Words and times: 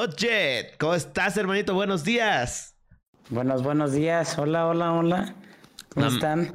Oye, 0.00 0.74
¿cómo 0.78 0.94
estás, 0.94 1.36
hermanito? 1.36 1.74
Buenos 1.74 2.04
días. 2.04 2.76
Buenos, 3.30 3.64
buenos 3.64 3.90
días. 3.90 4.38
Hola, 4.38 4.68
hola, 4.68 4.92
hola. 4.92 5.34
¿Cómo 5.88 6.06
están? 6.06 6.52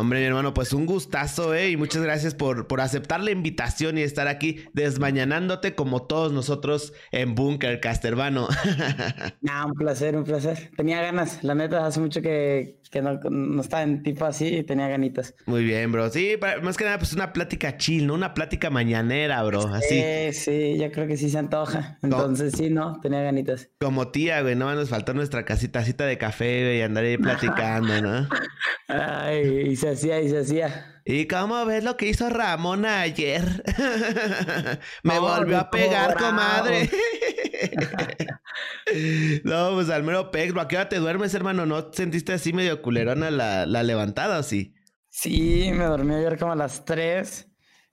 Hombre, 0.00 0.20
mi 0.20 0.26
hermano, 0.26 0.54
pues 0.54 0.72
un 0.72 0.86
gustazo, 0.86 1.54
¿eh? 1.54 1.70
Y 1.70 1.76
muchas 1.76 2.02
gracias 2.02 2.34
por, 2.34 2.66
por 2.66 2.80
aceptar 2.80 3.22
la 3.22 3.30
invitación 3.30 3.98
y 3.98 4.02
estar 4.02 4.28
aquí 4.28 4.64
desmañanándote 4.72 5.74
como 5.74 6.06
todos 6.06 6.32
nosotros 6.32 6.92
en 7.12 7.34
Bunker 7.34 7.80
Casterbano. 7.80 8.48
no, 9.40 9.66
un 9.66 9.74
placer, 9.74 10.16
un 10.16 10.24
placer. 10.24 10.70
Tenía 10.76 11.02
ganas, 11.02 11.42
la 11.42 11.54
neta, 11.54 11.86
hace 11.86 12.00
mucho 12.00 12.22
que, 12.22 12.78
que 12.90 13.02
no, 13.02 13.18
no 13.30 13.60
estaba 13.60 13.82
en 13.82 14.02
tipo 14.02 14.24
así 14.24 14.46
y 14.46 14.62
tenía 14.62 14.88
ganitas. 14.88 15.34
Muy 15.46 15.64
bien, 15.64 15.90
bro. 15.92 16.10
Sí, 16.10 16.36
más 16.62 16.76
que 16.76 16.84
nada, 16.84 16.98
pues 16.98 17.12
una 17.12 17.32
plática 17.32 17.76
chill, 17.76 18.06
¿no? 18.06 18.14
Una 18.14 18.34
plática 18.34 18.70
mañanera, 18.70 19.42
bro. 19.42 19.66
Así. 19.74 20.00
Sí, 20.00 20.32
sí, 20.32 20.78
yo 20.78 20.90
creo 20.92 21.06
que 21.06 21.16
sí 21.16 21.30
se 21.30 21.38
antoja. 21.38 21.98
Entonces, 22.02 22.54
sí, 22.56 22.70
¿no? 22.70 23.00
Tenía 23.00 23.22
ganitas. 23.22 23.70
Como 23.80 24.08
tía, 24.08 24.42
güey, 24.42 24.54
no 24.56 24.72
nos 24.74 24.88
faltó 24.88 25.14
nuestra 25.14 25.44
casita 25.44 25.82
de 25.82 26.18
café, 26.18 26.64
güey, 26.64 26.78
y 26.78 26.82
andar 26.82 27.04
ahí 27.04 27.16
platicando, 27.16 28.00
¿no? 28.00 28.28
Ay, 28.88 29.70
y 29.70 29.76
se 29.84 29.90
hacía, 29.90 30.20
y 30.20 30.30
se 30.30 30.38
hacía. 30.38 31.00
¿Y 31.04 31.26
cómo 31.26 31.64
ves 31.66 31.84
lo 31.84 31.96
que 31.96 32.08
hizo 32.08 32.30
Ramón 32.30 32.86
ayer? 32.86 33.62
Me 35.02 35.18
volvió 35.18 35.58
a 35.58 35.70
pegar, 35.70 36.16
comadre. 36.16 36.88
no, 39.44 39.72
pues 39.74 39.90
al 39.90 40.02
mero 40.02 40.30
peg, 40.30 40.58
¿a 40.58 40.68
qué 40.68 40.76
hora 40.76 40.88
te 40.88 40.98
duermes, 40.98 41.34
hermano? 41.34 41.66
¿No 41.66 41.92
sentiste 41.92 42.32
así 42.32 42.54
medio 42.54 42.80
culerona 42.80 43.30
la, 43.30 43.66
la 43.66 43.82
levantada 43.82 44.38
o 44.38 44.42
sí? 44.42 44.74
Sí, 45.10 45.70
me 45.72 45.84
dormí 45.84 46.14
ayer 46.14 46.38
como 46.38 46.52
a 46.52 46.56
las 46.56 46.84
3 46.86 47.46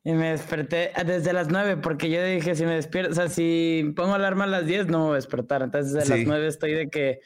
y 0.03 0.13
me 0.13 0.31
desperté 0.31 0.91
desde 1.05 1.33
las 1.33 1.49
9 1.49 1.77
porque 1.77 2.09
yo 2.09 2.23
dije, 2.23 2.55
si 2.55 2.65
me 2.65 2.75
despierto, 2.75 3.11
o 3.11 3.15
sea, 3.15 3.27
si 3.27 3.93
pongo 3.95 4.15
alarma 4.15 4.45
a 4.45 4.47
las 4.47 4.65
10 4.65 4.87
no 4.87 4.99
me 4.99 5.05
voy 5.05 5.13
a 5.13 5.15
despertar. 5.15 5.61
Entonces 5.61 5.91
desde 5.91 6.17
las 6.17 6.25
9 6.25 6.47
estoy 6.47 6.73
de 6.73 6.89
que 6.89 7.19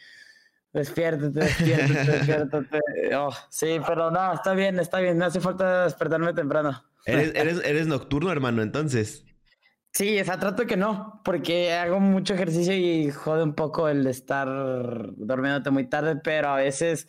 despiértate, 0.76 1.40
despiértate, 1.40 2.12
despiértate. 2.12 2.80
Oh, 3.16 3.32
sí, 3.50 3.78
pero 3.88 4.12
no, 4.12 4.34
está 4.34 4.54
bien, 4.54 4.80
está 4.80 5.00
bien. 5.00 5.18
No 5.18 5.26
hace 5.26 5.40
falta 5.40 5.86
despertarme 5.86 6.34
temprano. 6.34 6.84
Eres, 7.06 7.32
eres, 7.36 7.62
eres 7.64 7.88
nocturno, 7.88 8.32
hermano, 8.32 8.62
entonces. 8.62 9.26
Sí, 9.94 10.20
o 10.20 10.26
sea, 10.26 10.38
trato 10.38 10.66
que 10.66 10.76
no, 10.76 11.22
porque 11.24 11.72
hago 11.72 12.02
mucho 12.02 12.34
ejercicio 12.34 12.74
y 12.74 13.12
jode 13.12 13.44
un 13.44 13.54
poco 13.54 13.88
el 13.88 14.06
estar 14.08 14.46
durmiéndote 15.16 15.70
muy 15.70 15.88
tarde, 15.88 16.18
pero 16.22 16.50
a 16.50 16.58
veces 16.58 17.08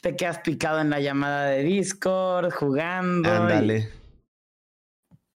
te 0.00 0.14
quedas 0.14 0.38
picado 0.38 0.80
en 0.80 0.90
la 0.90 1.00
llamada 1.00 1.46
de 1.46 1.64
Discord, 1.64 2.52
jugando. 2.52 3.28
Ándale. 3.28 3.90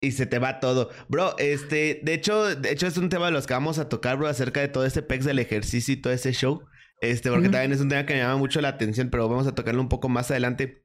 Y... 0.01 0.13
se 0.13 0.27
te 0.27 0.39
va 0.39 0.61
todo. 0.61 0.91
Bro, 1.09 1.35
este, 1.39 2.01
de 2.05 2.15
hecho, 2.15 2.55
de 2.55 2.71
hecho 2.71 2.87
es 2.87 2.97
un 2.97 3.09
tema 3.09 3.27
de 3.27 3.33
los 3.33 3.49
que 3.49 3.55
vamos 3.55 3.81
a 3.81 3.89
tocar, 3.89 4.17
bro, 4.17 4.29
acerca 4.29 4.61
de 4.61 4.69
todo 4.69 4.87
este 4.87 5.03
pex 5.03 5.25
del 5.25 5.41
ejercicio 5.41 5.95
y 5.95 5.97
todo 5.97 6.13
ese 6.13 6.33
show. 6.33 6.63
Este, 7.03 7.31
porque 7.31 7.49
también 7.49 7.73
es 7.73 7.81
un 7.81 7.89
tema 7.89 8.07
que 8.07 8.15
me 8.15 8.21
llama 8.21 8.37
mucho 8.37 8.61
la 8.61 8.69
atención, 8.69 9.11
pero 9.11 9.29
vamos 9.29 9.49
a 9.49 9.55
tocarlo 9.57 9.81
un 9.81 9.89
poco 9.89 10.09
más 10.09 10.31
adelante. 10.31 10.85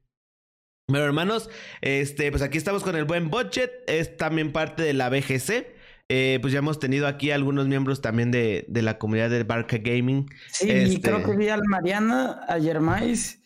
Pero 0.88 1.04
hermanos, 1.04 1.48
este, 1.80 2.30
pues 2.32 2.42
aquí 2.42 2.58
estamos 2.58 2.82
con 2.82 2.96
el 2.96 3.04
buen 3.04 3.30
budget, 3.30 3.70
es 3.86 4.16
también 4.16 4.52
parte 4.52 4.82
de 4.82 4.94
la 4.94 5.10
BGC. 5.10 5.78
Eh, 6.08 6.38
pues 6.40 6.52
ya 6.52 6.58
hemos 6.58 6.80
tenido 6.80 7.06
aquí 7.06 7.30
algunos 7.30 7.68
miembros 7.68 8.00
también 8.00 8.32
de, 8.32 8.64
de 8.68 8.82
la 8.82 8.98
comunidad 8.98 9.30
de 9.30 9.44
Barca 9.44 9.76
Gaming. 9.78 10.28
Sí, 10.50 10.68
este... 10.70 11.00
creo 11.02 11.22
que 11.22 11.36
vi 11.36 11.50
al 11.50 11.62
Mariana, 11.64 12.40
a 12.48 12.58
Germais. 12.58 13.40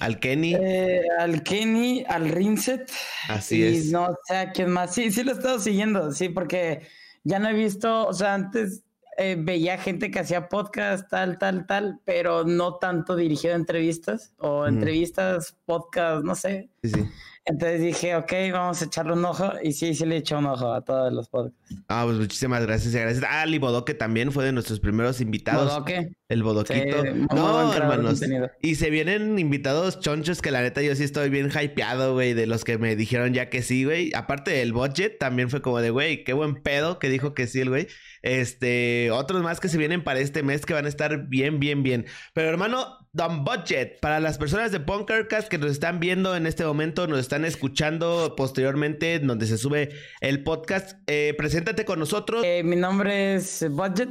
Al 0.00 0.20
Kenny. 0.20 0.54
Eh, 0.54 1.00
al 1.18 1.42
Kenny, 1.42 2.04
al 2.06 2.28
Rinset. 2.28 2.92
Así 3.28 3.56
y 3.56 3.62
es. 3.62 3.90
No 3.90 4.14
sé 4.26 4.50
quién 4.52 4.70
más. 4.70 4.94
Sí, 4.94 5.10
sí 5.10 5.24
lo 5.24 5.32
he 5.32 5.34
estado 5.34 5.58
siguiendo, 5.58 6.12
sí, 6.12 6.28
porque 6.28 6.82
ya 7.24 7.38
no 7.38 7.48
he 7.48 7.54
visto, 7.54 8.06
o 8.06 8.12
sea, 8.12 8.34
antes 8.34 8.84
eh, 9.16 9.36
veía 9.38 9.78
gente 9.78 10.10
que 10.10 10.20
hacía 10.20 10.48
podcast, 10.48 11.08
tal, 11.10 11.38
tal, 11.38 11.66
tal, 11.66 12.00
pero 12.04 12.44
no 12.44 12.76
tanto 12.76 13.16
dirigido 13.16 13.54
a 13.54 13.56
entrevistas 13.56 14.32
o 14.38 14.66
entrevistas, 14.66 15.56
podcast, 15.64 16.24
no 16.24 16.34
sé. 16.34 16.70
Sí, 16.82 16.90
sí. 16.90 17.08
Entonces 17.46 17.80
dije, 17.80 18.14
ok, 18.14 18.32
vamos 18.52 18.82
a 18.82 18.84
echarle 18.84 19.14
un 19.14 19.24
ojo. 19.24 19.52
Y 19.62 19.72
sí, 19.72 19.94
sí 19.94 20.04
le 20.04 20.18
eché 20.18 20.36
un 20.36 20.46
ojo 20.46 20.72
a 20.72 20.82
todos 20.82 21.12
los 21.12 21.28
podcasts. 21.28 21.58
Ah, 21.88 22.02
pues 22.04 22.18
muchísimas 22.18 22.62
gracias. 22.64 22.94
Gracias. 22.94 23.24
Ah, 23.26 23.42
Ali 23.42 23.58
Bodoque 23.58 23.94
también 23.94 24.30
fue 24.30 24.44
de 24.44 24.52
nuestros 24.52 24.78
primeros 24.78 25.20
invitados. 25.20 25.68
¿Bodoque? 25.68 26.12
El 26.28 26.42
Bodoquito. 26.42 27.02
no, 27.34 27.72
hermanos. 27.72 28.20
Y 28.62 28.74
se 28.76 28.90
vienen 28.90 29.38
invitados 29.38 30.00
chonchos 30.00 30.42
que 30.42 30.50
la 30.50 30.60
neta 30.60 30.82
yo 30.82 30.94
sí 30.94 31.02
estoy 31.02 31.30
bien 31.30 31.50
hypeado, 31.50 32.12
güey, 32.12 32.34
de 32.34 32.46
los 32.46 32.64
que 32.64 32.78
me 32.78 32.94
dijeron 32.94 33.32
ya 33.32 33.48
que 33.48 33.62
sí, 33.62 33.84
güey. 33.84 34.12
Aparte 34.14 34.52
del 34.52 34.72
budget, 34.72 35.18
también 35.18 35.50
fue 35.50 35.62
como 35.62 35.80
de, 35.80 35.90
güey, 35.90 36.24
qué 36.24 36.34
buen 36.34 36.62
pedo 36.62 36.98
que 36.98 37.08
dijo 37.08 37.34
que 37.34 37.46
sí 37.46 37.60
el 37.60 37.70
güey. 37.70 37.88
Este, 38.22 39.10
otros 39.10 39.42
más 39.42 39.60
que 39.60 39.68
se 39.68 39.78
vienen 39.78 40.04
para 40.04 40.20
este 40.20 40.42
mes 40.42 40.66
que 40.66 40.74
van 40.74 40.84
a 40.84 40.88
estar 40.88 41.26
bien, 41.28 41.58
bien, 41.58 41.82
bien. 41.82 42.06
Pero 42.34 42.48
hermano, 42.48 42.98
Don 43.12 43.44
Budget, 43.44 43.98
para 43.98 44.20
las 44.20 44.38
personas 44.38 44.70
de 44.70 44.78
Bunkercast 44.78 45.48
que 45.48 45.58
nos 45.58 45.72
están 45.72 45.98
viendo 45.98 46.36
en 46.36 46.46
este 46.46 46.64
momento, 46.64 47.08
nos 47.08 47.18
están 47.18 47.44
escuchando 47.44 48.34
posteriormente, 48.36 49.18
donde 49.18 49.46
se 49.46 49.58
sube 49.58 49.90
el 50.20 50.44
podcast, 50.44 50.96
eh, 51.08 51.34
preséntate 51.36 51.84
con 51.84 51.98
nosotros. 51.98 52.44
Eh, 52.44 52.62
mi 52.62 52.76
nombre 52.76 53.34
es 53.34 53.68
Budget, 53.68 54.10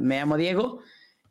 me 0.00 0.18
llamo 0.18 0.36
Diego, 0.36 0.80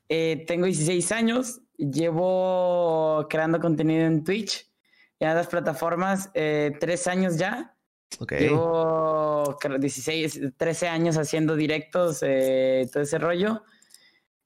eh, 0.07 0.45
tengo 0.47 0.65
16 0.65 1.11
años, 1.11 1.59
llevo 1.77 3.27
creando 3.29 3.59
contenido 3.59 4.05
en 4.05 4.23
Twitch 4.23 4.71
y 5.19 5.25
en 5.25 5.35
las 5.35 5.47
plataformas, 5.47 6.31
tres 6.33 7.05
años 7.07 7.35
ya. 7.37 7.75
Okay. 8.17 8.47
Llevo 8.47 9.57
16, 9.77 10.53
13 10.55 10.87
años 10.87 11.17
haciendo 11.17 11.57
directos, 11.57 12.21
todo 12.21 13.03
ese 13.03 13.17
rollo 13.19 13.61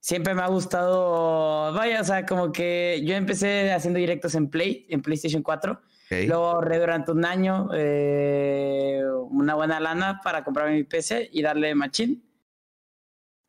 siempre 0.03 0.35
me 0.35 0.41
ha 0.41 0.47
gustado, 0.47 1.71
vaya, 1.71 2.01
o 2.01 2.03
sea, 2.03 2.25
como 2.25 2.51
que 2.51 3.01
yo 3.05 3.15
empecé 3.15 3.71
haciendo 3.71 3.99
directos 3.99 4.35
en 4.35 4.49
Play, 4.49 4.85
en 4.89 5.01
PlayStation 5.01 5.41
4. 5.41 5.81
Luego 6.27 6.45
ahorré 6.45 6.77
durante 6.77 7.11
un 7.11 7.25
año 7.25 7.69
eh, 7.73 9.01
una 9.29 9.55
buena 9.55 9.79
lana 9.79 10.19
para 10.21 10.43
comprarme 10.43 10.73
mi 10.75 10.83
PC 10.83 11.29
y 11.31 11.41
darle 11.41 11.73
machine. 11.73 12.21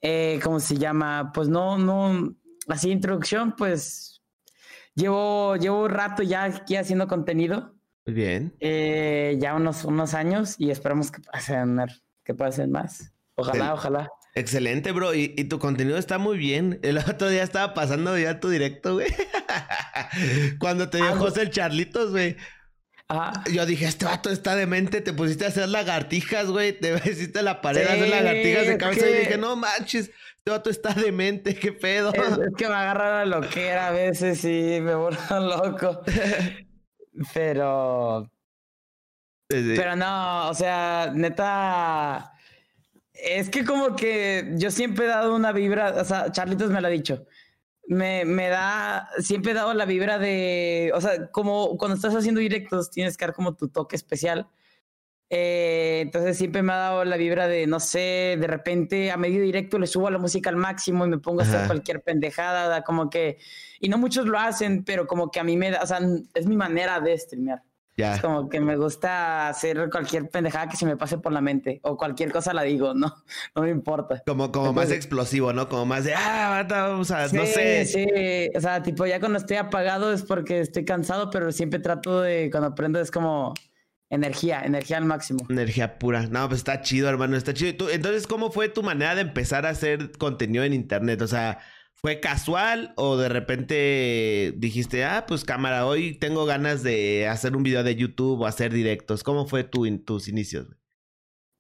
Eh, 0.01 0.39
¿Cómo 0.43 0.61
se 0.61 0.77
llama? 0.77 1.33
Pues 1.35 1.49
no, 1.49 1.77
no, 1.77 2.35
así 2.69 2.91
introducción, 2.91 3.57
pues 3.57 4.23
llevo, 4.95 5.57
llevo 5.57 5.83
un 5.83 5.91
rato 5.91 6.23
ya 6.23 6.45
aquí 6.45 6.77
haciendo 6.77 7.09
contenido. 7.09 7.75
Muy 8.07 8.15
bien. 8.15 8.55
Eh, 8.61 9.37
ya 9.41 9.57
unos, 9.57 9.85
unos 9.85 10.15
años 10.15 10.55
y 10.59 10.71
esperamos 10.71 11.11
que 11.11 11.21
pasen, 11.21 11.81
que 12.23 12.33
pasen 12.33 12.71
más. 12.71 13.13
Ojalá, 13.35 13.75
ojalá. 13.75 14.09
Excelente, 14.37 14.91
bro. 14.91 15.15
Y, 15.15 15.29
tu 15.45 15.59
contenido 15.59 15.97
está 15.97 16.19
muy 16.19 16.37
bien. 16.37 16.81
El 16.83 16.99
otro 17.09 17.29
día 17.29 17.43
estaba 17.43 17.73
pasando 17.75 18.19
ya 18.19 18.41
tu 18.41 18.49
directo, 18.49 18.95
güey. 18.95 19.13
Cuando 20.59 20.91
te 20.91 20.99
dio 20.99 21.13
ah, 21.13 21.17
José 21.17 21.43
el 21.43 21.51
Charlitos, 21.51 22.11
güey. 22.11 22.37
Yo 23.53 23.65
dije, 23.65 23.85
este 23.85 24.07
vato 24.07 24.31
está 24.31 24.57
demente, 24.57 25.01
te 25.01 25.13
pusiste 25.13 25.45
a 25.45 25.49
hacer 25.49 25.69
lagartijas, 25.69 26.49
güey. 26.49 26.73
Te 26.73 26.95
hiciste 27.11 27.43
la 27.43 27.61
pared 27.61 27.87
a 27.87 27.93
hacer 27.93 28.09
lagartijas 28.09 28.67
de 28.67 28.79
cabeza 28.79 29.09
y 29.09 29.15
dije, 29.15 29.39
no 29.39 29.55
manches, 29.55 30.11
este 30.39 30.51
vato 30.51 30.69
está 30.69 30.93
demente, 30.95 31.55
qué 31.55 31.73
pedo. 31.73 32.13
Es, 32.13 32.39
que 32.57 32.69
me 32.69 32.75
agarra 32.75 33.25
la 33.25 33.39
loquera 33.39 33.89
a 33.89 33.91
veces 33.93 34.45
y 34.45 34.81
me 34.81 34.95
vuelvo 34.97 35.21
loco. 35.41 36.03
Pero. 37.33 38.31
Pero 39.47 39.95
no, 39.95 40.49
o 40.49 40.55
sea, 40.55 41.13
neta 41.15 42.34
es 43.15 43.49
que 43.49 43.65
como 43.65 43.97
que 43.97 44.53
yo 44.57 44.71
siempre 44.71 45.07
he 45.07 45.09
dado 45.09 45.35
una 45.35 45.53
vibra, 45.53 45.95
o 46.01 46.05
sea, 46.05 46.31
Charlitos 46.33 46.71
me 46.71 46.81
lo 46.81 46.89
ha 46.89 46.91
dicho. 46.91 47.27
Me, 47.87 48.25
me 48.25 48.49
da, 48.49 49.09
siempre 49.19 49.53
he 49.53 49.55
dado 49.55 49.75
la 49.75 49.85
vibra 49.85 50.19
de, 50.19 50.91
o 50.95 51.01
sea, 51.01 51.31
como 51.31 51.77
cuando 51.77 51.97
estás 51.97 52.15
haciendo 52.15 52.41
directos 52.41 52.91
tienes 52.91 53.17
que 53.17 53.27
dar 53.27 53.35
como 53.35 53.55
tu 53.55 53.69
toque 53.69 53.97
especial. 53.97 54.49
Eh, 55.31 56.01
entonces 56.03 56.37
siempre 56.37 56.63
me 56.63 56.73
ha 56.73 56.77
dado 56.77 57.05
la 57.05 57.17
vibra 57.17 57.49
de, 57.49 57.67
no 57.67 57.81
sé, 57.81 58.37
de 58.39 58.47
repente 58.47 59.11
a 59.11 59.17
medio 59.17 59.43
directo 59.43 59.79
le 59.79 59.87
subo 59.87 60.11
la 60.11 60.19
música 60.19 60.51
al 60.51 60.57
máximo 60.57 61.05
y 61.07 61.09
me 61.09 61.19
pongo 61.19 61.41
a 61.41 61.45
hacer 61.45 61.67
cualquier 61.67 62.03
pendejada, 62.03 62.83
como 62.83 63.11
que, 63.11 63.39
y 63.81 63.89
no 63.89 63.99
muchos 63.99 64.27
lo 64.27 64.39
hacen, 64.39 64.85
pero 64.85 65.07
como 65.07 65.31
que 65.31 65.41
a 65.41 65.45
mí 65.45 65.57
me 65.57 65.71
da, 65.71 65.83
o 65.83 65.87
sea, 65.87 66.01
es 66.35 66.47
mi 66.47 66.57
manera 66.57 67.01
de 67.01 67.19
streamear. 67.19 67.63
Es 67.97 68.21
como 68.21 68.49
que 68.49 68.61
me 68.61 68.77
gusta 68.77 69.49
hacer 69.49 69.89
cualquier 69.91 70.29
pendejada 70.29 70.69
que 70.69 70.77
se 70.77 70.85
me 70.85 70.97
pase 70.97 71.19
por 71.19 71.33
la 71.33 71.41
mente 71.41 71.81
o 71.83 71.97
cualquier 71.97 72.33
cosa 72.33 72.53
la 72.53 72.63
digo, 72.63 72.93
no, 72.95 73.15
no 73.55 73.63
me 73.63 73.71
importa. 73.71 74.23
Como, 74.27 74.51
como 74.51 74.73
más 74.73 74.91
explosivo, 74.91 75.53
¿no? 75.53 75.69
Como 75.69 75.87
más 75.87 76.05
de, 76.05 76.15
ah, 76.15 76.67
vamos 76.69 77.11
a, 77.11 77.29
no 77.29 77.47
sé. 77.47 77.87
Sí, 77.87 78.07
o 78.57 78.61
sea, 78.61 78.83
tipo, 78.83 79.07
ya 79.07 79.21
cuando 79.21 79.39
estoy 79.39 79.59
apagado 79.59 80.13
es 80.13 80.23
porque 80.23 80.61
estoy 80.61 80.85
cansado, 80.85 81.31
pero 81.31 81.53
siempre 81.53 81.79
trato 81.79 82.21
de, 82.21 82.49
cuando 82.51 82.69
aprendo 82.69 83.01
es 83.01 83.11
como 83.11 83.55
energía, 84.11 84.63
energía 84.65 84.97
al 84.97 85.05
máximo. 85.05 85.47
Energía 85.49 85.99
pura. 85.99 86.27
No, 86.27 86.49
pues 86.49 86.59
está 86.59 86.81
chido, 86.81 87.09
hermano, 87.09 87.37
está 87.37 87.55
chido. 87.55 87.91
entonces, 87.91 88.27
¿cómo 88.27 88.51
fue 88.51 88.69
tu 88.69 88.83
manera 88.83 89.15
de 89.15 89.23
empezar 89.23 89.67
a 89.67 89.71
hacer 89.71 90.13
contenido 90.19 90.65
en 90.65 90.73
internet? 90.73 91.23
O 91.23 91.29
sea, 91.29 91.61
¿Fue 92.05 92.21
casual 92.21 92.93
o 92.97 93.17
de 93.17 93.31
repente 93.31 94.53
dijiste, 94.59 95.07
ah, 95.07 95.25
pues 95.27 95.43
cámara, 95.43 95.87
hoy 95.87 96.13
tengo 96.13 96.45
ganas 96.45 96.83
de 96.83 97.27
hacer 97.27 97.57
un 97.57 97.63
video 97.63 97.83
de 97.83 97.97
YouTube 97.97 98.43
o 98.43 98.47
hacer 98.47 98.75
directos? 98.75 99.25
¿Cómo 99.25 99.47
fue 99.47 99.65
tu, 99.65 99.91
tus 100.01 100.29
inicios? 100.29 100.67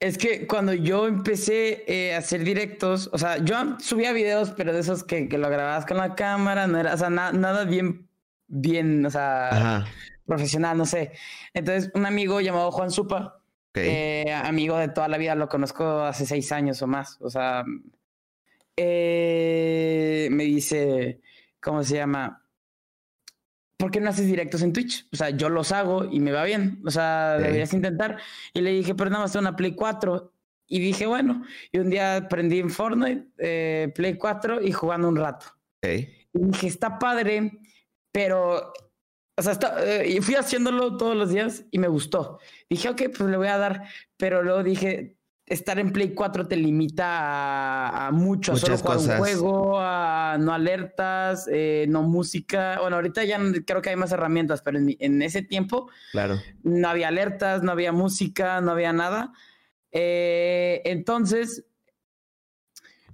Es 0.01 0.19
que 0.19 0.47
cuando 0.47 0.75
yo 0.75 1.07
empecé 1.07 1.85
eh, 1.87 2.15
a 2.15 2.19
hacer 2.19 2.45
directos, 2.45 3.09
o 3.11 3.17
sea, 3.17 3.39
yo 3.39 3.57
subía 3.79 4.13
videos, 4.13 4.51
pero 4.51 4.75
de 4.75 4.81
esos 4.81 5.03
que, 5.03 5.31
que 5.31 5.39
lo 5.39 5.49
grababas 5.49 5.87
con 5.87 5.97
la 5.97 6.15
cámara, 6.15 6.67
no 6.67 6.79
era, 6.79 6.93
o 6.93 6.99
sea, 6.99 7.09
nada 7.09 7.65
bien, 7.65 8.07
bien, 8.47 9.07
o 9.07 9.11
sea, 9.11 9.87
profesional, 10.27 10.77
no 10.77 10.85
sé. 10.85 11.13
Entonces, 11.55 11.91
un 11.95 12.05
amigo 12.05 12.43
llamado 12.43 12.71
Juan 12.71 12.91
Supa, 12.91 13.41
eh, 13.73 14.31
amigo 14.31 14.77
de 14.77 14.89
toda 14.89 15.09
la 15.09 15.17
vida, 15.17 15.35
lo 15.37 15.49
conozco 15.49 16.03
hace 16.03 16.27
seis 16.27 16.53
años 16.53 16.83
o 16.83 16.87
más, 16.87 17.17
o 17.23 17.31
sea, 17.31 17.65
eh, 18.77 20.29
me 20.31 20.45
dice, 20.45 21.21
¿cómo 21.61 21.83
se 21.85 21.97
llama? 21.97 22.45
¿por 23.85 23.91
qué 23.91 24.01
no 24.01 24.09
haces 24.09 24.27
directos 24.27 24.63
en 24.63 24.73
Twitch? 24.73 25.07
O 25.13 25.17
sea, 25.17 25.29
yo 25.29 25.51
los 25.51 25.71
hago 25.71 26.07
y 26.11 26.19
me 26.19 26.33
va 26.33 26.45
bien. 26.45 26.81
O 26.87 26.91
sea, 26.91 27.37
deberías 27.37 27.73
intentar. 27.75 28.17
Y 28.55 28.63
le 28.63 28.71
dije, 28.71 28.95
pero 28.95 29.11
nada 29.11 29.25
más 29.25 29.35
una 29.37 29.57
Play 29.57 29.75
4. 29.75 30.33
Y 30.69 30.81
dije, 30.81 31.07
bueno. 31.07 31.45
Y 31.71 31.79
un 31.81 31.91
día 31.91 32.17
aprendí 32.17 32.61
en 32.61 32.71
Fortnite, 32.71 33.27
eh, 33.37 33.93
Play 33.95 34.17
4 34.17 34.63
y 34.63 34.73
jugando 34.73 35.07
un 35.07 35.17
rato. 35.17 35.47
Y 35.83 36.09
dije, 36.33 36.67
está 36.67 36.99
padre, 36.99 37.53
pero. 38.11 38.73
O 39.37 39.43
sea, 39.43 39.59
eh, 39.85 40.09
y 40.09 40.21
fui 40.23 40.37
haciéndolo 40.37 40.97
todos 40.97 41.15
los 41.15 41.31
días 41.31 41.65
y 41.71 41.79
me 41.79 41.89
gustó. 41.89 42.39
Dije, 42.71 42.89
ok, 42.89 43.03
pues 43.15 43.29
le 43.29 43.37
voy 43.37 43.49
a 43.49 43.59
dar. 43.59 43.83
Pero 44.17 44.43
luego 44.43 44.63
dije, 44.63 45.14
estar 45.47 45.79
en 45.79 45.93
Play 45.93 46.15
4 46.15 46.49
te 46.49 46.57
limita 46.57 48.07
a, 48.07 48.11
mucho, 48.11 48.53
a 48.53 48.57
solo 48.57 48.79
jugar 48.79 48.99
un 48.99 49.19
juego, 49.19 49.79
a 49.79 50.37
no 50.41 50.53
alertas, 50.53 51.49
eh, 51.53 51.87
no 51.89 52.03
música. 52.03 52.79
Bueno, 52.81 52.97
ahorita 52.97 53.25
ya 53.25 53.39
creo 53.67 53.83
que 53.83 53.91
hay 53.91 53.97
más 53.97 54.13
herramientas, 54.13 54.63
pero 54.63 54.79
en, 54.79 55.23
ese 55.23 55.43
tiempo 55.43 55.91
claro. 56.13 56.41
no 56.63 56.89
había 56.89 57.09
alertas, 57.09 57.63
no 57.63 57.73
había 57.73 57.93
música, 57.93 58.61
no 58.61 58.73
había 58.73 58.93
nada. 58.93 59.33
Eh, 59.93 60.81
entonces 60.85 61.67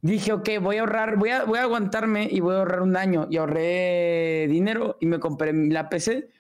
dije, 0.01 0.33
ok, 0.33 0.49
voy 0.61 0.77
a 0.77 0.81
ahorrar, 0.81 1.17
voy 1.17 1.31
a, 1.31 1.45
voy 1.45 1.59
a 1.59 1.63
aguantarme 1.63 2.29
y 2.31 2.41
voy 2.41 2.55
a 2.55 2.59
ahorrar 2.59 2.83
un 2.83 2.97
año. 2.97 3.27
Y 3.29 3.39
ahorré 3.39 4.47
dinero 4.49 4.97
y 5.01 5.07
me 5.07 5.19
compré 5.19 5.53
la 5.53 5.89
PC. 5.89 6.31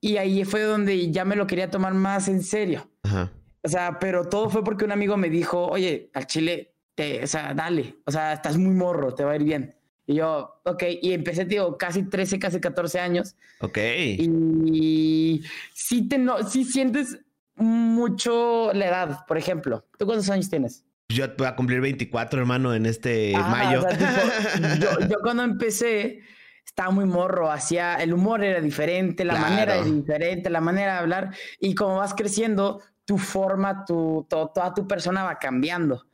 Y 0.00 0.16
ahí 0.16 0.44
fue 0.44 0.62
donde 0.62 1.10
ya 1.10 1.24
me 1.24 1.36
lo 1.36 1.46
quería 1.46 1.70
tomar 1.70 1.92
más 1.92 2.28
en 2.28 2.42
serio. 2.42 2.88
Ajá. 3.02 3.32
O 3.68 3.70
sea, 3.70 3.98
pero 3.98 4.24
todo 4.24 4.48
fue 4.48 4.64
porque 4.64 4.86
un 4.86 4.92
amigo 4.92 5.18
me 5.18 5.28
dijo, 5.28 5.66
oye, 5.66 6.08
al 6.14 6.26
chile, 6.26 6.72
te, 6.94 7.22
o 7.22 7.26
sea, 7.26 7.52
dale, 7.52 7.96
o 8.06 8.10
sea, 8.10 8.32
estás 8.32 8.56
muy 8.56 8.74
morro, 8.74 9.12
te 9.12 9.24
va 9.24 9.32
a 9.32 9.36
ir 9.36 9.44
bien. 9.44 9.76
Y 10.06 10.14
yo, 10.14 10.62
ok, 10.64 10.84
y 11.02 11.12
empecé, 11.12 11.44
tío, 11.44 11.76
casi 11.76 12.04
13, 12.04 12.38
casi 12.38 12.60
14 12.60 12.98
años. 12.98 13.36
Ok. 13.60 13.76
Y 13.76 15.42
sí, 15.74 16.08
te, 16.08 16.16
no, 16.16 16.48
sí 16.48 16.64
sientes 16.64 17.18
mucho 17.56 18.72
la 18.72 18.86
edad, 18.86 19.26
por 19.26 19.36
ejemplo. 19.36 19.84
¿Tú 19.98 20.06
cuántos 20.06 20.30
años 20.30 20.48
tienes? 20.48 20.86
Yo 21.10 21.26
voy 21.36 21.46
a 21.46 21.54
cumplir 21.54 21.82
24, 21.82 22.40
hermano, 22.40 22.74
en 22.74 22.86
este 22.86 23.34
mayo. 23.34 23.84
yo, 24.80 25.08
yo, 25.08 25.16
cuando 25.22 25.42
empecé, 25.42 26.20
estaba 26.64 26.90
muy 26.90 27.04
morro, 27.04 27.50
hacía, 27.50 27.96
el 27.96 28.14
humor 28.14 28.42
era 28.42 28.62
diferente, 28.62 29.26
la 29.26 29.36
manera 29.36 29.74
era 29.74 29.84
diferente, 29.84 30.48
la 30.48 30.62
manera 30.62 30.94
de 30.94 30.98
hablar. 31.00 31.34
Y 31.60 31.74
como 31.74 31.96
vas 31.96 32.14
creciendo, 32.14 32.80
tu 33.08 33.16
forma, 33.16 33.86
tu, 33.86 34.26
toda 34.28 34.74
tu 34.74 34.86
persona 34.86 35.24
va 35.24 35.38
cambiando. 35.38 36.04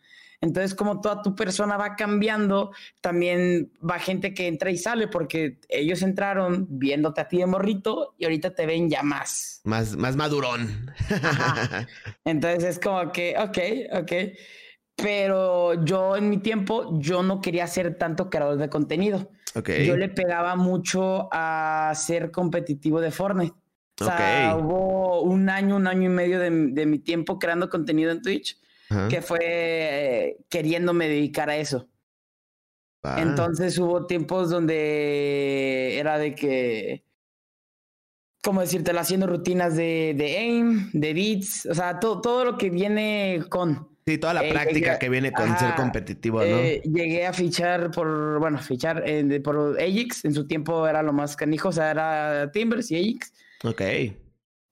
Entonces, 0.41 0.77
como 0.77 1.01
toda 1.01 1.23
tu 1.23 1.35
persona 1.35 1.77
va 1.77 1.97
cambiando, 1.97 2.71
también 3.01 3.73
va 3.83 3.99
gente 3.99 4.33
que 4.33 4.47
entra 4.47 4.71
y 4.71 4.77
sale 4.77 5.09
porque 5.09 5.59
ellos 5.69 6.03
entraron 6.03 6.69
viéndote 6.71 7.21
a 7.21 7.27
ti 7.27 7.39
de 7.39 7.47
morrito 7.47 8.15
y 8.17 8.27
ahorita 8.27 8.55
te 8.55 8.65
ven 8.65 8.89
ya 8.89 9.03
más. 9.03 9.61
Más, 9.65 9.97
más 9.97 10.15
madurón. 10.15 10.95
Entonces 12.25 12.63
es 12.63 12.79
como 12.79 13.11
que, 13.11 13.35
ok, 13.41 13.59
ok. 14.01 14.13
Pero 14.95 15.85
yo 15.85 16.15
en 16.15 16.31
mi 16.31 16.39
tiempo, 16.39 16.97
yo 17.01 17.25
no 17.25 17.41
quería 17.41 17.67
ser 17.67 17.99
tanto 17.99 18.31
creador 18.31 18.59
de 18.59 18.69
contenido. 18.69 19.33
Okay. 19.57 19.85
Yo 19.85 19.97
le 19.97 20.11
pegaba 20.11 20.55
mucho 20.55 21.29
a 21.33 21.93
ser 21.97 22.31
competitivo 22.31 23.01
de 23.01 23.11
Fortnite. 23.11 23.64
O 24.01 24.05
sea, 24.05 24.57
hubo 24.59 25.23
un 25.23 25.49
año, 25.49 25.77
un 25.77 25.87
año 25.87 26.05
y 26.11 26.13
medio 26.13 26.41
de, 26.41 26.51
mi 26.51 26.99
tiempo 26.99 27.39
creando 27.39 27.71
contenido 27.71 28.11
en 28.11 28.23
Twitch 28.23 28.59
que 29.09 29.23
fue 29.23 29.39
eh, 29.43 30.37
queriéndome 30.49 31.09
dedicar 31.09 31.51
a 31.51 31.57
eso. 31.57 31.89
Ah. 33.03 33.17
Entonces 33.21 33.79
hubo 33.79 34.07
tiempos 34.07 34.51
donde 34.51 35.99
era 35.99 36.19
de 36.19 36.35
que, 36.35 37.05
como 38.43 38.61
decirte, 38.61 38.97
haciendo 38.97 39.27
rutinas 39.27 39.77
de, 39.77 40.15
de 40.17 40.39
aim, 40.39 40.91
de 40.93 41.13
beats, 41.13 41.67
o 41.67 41.75
sea, 41.75 41.99
todo, 41.99 42.21
todo 42.21 42.45
lo 42.45 42.59
que 42.59 42.71
viene 42.71 43.45
con. 43.49 43.89
Sí, 44.07 44.19
toda 44.19 44.35
la 44.35 44.45
eh, 44.45 44.53
práctica 44.53 44.99
que 44.99 45.09
viene 45.09 45.33
con 45.33 45.59
ser 45.59 45.75
competitivo, 45.75 46.41
¿no? 46.41 46.45
Eh, 46.45 46.83
llegué 46.85 47.27
a 47.27 47.33
fichar 47.33 47.91
por, 47.91 48.39
bueno, 48.39 48.59
fichar 48.59 49.03
por 49.43 49.79
Ajax, 49.81 50.27
en 50.27 50.35
su 50.35 50.47
tiempo 50.47 50.87
era 50.87 51.03
lo 51.03 51.13
más 51.13 51.37
canijo, 51.37 51.71
o 51.71 51.73
sea, 51.73 51.91
era 51.91 52.51
Timbers 52.53 52.91
y 52.91 52.97
Ajax. 52.97 53.33
Ok. 53.65 53.83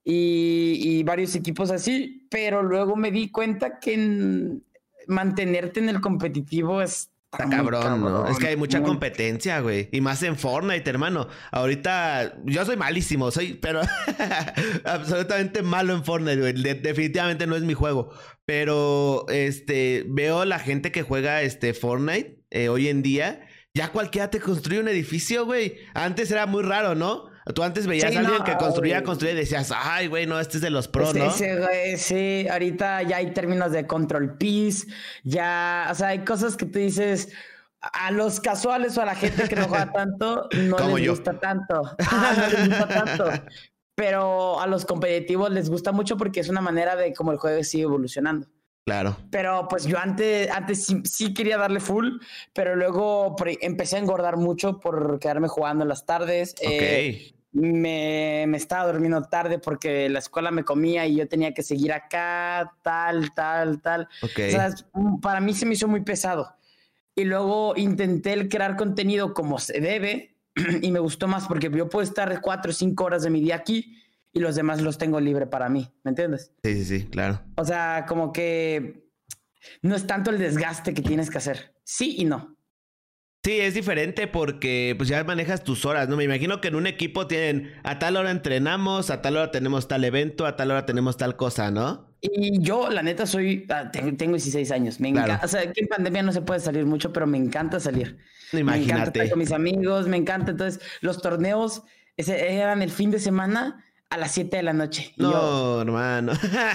Y, 0.05 1.03
varios 1.05 1.35
equipos 1.35 1.71
así, 1.71 2.27
pero 2.31 2.63
luego 2.63 2.97
me 2.97 3.11
di 3.11 3.31
cuenta 3.31 3.79
que 3.79 4.59
mantenerte 5.07 5.81
en 5.81 5.89
el 5.89 6.01
competitivo 6.01 6.83
es 6.83 7.09
Está 7.33 7.49
cabrón, 7.49 8.03
¿no? 8.03 8.29
Es 8.29 8.39
que 8.39 8.49
hay 8.49 8.57
mucha 8.57 8.83
competencia, 8.83 9.61
güey. 9.61 9.89
Y 9.91 10.03
más 10.03 10.23
en 10.23 10.37
Fortnite, 10.37 10.89
hermano. 10.91 11.29
Ahorita, 11.51 12.35
yo 12.45 12.67
soy 12.67 12.77
malísimo, 12.77 13.31
soy, 13.31 13.55
pero 13.55 13.81
absolutamente 14.85 15.63
malo 15.63 15.95
en 15.95 16.05
Fortnite, 16.05 16.39
güey. 16.39 16.53
definitivamente 16.53 17.47
no 17.47 17.57
es 17.57 17.63
mi 17.63 17.73
juego. 17.73 18.11
Pero, 18.45 19.25
este, 19.31 20.05
veo 20.09 20.45
la 20.45 20.59
gente 20.59 20.93
que 20.93 21.01
juega, 21.01 21.41
este, 21.41 21.73
Fortnite 21.73 22.45
eh, 22.51 22.69
hoy 22.69 22.89
en 22.89 23.01
día. 23.01 23.47
Ya 23.73 23.89
cualquiera 23.93 24.29
te 24.29 24.39
construye 24.39 24.81
un 24.81 24.89
edificio, 24.89 25.47
güey. 25.47 25.77
Antes 25.95 26.31
era 26.31 26.45
muy 26.45 26.63
raro, 26.63 26.95
¿no? 26.95 27.32
Tú 27.55 27.63
antes 27.63 27.87
veías 27.87 28.15
a 28.15 28.21
alguien 28.21 28.45
que 28.45 28.57
construía, 28.57 29.03
construía 29.03 29.33
y 29.33 29.37
decías, 29.37 29.73
ay, 29.75 30.07
güey, 30.07 30.27
no, 30.27 30.39
este 30.39 30.59
es 30.59 30.63
de 30.63 30.71
los 30.71 30.87
pros, 30.87 31.15
¿no? 31.15 31.31
Sí, 31.33 31.47
sí, 31.97 32.47
ahorita 32.49 33.03
ya 33.03 33.17
hay 33.17 33.33
términos 33.33 33.73
de 33.73 33.87
control 33.87 34.37
piece, 34.37 34.87
ya, 35.25 35.89
o 35.91 35.95
sea, 35.95 36.09
hay 36.09 36.21
cosas 36.21 36.57
que 36.57 36.67
tú 36.67 36.79
dices, 36.79 37.31
a 37.81 38.13
los 38.13 38.39
casuales 38.39 38.97
o 38.97 39.03
a 39.03 39.07
la 39.07 39.17
gente 39.17 39.49
que 39.49 39.57
no 39.57 39.67
juega 39.67 39.93
tanto, 39.93 40.49
no 40.55 40.97
les 40.97 41.09
gusta 41.09 41.39
tanto. 41.41 41.83
Ah, 41.99 42.35
no 42.37 42.47
les 42.47 42.69
gusta 42.69 42.89
tanto. 42.89 43.25
Pero 43.95 44.61
a 44.61 44.67
los 44.67 44.85
competitivos 44.85 45.51
les 45.51 45.69
gusta 45.69 45.93
mucho 45.93 46.17
porque 46.17 46.41
es 46.41 46.49
una 46.49 46.61
manera 46.61 46.97
de 46.97 47.13
cómo 47.13 47.33
el 47.33 47.39
juego 47.39 47.63
sigue 47.65 47.83
evolucionando. 47.85 48.47
Claro. 48.85 49.17
Pero 49.31 49.69
pues 49.69 49.85
yo 49.85 49.99
antes, 49.99 50.51
antes 50.51 50.87
sí, 51.05 51.33
quería 51.33 51.57
darle 51.57 51.79
full, 51.79 52.19
pero 52.53 52.75
luego 52.75 53.37
empecé 53.61 53.97
a 53.97 54.01
engordar 54.01 54.37
mucho 54.37 54.81
por 54.81 55.21
quedarme 55.21 55.47
jugando 55.47 55.85
en 55.85 55.89
las 55.89 56.05
tardes. 56.05 56.55
Eh, 56.61 57.33
me, 57.53 58.45
me, 58.49 58.57
estaba 58.57 58.91
durmiendo 58.91 59.23
tarde 59.23 59.59
porque 59.61 60.09
la 60.09 60.19
escuela 60.19 60.51
me 60.51 60.65
comía 60.65 61.07
y 61.07 61.17
yo 61.17 61.29
tenía 61.29 61.55
que 61.55 61.63
seguir 61.63 61.93
acá, 61.93 62.73
tal, 62.83 63.33
tal, 63.35 63.81
tal. 63.81 64.09
O 64.23 64.27
sea, 64.27 64.71
para 65.21 65.41
mí 65.41 65.55
se 65.55 65.65
me 65.65 65.75
hizo 65.75 65.87
muy 65.87 66.01
pesado. 66.01 66.57
Y 67.15 67.25
luego 67.25 67.75
intenté 67.77 68.33
el 68.33 68.49
crear 68.49 68.77
contenido 68.77 69.33
como 69.33 69.59
se 69.59 69.81
debe 69.81 70.35
y 70.83 70.91
me 70.91 70.99
gustó 70.99 71.29
más 71.29 71.47
porque 71.47 71.71
yo 71.71 71.89
puedo 71.89 72.03
estar 72.03 72.41
cuatro 72.41 72.71
o 72.71 72.75
cinco 72.75 73.05
horas 73.05 73.23
de 73.23 73.31
mi 73.31 73.41
día 73.41 73.57
aquí 73.57 74.02
y 74.33 74.41
los 74.41 74.55
demás 74.55 74.81
los 74.81 74.99
tengo 74.99 75.21
libre 75.21 75.47
para 75.47 75.69
mí, 75.69 75.93
¿me 76.05 76.11
entiendes? 76.11 76.53
Sí, 76.65 76.75
sí, 76.75 76.85
sí, 76.85 77.07
claro. 77.07 77.41
O 77.57 77.65
sea, 77.65 78.07
como 78.09 78.33
que 78.33 79.11
no 79.83 79.95
es 79.95 80.07
tanto 80.07 80.31
el 80.31 80.39
desgaste 80.39 80.95
que 80.95 81.03
tienes 81.03 81.31
que 81.31 81.39
hacer, 81.39 81.75
sí 81.85 82.17
y 82.19 82.25
no. 82.25 82.57
Sí, 83.45 83.59
es 83.59 83.75
diferente 83.75 84.29
porque 84.29 84.95
pues 84.97 85.09
ya 85.09 85.25
manejas 85.25 85.65
tus 85.65 85.85
horas, 85.85 86.09
¿no? 86.09 86.17
Me 86.17 86.23
imagino 86.23 86.61
que 86.61 86.69
en 86.69 86.77
un 86.77 86.87
equipo 86.87 87.27
tienen 87.27 87.73
a 87.83 87.99
tal 87.99 88.17
hora 88.17 88.31
entrenamos, 88.31 89.11
a 89.11 89.21
tal 89.21 89.37
hora 89.37 89.51
tenemos 89.51 89.89
tal 89.89 90.05
evento, 90.05 90.47
a 90.47 90.55
tal 90.55 90.71
hora 90.71 90.87
tenemos 90.87 91.17
tal 91.17 91.35
cosa, 91.35 91.73
¿no? 91.73 92.15
Y 92.21 92.63
yo, 92.63 92.89
la 92.89 93.03
neta, 93.03 93.27
soy, 93.27 93.67
ah, 93.69 93.91
tengo 93.91 94.35
16 94.35 94.71
años, 94.71 95.01
me 95.01 95.09
encanta, 95.09 95.41
o 95.43 95.49
sea, 95.49 95.63
aquí 95.63 95.81
en 95.81 95.89
pandemia 95.89 96.23
no 96.23 96.31
se 96.31 96.41
puede 96.41 96.61
salir 96.61 96.87
mucho, 96.87 97.13
pero 97.13 97.27
me 97.27 97.37
encanta 97.37 97.81
salir. 97.81 98.17
Imagínate. 98.53 98.79
Me 98.79 98.85
encanta 98.85 99.11
estar 99.11 99.31
con 99.31 99.39
mis 99.41 99.51
amigos, 99.51 100.07
me 100.07 100.19
encanta, 100.19 100.53
entonces 100.53 100.81
los 101.01 101.21
torneos 101.21 101.83
ese, 102.17 102.55
eran 102.55 102.81
el 102.81 102.91
fin 102.91 103.11
de 103.11 103.19
semana 103.19 103.85
a 104.13 104.19
las 104.19 104.33
7 104.33 104.59
de 104.59 104.63
la 104.63 104.75
noche. 104.75 105.15
no, 105.17 105.81
hermano. 105.81 106.33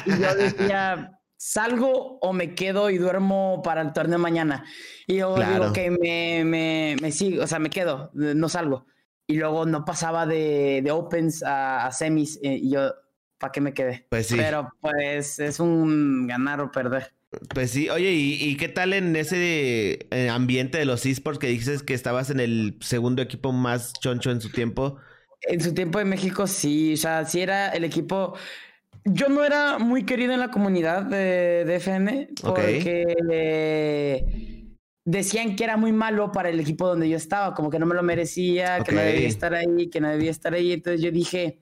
Y 0.08 0.10
yo 0.10 0.36
decía, 0.36 1.20
¿salgo 1.38 2.18
o 2.20 2.34
me 2.34 2.56
quedo 2.56 2.90
y 2.90 2.98
duermo 2.98 3.62
para 3.64 3.82
el 3.82 3.94
torneo 3.94 4.18
mañana? 4.18 4.66
Y 5.06 5.18
yo 5.18 5.36
digo 5.36 5.72
que 5.72 5.92
me, 5.92 6.44
me, 6.44 6.96
me, 7.00 7.12
sigo, 7.12 7.44
o 7.44 7.48
sea, 7.48 7.60
me 7.60 7.70
quedo, 7.70 8.10
no 8.14 8.50
salgo. 8.50 8.88
Y 9.28 9.36
luego 9.36 9.68
no 9.68 9.86
pasaba 9.86 10.26
de, 10.26 10.82
de 10.84 10.90
opens 10.90 11.44
a, 11.46 11.92
semis 11.92 12.40
eh, 12.42 12.58
y 12.60 12.72
yo, 12.72 12.92
¿para 13.38 13.52
qué 13.52 13.62
me 13.62 13.74
quedé? 13.74 14.08
Pues 14.10 14.28
sí. 14.28 14.36
Pero 14.36 14.72
pues 14.82 15.38
es 15.38 15.60
un 15.60 16.26
ganar 16.26 16.60
o 16.60 16.72
perder. 16.72 17.14
Pues 17.54 17.70
sí, 17.70 17.90
oye, 17.90 18.14
¿y, 18.14 18.58
qué 18.58 18.70
tal 18.70 18.94
en 18.94 19.16
ese 19.16 20.08
eh, 20.10 20.30
ambiente 20.30 20.80
de 20.80 20.86
los 20.86 21.06
esports 21.06 21.38
que 21.38 21.48
dices 21.48 21.84
que 21.84 21.94
estabas 21.94 22.32
en 22.32 22.40
el 22.40 22.78
segundo 22.80 23.22
equipo 23.22 23.52
más 23.52 23.94
choncho 24.00 24.32
en 24.32 24.42
su 24.42 24.50
tiempo? 24.50 24.98
En 25.42 25.62
su 25.62 25.74
tiempo 25.74 26.00
en 26.00 26.10
México 26.10 26.48
sí, 26.48 26.94
o 26.94 26.98
sea, 26.98 27.26
sí 27.26 27.42
era 27.42 27.70
el 27.70 27.84
equipo. 27.84 28.36
yo 29.06 29.30
no 29.30 29.44
era 29.44 29.78
muy 29.78 30.04
querido 30.04 30.34
en 30.34 30.40
la 30.40 30.52
comunidad 30.52 31.04
de, 31.04 31.64
de 31.66 31.76
FN 31.76 32.30
porque 32.42 34.26
decían 35.08 35.56
que 35.56 35.64
era 35.64 35.78
muy 35.78 35.94
malo 35.94 36.34
para 36.34 36.50
el 36.50 36.60
equipo 36.60 36.86
donde 36.86 37.08
yo 37.08 37.16
estaba, 37.16 37.54
como 37.54 37.70
que 37.70 37.80
no 37.80 37.86
me 37.86 37.96
lo 37.96 38.04
merecía, 38.04 38.84
que 38.84 38.92
no 38.92 39.00
debía 39.00 39.30
estar 39.30 39.54
ahí, 39.54 39.90
que 39.90 40.02
no 40.02 40.10
debía 40.10 40.32
estar 40.32 40.54
ahí. 40.54 40.74
Entonces 40.74 41.02
yo 41.02 41.12
dije, 41.12 41.62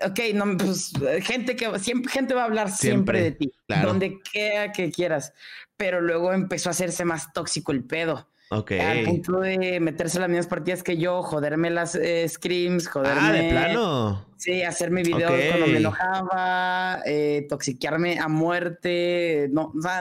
ok, 0.00 0.18
no, 0.32 0.56
pues 0.56 0.92
gente 1.22 1.56
que 1.56 1.78
siempre, 1.78 2.10
gente 2.10 2.32
va 2.32 2.42
a 2.42 2.46
hablar 2.46 2.70
siempre, 2.70 3.22
de 3.22 3.32
ti, 3.32 3.52
donde 3.82 4.18
quiera 4.20 4.72
que 4.72 4.90
quieras. 4.90 5.34
Pero 5.76 6.00
luego 6.00 6.32
empezó 6.32 6.70
a 6.70 6.72
hacerse 6.72 7.04
más 7.04 7.34
tóxico 7.34 7.72
el 7.72 7.84
pedo. 7.84 8.30
Ok. 8.50 8.72
Al 8.72 9.04
punto 9.04 9.40
de 9.40 9.78
meterse 9.78 10.18
las 10.18 10.28
mismas 10.28 10.46
partidas 10.46 10.82
que 10.82 10.96
yo, 10.96 11.22
joderme 11.22 11.70
las 11.70 11.94
eh, 11.94 12.26
screams, 12.28 12.88
joderme. 12.88 13.20
Ah, 13.20 13.32
de 13.32 13.50
plano. 13.50 14.26
Sí, 14.36 14.62
hacerme 14.62 15.02
videos 15.02 15.32
cuando 15.48 15.66
me 15.66 15.78
enojaba, 15.78 17.00
eh, 17.04 17.46
toxiquearme 17.48 18.18
a 18.18 18.28
muerte. 18.28 19.48
No, 19.50 19.72
o 19.76 19.82
sea, 19.82 20.00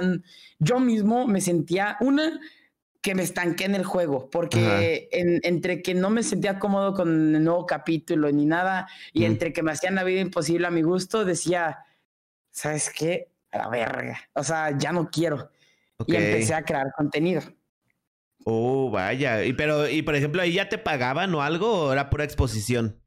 yo 0.59 0.79
mismo 0.79 1.27
me 1.27 1.41
sentía 1.41 1.97
una 1.99 2.39
que 3.01 3.15
me 3.15 3.23
estanqué 3.23 3.65
en 3.65 3.75
el 3.75 3.85
juego, 3.85 4.29
porque 4.29 5.07
entre 5.11 5.81
que 5.81 5.93
no 5.93 6.09
me 6.09 6.23
sentía 6.23 6.59
cómodo 6.59 6.93
con 6.93 7.35
el 7.35 7.43
nuevo 7.43 7.65
capítulo 7.65 8.29
ni 8.31 8.45
nada, 8.45 8.87
y 9.13 9.23
entre 9.23 9.53
que 9.53 9.63
me 9.63 9.71
hacían 9.71 9.95
la 9.95 10.03
vida 10.03 10.19
imposible 10.19 10.67
a 10.67 10.71
mi 10.71 10.81
gusto, 10.81 11.23
decía, 11.23 11.85
¿sabes 12.51 12.91
qué? 12.93 13.29
A 13.51 13.59
la 13.59 13.69
verga. 13.69 14.19
O 14.33 14.43
sea, 14.43 14.77
ya 14.77 14.91
no 14.91 15.09
quiero. 15.09 15.51
Y 16.05 16.15
empecé 16.15 16.53
a 16.53 16.63
crear 16.63 16.91
contenido. 16.97 17.41
Oh, 18.49 18.89
vaya. 18.89 19.43
Y 19.43 19.51
pero, 19.51 19.89
y 19.89 20.03
por 20.03 20.15
ejemplo, 20.15 20.41
ahí 20.41 20.53
ya 20.53 20.69
te 20.69 20.77
pagaban 20.77 21.35
o 21.35 21.41
algo 21.41 21.69
o 21.69 21.91
era 21.91 22.09
pura 22.09 22.23
exposición? 22.23 22.97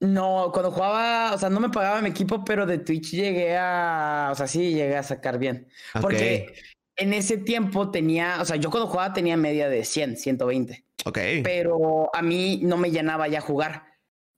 No, 0.00 0.48
cuando 0.50 0.70
jugaba, 0.70 1.34
o 1.34 1.38
sea, 1.38 1.50
no 1.50 1.60
me 1.60 1.68
pagaba 1.68 2.00
mi 2.00 2.08
equipo, 2.08 2.42
pero 2.42 2.64
de 2.64 2.78
Twitch 2.78 3.10
llegué 3.10 3.58
a, 3.58 4.30
o 4.32 4.34
sea, 4.34 4.46
sí 4.46 4.72
llegué 4.72 4.96
a 4.96 5.02
sacar 5.02 5.38
bien. 5.38 5.68
Porque 6.00 6.54
en 6.96 7.12
ese 7.12 7.36
tiempo 7.36 7.90
tenía, 7.90 8.38
o 8.40 8.46
sea, 8.46 8.56
yo 8.56 8.70
cuando 8.70 8.88
jugaba 8.88 9.12
tenía 9.12 9.36
media 9.36 9.68
de 9.68 9.84
100, 9.84 10.16
120. 10.16 10.86
Ok. 11.04 11.18
Pero 11.44 12.08
a 12.16 12.22
mí 12.22 12.60
no 12.62 12.78
me 12.78 12.90
llenaba 12.90 13.28
ya 13.28 13.42
jugar. 13.42 13.84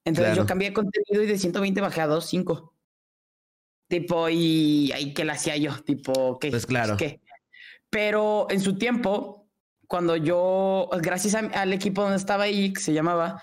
Entonces 0.05 0.37
yo 0.37 0.47
cambié 0.47 0.71
de 0.71 0.75
contenido 0.75 1.23
y 1.23 1.27
de 1.27 1.39
120 1.39 1.81
bajé 1.81 2.01
a 2.01 2.09
2.5. 2.09 2.73
Tipo, 3.89 4.29
y 4.29 4.91
ahí 4.91 5.15
que 5.15 5.25
la 5.25 5.35
hacía 5.35 5.57
yo, 5.59 5.81
tipo, 5.85 6.41
¿qué? 6.41 6.51
Pues 6.51 6.67
claro. 6.67 6.97
¿qué? 6.97 7.21
Pero 7.89 8.49
en 8.51 8.59
su 8.59 8.77
tiempo, 8.77 9.44
cuando 9.89 10.17
yo, 10.17 10.89
gracias 11.01 11.35
al 11.35 11.73
equipo 11.73 12.03
donde 12.03 12.17
estaba 12.17 12.45
ahí, 12.45 12.73
que 12.73 12.81
se 12.81 12.93
llamaba, 12.93 13.43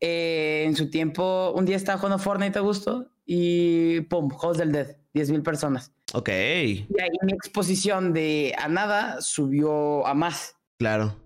eh, 0.00 0.64
en 0.66 0.76
su 0.76 0.90
tiempo, 0.90 1.52
un 1.54 1.66
día 1.66 1.76
estaba 1.76 1.98
jugando 1.98 2.18
Fortnite 2.18 2.58
a 2.58 2.62
gusto 2.62 3.10
y 3.26 4.00
pum, 4.02 4.30
Host 4.40 4.58
del 4.58 4.72
Dead, 4.72 4.96
10 5.12 5.30
mil 5.30 5.42
personas. 5.42 5.92
Ok. 6.14 6.28
Y 6.28 7.00
ahí 7.00 7.10
mi 7.22 7.32
exposición 7.32 8.12
de 8.12 8.54
a 8.58 8.68
nada 8.68 9.20
subió 9.20 10.06
a 10.06 10.14
más. 10.14 10.56
Claro. 10.78 11.16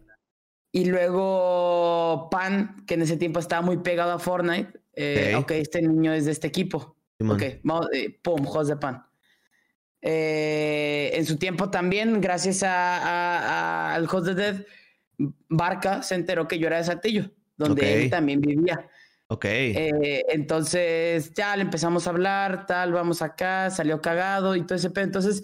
Y 0.73 0.87
luego 0.87 2.29
Pan, 2.31 2.85
que 2.87 2.95
en 2.95 3.03
ese 3.03 3.17
tiempo 3.17 3.39
estaba 3.39 3.63
muy 3.63 3.79
pegado 3.79 4.13
a 4.13 4.19
Fortnite. 4.19 4.81
Eh, 4.97 5.35
ok, 5.37 5.53
este 5.53 5.81
niño 5.83 6.13
es 6.13 6.25
de 6.25 6.33
este 6.33 6.49
equipo. 6.49 6.97
ok, 7.21 7.43
vamos, 7.63 7.87
eh, 7.93 8.19
pum, 8.23 8.45
Host 8.47 8.71
de 8.71 8.77
Pan. 8.77 9.07
Eh, 10.07 11.13
en 11.15 11.25
su 11.25 11.39
tiempo 11.39 11.71
también, 11.71 12.21
gracias 12.21 12.63
al 12.63 14.05
host 14.05 14.27
de 14.27 14.35
Dead, 14.35 14.67
Barca 15.49 16.03
se 16.03 16.15
enteró 16.15 16.47
que 16.47 16.59
yo 16.59 16.67
era 16.67 16.77
de 16.77 16.85
Saltillo, 16.85 17.31
donde 17.57 18.05
él 18.05 18.11
también 18.11 18.43
vivía. 18.43 18.87
Ok. 19.29 19.47
Eh, 19.47 20.27
entonces 20.29 21.33
ya 21.33 21.57
le 21.57 21.63
empezamos 21.63 22.07
a 22.07 22.11
hablar, 22.11 22.67
tal, 22.67 22.93
vamos 22.93 23.23
acá, 23.23 23.71
salió 23.71 24.03
cagado 24.03 24.55
y 24.57 24.67
todo 24.67 24.77
ese 24.77 24.91
pedo. 24.91 25.07
Entonces, 25.07 25.43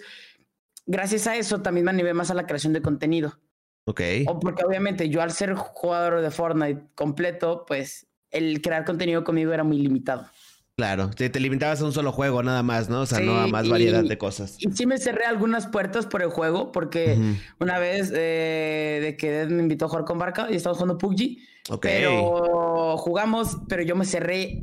gracias 0.85 1.26
a 1.26 1.37
eso 1.37 1.62
también 1.62 1.87
me 1.87 1.93
animé 1.93 2.12
más 2.12 2.31
a 2.31 2.35
la 2.35 2.47
creación 2.47 2.75
de 2.75 2.83
contenido. 2.83 3.40
Ok. 3.87 4.02
O 4.26 4.38
porque 4.40 4.62
obviamente 4.62 5.09
yo 5.09 5.23
al 5.23 5.33
ser 5.33 5.55
jugador 5.55 6.21
de 6.21 6.31
Fortnite 6.31 6.83
completo, 6.95 7.64
pues 7.67 8.09
el 8.31 8.61
crear 8.61 8.85
contenido 8.85 9.25
conmigo 9.25 9.55
era 9.55 9.64
muy 9.64 9.79
limitado. 9.79 10.29
Claro, 10.77 11.11
te, 11.11 11.29
te, 11.29 11.41
limitabas 11.41 11.83
a 11.83 11.85
un 11.85 11.93
solo 11.93 12.11
juego 12.11 12.43
nada 12.43 12.62
más, 12.62 12.89
¿no? 12.89 13.03
O 13.03 13.07
sea, 13.07 13.21
no 13.21 13.37
a 13.37 13.47
más 13.47 13.69
variedad 13.69 14.03
de 14.03 14.17
cosas. 14.17 14.57
Y 14.59 14.71
sí 14.73 14.87
me 14.87 14.97
cerré 14.97 15.27
algunas 15.27 15.67
puertas 15.67 16.07
por 16.07 16.23
el 16.23 16.31
juego, 16.31 16.73
porque 16.73 17.19
una 17.59 17.79
vez 17.79 18.11
eh, 18.15 19.00
de 19.03 19.17
que 19.17 19.45
me 19.47 19.62
invitó 19.62 19.85
a 19.85 19.89
jugar 19.89 20.05
con 20.07 20.19
Barca 20.19 20.47
y 20.50 20.57
estábamos 20.57 20.79
jugando 20.79 20.99
PUBG. 20.99 21.37
Ok. 21.69 21.83
Pero 21.83 22.97
jugamos, 22.97 23.59
pero 23.69 23.83
yo 23.83 23.95
me 23.95 24.07
cerré 24.07 24.62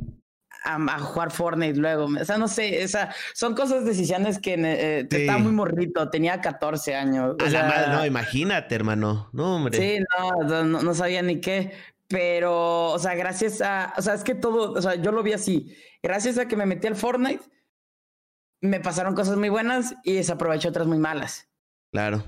a, 0.64 0.98
jugar 0.98 1.30
Fortnite 1.30 1.78
luego. 1.78 2.06
O 2.06 2.24
sea, 2.24 2.38
no 2.38 2.48
sé, 2.48 2.82
esa, 2.82 3.14
son 3.34 3.54
cosas, 3.54 3.84
decisiones 3.84 4.38
que 4.38 4.54
eh, 4.54 5.06
estaba 5.10 5.38
muy 5.38 5.52
morrito, 5.52 6.10
tenía 6.10 6.40
14 6.40 6.94
años. 6.94 7.36
A 7.38 7.50
la 7.50 7.62
madre, 7.64 7.92
no, 7.92 8.06
imagínate, 8.06 8.74
hermano. 8.74 9.30
No, 9.32 9.56
hombre. 9.56 9.78
Sí, 9.78 10.04
no, 10.18 10.64
no, 10.64 10.82
no 10.82 10.94
sabía 10.94 11.22
ni 11.22 11.40
qué. 11.40 11.72
Pero, 12.08 12.90
o 12.90 12.98
sea, 12.98 13.14
gracias 13.14 13.60
a, 13.60 13.92
o 13.96 14.02
sea, 14.02 14.14
es 14.14 14.24
que 14.24 14.34
todo, 14.34 14.72
o 14.72 14.82
sea, 14.82 14.94
yo 14.94 15.12
lo 15.12 15.22
vi 15.22 15.32
así 15.32 15.76
gracias 16.02 16.38
a 16.38 16.46
que 16.46 16.56
me 16.56 16.66
metí 16.66 16.86
al 16.86 16.96
Fortnite, 16.96 17.44
me 18.60 18.80
pasaron 18.80 19.14
cosas 19.14 19.36
muy 19.36 19.48
buenas 19.48 19.94
y 20.04 20.14
desaproveché 20.14 20.68
otras 20.68 20.86
muy 20.86 20.98
malas. 20.98 21.48
Claro. 21.92 22.24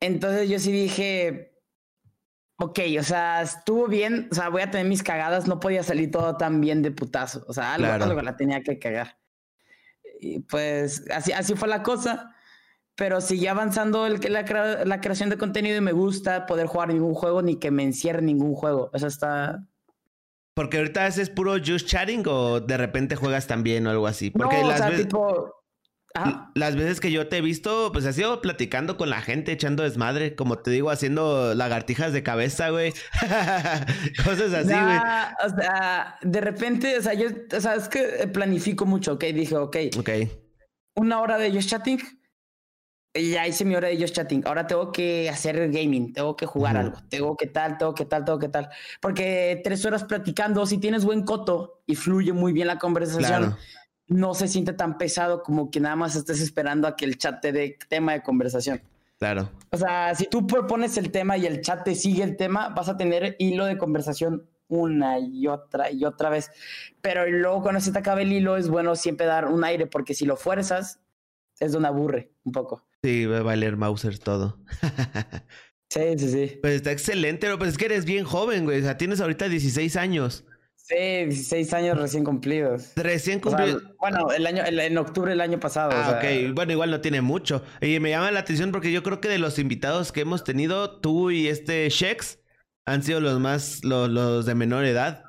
Entonces 0.00 0.48
yo 0.48 0.58
sí 0.58 0.70
dije, 0.70 1.58
ok, 2.58 2.78
o 2.98 3.02
sea, 3.02 3.42
estuvo 3.42 3.88
bien, 3.88 4.28
o 4.30 4.34
sea, 4.34 4.48
voy 4.48 4.62
a 4.62 4.70
tener 4.70 4.86
mis 4.86 5.02
cagadas, 5.02 5.48
no 5.48 5.58
podía 5.58 5.82
salir 5.82 6.10
todo 6.10 6.36
tan 6.36 6.60
bien 6.60 6.82
de 6.82 6.90
putazo, 6.90 7.44
o 7.48 7.52
sea, 7.52 7.74
algo, 7.74 8.22
la 8.22 8.36
tenía 8.36 8.62
que 8.62 8.78
cagar. 8.78 9.18
Y 10.20 10.40
pues 10.40 11.04
así, 11.10 11.32
así 11.32 11.54
fue 11.54 11.68
la 11.68 11.82
cosa, 11.82 12.34
pero 12.98 13.22
sigue 13.22 13.48
avanzando 13.48 14.06
el, 14.06 14.20
la, 14.28 14.84
la 14.84 15.00
creación 15.00 15.30
de 15.30 15.38
contenido 15.38 15.78
y 15.78 15.80
me 15.80 15.92
gusta 15.92 16.44
poder 16.44 16.66
jugar 16.66 16.88
ningún 16.88 17.14
juego 17.14 17.40
ni 17.40 17.56
que 17.56 17.70
me 17.70 17.84
encierre 17.84 18.20
ningún 18.20 18.54
juego, 18.54 18.90
eso 18.92 19.06
está, 19.06 19.62
porque 20.58 20.78
ahorita 20.78 21.06
haces 21.06 21.30
puro 21.30 21.54
just 21.64 21.86
chatting 21.86 22.24
o 22.26 22.58
de 22.58 22.76
repente 22.76 23.14
juegas 23.14 23.46
también 23.46 23.86
o 23.86 23.90
algo 23.90 24.08
así. 24.08 24.30
Porque 24.30 24.60
no, 24.60 24.66
las 24.66 24.80
o 24.80 24.88
sea, 24.88 24.96
tipo... 24.96 25.54
Las 26.56 26.74
veces 26.74 26.98
que 26.98 27.12
yo 27.12 27.28
te 27.28 27.36
he 27.36 27.40
visto, 27.40 27.92
pues 27.92 28.04
has 28.06 28.18
ido 28.18 28.40
platicando 28.40 28.96
con 28.96 29.08
la 29.08 29.20
gente, 29.20 29.52
echando 29.52 29.84
desmadre, 29.84 30.34
como 30.34 30.58
te 30.58 30.72
digo, 30.72 30.90
haciendo 30.90 31.54
lagartijas 31.54 32.12
de 32.12 32.24
cabeza, 32.24 32.70
güey. 32.70 32.92
Cosas 34.24 34.52
así, 34.52 34.72
güey. 34.72 34.98
O 35.46 35.56
sea, 35.56 36.18
de 36.22 36.40
repente, 36.40 36.98
o 36.98 37.02
sea, 37.02 37.14
yo, 37.14 37.28
o 37.56 37.60
sea, 37.60 37.76
es 37.76 37.88
que 37.88 38.26
planifico 38.26 38.84
mucho, 38.84 39.12
ok, 39.12 39.24
dije, 39.26 39.54
ok. 39.54 39.76
Ok. 39.96 40.10
Una 40.96 41.20
hora 41.20 41.38
de 41.38 41.52
just 41.52 41.70
chatting, 41.70 42.00
ya 43.14 43.46
hice 43.46 43.64
mi 43.64 43.74
hora 43.74 43.88
de 43.88 43.98
Just 43.98 44.14
Chatting. 44.14 44.42
Ahora 44.46 44.66
tengo 44.66 44.92
que 44.92 45.28
hacer 45.28 45.70
gaming, 45.70 46.12
tengo 46.12 46.36
que 46.36 46.46
jugar 46.46 46.76
algo, 46.76 46.98
tengo 47.08 47.36
que 47.36 47.46
tal, 47.46 47.78
tengo 47.78 47.94
que 47.94 48.04
tal, 48.04 48.24
tengo 48.24 48.38
que 48.38 48.48
tal. 48.48 48.68
Porque 49.00 49.60
tres 49.64 49.84
horas 49.84 50.04
platicando, 50.04 50.64
si 50.66 50.78
tienes 50.78 51.04
buen 51.04 51.24
coto 51.24 51.82
y 51.86 51.94
fluye 51.94 52.32
muy 52.32 52.52
bien 52.52 52.66
la 52.66 52.78
conversación, 52.78 53.56
no 54.06 54.34
se 54.34 54.48
siente 54.48 54.72
tan 54.72 54.98
pesado 54.98 55.42
como 55.42 55.70
que 55.70 55.80
nada 55.80 55.96
más 55.96 56.16
estés 56.16 56.40
esperando 56.40 56.88
a 56.88 56.96
que 56.96 57.04
el 57.04 57.18
chat 57.18 57.40
te 57.40 57.52
dé 57.52 57.78
tema 57.88 58.12
de 58.12 58.22
conversación. 58.22 58.82
Claro. 59.18 59.50
O 59.70 59.76
sea, 59.76 60.14
si 60.14 60.26
tú 60.26 60.46
propones 60.46 60.96
el 60.96 61.10
tema 61.10 61.36
y 61.36 61.46
el 61.46 61.60
chat 61.60 61.84
te 61.84 61.94
sigue 61.94 62.22
el 62.22 62.36
tema, 62.36 62.68
vas 62.68 62.88
a 62.88 62.96
tener 62.96 63.36
hilo 63.38 63.64
de 63.64 63.76
conversación 63.76 64.48
una 64.68 65.18
y 65.18 65.46
otra 65.46 65.90
y 65.90 66.04
otra 66.04 66.30
vez. 66.30 66.50
Pero 67.00 67.26
luego 67.26 67.62
cuando 67.62 67.80
se 67.80 67.90
te 67.90 67.98
acaba 67.98 68.22
el 68.22 68.32
hilo 68.32 68.56
es 68.56 68.68
bueno 68.68 68.94
siempre 68.94 69.26
dar 69.26 69.46
un 69.46 69.64
aire 69.64 69.86
porque 69.86 70.14
si 70.14 70.24
lo 70.24 70.36
fuerzas 70.36 71.00
es 71.58 71.72
de 71.72 71.78
un 71.78 71.86
aburre 71.86 72.30
un 72.44 72.52
poco. 72.52 72.84
Sí, 73.02 73.26
va 73.26 73.38
a 73.38 73.42
valer 73.42 73.76
Mauser 73.76 74.18
todo. 74.18 74.58
sí, 75.88 76.00
sí, 76.18 76.30
sí. 76.30 76.58
Pues 76.60 76.74
está 76.74 76.92
excelente, 76.92 77.46
pero 77.46 77.58
pues 77.58 77.70
es 77.70 77.78
que 77.78 77.86
eres 77.86 78.04
bien 78.04 78.24
joven, 78.24 78.64
güey. 78.64 78.80
O 78.80 78.82
sea, 78.82 78.96
tienes 78.96 79.20
ahorita 79.20 79.48
16 79.48 79.96
años. 79.96 80.44
Sí, 80.74 80.96
16 80.96 81.74
años 81.74 81.98
recién 81.98 82.24
cumplidos. 82.24 82.92
Recién 82.96 83.40
cumplidos. 83.40 83.82
bueno, 83.98 84.32
el 84.32 84.46
año, 84.46 84.64
en 84.64 84.98
octubre 84.98 85.30
del 85.30 85.42
año 85.42 85.60
pasado. 85.60 85.90
Ah, 85.92 86.18
ok. 86.18 86.54
Bueno, 86.54 86.72
igual 86.72 86.90
no 86.90 87.00
tiene 87.00 87.20
mucho. 87.20 87.62
Y 87.80 88.00
me 88.00 88.10
llama 88.10 88.30
la 88.30 88.40
atención 88.40 88.72
porque 88.72 88.90
yo 88.90 89.02
creo 89.02 89.20
que 89.20 89.28
de 89.28 89.38
los 89.38 89.58
invitados 89.58 90.12
que 90.12 90.22
hemos 90.22 90.44
tenido, 90.44 90.98
tú 91.00 91.30
y 91.30 91.48
este 91.48 91.88
Shex 91.90 92.38
han 92.86 93.02
sido 93.02 93.20
los 93.20 93.38
más, 93.38 93.84
los, 93.84 94.08
los 94.08 94.46
de 94.46 94.54
menor 94.54 94.86
edad. 94.86 95.24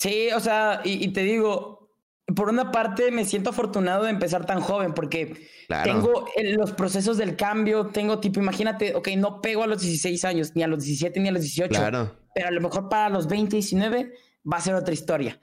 Sí, 0.00 0.28
o 0.34 0.40
sea, 0.40 0.80
y 0.84 1.06
te 1.12 1.22
digo, 1.22 1.83
por 2.26 2.48
una 2.48 2.72
parte 2.72 3.10
me 3.10 3.24
siento 3.24 3.50
afortunado 3.50 4.04
de 4.04 4.10
empezar 4.10 4.46
tan 4.46 4.60
joven 4.60 4.94
porque 4.94 5.48
tengo 5.82 6.26
los 6.56 6.72
procesos 6.72 7.18
del 7.18 7.36
cambio, 7.36 7.86
tengo 7.86 8.18
tipo, 8.18 8.40
imagínate, 8.40 8.94
ok, 8.94 9.08
no 9.16 9.42
pego 9.42 9.62
a 9.62 9.66
los 9.66 9.82
16 9.82 10.24
años, 10.24 10.52
ni 10.54 10.62
a 10.62 10.66
los 10.66 10.82
17, 10.84 11.20
ni 11.20 11.28
a 11.28 11.32
los 11.32 11.42
18, 11.42 11.68
claro. 11.68 12.16
pero 12.34 12.48
a 12.48 12.50
lo 12.50 12.60
mejor 12.60 12.88
para 12.88 13.10
los 13.10 13.28
20, 13.28 13.56
19 13.56 14.12
va 14.50 14.56
a 14.56 14.60
ser 14.60 14.74
otra 14.74 14.94
historia. 14.94 15.38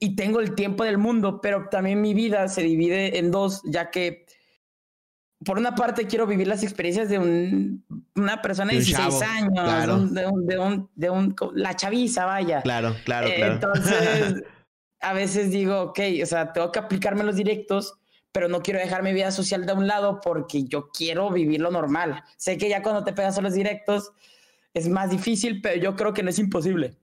Y 0.00 0.16
tengo 0.16 0.40
el 0.40 0.54
tiempo 0.54 0.84
del 0.84 0.98
mundo, 0.98 1.40
pero 1.40 1.68
también 1.70 2.00
mi 2.00 2.12
vida 2.12 2.46
se 2.48 2.62
divide 2.62 3.18
en 3.18 3.30
dos, 3.30 3.62
ya 3.64 3.90
que 3.90 4.26
por 5.44 5.56
una 5.56 5.74
parte 5.74 6.06
quiero 6.06 6.26
vivir 6.26 6.46
las 6.46 6.62
experiencias 6.62 7.08
de 7.08 7.18
una 8.14 8.42
persona 8.42 8.70
de 8.70 8.80
16 8.80 9.22
años, 9.22 9.86
de, 9.86 10.26
un, 10.26 10.46
de, 10.46 10.58
un, 10.58 10.90
de, 10.94 11.10
un, 11.10 11.34
la 11.54 11.74
chaviza, 11.74 12.26
vaya. 12.26 12.60
Claro, 12.60 12.94
claro, 13.04 13.28
claro. 13.34 13.54
Entonces... 13.54 14.42
a 15.00 15.12
veces 15.12 15.50
digo, 15.50 15.80
ok, 15.82 16.00
o 16.22 16.26
sea, 16.26 16.52
tengo 16.52 16.72
que 16.72 16.78
aplicarme 16.78 17.24
los 17.24 17.36
directos, 17.36 17.94
pero 18.32 18.48
no 18.48 18.60
quiero 18.62 18.80
dejar 18.80 19.02
mi 19.02 19.12
vida 19.12 19.30
social 19.30 19.66
de 19.66 19.72
un 19.72 19.86
lado 19.86 20.20
porque 20.20 20.64
yo 20.64 20.90
quiero 20.90 21.30
vivir 21.30 21.60
lo 21.60 21.70
normal. 21.70 22.22
Sé 22.36 22.58
que 22.58 22.68
ya 22.68 22.82
cuando 22.82 23.04
te 23.04 23.12
pegas 23.12 23.38
a 23.38 23.42
los 23.42 23.54
directos 23.54 24.12
es 24.74 24.88
más 24.88 25.10
difícil, 25.10 25.60
pero 25.60 25.80
yo 25.80 25.96
creo 25.96 26.12
que 26.12 26.22
no 26.22 26.30
es 26.30 26.38
imposible. 26.38 26.96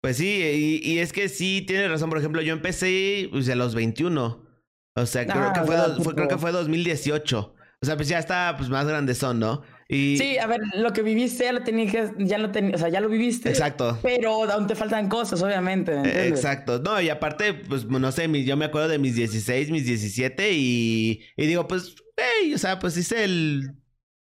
Pues 0.00 0.18
sí, 0.18 0.80
y, 0.84 0.98
es 0.98 1.12
que 1.12 1.28
sí, 1.28 1.64
tienes 1.66 1.90
razón. 1.90 2.08
Por 2.08 2.18
ejemplo, 2.18 2.40
yo 2.40 2.52
empecé 2.52 3.28
pues, 3.30 3.48
a 3.48 3.56
los 3.56 3.74
21. 3.74 4.46
O 4.94 5.06
sea, 5.06 5.26
creo, 5.26 5.52
que, 5.52 5.60
fue, 6.02 6.14
creo 6.14 6.28
que 6.28 6.38
fue 6.38 6.52
2018. 6.52 7.54
O 7.82 7.86
sea, 7.86 7.96
pues 7.96 8.08
ya 8.08 8.18
está 8.18 8.54
pues, 8.56 8.70
más 8.70 8.86
son, 9.18 9.40
¿no? 9.40 9.62
Sí, 9.88 10.36
a 10.38 10.46
ver, 10.46 10.60
lo 10.74 10.92
que 10.92 11.02
viviste 11.02 11.44
ya 11.44 11.52
lo 11.52 11.62
tenías, 11.62 12.10
ya 12.18 12.38
lo 12.38 12.48
o 12.48 12.78
sea, 12.78 12.88
ya 12.88 13.00
lo 13.00 13.08
viviste. 13.08 13.48
Exacto. 13.48 13.98
Pero 14.02 14.44
aún 14.50 14.66
te 14.66 14.74
faltan 14.74 15.08
cosas, 15.08 15.42
obviamente. 15.42 15.92
Exacto. 16.26 16.80
No, 16.80 17.00
y 17.00 17.08
aparte, 17.08 17.54
pues 17.54 17.84
no 17.84 18.10
sé, 18.10 18.28
yo 18.44 18.56
me 18.56 18.64
acuerdo 18.64 18.88
de 18.88 18.98
mis 18.98 19.14
16, 19.14 19.70
mis 19.70 19.86
17 19.86 20.52
y, 20.52 21.22
y 21.36 21.46
digo, 21.46 21.68
pues, 21.68 21.94
hey, 22.16 22.52
o 22.54 22.58
sea, 22.58 22.78
pues 22.78 22.96
hice 22.96 23.24
el 23.24 23.76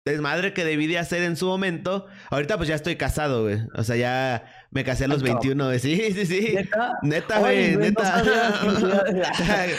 desmadre 0.05 0.53
que 0.53 0.65
debí 0.65 0.87
de 0.87 0.99
hacer 0.99 1.23
en 1.23 1.37
su 1.37 1.47
momento. 1.47 2.07
Ahorita 2.31 2.57
pues 2.57 2.69
ya 2.69 2.75
estoy 2.75 2.97
casado, 2.97 3.45
güey. 3.45 3.59
O 3.75 3.83
sea, 3.85 3.97
ya 3.97 4.45
me 4.71 4.85
casé 4.85 5.05
a 5.05 5.09
los 5.09 5.23
21, 5.23 5.65
güey. 5.65 5.79
Sí, 5.85 5.97
sí, 6.13 6.27
sí. 6.27 6.53
Neta, 6.55 6.93
neta, 7.03 7.39
güey, 7.39 7.77
neta. 7.77 8.23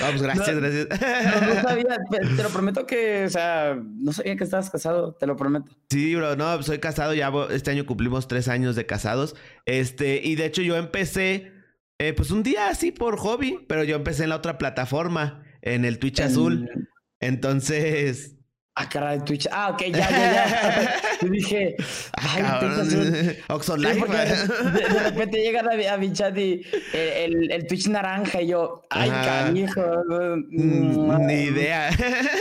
Vamos, 0.02 0.22
gracias, 0.22 0.56
gracias. 0.56 0.88
No, 0.90 1.62
sabía, 1.62 1.98
te 2.36 2.44
lo 2.44 2.50
prometo 2.50 2.88
que, 2.88 3.26
o 3.26 3.30
sea, 3.30 3.78
no 3.78 4.12
sabía 4.14 4.36
que 4.36 4.44
estabas 4.44 4.70
casado, 4.70 5.14
te 5.14 5.28
lo 5.28 5.36
prometo. 5.36 5.72
Sí, 5.90 6.16
bro, 6.16 6.36
no, 6.36 6.62
soy 6.64 6.80
casado, 6.80 7.14
ya 7.14 7.32
este 7.52 7.72
año 7.72 7.86
cumplimos 7.86 8.28
tres 8.28 8.48
años 8.48 8.76
de 8.76 8.86
casados. 8.86 9.36
Este, 9.66 10.22
y 10.24 10.36
de 10.36 10.46
hecho 10.46 10.64
yo 10.64 10.76
empecé, 10.76 11.52
eh, 12.00 12.14
pues 12.14 12.32
un 12.32 12.42
día 12.42 12.70
así 12.70 12.92
por 12.92 13.18
hobby, 13.18 13.60
pero 13.68 13.84
yo 13.84 13.96
empecé 13.96 14.24
en 14.24 14.30
la 14.30 14.38
otra 14.38 14.58
plataforma, 14.58 15.44
en 15.62 15.86
el 15.86 16.00
Twitch 16.00 16.22
azul. 16.22 16.70
Entonces, 17.20 18.35
Ah, 18.78 18.90
cara 18.90 19.12
de 19.12 19.22
Twitch. 19.22 19.48
Ah, 19.54 19.70
ok, 19.70 19.84
ya, 19.84 20.10
ya, 20.10 20.34
ya. 20.34 21.02
Yo 21.22 21.30
dije, 21.30 21.78
ay, 22.12 23.38
Oxon 23.48 23.82
Live. 23.82 24.06
De, 24.06 25.00
repente 25.00 25.38
llegan 25.38 25.70
a, 25.70 25.94
a 25.94 25.98
mi 25.98 26.12
chat 26.12 26.38
y 26.38 26.62
eh, 26.92 27.24
el, 27.24 27.52
el, 27.54 27.68
Twitch 27.68 27.88
naranja 27.88 28.42
y 28.42 28.48
yo, 28.48 28.86
ay, 28.90 29.10
canijo. 29.10 29.82
Mm, 30.50 31.26
ni 31.26 31.34
idea. 31.34 31.90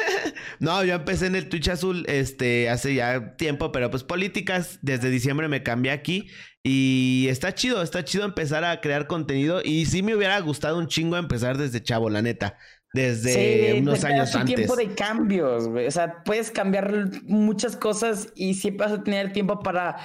no, 0.58 0.82
yo 0.82 0.94
empecé 0.94 1.26
en 1.26 1.36
el 1.36 1.48
Twitch 1.48 1.68
azul 1.68 2.04
este, 2.08 2.68
hace 2.68 2.96
ya 2.96 3.36
tiempo, 3.36 3.70
pero 3.70 3.92
pues 3.92 4.02
políticas, 4.02 4.80
desde 4.82 5.10
diciembre 5.10 5.46
me 5.46 5.62
cambié 5.62 5.92
aquí 5.92 6.28
y 6.64 7.26
está 7.28 7.54
chido, 7.54 7.80
está 7.80 8.04
chido 8.04 8.24
empezar 8.24 8.64
a 8.64 8.80
crear 8.80 9.06
contenido 9.06 9.60
y 9.62 9.86
sí 9.86 10.02
me 10.02 10.16
hubiera 10.16 10.40
gustado 10.40 10.78
un 10.78 10.88
chingo 10.88 11.16
empezar 11.16 11.58
desde 11.58 11.80
chavo, 11.80 12.10
la 12.10 12.22
neta 12.22 12.58
desde 12.94 13.80
unos 13.80 14.04
años 14.04 14.34
antes. 14.34 14.54
tiempo 14.54 14.76
de 14.76 14.94
cambios, 14.94 15.68
güey. 15.68 15.86
O 15.86 15.90
sea, 15.90 16.22
puedes 16.24 16.50
cambiar 16.50 17.10
muchas 17.24 17.76
cosas 17.76 18.28
y 18.34 18.54
siempre 18.54 18.86
vas 18.86 18.98
a 18.98 19.02
tener 19.02 19.32
tiempo 19.32 19.58
para. 19.60 19.96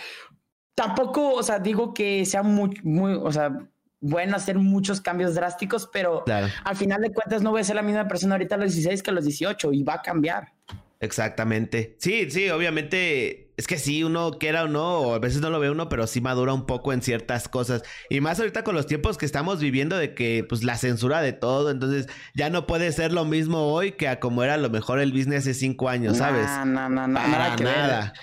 Tampoco, 0.76 1.34
o 1.34 1.44
sea, 1.44 1.60
digo 1.60 1.94
que 1.94 2.26
sea 2.26 2.42
muy, 2.42 2.80
muy, 2.84 3.14
o 3.14 3.32
sea, 3.32 3.58
bueno 4.02 4.36
hacer 4.36 4.58
muchos 4.58 5.02
cambios 5.02 5.36
drásticos, 5.36 5.90
pero 5.92 6.24
al 6.64 6.76
final 6.76 7.02
de 7.02 7.12
cuentas 7.12 7.42
no 7.42 7.52
voy 7.52 7.62
a 7.62 7.64
ser 7.64 7.76
la 7.76 7.82
misma 7.82 8.08
persona 8.08 8.36
ahorita 8.36 8.56
a 8.56 8.58
los 8.58 8.74
16 8.74 9.04
que 9.04 9.12
a 9.12 9.14
los 9.14 9.26
18 9.26 9.74
y 9.74 9.84
va 9.84 9.96
a 9.96 10.02
cambiar. 10.02 10.54
Exactamente. 11.00 11.96
Sí, 12.00 12.30
sí, 12.30 12.50
obviamente. 12.50 13.49
Es 13.60 13.68
que 13.68 13.78
sí, 13.78 14.06
uno 14.06 14.32
quiera 14.40 14.64
o 14.64 14.68
no, 14.70 15.00
o 15.00 15.14
a 15.14 15.20
veces 15.20 15.42
no 15.42 15.50
lo 15.50 15.60
ve 15.60 15.70
uno, 15.70 15.90
pero 15.90 16.08
sí 16.08 16.22
madura 16.22 16.54
un 16.54 16.66
poco 16.66 16.94
en 16.94 17.02
ciertas 17.02 17.50
cosas. 17.50 17.84
Y 18.10 18.22
más 18.22 18.40
ahorita 18.40 18.64
con 18.64 18.74
los 18.74 18.88
tiempos 18.88 19.18
que 19.18 19.26
estamos 19.26 19.60
viviendo 19.60 19.98
de 19.98 20.14
que, 20.14 20.46
pues, 20.48 20.64
la 20.64 20.78
censura 20.78 21.22
de 21.22 21.34
todo. 21.34 21.70
Entonces, 21.70 22.08
ya 22.34 22.50
no 22.50 22.66
puede 22.68 22.90
ser 22.94 23.12
lo 23.12 23.26
mismo 23.26 23.74
hoy 23.74 23.92
que 23.92 24.08
a 24.08 24.22
como 24.22 24.46
era 24.46 24.54
a 24.54 24.58
lo 24.58 24.70
mejor 24.70 25.02
el 25.02 25.12
business 25.12 25.40
hace 25.40 25.54
cinco 25.54 25.90
años, 25.90 26.16
¿sabes? 26.20 26.46
No, 26.46 26.64
no, 26.64 26.88
no, 26.88 27.08
no. 27.10 27.20
Para 27.20 27.58
nada. 27.58 28.14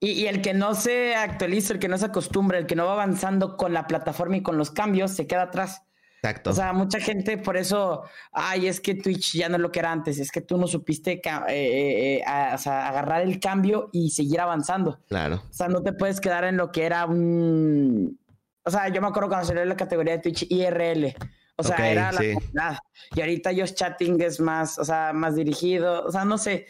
Y, 0.00 0.12
y, 0.12 0.28
el 0.28 0.40
que 0.40 0.54
no 0.54 0.74
se 0.74 1.14
actualiza, 1.14 1.74
el 1.74 1.78
que 1.78 1.88
no 1.88 1.98
se 1.98 2.06
acostumbra, 2.06 2.56
el 2.56 2.64
que 2.64 2.74
no 2.74 2.86
va 2.86 2.94
avanzando 2.94 3.58
con 3.58 3.74
la 3.74 3.86
plataforma 3.86 4.38
y 4.38 4.42
con 4.42 4.56
los 4.56 4.70
cambios, 4.70 5.10
se 5.10 5.26
queda 5.26 5.42
atrás. 5.42 5.82
Exacto. 6.22 6.50
O 6.50 6.52
sea, 6.52 6.72
mucha 6.72 6.98
gente 6.98 7.38
por 7.38 7.56
eso, 7.56 8.04
ay, 8.32 8.66
es 8.66 8.80
que 8.80 8.94
Twitch 8.94 9.34
ya 9.34 9.48
no 9.48 9.56
es 9.56 9.62
lo 9.62 9.70
que 9.70 9.78
era 9.78 9.92
antes, 9.92 10.18
es 10.18 10.30
que 10.30 10.40
tú 10.40 10.56
no 10.56 10.66
supiste 10.66 11.12
eh, 11.12 11.22
eh, 11.48 12.16
eh, 12.18 12.22
agarrar 12.24 13.22
el 13.22 13.38
cambio 13.38 13.90
y 13.92 14.10
seguir 14.10 14.40
avanzando. 14.40 14.98
Claro. 15.08 15.42
O 15.48 15.52
sea, 15.52 15.68
no 15.68 15.82
te 15.82 15.92
puedes 15.92 16.20
quedar 16.20 16.44
en 16.44 16.56
lo 16.56 16.72
que 16.72 16.84
era 16.84 17.06
un... 17.06 18.18
O 18.64 18.70
sea, 18.70 18.88
yo 18.88 19.00
me 19.00 19.08
acuerdo 19.08 19.28
cuando 19.28 19.46
salió 19.46 19.64
la 19.64 19.76
categoría 19.76 20.14
de 20.14 20.22
Twitch 20.22 20.46
IRL. 20.50 21.14
O 21.56 21.62
sea, 21.62 21.90
era 21.90 22.12
la 22.12 22.18
comunidad. 22.18 22.78
Y 23.14 23.20
ahorita 23.20 23.52
yo 23.52 23.64
chatting 23.64 24.20
es 24.20 24.40
más, 24.40 24.78
o 24.78 24.84
sea, 24.84 25.12
más 25.12 25.36
dirigido. 25.36 26.04
O 26.04 26.10
sea, 26.10 26.24
no 26.24 26.36
sé. 26.36 26.66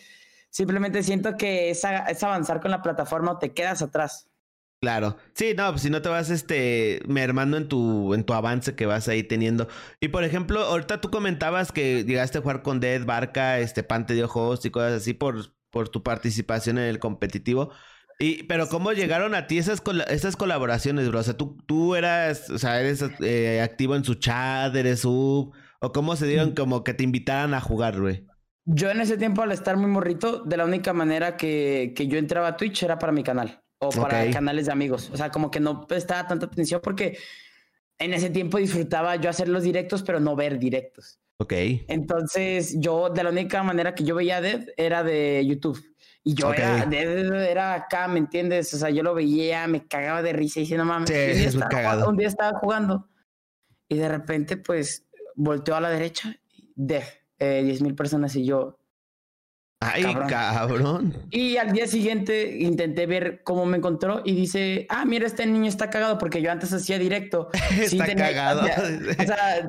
Simplemente 0.51 1.03
siento 1.03 1.37
que 1.37 1.71
es, 1.71 1.83
es 2.09 2.23
avanzar 2.23 2.61
con 2.61 2.71
la 2.71 2.83
plataforma 2.83 3.33
o 3.33 3.39
te 3.39 3.53
quedas 3.53 3.83
atrás. 3.83 4.29
Claro. 4.87 5.17
Sí, 5.35 5.53
no, 5.57 5.69
pues 5.73 5.83
si 5.83 5.91
no 5.91 6.01
te 6.01 6.09
vas 6.09 6.31
este 6.31 7.01
mermando 7.09 7.57
en 7.57 7.67
tu 7.67 8.15
en 8.15 8.23
tu 8.23 8.35
avance 8.35 8.77
que 8.77 8.87
vas 8.87 9.09
ahí 9.09 9.25
teniendo. 9.25 9.67
Y 10.01 10.09
por 10.09 10.23
ejemplo, 10.23 10.61
ahorita 10.61 11.01
tú 11.01 11.11
comentabas 11.11 11.73
que 11.73 12.05
llegaste 12.05 12.39
a 12.39 12.41
jugar 12.41 12.63
con 12.63 12.79
Dead, 12.79 13.05
Barca, 13.05 13.59
este 13.59 13.83
Pante 13.83 14.15
de 14.15 14.23
Ojos 14.23 14.65
y 14.65 14.71
cosas 14.71 14.93
así 14.93 15.13
por, 15.13 15.53
por 15.71 15.89
tu 15.89 16.05
participación 16.05 16.79
en 16.79 16.85
el 16.85 17.01
competitivo. 17.01 17.73
Y, 18.21 18.45
pero 18.45 18.69
¿cómo 18.69 18.93
llegaron 18.93 19.35
a 19.35 19.49
ti 19.49 19.59
esas, 19.59 19.83
esas 20.09 20.37
colaboraciones, 20.37 21.09
bro? 21.09 21.19
O 21.19 21.23
sea, 21.25 21.37
tú, 21.37 21.59
tú 21.67 21.97
eras, 21.97 22.49
o 22.49 22.59
sea, 22.59 22.81
eres 22.81 23.05
eh, 23.19 23.61
activo 23.63 23.97
en 23.97 24.05
su 24.05 24.15
chat, 24.15 24.73
eres 24.77 25.01
sub, 25.01 25.53
o 25.81 25.93
cómo 25.93 26.15
se 26.15 26.29
dieron 26.29 26.51
mm. 26.51 26.55
como 26.55 26.85
que 26.85 26.95
te 26.95 27.03
invitaran 27.03 27.55
a 27.55 27.61
jugar, 27.61 28.01
güey. 28.01 28.25
Yo 28.67 28.89
en 28.89 29.01
ese 29.01 29.17
tiempo, 29.19 29.43
al 29.43 29.51
estar 29.51 29.77
muy 29.77 29.91
morrito, 29.91 30.45
de 30.45 30.57
la 30.57 30.65
única 30.65 30.93
manera 30.93 31.37
que, 31.37 31.93
que 31.97 32.07
yo 32.07 32.19
entraba 32.19 32.47
a 32.47 32.57
Twitch 32.57 32.85
era 32.85 33.01
para 33.01 33.11
mi 33.11 33.25
canal 33.25 33.66
o 33.79 33.91
para 33.91 34.31
canales 34.31 34.67
de 34.67 34.73
amigos. 34.73 35.11
O 35.13 35.17
sea, 35.17 35.31
como 35.31 35.51
que 35.51 35.61
no 35.61 35.87
prestaba 35.87 36.27
tanta 36.27 36.47
atención 36.47 36.81
porque 36.83 37.19
en 37.99 38.15
ese 38.15 38.31
tiempo 38.31 38.59
disfrutaba 38.59 39.17
yo 39.17 39.31
hacer 39.31 39.49
los 39.49 39.63
directos, 39.63 40.03
pero 40.03 40.21
no 40.21 40.37
ver 40.37 40.59
directos. 40.59 41.19
Ok. 41.39 41.53
Entonces, 41.89 42.77
yo, 42.79 43.11
de 43.11 43.23
la 43.23 43.31
única 43.31 43.63
manera 43.63 43.95
que 43.95 44.05
yo 44.05 44.15
veía 44.15 44.41
Dead 44.41 44.69
era 44.77 45.03
de 45.03 45.45
YouTube. 45.47 45.83
Y 46.23 46.35
yo 46.35 46.53
era, 46.53 46.83
era 46.83 47.75
acá, 47.75 48.09
¿me 48.09 48.19
entiendes? 48.19 48.75
O 48.75 48.79
sea, 48.79 48.91
yo 48.91 49.05
lo 49.05 49.15
veía, 49.15 49.67
me 49.69 49.87
cagaba 49.87 50.23
de 50.23 50.33
risa 50.33 50.59
y 50.59 50.63
diciendo, 50.65 50.85
mames, 50.85 51.09
sí, 51.09 51.59
un, 52.07 52.17
día 52.17 52.27
estaba 52.27 52.59
jugando 52.59 53.09
y 53.89 53.97
de 53.97 54.09
repente, 54.09 54.57
pues, 54.57 55.07
volteó 55.37 55.77
a 55.77 55.81
la 55.81 55.89
derecha, 55.91 56.37
Dead, 56.75 57.05
eh, 57.39 57.63
10 57.63 57.83
mil 57.83 57.95
personas 57.95 58.35
y 58.35 58.45
yo, 58.45 58.81
Ay, 59.81 60.05
cabrón. 60.29 61.15
Y 61.31 61.59
al 61.59 61.73
día 61.73 61.87
siguiente 61.87 62.57
intenté 62.59 63.05
ver 63.07 63.43
cómo 63.45 63.67
me 63.67 63.77
encontró 63.77 64.23
y 64.25 64.35
dice, 64.35 64.87
ah, 64.89 65.05
mira, 65.05 65.27
este 65.27 65.45
niño 65.45 65.69
está 65.69 65.91
cagado 65.91 66.17
porque 66.17 66.41
yo 66.41 66.51
antes 66.51 66.73
hacía 66.73 66.99
directo. 66.99 67.51
está 67.81 68.15
cagado. 68.15 68.63
o 68.63 69.23
sea, 69.23 69.69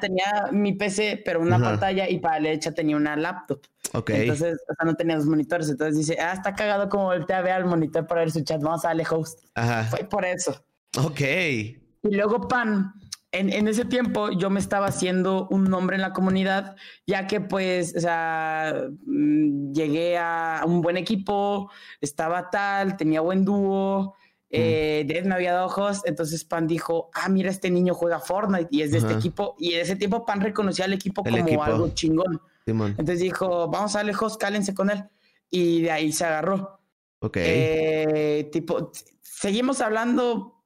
tenía, 0.00 0.48
mi 0.52 0.74
PC, 0.74 1.22
pero 1.24 1.40
una 1.40 1.58
pantalla 1.58 2.08
y 2.08 2.18
para 2.18 2.40
la 2.40 2.48
derecha 2.48 2.72
tenía 2.72 2.96
una 2.96 3.16
laptop. 3.16 3.62
Ok. 3.94 4.10
Entonces, 4.10 4.58
o 4.68 4.74
sea, 4.74 4.84
no 4.84 4.94
tenía 4.94 5.16
dos 5.16 5.26
monitores. 5.26 5.70
Entonces 5.70 5.96
dice, 5.96 6.20
ah, 6.20 6.34
está 6.34 6.54
cagado 6.54 6.90
como 6.90 7.04
voltea 7.04 7.38
a 7.38 7.42
ver 7.42 7.52
al 7.52 7.64
monitor 7.64 8.06
para 8.06 8.20
ver 8.20 8.30
su 8.30 8.42
chat. 8.42 8.60
Vamos 8.60 8.84
a 8.84 8.88
darle 8.88 9.06
host. 9.10 9.40
Ajá. 9.54 9.84
Fue 9.84 10.00
por 10.04 10.26
eso. 10.26 10.62
Ok. 10.98 11.20
Y 11.20 12.14
luego 12.14 12.46
Pan 12.48 12.92
en, 13.32 13.68
ese 13.68 13.84
tiempo 13.84 14.30
yo 14.30 14.48
me 14.50 14.60
estaba 14.60 14.86
haciendo 14.86 15.48
un 15.50 15.64
nombre 15.64 15.96
en 15.96 16.02
la 16.02 16.12
comunidad, 16.12 16.76
ya 17.06 17.26
que 17.26 17.40
pues, 17.40 17.94
o 17.96 18.00
sea, 18.00 18.88
mm, 19.06 19.72
llegué 19.72 20.16
a 20.16 20.62
un 20.66 20.80
buen 20.80 20.96
equipo, 20.96 21.70
estaba 22.00 22.50
tal, 22.50 22.96
tenía 22.96 23.20
buen 23.20 23.44
dúo, 23.44 24.14
eh, 24.50 25.04
Dead 25.06 25.24
me 25.24 25.34
había 25.34 25.52
dado 25.52 25.66
ojos, 25.66 26.00
entonces 26.06 26.42
Pan 26.44 26.66
dijo, 26.66 27.10
ah, 27.12 27.28
mira, 27.28 27.50
este 27.50 27.70
niño 27.70 27.92
juega 27.92 28.18
Fortnite 28.18 28.68
y 28.70 28.80
es 28.80 28.92
de 28.92 28.98
este 28.98 29.12
equipo, 29.12 29.56
y 29.58 29.74
en 29.74 29.80
ese 29.82 29.96
tiempo 29.96 30.24
Pan 30.24 30.40
reconocía 30.40 30.86
al 30.86 30.94
equipo 30.94 31.22
como 31.22 31.62
algo 31.62 31.88
chingón. 31.90 32.40
Entonces 32.66 33.20
dijo, 33.20 33.68
vamos 33.68 33.94
a 33.94 33.98
darle 33.98 34.14
host, 34.18 34.40
cálense 34.40 34.74
con 34.74 34.90
él, 34.90 35.04
y 35.50 35.82
de 35.82 35.90
ahí 35.90 36.12
se 36.12 36.24
agarró. 36.24 36.80
Ok. 37.20 37.36
Eh, 37.40 38.48
tipo, 38.52 38.90
seguimos 39.20 39.82
hablando 39.82 40.57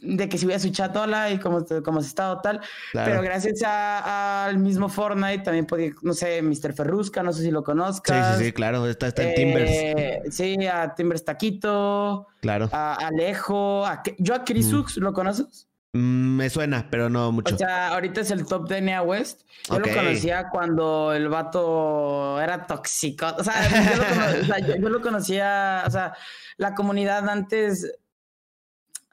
de 0.00 0.28
que 0.28 0.38
si 0.38 0.44
voy 0.44 0.54
a 0.54 0.58
su 0.58 0.70
chatola 0.70 1.30
y 1.30 1.38
como, 1.38 1.64
como 1.84 2.00
se 2.00 2.08
estado 2.08 2.40
tal. 2.40 2.60
Pero 2.92 3.22
gracias 3.22 3.62
al 3.64 4.58
mismo 4.58 4.88
Fortnite 4.88 5.38
también 5.38 5.66
podía, 5.66 5.92
no 6.02 6.12
sé, 6.12 6.42
Mr. 6.42 6.74
Ferrusca, 6.74 7.22
no 7.22 7.32
sé 7.32 7.42
si 7.42 7.50
lo 7.50 7.62
conozcas. 7.62 8.36
Sí, 8.36 8.38
sí, 8.38 8.44
sí, 8.46 8.52
claro, 8.52 8.86
está, 8.86 9.06
está 9.08 9.22
en 9.22 9.34
Timbers. 9.34 9.70
Eh, 9.70 10.22
sí, 10.30 10.66
a 10.66 10.94
Timbers 10.94 11.24
Taquito. 11.24 12.26
Claro. 12.40 12.68
A 12.72 12.94
Alejo. 12.94 13.86
A, 13.86 14.02
yo 14.18 14.34
a 14.34 14.44
Crisux, 14.44 14.96
¿lo 14.98 15.12
conoces? 15.12 15.68
Mm, 15.94 16.36
me 16.36 16.50
suena, 16.50 16.88
pero 16.90 17.08
no 17.08 17.30
mucho. 17.30 17.54
O 17.54 17.58
sea, 17.58 17.88
ahorita 17.88 18.20
es 18.20 18.32
el 18.32 18.46
top 18.46 18.68
de 18.68 18.80
Nea 18.80 19.02
West. 19.02 19.42
Yo 19.70 19.78
lo 19.78 19.94
conocía 19.94 20.48
cuando 20.50 21.12
el 21.14 21.28
vato 21.28 22.40
era 22.40 22.66
tóxico. 22.66 23.26
O 23.38 23.44
sea, 23.44 23.54
yo 24.76 24.88
lo, 24.88 25.00
conocía, 25.00 25.84
o 25.86 25.90
sea, 25.90 26.12
la 26.56 26.74
comunidad 26.74 27.28
antes 27.28 27.96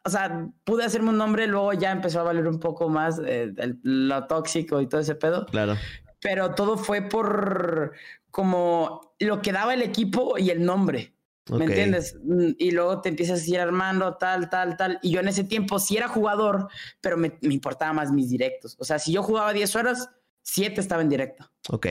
o 0.04 0.10
sea, 0.10 0.50
pude 0.64 0.84
hacerme 0.84 1.10
un 1.10 1.18
nombre, 1.18 1.48
luego 1.48 1.74
ya 1.74 1.92
empezó 1.92 2.20
a 2.20 2.24
valer 2.24 2.48
un 2.48 2.60
poco 2.60 2.90
más 2.90 3.22
eh, 3.26 3.54
lo 3.84 4.28
tóxico 4.28 4.82
y 4.82 4.88
todo 4.88 5.02
ese 5.02 5.16
pedo. 5.16 5.46
Claro. 5.48 5.76
Pero 6.20 6.54
todo 6.56 6.78
fue 6.78 7.02
por 7.02 7.94
como 8.30 9.16
lo 9.20 9.42
que 9.42 9.52
daba 9.52 9.74
el 9.74 9.82
equipo 9.82 10.38
y 10.38 10.50
el 10.50 10.64
nombre. 10.64 11.14
¿Me 11.50 11.66
entiendes? 11.66 12.16
Mm, 12.24 12.52
y 12.58 12.72
luego 12.72 13.02
te 13.02 13.10
empiezas 13.10 13.42
a 13.42 13.50
ir 13.50 13.60
armando, 13.60 14.16
tal, 14.16 14.50
tal, 14.50 14.78
tal. 14.78 15.00
Y 15.02 15.12
yo 15.12 15.20
en 15.20 15.28
ese 15.28 15.44
tiempo 15.44 15.80
sí 15.80 15.98
era 15.98 16.08
jugador, 16.08 16.70
pero 17.02 17.18
me, 17.18 17.38
me 17.42 17.54
importaba 17.54 17.92
más 17.94 18.12
mis 18.12 18.30
directos. 18.30 18.78
O 18.80 18.86
sea, 18.86 19.00
si 19.00 19.12
yo 19.12 19.24
jugaba 19.24 19.52
10 19.52 19.76
horas, 19.76 20.10
7 20.44 20.80
estaba 20.80 21.02
en 21.02 21.10
directo. 21.10 21.52
Ok. 21.70 21.88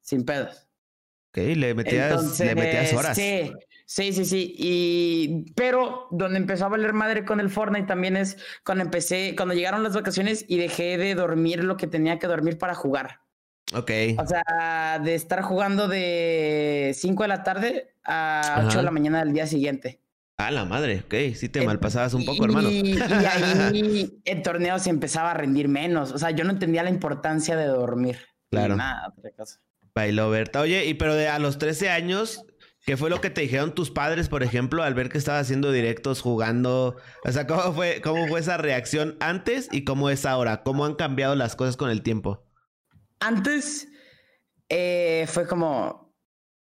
Sin 0.00 0.24
pedos. 0.24 0.68
Ok, 1.30 1.38
le 1.56 1.74
metías, 1.74 2.38
le 2.38 2.54
metías 2.54 2.92
horas. 2.92 3.16
Sí, 3.16 3.52
sí, 3.94 4.12
sí, 4.12 4.24
sí. 4.24 4.54
Y, 4.58 5.52
pero 5.52 6.08
donde 6.10 6.38
empezó 6.38 6.64
a 6.64 6.68
valer 6.68 6.92
madre 6.92 7.24
con 7.24 7.38
el 7.38 7.48
Fortnite 7.48 7.86
también 7.86 8.16
es 8.16 8.36
cuando 8.64 8.82
empecé, 8.82 9.34
cuando 9.36 9.54
llegaron 9.54 9.84
las 9.84 9.94
vacaciones 9.94 10.44
y 10.48 10.56
dejé 10.56 10.98
de 10.98 11.14
dormir 11.14 11.62
lo 11.62 11.76
que 11.76 11.86
tenía 11.86 12.18
que 12.18 12.26
dormir 12.26 12.58
para 12.58 12.74
jugar. 12.74 13.20
Ok. 13.72 13.90
O 14.18 14.26
sea, 14.26 14.98
de 14.98 15.14
estar 15.14 15.42
jugando 15.42 15.86
de 15.86 16.92
5 16.96 17.22
de 17.22 17.28
la 17.28 17.44
tarde 17.44 17.94
a 18.04 18.64
8 18.66 18.78
de 18.78 18.82
la 18.82 18.90
mañana 18.90 19.20
del 19.20 19.32
día 19.32 19.46
siguiente. 19.46 20.00
Ah, 20.38 20.50
la 20.50 20.64
madre, 20.64 21.04
ok, 21.04 21.36
sí 21.36 21.48
te 21.48 21.64
malpasabas 21.64 22.12
un 22.14 22.24
poco, 22.24 22.44
hermano. 22.44 22.68
Y 22.68 22.98
ahí 23.00 24.20
en 24.24 24.42
torneos 24.42 24.82
se 24.82 24.90
empezaba 24.90 25.30
a 25.30 25.34
rendir 25.34 25.68
menos. 25.68 26.10
O 26.10 26.18
sea, 26.18 26.32
yo 26.32 26.42
no 26.42 26.50
entendía 26.50 26.82
la 26.82 26.90
importancia 26.90 27.56
de 27.56 27.66
dormir. 27.66 28.18
Claro. 28.50 28.74
Nada, 28.74 29.14
otra 29.16 29.30
cosa. 29.30 29.60
Bailó 29.94 30.28
Berta. 30.30 30.60
Oye, 30.60 30.86
y 30.86 30.94
pero 30.94 31.14
de 31.14 31.28
a 31.28 31.38
los 31.38 31.58
13 31.58 31.88
años, 31.90 32.44
¿qué 32.84 32.96
fue 32.96 33.10
lo 33.10 33.20
que 33.20 33.30
te 33.30 33.40
dijeron 33.40 33.74
tus 33.74 33.90
padres, 33.90 34.28
por 34.28 34.42
ejemplo, 34.42 34.82
al 34.82 34.94
ver 34.94 35.08
que 35.08 35.18
estabas 35.18 35.42
haciendo 35.42 35.72
directos, 35.72 36.20
jugando? 36.20 36.96
O 37.24 37.32
sea, 37.32 37.46
¿cómo 37.46 37.72
fue, 37.72 38.00
cómo 38.02 38.26
fue 38.26 38.40
esa 38.40 38.56
reacción 38.56 39.16
antes 39.20 39.68
y 39.72 39.84
cómo 39.84 40.10
es 40.10 40.26
ahora? 40.26 40.62
¿Cómo 40.62 40.84
han 40.84 40.94
cambiado 40.94 41.34
las 41.34 41.56
cosas 41.56 41.76
con 41.76 41.90
el 41.90 42.02
tiempo? 42.02 42.46
Antes 43.20 43.88
eh, 44.68 45.26
fue 45.28 45.46
como, 45.46 46.03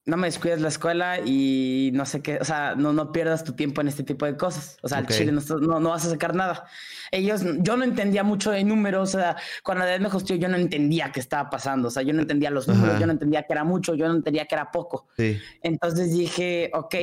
no 0.10 0.18
me 0.18 0.28
descuides 0.28 0.60
la 0.60 0.68
escuela 0.68 1.20
y 1.24 1.92
no 1.94 2.06
sé 2.06 2.22
qué, 2.22 2.38
o 2.42 2.44
sea, 2.44 2.76
no, 2.76 2.92
no 2.94 3.12
pierdas 3.12 3.44
tu 3.44 3.54
tiempo 3.54 3.82
en 3.82 3.88
este 3.88 4.04
tipo 4.04 4.26
de 4.26 4.36
cosas. 4.36 4.78
O 4.82 4.90
sea, 4.90 4.98
al 4.98 5.08
Chile 5.08 5.32
no, 5.32 5.80
no, 5.80 5.90
vas 5.90 6.06
a 6.06 6.10
sacar 6.10 6.36
nada. 6.36 6.66
Ellos, 7.12 7.44
yo 7.60 7.78
no 7.78 7.84
entendía 7.84 8.24
mucho 8.24 8.52
de 8.52 8.64
números, 8.64 9.16
o 9.16 9.20
sea, 9.20 9.38
cuando 9.64 9.86
la 9.86 9.98
me 10.00 10.08
hostió 10.08 10.36
yo 10.36 10.50
no 10.50 10.58
entendía 10.58 11.12
qué 11.12 11.20
estaba 11.20 11.50
pasando, 11.50 11.88
o 11.88 11.92
sea, 11.92 12.04
yo 12.04 12.14
no 12.14 12.22
entendía 12.22 12.50
los 12.50 12.68
números, 12.68 13.00
yo 13.00 13.06
no 13.06 13.14
entendía 13.14 13.44
que 13.44 13.54
era 13.54 13.64
mucho, 13.64 13.94
yo 13.96 14.08
no 14.08 14.16
entendía 14.16 14.46
que 14.46 14.56
era 14.56 14.72
poco. 14.72 15.08
Entonces 15.62 16.12
dije, 16.12 16.72
ok, 16.74 16.96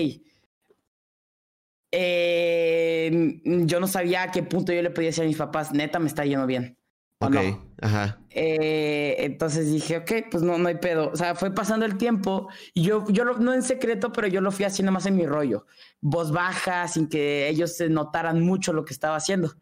eh, 1.92 3.40
yo 3.44 3.80
no 3.80 3.86
sabía 3.86 4.24
a 4.24 4.30
qué 4.30 4.42
punto 4.42 4.72
yo 4.72 4.82
le 4.82 4.90
podía 4.90 5.08
decir 5.08 5.24
a 5.24 5.26
mis 5.26 5.36
papás, 5.36 5.72
neta, 5.72 5.98
me 5.98 6.08
está 6.08 6.24
yendo 6.24 6.46
bien. 6.46 6.76
Ok, 7.18 7.36
ajá. 7.80 8.20
Eh, 8.30 9.16
entonces 9.20 9.70
dije, 9.70 9.96
ok, 9.98 10.12
pues 10.30 10.42
no, 10.42 10.58
no 10.58 10.68
hay 10.68 10.76
pedo. 10.76 11.10
O 11.10 11.16
sea, 11.16 11.34
fue 11.34 11.54
pasando 11.54 11.86
el 11.86 11.96
tiempo 11.96 12.48
y 12.74 12.82
yo, 12.82 13.04
yo 13.08 13.24
no 13.24 13.54
en 13.54 13.62
secreto, 13.62 14.12
pero 14.12 14.26
yo 14.28 14.42
lo 14.42 14.52
fui 14.52 14.66
haciendo 14.66 14.92
más 14.92 15.06
en 15.06 15.16
mi 15.16 15.26
rollo. 15.26 15.66
Voz 16.00 16.30
baja, 16.30 16.86
sin 16.88 17.08
que 17.08 17.48
ellos 17.48 17.76
se 17.76 17.88
notaran 17.88 18.42
mucho 18.42 18.74
lo 18.74 18.84
que 18.84 18.92
estaba 18.92 19.16
haciendo. 19.16 19.54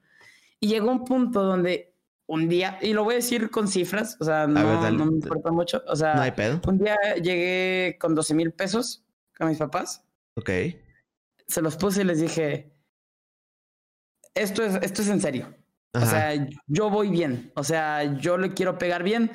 Y 0.58 0.68
llegó 0.68 0.90
un 0.90 1.04
punto 1.04 1.44
donde 1.44 1.94
un 2.26 2.48
día, 2.48 2.78
y 2.82 2.92
lo 2.92 3.04
voy 3.04 3.14
a 3.14 3.16
decir 3.16 3.50
con 3.50 3.68
cifras, 3.68 4.16
o 4.18 4.24
sea, 4.24 4.46
no, 4.46 4.90
no 4.90 5.06
me 5.06 5.12
importa 5.12 5.52
mucho. 5.52 5.82
O 5.86 5.94
sea, 5.94 6.14
no 6.14 6.22
hay 6.22 6.32
pedo. 6.32 6.60
un 6.66 6.78
día 6.78 6.96
llegué 7.22 7.96
con 8.00 8.14
12 8.14 8.34
mil 8.34 8.52
pesos 8.52 9.04
con 9.38 9.48
mis 9.48 9.58
papás. 9.58 10.04
Ok. 10.36 10.50
Se 11.46 11.60
los 11.60 11.76
puse 11.76 12.00
y 12.00 12.04
les 12.04 12.20
dije, 12.20 12.72
esto 14.34 14.64
es, 14.64 14.76
esto 14.82 15.02
es 15.02 15.08
en 15.08 15.20
serio. 15.20 15.54
O 15.94 16.06
sea, 16.06 16.34
yo 16.66 16.90
voy 16.90 17.08
bien. 17.08 17.52
O 17.54 17.64
sea, 17.64 18.18
yo 18.18 18.36
le 18.36 18.52
quiero 18.52 18.78
pegar 18.78 19.02
bien. 19.02 19.30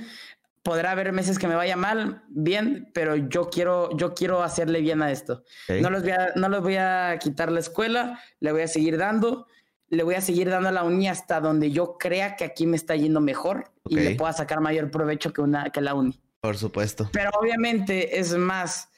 Podrá 0.61 0.91
haber 0.91 1.13
meses 1.13 1.39
que 1.39 1.47
me 1.47 1.55
vaya 1.55 1.77
mal, 1.77 2.23
bien, 2.27 2.91
pero 2.93 3.15
yo 3.15 3.49
quiero, 3.49 3.95
yo 3.95 4.13
quiero 4.13 4.43
hacerle 4.43 4.81
bien 4.81 5.01
a 5.01 5.09
esto. 5.09 5.43
No, 5.69 5.89
les 5.89 6.03
voy 6.03 6.11
a, 6.11 6.33
no 6.35 6.49
les 6.49 6.61
voy 6.61 6.75
a 6.75 7.17
quitar 7.19 7.49
la 7.51 7.61
escuela, 7.61 8.19
le 8.41 8.51
voy 8.51 8.63
a 8.63 8.67
seguir 8.67 8.97
dando, 8.97 9.47
le 9.87 10.03
voy 10.03 10.15
a 10.15 10.21
seguir 10.21 10.49
dando 10.49 10.67
a 10.67 10.71
la 10.73 10.83
uni 10.83 11.07
hasta 11.07 11.39
donde 11.39 11.71
yo 11.71 11.97
crea 11.97 12.35
que 12.35 12.43
aquí 12.43 12.67
me 12.67 12.75
está 12.75 12.95
yendo 12.95 13.21
mejor 13.21 13.71
y 13.85 13.95
le 13.95 14.15
pueda 14.15 14.33
sacar 14.33 14.59
mayor 14.59 14.91
provecho 14.91 15.31
que, 15.31 15.41
una, 15.41 15.69
que 15.69 15.79
la 15.79 15.93
uni. 15.93 16.19
Por 16.41 16.57
supuesto. 16.57 17.09
Pero 17.13 17.31
obviamente 17.39 18.19
es 18.19 18.35
más, 18.35 18.89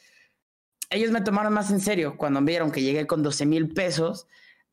ellos 0.90 1.12
me 1.12 1.22
tomaron 1.22 1.54
más 1.54 1.70
en 1.70 1.80
serio 1.80 2.18
cuando 2.18 2.42
vieron 2.42 2.72
que 2.72 2.82
llegué 2.82 3.06
con 3.06 3.22
12 3.22 3.46
mil 3.46 3.70
pesos 3.70 4.28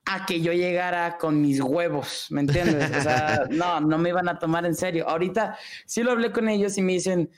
a 0.05 0.25
que 0.25 0.41
yo 0.41 0.53
llegara 0.53 1.19
con 1.19 1.41
mis 1.41 1.61
huevos, 1.61 2.27
¿me 2.31 2.41
entiendes? 2.41 2.91
O 2.97 3.01
sea, 3.03 3.45
no, 3.51 3.81
no 3.81 3.99
me 3.99 4.09
iban 4.09 4.29
a 4.29 4.39
tomar 4.39 4.65
en 4.65 4.75
serio. 4.75 5.09
Ahorita 5.09 5.57
sí 5.85 6.03
lo 6.03 6.13
hablé 6.13 6.33
con 6.33 6.49
ellos 6.49 6.79
y 6.79 6.83
me 6.83 6.95
dicen, 6.95 7.31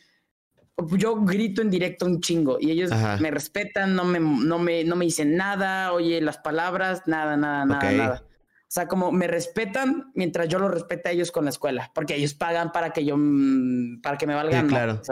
yo 0.97 1.17
grito 1.17 1.63
en 1.63 1.71
directo 1.71 2.07
un 2.07 2.21
chingo 2.21 2.59
y 2.61 2.71
ellos 2.71 2.91
me 3.21 3.31
respetan, 3.31 3.95
no 3.95 4.05
me, 4.05 4.21
no, 4.21 4.59
me, 4.59 4.85
no 4.85 4.97
me 4.97 5.05
dicen 5.05 5.37
nada, 5.37 5.93
oye 5.93 6.21
las 6.21 6.39
palabras, 6.39 7.03
nada, 7.07 7.37
nada, 7.37 7.65
nada, 7.65 7.93
nada. 7.93 8.25
O 8.71 8.73
sea, 8.73 8.87
como 8.87 9.11
me 9.11 9.27
respetan 9.27 10.13
mientras 10.15 10.47
yo 10.47 10.61
los 10.61 10.71
respeto 10.71 11.09
a 11.09 11.13
ellos 11.13 11.33
con 11.33 11.43
la 11.43 11.51
escuela, 11.51 11.91
porque 11.93 12.15
ellos 12.15 12.35
pagan 12.35 12.71
para 12.71 12.91
que 12.93 13.05
yo, 13.05 13.17
mm, 13.19 14.01
para 14.01 14.17
que 14.17 14.29
me 14.29 14.35
valgan. 14.35 14.69
claro. 14.69 15.03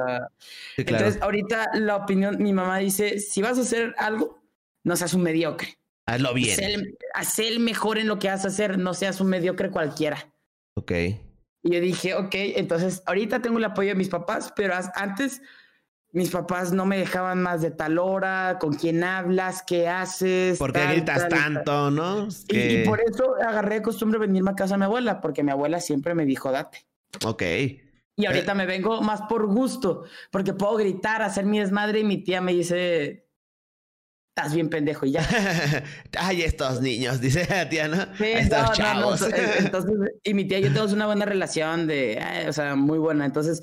Entonces, 0.77 1.21
ahorita 1.21 1.71
la 1.75 1.97
opinión, 1.97 2.37
mi 2.41 2.53
mamá 2.53 2.79
dice, 2.79 3.19
si 3.19 3.43
vas 3.43 3.59
a 3.59 3.63
hacer 3.63 3.97
algo, 3.99 4.41
no 4.85 4.95
seas 4.95 5.13
un 5.13 5.23
mediocre. 5.23 5.77
Hazlo 6.09 6.33
bien. 6.33 6.97
Haz 7.12 7.38
el, 7.38 7.61
mejor 7.61 7.99
en 7.99 8.09
lo 8.09 8.18
que 8.18 8.29
vas 8.29 8.47
a 8.47 8.49
hacer, 8.49 8.79
no 8.79 8.94
seas 8.94 9.21
un 9.21 9.29
mediocre 9.29 9.71
cualquiera. 9.71 10.33
Ok. 10.75 10.92
Y 11.62 11.71
yo 11.71 11.81
dije, 11.81 12.14
ok, 12.14 12.35
entonces 12.35 13.03
ahorita 13.05 13.42
tengo 13.42 13.59
el 13.59 13.64
apoyo 13.64 13.90
de 13.90 13.94
mis 13.94 14.09
papás, 14.09 14.51
pero 14.57 14.73
antes 14.94 15.42
mis 16.12 16.31
papás 16.31 16.73
no 16.73 16.87
me 16.87 16.97
dejaban 16.97 17.42
más 17.42 17.61
de 17.61 17.73
tal 17.73 17.99
hora, 17.99 18.57
con 18.59 18.73
quién 18.73 19.05
hablas, 19.05 19.62
qué 19.66 19.87
haces. 19.87 20.59
¿Por 20.59 20.73
qué 20.73 20.87
gritas 20.87 21.29
tanto, 21.29 21.90
no? 21.90 22.29
Y, 22.49 22.85
por 22.87 23.03
eso 23.03 23.35
agarré 23.47 23.77
de 23.77 23.83
costumbre 23.83 24.18
venirme 24.18 24.53
a 24.53 24.55
casa 24.55 24.75
de 24.75 24.79
mi 24.79 24.85
abuela, 24.87 25.21
porque 25.21 25.42
mi 25.42 25.51
abuela 25.51 25.79
siempre 25.79 26.14
me 26.14 26.25
dijo, 26.25 26.51
date. 26.51 26.87
Ok. 27.27 27.42
Y 28.16 28.25
ahorita 28.25 28.53
eh. 28.53 28.55
me 28.55 28.64
vengo 28.64 29.03
más 29.03 29.21
por 29.29 29.47
gusto, 29.47 30.05
porque 30.31 30.55
puedo 30.55 30.77
gritar, 30.77 31.21
hacer 31.21 31.44
mi 31.44 31.59
desmadre 31.59 32.01
y 32.01 32.05
mi 32.05 32.25
tía 32.25 32.40
me 32.40 32.55
dice, 32.55 33.28
estás 34.38 34.55
bien 34.55 34.68
pendejo 34.68 35.05
y 35.05 35.12
ya. 35.12 35.27
Ay, 36.18 36.42
estos 36.42 36.81
niños, 36.81 37.20
dice 37.20 37.46
la 37.51 37.68
tía, 37.68 37.88
¿no? 37.88 37.96
Sí, 38.16 38.24
estos 38.24 38.72
chavos. 38.72 39.22
entonces, 39.59 39.92
y 40.22 40.35
mi 40.35 40.46
tía 40.46 40.61
y 40.61 40.62
yo 40.62 40.68
tenemos 40.68 40.92
una 40.92 41.07
buena 41.07 41.24
relación 41.24 41.88
de, 41.88 42.46
o 42.48 42.53
sea, 42.53 42.77
muy 42.77 42.98
buena. 42.98 43.27
Entonces, 43.27 43.62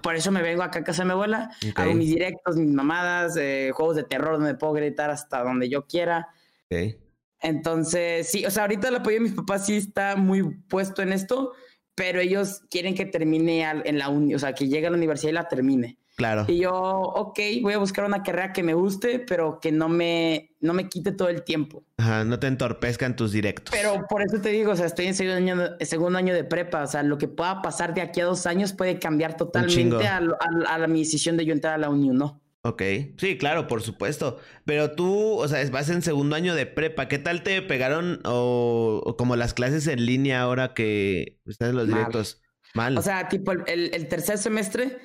por 0.00 0.14
eso 0.14 0.30
me 0.30 0.42
vengo 0.42 0.62
acá 0.62 0.80
a 0.80 0.84
casa 0.84 1.02
de 1.02 1.06
mi 1.06 1.12
abuela, 1.12 1.50
hago 1.74 1.94
mis 1.94 2.10
directos, 2.10 2.56
mis 2.56 2.72
mamadas, 2.72 3.36
eh, 3.36 3.72
juegos 3.74 3.96
de 3.96 4.04
terror 4.04 4.38
donde 4.38 4.54
puedo 4.54 4.74
gritar 4.74 5.10
hasta 5.10 5.42
donde 5.42 5.68
yo 5.68 5.86
quiera. 5.86 6.28
Okay. 6.66 6.98
Entonces, 7.40 8.28
sí, 8.28 8.46
o 8.46 8.50
sea, 8.50 8.62
ahorita 8.62 8.88
el 8.88 8.96
apoyo 8.96 9.16
de 9.16 9.24
mis 9.24 9.32
papás 9.32 9.66
sí 9.66 9.76
está 9.76 10.14
muy 10.14 10.44
puesto 10.68 11.02
en 11.02 11.12
esto, 11.12 11.52
pero 11.96 12.20
ellos 12.20 12.62
quieren 12.70 12.94
que 12.94 13.06
termine 13.06 13.68
en 13.68 13.98
la 13.98 14.08
uni, 14.08 14.36
o 14.36 14.38
sea, 14.38 14.54
que 14.54 14.68
llegue 14.68 14.86
a 14.86 14.90
la 14.90 14.96
universidad 14.96 15.30
y 15.30 15.34
la 15.34 15.48
termine. 15.48 15.98
Claro. 16.16 16.44
Y 16.46 16.58
yo, 16.58 16.72
ok, 16.72 17.38
voy 17.62 17.72
a 17.72 17.78
buscar 17.78 18.04
una 18.04 18.22
carrera 18.22 18.52
que 18.52 18.62
me 18.62 18.74
guste, 18.74 19.18
pero 19.18 19.58
que 19.60 19.72
no 19.72 19.88
me, 19.88 20.54
no 20.60 20.74
me 20.74 20.88
quite 20.88 21.12
todo 21.12 21.28
el 21.28 21.42
tiempo. 21.42 21.84
Ajá, 21.96 22.24
no 22.24 22.38
te 22.38 22.48
entorpezca 22.48 23.06
en 23.06 23.16
tus 23.16 23.32
directos. 23.32 23.74
Pero 23.74 24.06
por 24.08 24.22
eso 24.22 24.40
te 24.40 24.50
digo, 24.50 24.72
o 24.72 24.76
sea, 24.76 24.86
estoy 24.86 25.06
en 25.06 25.14
segundo 25.14 25.36
año, 25.38 25.76
segundo 25.80 26.18
año 26.18 26.34
de 26.34 26.44
prepa, 26.44 26.82
o 26.82 26.86
sea, 26.86 27.02
lo 27.02 27.16
que 27.16 27.28
pueda 27.28 27.62
pasar 27.62 27.94
de 27.94 28.02
aquí 28.02 28.20
a 28.20 28.26
dos 28.26 28.46
años 28.46 28.74
puede 28.74 28.98
cambiar 28.98 29.36
totalmente 29.36 30.06
a, 30.06 30.20
a, 30.68 30.86
mi 30.86 31.00
decisión 31.00 31.36
de 31.38 31.46
yo 31.46 31.54
entrar 31.54 31.74
a 31.74 31.78
la 31.78 31.88
uni 31.88 32.10
no. 32.10 32.42
Ok, 32.64 32.82
sí, 33.16 33.38
claro, 33.38 33.66
por 33.66 33.82
supuesto. 33.82 34.38
Pero 34.64 34.92
tú, 34.92 35.38
o 35.38 35.48
sea, 35.48 35.68
vas 35.70 35.88
en 35.88 36.02
segundo 36.02 36.36
año 36.36 36.54
de 36.54 36.66
prepa. 36.66 37.08
¿Qué 37.08 37.18
tal 37.18 37.42
te 37.42 37.60
pegaron 37.62 38.20
o, 38.24 39.16
como 39.18 39.34
las 39.34 39.54
clases 39.54 39.86
en 39.88 40.04
línea 40.04 40.42
ahora 40.42 40.74
que 40.74 41.40
estás 41.46 41.70
en 41.70 41.76
los 41.76 41.88
directos? 41.88 42.40
Mal. 42.74 42.96
O 42.96 43.02
sea, 43.02 43.28
tipo 43.28 43.50
el 43.52 44.08
tercer 44.08 44.38
semestre, 44.38 44.98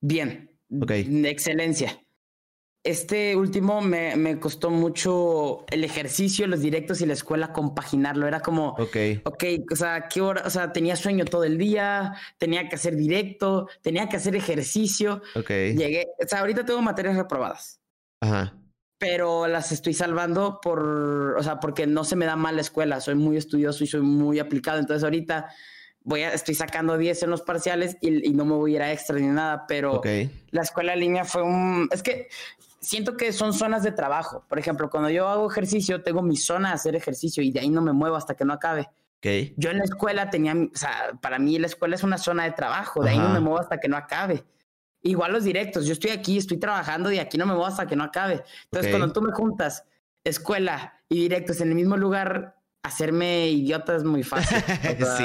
bien 0.00 0.53
de 0.68 1.30
excelencia. 1.30 2.00
Este 2.84 3.34
último 3.34 3.80
me, 3.80 4.14
me, 4.14 4.38
costó 4.38 4.68
mucho 4.68 5.64
el 5.70 5.84
ejercicio, 5.84 6.46
los 6.46 6.60
directos 6.60 7.00
y 7.00 7.06
la 7.06 7.14
escuela 7.14 7.50
compaginarlo. 7.50 8.28
Era 8.28 8.40
como, 8.40 8.72
ok, 8.72 8.96
ok, 9.24 9.44
o 9.72 9.76
sea, 9.76 10.06
¿qué 10.06 10.20
hora? 10.20 10.42
O 10.44 10.50
sea, 10.50 10.70
tenía 10.70 10.94
sueño 10.94 11.24
todo 11.24 11.44
el 11.44 11.56
día, 11.56 12.12
tenía 12.36 12.68
que 12.68 12.74
hacer 12.74 12.94
directo, 12.94 13.68
tenía 13.80 14.10
que 14.10 14.16
hacer 14.16 14.36
ejercicio. 14.36 15.22
Ok. 15.34 15.48
Llegué, 15.48 16.08
o 16.22 16.28
sea, 16.28 16.40
ahorita 16.40 16.66
tengo 16.66 16.82
materias 16.82 17.16
reprobadas. 17.16 17.80
Ajá. 18.20 18.54
Pero 18.98 19.46
las 19.46 19.72
estoy 19.72 19.94
salvando 19.94 20.60
por, 20.60 21.36
o 21.38 21.42
sea, 21.42 21.60
porque 21.60 21.86
no 21.86 22.04
se 22.04 22.16
me 22.16 22.26
da 22.26 22.36
mal 22.36 22.56
la 22.56 22.62
escuela. 22.62 23.00
Soy 23.00 23.14
muy 23.14 23.38
estudioso 23.38 23.82
y 23.82 23.86
soy 23.86 24.02
muy 24.02 24.38
aplicado. 24.38 24.78
Entonces 24.78 25.04
ahorita 25.04 25.48
voy 26.04 26.22
a, 26.22 26.32
estoy 26.32 26.54
sacando 26.54 26.96
10 26.96 27.24
en 27.24 27.30
los 27.30 27.42
parciales 27.42 27.96
y, 28.00 28.30
no 28.32 28.44
me 28.44 28.54
voy 28.54 28.72
a 28.72 28.76
ir 28.76 28.82
a 28.82 28.92
extra 28.92 29.18
ni 29.18 29.26
nada, 29.26 29.64
pero 29.66 30.00
la 30.50 30.62
escuela 30.62 30.92
en 30.92 31.00
línea 31.00 31.24
fue 31.24 31.42
un... 31.42 31.88
Es 31.90 32.02
que 32.02 32.28
siento 32.80 33.16
que 33.16 33.32
son 33.32 33.52
zonas 33.52 33.82
de 33.82 33.92
trabajo. 33.92 34.44
Por 34.48 34.58
ejemplo, 34.58 34.90
cuando 34.90 35.10
yo 35.10 35.28
hago 35.28 35.50
ejercicio, 35.50 36.02
tengo 36.02 36.22
mi 36.22 36.36
zona 36.36 36.68
de 36.68 36.74
hacer 36.74 36.94
ejercicio 36.94 37.42
y 37.42 37.50
de 37.50 37.60
ahí 37.60 37.70
no 37.70 37.82
me 37.82 37.92
muevo 37.92 38.16
hasta 38.16 38.34
que 38.34 38.44
no 38.44 38.52
acabe. 38.52 38.88
Okay. 39.18 39.54
Yo 39.56 39.70
en 39.70 39.78
la 39.78 39.84
escuela 39.84 40.28
tenía, 40.28 40.52
o 40.52 40.76
sea, 40.76 41.18
para 41.22 41.38
mí 41.38 41.58
la 41.58 41.66
escuela 41.66 41.94
es 41.94 42.02
una 42.02 42.18
zona 42.18 42.44
de 42.44 42.52
trabajo, 42.52 43.02
de 43.02 43.10
ahí 43.10 43.18
no 43.18 43.30
me 43.30 43.40
muevo 43.40 43.58
hasta 43.58 43.80
que 43.80 43.88
no 43.88 43.96
acabe. 43.96 44.44
Igual 45.00 45.32
los 45.32 45.44
directos, 45.44 45.86
yo 45.86 45.94
estoy 45.94 46.10
aquí, 46.10 46.36
estoy 46.36 46.58
trabajando 46.58 47.10
y 47.10 47.18
aquí 47.18 47.38
no 47.38 47.46
me 47.46 47.52
muevo 47.52 47.66
hasta 47.66 47.86
que 47.86 47.96
no 47.96 48.04
acabe. 48.04 48.44
Entonces, 48.64 48.90
cuando 48.90 49.12
tú 49.12 49.22
me 49.22 49.32
juntas 49.32 49.84
escuela 50.22 51.00
y 51.08 51.20
directos 51.20 51.60
en 51.60 51.68
el 51.68 51.74
mismo 51.74 51.96
lugar, 51.96 52.53
hacerme 52.84 53.48
idiota 53.48 53.96
es 53.96 54.04
muy 54.04 54.22
fácil. 54.22 54.58
sí, 55.16 55.24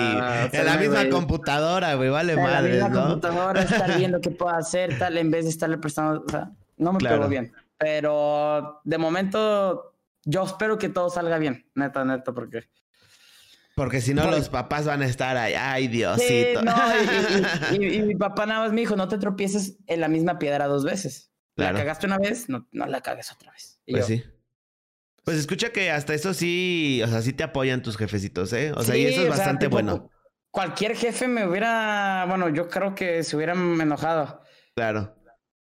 en 0.57 0.65
la 0.65 0.77
misma 0.77 1.07
computadora, 1.09 1.93
güey, 1.95 2.09
vale 2.09 2.35
madre. 2.35 2.73
En 2.73 2.79
la 2.79 2.87
misma 2.87 3.03
computadora, 3.03 3.61
estar 3.61 3.97
viendo 3.97 4.19
qué 4.21 4.31
puedo 4.31 4.51
hacer, 4.55 4.97
tal, 4.97 5.17
en 5.17 5.29
vez 5.29 5.43
de 5.43 5.51
estarle 5.51 5.77
prestando, 5.77 6.23
o 6.25 6.29
sea, 6.29 6.51
no 6.77 6.93
me 6.93 6.99
claro. 6.99 7.27
bien. 7.27 7.53
Pero 7.77 8.81
de 8.83 8.97
momento, 8.97 9.93
yo 10.23 10.43
espero 10.43 10.77
que 10.77 10.89
todo 10.89 11.09
salga 11.09 11.37
bien, 11.37 11.69
neta, 11.75 12.03
neta, 12.03 12.33
porque. 12.33 12.69
Porque 13.75 14.01
si 14.01 14.13
no, 14.13 14.29
los 14.29 14.49
papás 14.49 14.85
van 14.85 15.01
a 15.01 15.05
estar 15.05 15.37
ahí, 15.37 15.53
ay, 15.53 15.87
Diosito. 15.87 16.61
y, 17.73 18.01
mi 18.01 18.15
papá 18.15 18.45
nada 18.45 18.61
más 18.61 18.73
me 18.73 18.81
dijo, 18.81 18.95
no 18.97 19.07
te 19.07 19.17
tropieces 19.17 19.77
en 19.87 20.01
la 20.01 20.09
misma 20.09 20.39
piedra 20.39 20.67
dos 20.67 20.83
veces. 20.83 21.31
La 21.55 21.73
cagaste 21.73 22.05
una 22.05 22.17
vez, 22.17 22.47
no, 22.47 22.67
no 22.71 22.85
la 22.85 23.01
cagues 23.01 23.31
otra 23.33 23.51
vez. 23.51 23.81
pues 23.85 24.05
sí. 24.05 24.23
Pues 25.29 25.41
escucha 25.41 25.69
que 25.69 25.91
hasta 25.91 26.15
eso 26.15 26.33
sí, 26.33 27.03
o 27.03 27.07
sea, 27.07 27.21
sí 27.21 27.33
te 27.33 27.43
apoyan 27.43 27.83
tus 27.83 27.97
jefecitos, 27.97 28.51
¿eh? 28.51 28.71
O 28.75 28.81
sea, 28.81 28.97
y 28.97 29.05
eso 29.05 29.21
es 29.21 29.29
bastante 29.29 29.67
bueno. 29.67 30.09
Cualquier 30.49 30.95
jefe 30.95 31.27
me 31.27 31.47
hubiera, 31.47 32.25
bueno, 32.27 32.49
yo 32.49 32.67
creo 32.67 32.95
que 32.95 33.21
se 33.21 33.35
hubieran 33.35 33.79
enojado. 33.79 34.41
Claro. 34.73 35.15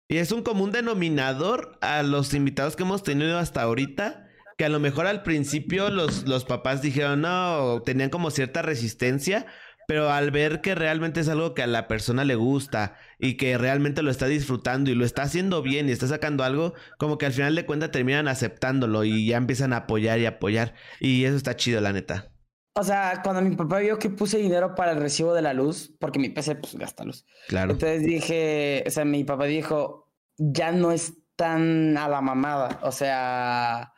Y 0.07 0.17
es 0.17 0.31
un 0.31 0.43
común 0.43 0.71
denominador 0.71 1.79
a 1.81 2.03
los 2.03 2.35
invitados 2.35 2.75
que 2.75 2.83
hemos 2.83 3.01
tenido 3.01 3.39
hasta 3.39 3.63
ahorita, 3.63 4.27
que 4.59 4.65
a 4.65 4.69
lo 4.69 4.79
mejor 4.79 5.07
al 5.07 5.23
principio 5.23 5.89
los, 5.89 6.27
los 6.27 6.45
papás 6.45 6.83
dijeron, 6.83 7.21
no, 7.21 7.81
tenían 7.83 8.11
como 8.11 8.29
cierta 8.29 8.61
resistencia, 8.61 9.47
pero 9.88 10.12
al 10.12 10.32
ver 10.32 10.60
que 10.60 10.76
realmente 10.76 11.21
es 11.21 11.30
algo 11.30 11.54
que 11.54 11.63
a 11.63 11.67
la 11.67 11.88
persona 11.88 12.26
le 12.26 12.36
gusta 12.36 12.95
y 13.19 13.38
que 13.38 13.58
realmente 13.58 14.04
lo 14.04 14.12
está 14.12 14.28
disfrutando 14.28 14.91
y 14.91 14.95
lo 14.95 15.06
está 15.06 15.23
haciendo 15.23 15.62
bien 15.62 15.88
y 15.88 15.93
está 15.93 16.08
sacando 16.08 16.43
algo, 16.43 16.73
como 17.00 17.17
que 17.17 17.26
al 17.26 17.32
final 17.32 17.56
de 17.56 17.65
cuentas 17.65 17.91
terminan 17.91 18.28
aceptándolo 18.28 19.06
y 19.06 19.26
ya 19.26 19.38
empiezan 19.38 19.71
a 19.71 19.78
apoyar 19.78 20.19
y 20.19 20.26
apoyar. 20.26 20.73
Y 21.00 21.23
eso 21.23 21.38
está 21.38 21.56
chido, 21.56 21.80
la 21.80 21.93
neta. 21.93 22.34
O 22.73 22.84
sea, 22.84 23.21
cuando 23.23 23.41
mi 23.41 23.56
papá 23.56 23.80
vio 23.80 23.97
que 23.97 24.10
puse 24.10 24.38
dinero 24.38 24.76
para 24.76 24.91
el 24.91 25.00
recibo 25.00 25.34
de 25.34 25.41
la 25.41 25.54
luz, 25.54 25.95
porque 26.00 26.19
mi 26.19 26.30
PC 26.30 26.56
pues 26.56 26.76
gasta 26.76 27.06
luz. 27.06 27.26
Claro. 27.47 27.71
Entonces 27.71 28.04
dije, 28.04 28.84
o 28.86 28.91
sea, 28.91 29.06
mi 29.06 29.23
papá 29.23 29.45
dijo, 29.45 30.12
ya 30.38 30.73
no 30.73 30.91
es 30.91 31.13
tan 31.38 31.97
a 31.97 32.10
la 32.10 32.19
mamada. 32.19 32.80
O 32.84 32.91
sea, 32.91 33.93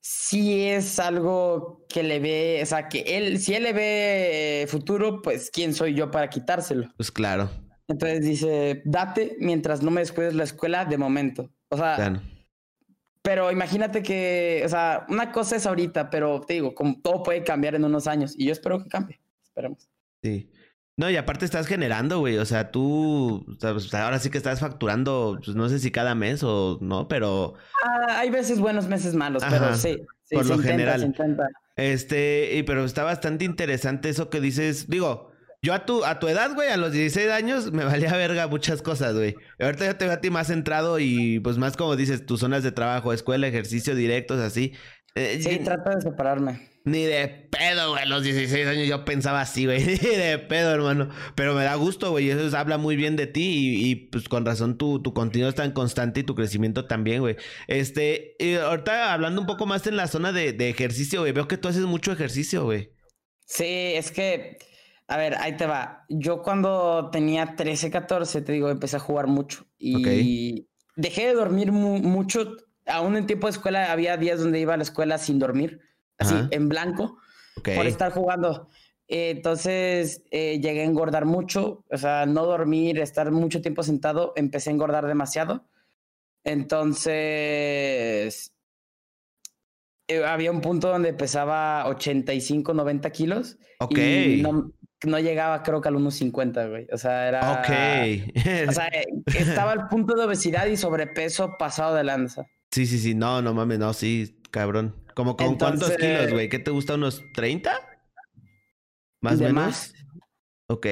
si 0.00 0.66
es 0.66 0.98
algo 0.98 1.84
que 1.88 2.02
le 2.02 2.20
ve, 2.20 2.60
o 2.62 2.66
sea, 2.66 2.88
que 2.88 3.00
él, 3.00 3.38
si 3.38 3.54
él 3.54 3.64
le 3.64 3.72
ve 3.72 4.66
futuro, 4.68 5.20
pues 5.22 5.50
quién 5.50 5.74
soy 5.74 5.94
yo 5.94 6.10
para 6.10 6.30
quitárselo. 6.30 6.88
Pues 6.96 7.10
claro. 7.10 7.50
Entonces 7.88 8.22
dice, 8.22 8.82
date 8.84 9.36
mientras 9.40 9.82
no 9.82 9.90
me 9.90 10.00
descuides 10.00 10.34
la 10.34 10.44
escuela 10.44 10.84
de 10.84 10.96
momento. 10.96 11.50
O 11.68 11.76
sea, 11.76 12.22
pero 13.22 13.50
imagínate 13.52 14.02
que, 14.02 14.62
o 14.64 14.68
sea, 14.68 15.04
una 15.08 15.30
cosa 15.30 15.56
es 15.56 15.66
ahorita, 15.66 16.08
pero 16.08 16.40
te 16.40 16.54
digo, 16.54 16.74
como 16.74 17.00
todo 17.00 17.22
puede 17.22 17.44
cambiar 17.44 17.74
en 17.74 17.84
unos 17.84 18.06
años 18.06 18.34
y 18.36 18.46
yo 18.46 18.52
espero 18.52 18.82
que 18.82 18.88
cambie. 18.88 19.20
Esperemos. 19.42 19.88
Sí. 20.22 20.50
No, 21.00 21.08
y 21.08 21.16
aparte 21.16 21.46
estás 21.46 21.66
generando, 21.66 22.18
güey. 22.18 22.36
O 22.36 22.44
sea, 22.44 22.70
tú 22.70 23.56
pues, 23.58 23.94
ahora 23.94 24.18
sí 24.18 24.28
que 24.28 24.36
estás 24.36 24.60
facturando, 24.60 25.40
pues 25.42 25.56
no 25.56 25.66
sé 25.70 25.78
si 25.78 25.90
cada 25.90 26.14
mes 26.14 26.42
o 26.42 26.76
no, 26.82 27.08
pero. 27.08 27.54
Ah, 27.82 28.18
hay 28.18 28.28
veces 28.28 28.60
buenos, 28.60 28.86
meses 28.86 29.14
malos, 29.14 29.42
pero 29.48 29.74
sí. 29.76 30.02
por 30.30 30.44
lo 30.44 30.58
general. 30.58 31.14
Este, 31.76 32.54
y 32.54 32.64
pero 32.64 32.84
está 32.84 33.02
bastante 33.02 33.46
interesante 33.46 34.10
eso 34.10 34.28
que 34.28 34.42
dices. 34.42 34.90
Digo, 34.90 35.32
yo 35.62 35.72
a 35.72 35.86
tu, 35.86 36.04
a 36.04 36.18
tu 36.18 36.28
edad, 36.28 36.54
güey, 36.54 36.68
a 36.68 36.76
los 36.76 36.92
16 36.92 37.30
años, 37.30 37.72
me 37.72 37.84
valía 37.86 38.14
verga 38.14 38.46
muchas 38.46 38.82
cosas, 38.82 39.14
güey. 39.14 39.36
Ahorita 39.58 39.86
ya 39.86 39.96
te 39.96 40.04
veo 40.04 40.12
a 40.12 40.20
ti 40.20 40.28
más 40.28 40.48
centrado 40.48 40.98
y 40.98 41.40
pues 41.40 41.56
más 41.56 41.78
como 41.78 41.96
dices, 41.96 42.26
tus 42.26 42.40
zonas 42.40 42.62
de 42.62 42.72
trabajo, 42.72 43.14
escuela, 43.14 43.46
ejercicio 43.46 43.94
directos, 43.94 44.38
así. 44.38 44.74
Eh, 45.14 45.40
sí, 45.42 45.58
trato 45.58 45.90
de 45.90 46.00
separarme. 46.00 46.70
Ni 46.84 47.04
de 47.04 47.28
pedo, 47.28 47.90
güey. 47.90 48.02
A 48.02 48.06
los 48.06 48.22
16 48.22 48.66
años 48.66 48.88
yo 48.88 49.04
pensaba 49.04 49.40
así, 49.40 49.66
güey. 49.66 49.84
Ni 49.84 50.16
de 50.16 50.38
pedo, 50.38 50.72
hermano. 50.72 51.10
Pero 51.34 51.54
me 51.54 51.64
da 51.64 51.74
gusto, 51.74 52.10
güey. 52.10 52.30
Eso 52.30 52.56
habla 52.56 52.78
muy 52.78 52.96
bien 52.96 53.16
de 53.16 53.26
ti. 53.26 53.90
Y, 53.90 53.94
pues 53.96 54.28
con 54.28 54.46
razón 54.46 54.78
tu, 54.78 55.02
tu 55.02 55.12
contenido 55.12 55.48
es 55.48 55.54
tan 55.54 55.72
constante 55.72 56.20
y 56.20 56.24
tu 56.24 56.34
crecimiento 56.34 56.86
también, 56.86 57.20
güey. 57.20 57.36
Este, 57.66 58.34
y 58.38 58.54
ahorita 58.54 59.12
hablando 59.12 59.40
un 59.40 59.46
poco 59.46 59.66
más 59.66 59.86
en 59.86 59.96
la 59.96 60.06
zona 60.06 60.32
de, 60.32 60.52
de 60.52 60.70
ejercicio, 60.70 61.20
güey. 61.20 61.32
Veo 61.32 61.48
que 61.48 61.58
tú 61.58 61.68
haces 61.68 61.82
mucho 61.82 62.12
ejercicio, 62.12 62.64
güey. 62.64 62.92
Sí, 63.46 63.92
es 63.94 64.10
que. 64.10 64.58
A 65.06 65.16
ver, 65.16 65.34
ahí 65.38 65.56
te 65.56 65.66
va. 65.66 66.04
Yo 66.08 66.40
cuando 66.42 67.10
tenía 67.10 67.56
13, 67.56 67.90
14, 67.90 68.42
te 68.42 68.52
digo, 68.52 68.70
empecé 68.70 68.96
a 68.96 69.00
jugar 69.00 69.26
mucho. 69.26 69.66
Y 69.76 70.68
dejé 70.96 71.26
de 71.26 71.34
dormir 71.34 71.72
mucho. 71.72 72.56
Aún 72.90 73.16
en 73.16 73.26
tiempo 73.26 73.46
de 73.46 73.52
escuela 73.52 73.92
había 73.92 74.16
días 74.16 74.40
donde 74.40 74.60
iba 74.60 74.74
a 74.74 74.76
la 74.76 74.82
escuela 74.82 75.18
sin 75.18 75.38
dormir 75.38 75.80
así 76.18 76.34
en 76.50 76.68
blanco 76.68 77.18
por 77.62 77.86
estar 77.86 78.12
jugando. 78.12 78.68
entonces 79.08 80.22
eh, 80.30 80.60
llegué 80.60 80.82
a 80.82 80.84
engordar 80.84 81.24
mucho, 81.24 81.84
o 81.90 81.96
sea, 81.96 82.26
no 82.26 82.44
dormir, 82.46 82.98
estar 83.00 83.30
mucho 83.32 83.60
tiempo 83.60 83.82
sentado, 83.82 84.32
empecé 84.36 84.70
a 84.70 84.74
engordar 84.74 85.06
demasiado. 85.06 85.66
Entonces, 86.44 87.12
eh, 90.08 90.24
había 90.24 90.50
un 90.50 90.60
punto 90.60 90.88
donde 90.88 91.12
pesaba 91.12 91.86
85, 91.88 92.72
90 92.72 93.10
kilos. 93.10 93.58
Ok. 93.78 93.98
Y 93.98 94.42
no, 94.42 94.72
no 95.04 95.18
llegaba, 95.18 95.62
creo 95.62 95.80
que 95.80 95.88
al 95.88 95.96
1,50, 95.96 96.70
güey. 96.70 96.86
O 96.92 96.98
sea, 96.98 97.28
era. 97.28 97.52
Ok. 97.52 97.68
o 98.68 98.72
sea, 98.72 98.90
estaba 99.38 99.72
al 99.72 99.88
punto 99.88 100.14
de 100.14 100.24
obesidad 100.24 100.66
y 100.66 100.76
sobrepeso 100.76 101.56
pasado 101.58 101.94
de 101.94 102.04
lanza. 102.04 102.46
Sí, 102.70 102.86
sí, 102.86 102.98
sí. 102.98 103.14
No, 103.14 103.42
no 103.42 103.54
mames, 103.54 103.78
no, 103.78 103.92
sí, 103.92 104.40
cabrón. 104.50 104.94
¿Como 105.14 105.36
con 105.36 105.56
cuántos 105.56 105.90
kilos, 105.96 106.30
güey? 106.32 106.48
¿Qué 106.48 106.58
te 106.58 106.70
gusta? 106.70 106.94
¿Unos 106.94 107.22
30? 107.34 107.72
¿Más 109.22 109.40
o 109.40 109.44
menos? 109.44 109.92
Ok. 110.68 110.86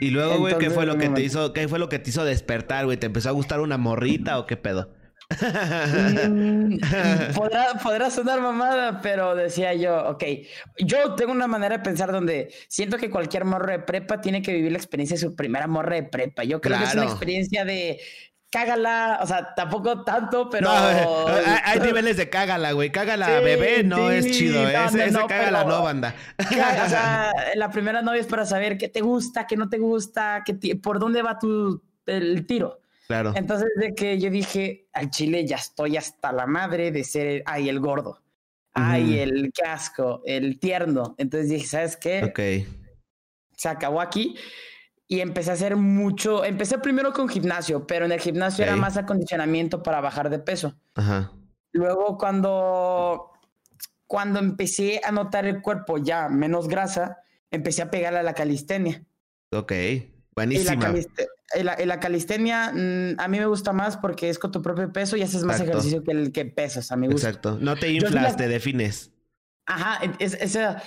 Y 0.00 0.10
luego, 0.10 0.38
güey, 0.38 0.58
¿qué 0.58 0.70
fue 0.70 0.86
lo 0.86 0.98
que 0.98 1.08
te 1.08 1.22
hizo, 1.22 1.52
qué 1.52 1.68
fue 1.68 1.78
lo 1.78 1.88
que 1.88 1.98
te 1.98 2.10
hizo 2.10 2.24
despertar, 2.24 2.84
güey? 2.84 2.98
¿Te 2.98 3.06
empezó 3.06 3.28
a 3.28 3.32
gustar 3.32 3.60
una 3.60 3.78
morrita 3.78 4.38
o 4.38 4.46
qué 4.46 4.56
pedo? 4.56 4.92
Mm, 5.30 6.78
podrá, 7.34 7.74
podrá 7.82 8.10
sonar 8.10 8.40
mamada, 8.40 9.00
pero 9.00 9.34
decía 9.34 9.72
yo, 9.74 10.10
ok, 10.10 10.24
yo 10.78 11.14
tengo 11.14 11.32
una 11.32 11.46
manera 11.46 11.78
de 11.78 11.82
pensar 11.82 12.12
donde 12.12 12.52
siento 12.68 12.98
que 12.98 13.10
cualquier 13.10 13.44
morro 13.44 13.70
de 13.70 13.78
prepa 13.78 14.20
tiene 14.20 14.42
que 14.42 14.52
vivir 14.52 14.72
la 14.72 14.78
experiencia 14.78 15.14
de 15.14 15.20
su 15.20 15.34
primera 15.34 15.66
morra 15.66 15.96
de 15.96 16.02
prepa. 16.02 16.44
Yo 16.44 16.60
creo 16.60 16.78
que 16.78 16.84
es 16.84 16.94
una 16.94 17.04
experiencia 17.04 17.64
de 17.64 18.00
cágala, 18.54 19.18
o 19.20 19.26
sea, 19.26 19.52
tampoco 19.52 20.04
tanto, 20.04 20.48
pero. 20.48 20.70
hay, 21.64 21.80
niveles 21.80 22.16
de 22.16 22.30
cágala, 22.30 22.70
güey. 22.70 22.92
Cágala, 22.92 23.40
bebé, 23.40 23.82
no 23.82 24.12
es 24.12 24.30
chido. 24.30 24.68
ese, 24.68 25.10
cágala 25.26 25.64
no, 25.64 25.82
banda. 25.82 26.14
o 26.38 26.88
sea, 26.88 27.32
la 27.56 27.70
primera 27.70 28.00
novia 28.00 28.20
es 28.20 28.28
para 28.28 28.46
saber 28.46 28.78
qué 28.78 28.88
te 28.88 29.00
gusta, 29.00 29.48
qué 29.48 29.56
no 29.56 29.68
te 29.68 29.78
gusta, 29.78 30.44
qué 30.46 30.76
por 30.76 31.00
dónde 31.00 31.20
va 31.22 31.36
tu 31.36 31.82
el 32.06 32.46
tiro. 32.46 32.80
Claro. 33.08 33.32
Entonces, 33.34 33.68
de 33.76 33.92
que 33.92 34.20
yo 34.20 34.30
dije, 34.30 34.86
al 34.92 35.10
chile 35.10 35.44
ya 35.44 35.56
estoy 35.56 35.96
hasta 35.96 36.32
la 36.32 36.46
madre 36.46 36.92
de 36.92 37.02
ser, 37.02 37.42
ay, 37.46 37.68
el 37.68 37.80
gordo. 37.80 38.22
Ay, 38.72 39.18
el 39.18 39.52
casco, 39.52 40.22
el 40.24 40.58
tierno. 40.60 41.14
Entonces 41.18 41.48
dije, 41.48 41.66
¿sabes 41.66 41.96
qué? 41.96 42.24
Ok. 42.24 42.66
Se 43.56 43.68
acabó 43.68 44.00
aquí 44.00 44.36
y 45.06 45.20
empecé 45.20 45.50
a 45.50 45.54
hacer 45.54 45.76
mucho. 45.76 46.44
Empecé 46.44 46.78
primero 46.78 47.12
con 47.12 47.28
gimnasio, 47.28 47.86
pero 47.86 48.06
en 48.06 48.12
el 48.12 48.20
gimnasio 48.20 48.64
era 48.64 48.76
más 48.76 48.96
acondicionamiento 48.96 49.82
para 49.82 50.00
bajar 50.00 50.30
de 50.30 50.38
peso. 50.38 50.74
Ajá. 50.94 51.32
Luego, 51.72 52.16
cuando, 52.18 53.32
cuando 54.06 54.38
empecé 54.38 55.00
a 55.04 55.12
notar 55.12 55.44
el 55.44 55.60
cuerpo 55.60 55.98
ya 55.98 56.28
menos 56.28 56.68
grasa, 56.68 57.18
empecé 57.50 57.82
a 57.82 57.90
pegarle 57.90 58.20
a 58.20 58.22
la 58.22 58.34
calistenia. 58.34 59.04
Ok, 59.52 59.72
buenísima. 60.34 60.94
Y 61.56 61.62
la, 61.62 61.76
la, 61.76 62.00
calistenia 62.00 62.72
mm, 62.72 63.20
a 63.20 63.28
mí 63.28 63.38
me 63.38 63.46
gusta 63.46 63.72
más 63.72 63.96
porque 63.96 64.28
es 64.28 64.38
con 64.38 64.50
tu 64.50 64.62
propio 64.62 64.92
peso 64.92 65.16
y 65.16 65.22
haces 65.22 65.44
más 65.44 65.60
ejercicio 65.60 66.02
que 66.02 66.10
el 66.10 66.32
que 66.32 66.46
pesas. 66.46 66.90
A 66.90 66.96
mí 66.96 67.06
gusta. 67.06 67.28
Exacto. 67.28 67.58
No 67.60 67.76
te 67.76 67.90
inflas, 67.90 68.36
te 68.36 68.48
defines. 68.48 69.12
Ajá, 69.66 70.00
es, 70.18 70.34
esa 70.34 70.82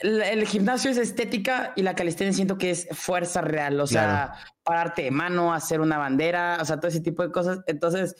el, 0.00 0.46
gimnasio 0.46 0.90
es 0.90 0.96
estética 0.96 1.72
y 1.76 1.82
la 1.82 1.94
calistenia 1.94 2.32
siento 2.32 2.58
que 2.58 2.70
es 2.70 2.88
fuerza 2.92 3.40
real, 3.42 3.80
o 3.80 3.86
sea, 3.86 4.34
pararte 4.62 5.02
de 5.02 5.10
mano, 5.10 5.52
hacer 5.52 5.80
una 5.80 5.98
bandera, 5.98 6.58
o 6.60 6.64
sea, 6.64 6.78
todo 6.78 6.88
ese 6.88 7.00
tipo 7.00 7.22
de 7.22 7.30
cosas. 7.30 7.60
Entonces, 7.66 8.16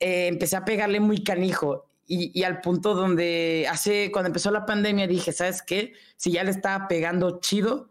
eh, 0.00 0.26
empecé 0.26 0.56
a 0.56 0.64
pegarle 0.64 1.00
muy 1.00 1.22
canijo 1.22 1.86
y, 2.06 2.38
y, 2.38 2.44
al 2.44 2.60
punto 2.60 2.94
donde 2.94 3.66
hace, 3.70 4.10
cuando 4.12 4.28
empezó 4.28 4.50
la 4.50 4.66
pandemia, 4.66 5.06
dije, 5.06 5.32
¿sabes 5.32 5.62
qué? 5.62 5.94
Si 6.16 6.32
ya 6.32 6.44
le 6.44 6.50
estaba 6.50 6.88
pegando 6.88 7.40
chido, 7.40 7.90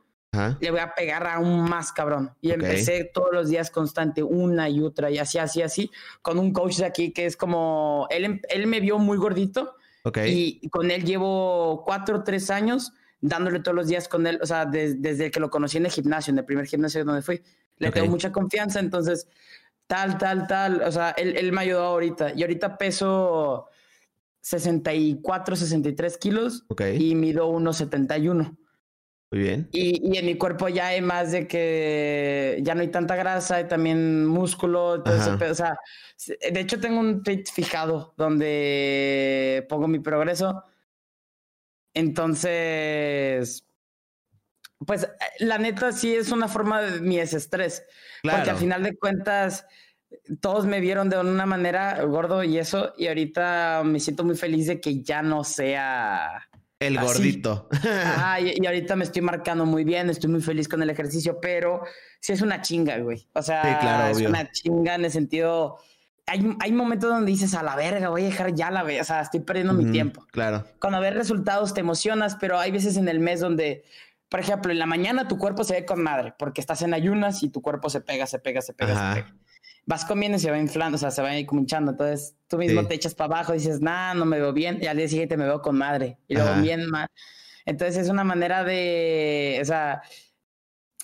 le 0.60 0.72
voy 0.72 0.80
a 0.80 0.94
pegar 0.94 1.28
aún 1.28 1.70
más 1.70 1.92
cabrón. 1.92 2.34
Y 2.42 2.52
empecé 2.52 3.10
todos 3.14 3.30
los 3.32 3.50
días 3.50 3.72
constante, 3.72 4.24
una 4.24 4.70
y 4.70 4.82
otra, 4.82 5.10
y 5.10 5.18
así, 5.18 5.38
así, 5.38 5.62
así, 5.62 5.92
con 6.22 6.40
un 6.40 6.52
coach 6.52 6.78
de 6.78 6.86
aquí 6.86 7.12
que 7.12 7.26
es 7.26 7.38
como, 7.38 8.08
él, 8.10 8.26
em, 8.26 8.42
él 8.50 8.68
me 8.68 8.80
vio 8.80 8.98
muy 8.98 9.18
gordito. 9.18 9.76
Y 10.24 10.70
con 10.70 10.92
él 10.92 11.04
llevo 11.04 11.84
cuatro 11.84 12.18
o 12.18 12.24
tres 12.24 12.52
años 12.52 12.94
dándole 13.28 13.60
todos 13.60 13.76
los 13.76 13.88
días 13.88 14.08
con 14.08 14.26
él, 14.28 14.40
o 14.42 14.46
sea, 14.46 14.66
desde 14.66 15.32
que 15.32 15.40
lo 15.40 15.50
conocí 15.50 15.78
en 15.78 15.86
el 15.86 15.92
gimnasio, 15.92 16.32
en 16.32 16.40
el 16.40 16.46
primer 16.46 16.66
gimnasio 16.66 17.04
donde 17.04 17.22
fui. 17.22 17.42
Le 17.78 17.92
tengo 17.92 18.08
mucha 18.08 18.32
confianza, 18.32 18.80
entonces, 18.80 19.28
tal, 19.88 20.18
tal, 20.18 20.48
tal, 20.48 20.82
o 20.82 20.92
sea, 20.92 21.12
él, 21.12 21.36
él 21.36 21.52
me 21.52 21.62
ayudó 21.62 21.84
ahorita. 21.84 22.34
Y 22.36 22.42
ahorita 22.44 22.78
peso 22.78 23.68
64, 24.46 25.56
63 25.56 26.18
kilos 26.20 26.66
y 26.98 27.16
mido 27.16 27.52
1,71. 27.52 28.56
Muy 29.32 29.42
bien. 29.42 29.68
Y, 29.72 30.16
en 30.18 30.26
mi 30.26 30.36
cuerpo 30.36 30.70
ya 30.70 30.88
hay 30.88 31.02
más 31.02 31.32
de 31.32 31.48
que 31.48 32.60
ya 32.62 32.76
no 32.76 32.82
hay 32.82 32.90
tanta 32.90 33.16
grasa, 33.16 33.56
hay 33.56 33.68
también 33.68 34.26
músculo. 34.28 35.04
o 35.04 35.56
sea, 35.56 35.78
de 36.28 36.60
hecho 36.60 36.80
tengo 36.80 37.00
un 37.00 37.24
tweet 37.24 37.46
fijado 37.52 38.14
donde 38.18 39.66
pongo 39.68 39.88
mi 39.88 39.98
progreso. 39.98 40.64
Entonces, 41.96 43.66
pues 44.86 45.08
la 45.40 45.58
neta 45.58 45.92
sí 45.92 46.14
es 46.14 46.32
una 46.32 46.48
forma 46.48 46.82
de 46.82 47.02
mi 47.02 47.18
desestrés. 47.18 47.84
Porque 48.22 48.52
al 48.52 48.58
final 48.58 48.84
de 48.84 48.96
cuentas, 48.96 49.66
todos 50.40 50.66
me 50.66 50.80
vieron 50.80 51.10
de 51.10 51.20
una 51.20 51.46
manera 51.46 52.04
gordo 52.04 52.44
y 52.44 52.58
eso, 52.58 52.94
y 52.98 53.08
ahorita 53.08 53.82
me 53.84 54.00
siento 54.00 54.24
muy 54.24 54.36
feliz 54.36 54.68
de 54.68 54.80
que 54.80 55.02
ya 55.02 55.22
no 55.22 55.44
sea 55.44 56.48
el 56.80 57.00
gordito. 57.00 57.70
Ah, 58.18 58.40
y, 58.40 58.66
ahorita 58.66 58.96
me 58.96 59.04
estoy 59.04 59.22
marcando 59.22 59.66
muy 59.66 59.84
bien, 59.84 60.10
estoy 60.10 60.30
muy 60.30 60.42
feliz 60.42 60.68
con 60.68 60.82
el 60.82 60.90
ejercicio, 60.90 61.40
pero 61.42 61.84
sí 62.20 62.34
es 62.34 62.42
una 62.42 62.62
chinga, 62.62 62.98
güey. 63.00 63.28
O 63.34 63.42
sea, 63.42 64.10
es 64.12 64.18
una 64.22 64.50
chinga 64.52 64.96
en 64.96 65.06
el 65.06 65.12
sentido. 65.12 65.78
Hay, 66.28 66.56
hay, 66.60 66.72
momentos 66.72 67.10
donde 67.10 67.32
dices 67.32 67.54
a 67.54 67.62
la 67.62 67.76
verga, 67.76 68.10
voy 68.10 68.24
a 68.24 68.26
dejar 68.26 68.54
ya 68.56 68.72
la 68.72 68.82
vez, 68.82 69.02
o 69.02 69.04
sea, 69.04 69.22
estoy 69.22 69.42
perdiendo 69.42 69.74
mi 69.74 69.92
tiempo. 69.92 70.26
Claro. 70.32 70.66
Cuando 70.80 71.00
ves 71.00 71.14
resultados 71.14 71.74
te 71.76 71.82
emocionas, 71.82 72.36
pero 72.40 72.58
hay 72.58 72.72
veces 72.72 72.98
en 72.98 73.08
el 73.08 73.20
mes 73.20 73.40
donde, 73.42 73.84
por 74.28 74.40
ejemplo, 74.40 74.72
en 74.72 74.80
la 74.80 74.88
mañana 74.88 75.28
tu 75.28 75.38
cuerpo 75.38 75.64
se 75.64 75.76
ve 75.76 75.86
con 75.86 76.02
madre, 76.02 76.34
porque 76.40 76.62
estás 76.62 76.82
en 76.82 76.96
ayunas 76.96 77.44
y 77.44 77.50
tu 77.50 77.62
cuerpo 77.62 77.92
se 77.92 78.02
pega, 78.02 78.26
se 78.26 78.40
pega, 78.40 78.62
se 78.62 78.74
pega, 78.74 79.16
se 79.16 79.22
pega 79.22 79.36
vas 79.86 80.06
comiendo 80.06 80.38
y 80.38 80.42
se 80.42 80.50
va 80.50 80.58
inflando, 80.58 80.96
o 80.96 81.00
sea, 81.00 81.12
se 81.12 81.22
va 81.22 81.30
ahí 81.30 81.46
como 81.46 81.62
hinchando. 81.62 81.92
Entonces 81.92 82.36
tú 82.48 82.58
mismo 82.58 82.86
te 82.88 82.96
echas 82.96 83.16
para 83.16 83.36
abajo 83.36 83.54
y 83.54 83.60
dices, 83.60 83.82
nah, 83.82 84.14
no 84.14 84.26
me 84.26 84.40
veo 84.40 84.54
bien. 84.54 84.80
Y 84.82 84.88
al 84.88 84.98
día 84.98 85.08
siguiente 85.08 85.38
me 85.38 85.46
veo 85.46 85.62
con 85.62 85.78
madre. 85.78 86.18
Y 86.28 86.36
luego 86.36 86.62
bien 86.62 86.90
mal. 86.90 87.08
Entonces 87.66 87.98
es 87.98 88.10
una 88.10 88.24
manera 88.24 88.64
de, 88.64 89.60
o 89.62 89.66
sea, 89.66 90.02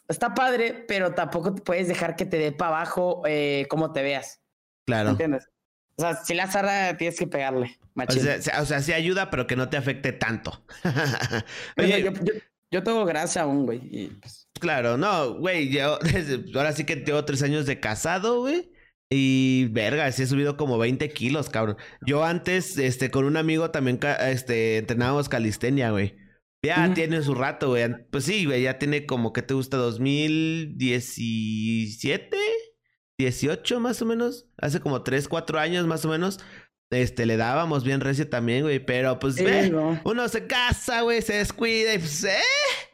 está 0.08 0.34
padre, 0.34 0.86
pero 0.88 1.14
tampoco 1.14 1.56
puedes 1.56 1.88
dejar 1.88 2.16
que 2.16 2.26
te 2.26 2.38
dé 2.38 2.52
para 2.52 2.78
abajo 2.78 3.24
eh, 3.26 3.66
como 3.70 3.92
te 3.92 4.02
veas. 4.02 4.41
Claro. 4.86 5.12
¿Entiendes? 5.12 5.48
O 5.96 6.02
sea, 6.02 6.16
si 6.24 6.34
la 6.34 6.48
zarra 6.48 6.98
tienes 6.98 7.20
que 7.20 7.28
pegarle. 7.28 7.78
O 7.96 8.12
sea, 8.12 8.62
o 8.62 8.66
sea, 8.66 8.82
sí 8.82 8.94
ayuda, 8.94 9.30
pero 9.30 9.48
que 9.48 9.56
no 9.56 9.70
te 9.70 9.78
afecte 9.78 10.14
tanto. 10.14 10.64
Oye, 11.78 12.12
yo, 12.72 12.84
tengo 12.84 13.06
grasa 13.06 13.42
aún, 13.42 13.66
güey. 13.66 14.10
Pues 14.22 14.48
claro, 14.60 14.98
no, 14.98 15.38
güey, 15.38 15.70
yo 15.70 16.00
ahora 16.56 16.72
sí 16.72 16.86
que 16.86 16.96
tengo 16.96 17.26
tres 17.26 17.44
años 17.44 17.66
de 17.66 17.80
casado, 17.80 18.40
güey. 18.40 18.72
Y 19.14 19.66
verga, 19.72 20.10
sí 20.14 20.24
he 20.24 20.26
subido 20.26 20.56
como 20.56 20.78
20 20.78 21.10
kilos, 21.10 21.50
cabrón. 21.50 21.76
Yo 22.06 22.24
antes, 22.24 22.78
este, 22.78 23.12
con 23.12 23.26
un 23.26 23.36
amigo 23.36 23.70
también, 23.70 24.00
este, 24.22 24.78
entrenábamos 24.78 25.28
calistenia, 25.28 25.92
güey. 25.92 26.16
Ya 26.64 26.94
tiene 26.94 27.22
su 27.22 27.36
rato, 27.36 27.68
güey. 27.70 27.90
Pues 28.10 28.24
sí, 28.24 28.46
güey, 28.46 28.62
ya 28.62 28.80
tiene 28.80 29.06
como 29.06 29.34
que 29.34 29.42
te 29.42 29.54
gusta 29.54 29.76
2017, 29.76 32.38
18 33.22 33.80
más 33.80 34.02
o 34.02 34.06
menos. 34.06 34.48
Hace 34.58 34.80
como 34.80 35.04
3, 35.04 35.28
4 35.28 35.60
años 35.60 35.88
más 35.88 36.06
o 36.06 36.10
menos. 36.10 36.40
Este, 36.92 37.26
le 37.26 37.38
dábamos 37.38 37.86
bien 37.86 38.02
recio 38.02 38.30
también, 38.30 38.64
güey. 38.64 38.80
Pero 38.80 39.18
pues, 39.20 39.36
ve, 39.36 39.74
uno 40.04 40.28
se 40.28 40.46
casa, 40.48 41.02
güey, 41.02 41.22
se 41.22 41.34
descuida 41.34 41.94
y 41.94 42.00
pues, 42.00 42.24
¿eh? 42.26 42.38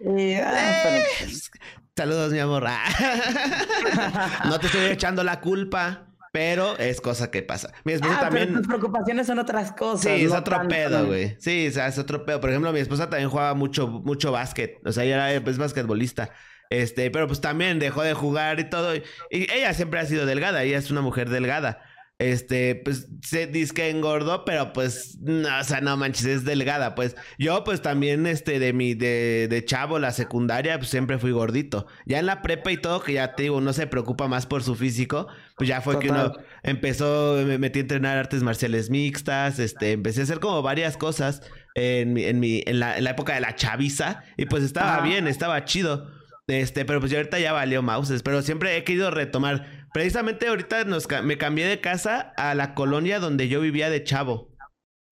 eh 0.05 1.03
pues, 1.19 1.51
saludos, 1.95 2.31
mi 2.31 2.39
amor. 2.39 2.63
no 4.45 4.59
te 4.59 4.67
estoy 4.67 4.85
echando 4.85 5.23
la 5.23 5.41
culpa. 5.41 6.03
Pero 6.33 6.77
es 6.77 7.01
cosa 7.01 7.31
que 7.31 7.41
pasa. 7.41 7.73
Mi 7.83 7.93
esposa 7.93 8.17
ah, 8.17 8.19
también. 8.19 8.49
Pero 8.49 8.59
tus 8.59 8.67
preocupaciones 8.67 9.25
son 9.25 9.39
otras 9.39 9.71
cosas. 9.71 10.01
Sí, 10.01 10.25
es 10.25 10.31
otro 10.33 10.67
pedo, 10.67 11.07
güey. 11.07 11.35
Sí, 11.39 11.67
o 11.67 11.71
sea, 11.71 11.87
es 11.87 11.97
otro 11.97 12.25
pedo. 12.25 12.39
Por 12.39 12.51
ejemplo, 12.51 12.71
mi 12.71 12.79
esposa 12.79 13.09
también 13.09 13.29
jugaba 13.29 13.55
mucho, 13.55 13.87
mucho 13.87 14.31
básquet. 14.31 14.77
O 14.85 14.91
sea, 14.91 15.03
ella 15.03 15.31
era 15.31 15.43
pues, 15.43 15.57
basquetbolista. 15.57 16.29
Este, 16.69 17.11
pero 17.11 17.27
pues 17.27 17.41
también 17.41 17.79
dejó 17.79 18.03
de 18.03 18.13
jugar 18.13 18.59
y 18.59 18.69
todo. 18.69 18.95
Y 18.95 19.03
ella 19.31 19.73
siempre 19.73 19.99
ha 19.99 20.05
sido 20.05 20.25
delgada. 20.25 20.63
Ella 20.63 20.77
es 20.77 20.91
una 20.91 21.01
mujer 21.01 21.29
delgada. 21.29 21.81
Este, 22.19 22.73
pues 22.73 23.09
se 23.21 23.45
dice 23.45 23.75
que 23.75 23.89
engordó, 23.91 24.43
pero 24.43 24.73
pues, 24.73 25.19
no, 25.21 25.49
o 25.59 25.63
sea, 25.63 25.81
no 25.81 25.95
manches, 25.97 26.25
es 26.25 26.45
delgada. 26.45 26.95
Pues 26.95 27.15
yo, 27.37 27.63
pues 27.63 27.83
también, 27.83 28.25
este, 28.25 28.57
de 28.57 28.73
mi, 28.73 28.95
de, 28.95 29.47
de 29.47 29.63
chavo, 29.63 29.99
la 29.99 30.11
secundaria, 30.11 30.79
pues 30.79 30.89
siempre 30.89 31.19
fui 31.19 31.29
gordito. 31.29 31.85
Ya 32.07 32.17
en 32.17 32.25
la 32.25 32.41
prepa 32.41 32.71
y 32.71 32.77
todo, 32.77 33.03
que 33.03 33.13
ya 33.13 33.35
te 33.35 33.43
digo, 33.43 33.57
uno 33.57 33.71
se 33.71 33.85
preocupa 33.85 34.27
más 34.27 34.47
por 34.47 34.63
su 34.63 34.73
físico, 34.73 35.27
pues 35.57 35.69
ya 35.69 35.81
fue 35.81 35.99
que 35.99 36.09
uno 36.09 36.33
empezó, 36.63 37.35
me 37.45 37.59
metí 37.59 37.79
a 37.79 37.81
entrenar 37.83 38.17
artes 38.17 38.41
marciales 38.41 38.89
mixtas, 38.89 39.59
este, 39.59 39.91
empecé 39.91 40.21
a 40.21 40.23
hacer 40.23 40.39
como 40.39 40.63
varias 40.63 40.97
cosas 40.97 41.43
en 41.75 42.13
mi, 42.13 42.23
en 42.23 42.39
mi, 42.39 42.63
en 42.65 42.79
la, 42.79 42.97
en 42.97 43.03
la 43.03 43.11
época 43.11 43.35
de 43.35 43.41
la 43.41 43.53
chaviza, 43.53 44.23
y 44.37 44.47
pues 44.47 44.63
estaba 44.63 45.01
bien, 45.01 45.27
estaba 45.27 45.63
chido. 45.65 46.16
Este, 46.47 46.85
pero 46.85 46.99
pues 46.99 47.11
yo 47.11 47.17
ahorita 47.17 47.39
ya 47.39 47.51
valió 47.51 47.81
mouses, 47.81 48.23
pero 48.23 48.41
siempre 48.41 48.77
he 48.77 48.83
querido 48.85 49.11
retomar 49.11 49.77
Precisamente 49.97 50.47
ahorita 50.47 50.83
nos, 50.83 51.07
me 51.23 51.39
cambié 51.39 51.65
de 51.65 51.81
casa 51.81 52.33
a 52.37 52.53
la 52.53 52.75
colonia 52.75 53.19
donde 53.19 53.47
yo 53.47 53.61
vivía 53.61 53.89
de 53.89 54.03
chavo. 54.03 54.53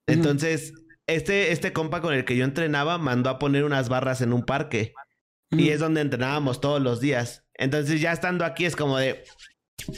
Entonces, 0.07 0.73
este, 1.07 1.51
este 1.51 1.73
compa 1.73 2.01
con 2.01 2.13
el 2.13 2.25
que 2.25 2.35
yo 2.35 2.45
entrenaba 2.45 2.99
mandó 2.99 3.31
a 3.31 3.39
poner 3.39 3.63
unas 3.63 3.89
barras 3.89 4.21
en 4.21 4.31
un 4.31 4.45
parque. 4.45 4.93
Y 5.49 5.69
es 5.69 5.79
donde 5.79 6.01
entrenábamos 6.01 6.61
todos 6.61 6.81
los 6.81 6.99
días. 6.99 7.45
Entonces, 7.55 8.01
ya 8.01 8.11
estando 8.11 8.45
aquí 8.45 8.65
es 8.65 8.75
como 8.75 8.97
de... 8.97 9.23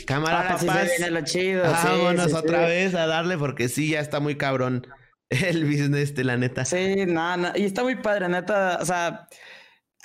Cámara, 0.05 0.51
ah, 0.51 0.57
papás. 0.57 0.89
vámonos 1.83 2.33
otra 2.33 2.65
vez 2.67 2.95
a 2.95 3.07
darle 3.07 3.37
porque 3.37 3.67
sí, 3.69 3.89
ya 3.89 3.99
está 3.99 4.19
muy 4.19 4.35
cabrón 4.35 4.87
el 5.29 5.65
business, 5.65 6.15
de 6.15 6.23
la 6.23 6.37
neta. 6.37 6.65
Sí, 6.65 7.05
nada, 7.05 7.53
y 7.55 7.65
está 7.65 7.83
muy 7.83 7.95
padre, 7.95 8.29
neta. 8.29 8.79
O 8.81 8.85
sea, 8.85 9.27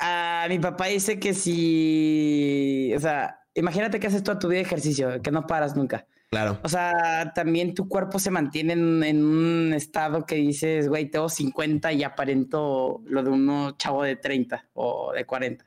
a 0.02 0.46
mi 0.48 0.58
papá 0.58 0.86
dice 0.86 1.20
que 1.20 1.32
si, 1.32 2.92
o 2.96 2.98
sea, 2.98 3.40
imagínate 3.54 4.00
que 4.00 4.08
haces 4.08 4.24
toda 4.24 4.38
tu 4.38 4.48
vida 4.48 4.58
de 4.58 4.64
ejercicio, 4.64 5.22
que 5.22 5.30
no 5.30 5.46
paras 5.46 5.76
nunca. 5.76 6.06
Claro. 6.28 6.58
O 6.64 6.68
sea, 6.68 7.32
también 7.34 7.74
tu 7.74 7.88
cuerpo 7.88 8.18
se 8.18 8.30
mantiene 8.30 8.72
en, 8.72 9.24
un 9.24 9.72
estado 9.74 10.24
que 10.24 10.36
dices, 10.36 10.88
güey, 10.88 11.10
tengo 11.10 11.28
50 11.28 11.92
y 11.92 12.02
aparento 12.02 13.02
lo 13.04 13.22
de 13.22 13.30
uno 13.30 13.76
chavo 13.76 14.02
de 14.02 14.16
30 14.16 14.70
o 14.72 15.12
de 15.12 15.24
40. 15.24 15.64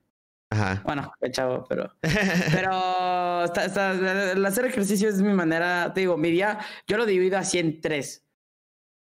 Ajá. 0.49 0.81
Bueno, 0.83 1.13
el 1.21 1.31
chavo, 1.31 1.65
pero. 1.69 1.93
pero 2.51 3.43
el 3.45 4.45
hacer 4.45 4.65
ejercicio 4.65 5.07
es 5.07 5.21
mi 5.21 5.33
manera. 5.33 5.93
Te 5.93 6.01
digo, 6.01 6.17
mi 6.17 6.31
día, 6.31 6.59
yo 6.87 6.97
lo 6.97 7.05
divido 7.05 7.37
así 7.37 7.59
en 7.59 7.79
tres: 7.79 8.25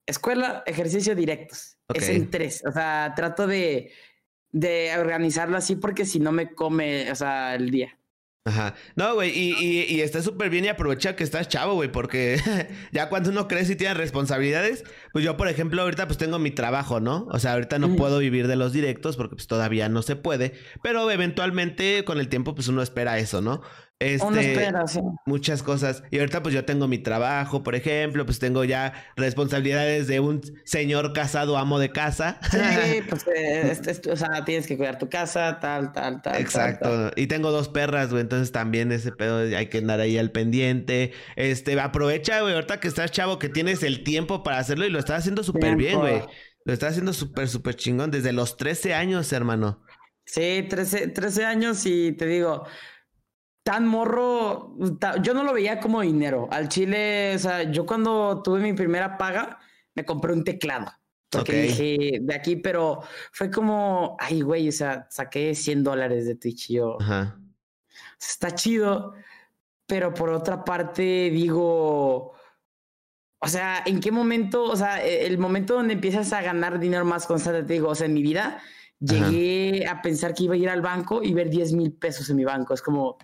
escuela, 0.06 0.64
ejercicio 0.66 1.14
directos. 1.14 1.78
Es 1.94 2.08
en 2.10 2.30
tres. 2.30 2.64
O 2.66 2.72
sea, 2.72 3.14
trato 3.16 3.48
de, 3.48 3.92
de 4.52 4.92
organizarlo 4.98 5.58
así 5.58 5.76
porque 5.76 6.06
si 6.06 6.20
no 6.20 6.32
me 6.32 6.54
come, 6.54 7.12
o 7.12 7.16
sea, 7.16 7.56
el 7.56 7.70
día. 7.72 8.00
Ajá. 8.46 8.74
No, 8.96 9.14
güey, 9.16 9.32
y, 9.38 9.54
y, 9.60 9.84
y, 9.84 10.02
está 10.02 10.24
súper 10.24 10.50
bien 10.50 10.66
y 10.66 10.70
aprovecha 10.70 11.16
que 11.16 11.24
estás 11.24 11.50
chavo, 11.50 11.76
güey, 11.76 11.92
porque 11.92 12.42
ya 12.92 13.10
cuando 13.10 13.30
uno 13.30 13.48
crece 13.48 13.74
y 13.74 13.76
tiene 13.76 13.94
responsabilidades, 13.94 14.86
pues 15.12 15.24
yo, 15.24 15.38
por 15.38 15.50
ejemplo, 15.50 15.82
ahorita 15.82 16.08
pues 16.08 16.18
tengo 16.18 16.40
mi 16.40 16.50
trabajo, 16.50 17.00
¿no? 17.00 17.28
O 17.32 17.38
sea, 17.38 17.54
ahorita 17.54 17.78
no 17.80 17.96
puedo 17.96 18.18
vivir 18.18 18.48
de 18.48 18.56
los 18.56 18.74
directos 18.74 19.18
porque 19.18 19.36
pues 19.36 19.48
todavía 19.48 19.88
no 19.90 20.02
se 20.02 20.16
puede, 20.16 20.54
pero 20.82 21.12
eventualmente 21.12 22.04
con 22.06 22.20
el 22.20 22.30
tiempo 22.30 22.56
pues 22.56 22.68
uno 22.70 22.82
espera 22.82 23.20
eso, 23.20 23.42
¿no? 23.42 23.62
Este, 24.00 24.72
muchas 25.26 25.62
cosas. 25.62 26.04
Y 26.10 26.20
ahorita 26.20 26.42
pues 26.42 26.56
yo 26.56 26.64
tengo 26.64 26.88
mi 26.88 27.00
trabajo, 27.00 27.64
por 27.64 27.76
ejemplo, 27.76 28.26
pues 28.26 28.40
tengo 28.40 28.64
ya 28.64 28.94
responsabilidades 29.18 30.08
de 30.08 30.22
un 30.22 30.42
señor 30.64 31.12
casado, 31.12 31.58
amo 31.58 31.80
de 31.80 31.92
casa. 31.92 32.40
Sí, 32.50 33.02
pues 33.10 33.26
eh, 33.36 33.78
o 34.10 34.16
sea, 34.16 34.46
tienes 34.46 34.68
que 34.68 34.78
cuidar 34.78 34.98
tu 34.98 35.10
casa, 35.10 35.60
tal, 35.60 35.92
tal, 35.92 36.22
tal. 36.22 36.40
Exacto. 36.40 37.12
Y 37.18 37.28
tengo 37.28 37.52
dos 37.52 37.68
perras, 37.68 38.10
güey, 38.10 38.22
entonces 38.22 38.54
también 38.54 38.94
ese 38.94 39.12
pedo 39.12 39.40
hay 39.40 39.68
que 39.68 39.80
andar 39.80 40.00
ahí 40.00 40.18
al 40.18 40.32
pendiente. 40.32 41.12
Este, 41.36 41.78
aprovecha, 41.78 42.40
güey, 42.40 42.54
ahorita 42.54 42.80
que 42.80 42.88
estás 42.88 43.12
chavo, 43.12 43.38
que 43.38 43.50
tienes 43.50 43.84
el 43.84 44.06
tiempo 44.06 44.44
para 44.44 44.60
hacerlo 44.60 44.86
y 44.86 44.90
lo 44.90 45.00
estás 45.00 45.20
haciendo 45.20 45.44
súper 45.44 45.76
bien, 45.76 46.00
güey. 46.00 46.22
Lo 46.64 46.72
estás 46.72 46.92
haciendo 46.92 47.12
súper, 47.12 47.50
súper 47.50 47.76
chingón 47.76 48.12
desde 48.12 48.32
los 48.32 48.56
13 48.56 48.94
años, 48.94 49.34
hermano. 49.34 49.84
Sí, 50.24 50.66
13, 50.70 51.08
13 51.08 51.46
años 51.46 51.86
y 51.86 52.14
te 52.14 52.28
digo, 52.28 52.66
tan 53.70 53.86
morro, 53.86 54.76
yo 55.22 55.36
no 55.36 55.44
lo 55.44 55.54
veía 55.54 55.80
como 55.80 56.02
dinero. 56.02 56.48
Al 56.50 56.70
chile, 56.70 57.36
o 57.36 57.38
sea, 57.38 57.72
yo 57.72 57.86
cuando 57.86 58.42
tuve 58.42 58.62
mi 58.62 58.74
primera 58.74 59.16
paga, 59.16 59.60
me 59.94 60.04
compré 60.04 60.34
un 60.34 60.44
teclado. 60.44 60.92
Porque 61.30 61.62
dije, 61.62 62.18
de 62.20 62.34
aquí, 62.34 62.56
pero 62.56 63.04
fue 63.32 63.52
como, 63.52 64.18
ay, 64.20 64.42
güey, 64.42 64.70
o 64.70 64.72
sea, 64.72 65.06
saqué 65.12 65.54
100 65.54 65.84
dólares 65.84 66.26
de 66.26 66.34
Twitch 66.34 66.72
y 66.72 66.74
yo. 66.78 67.00
Ajá. 67.00 67.40
Está 68.20 68.56
chido, 68.56 69.14
pero 69.86 70.16
por 70.16 70.32
otra 70.32 70.66
parte 70.66 71.30
digo, 71.30 72.34
o 73.38 73.48
sea, 73.48 73.84
¿en 73.86 74.00
qué 74.00 74.12
momento, 74.12 74.64
o 74.64 74.76
sea, 74.76 75.06
e, 75.06 75.28
el 75.28 75.38
momento 75.38 75.76
donde 75.76 75.94
empiezas 75.94 76.34
a 76.34 76.42
ganar 76.42 76.80
dinero 76.80 77.06
más 77.06 77.28
constante, 77.28 77.62
te 77.62 77.74
digo, 77.74 77.90
o 77.90 77.94
sea, 77.94 78.08
en 78.08 78.16
mi 78.16 78.24
vida, 78.24 78.64
llegué 79.00 79.86
a 79.86 80.02
pensar 80.02 80.34
que 80.34 80.46
iba 80.46 80.56
a 80.56 80.58
ir 80.58 80.70
al 80.70 80.82
banco 80.82 81.22
y 81.22 81.36
ver 81.36 81.52
10 81.52 81.74
mil 81.74 81.94
pesos 81.94 82.32
en 82.32 82.38
mi 82.38 82.46
banco. 82.46 82.74
Es 82.74 82.82
como, 82.82 83.20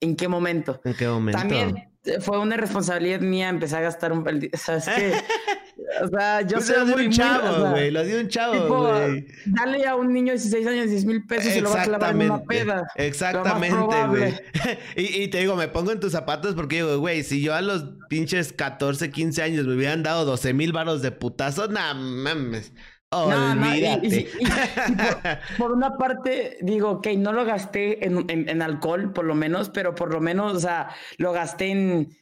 ¿en 0.00 0.16
qué 0.16 0.28
momento? 0.28 0.80
¿En 0.84 0.94
qué 0.94 1.08
momento? 1.08 1.40
También 1.40 1.88
fue 2.20 2.38
una 2.38 2.56
responsabilidad 2.56 3.20
mía 3.20 3.48
empezar 3.48 3.80
a 3.80 3.82
gastar 3.82 4.12
un... 4.12 4.24
¿Sabes 4.54 4.86
qué? 4.86 5.12
O 6.02 6.08
sea, 6.08 6.42
yo 6.42 6.60
soy 6.60 6.84
muy 6.84 7.06
un 7.06 7.12
chavo, 7.12 7.70
güey. 7.70 7.90
Lo 7.90 8.04
dio 8.04 8.20
un 8.20 8.28
chavo, 8.28 8.68
güey. 8.68 9.26
Dale 9.46 9.86
a 9.86 9.96
un 9.96 10.12
niño 10.12 10.32
de 10.32 10.38
16 10.38 10.66
años 10.66 10.90
10 10.90 11.04
mil 11.06 11.26
pesos 11.26 11.56
y 11.56 11.60
lo 11.60 11.70
va 11.70 11.82
a 11.82 11.84
clavar 11.84 12.10
en 12.10 12.22
una 12.22 12.42
peda. 12.42 12.86
Exactamente, 12.94 14.06
güey. 14.08 14.34
y, 14.96 15.22
y, 15.22 15.28
te 15.28 15.38
digo, 15.38 15.56
me 15.56 15.68
pongo 15.68 15.90
en 15.90 15.98
tus 15.98 16.12
zapatos 16.12 16.54
porque 16.54 16.76
digo, 16.76 16.98
güey, 16.98 17.22
si 17.22 17.42
yo 17.42 17.54
a 17.54 17.62
los 17.62 17.84
pinches 18.08 18.52
14, 18.52 19.10
15 19.10 19.42
años 19.42 19.66
me 19.66 19.74
hubieran 19.74 20.02
dado 20.02 20.24
12 20.24 20.52
mil 20.52 20.72
varos 20.72 21.00
de 21.00 21.10
putazo, 21.10 21.68
nah, 21.68 21.94
mames. 21.94 22.72
Olvídate. 23.10 24.28
por, 25.58 25.72
una 25.72 25.96
parte, 25.96 26.58
digo, 26.60 26.90
ok, 26.90 27.08
no 27.16 27.32
lo 27.32 27.44
gasté 27.44 28.04
en, 28.04 28.26
en, 28.28 28.62
alcohol, 28.62 29.12
por 29.12 29.24
lo 29.24 29.34
menos, 29.34 29.70
pero 29.70 29.94
por 29.94 30.12
lo 30.12 30.20
menos, 30.20 30.54
o 30.56 30.60
sea, 30.60 30.90
lo 31.16 31.32
gasté 31.32 31.70
en 31.70 32.16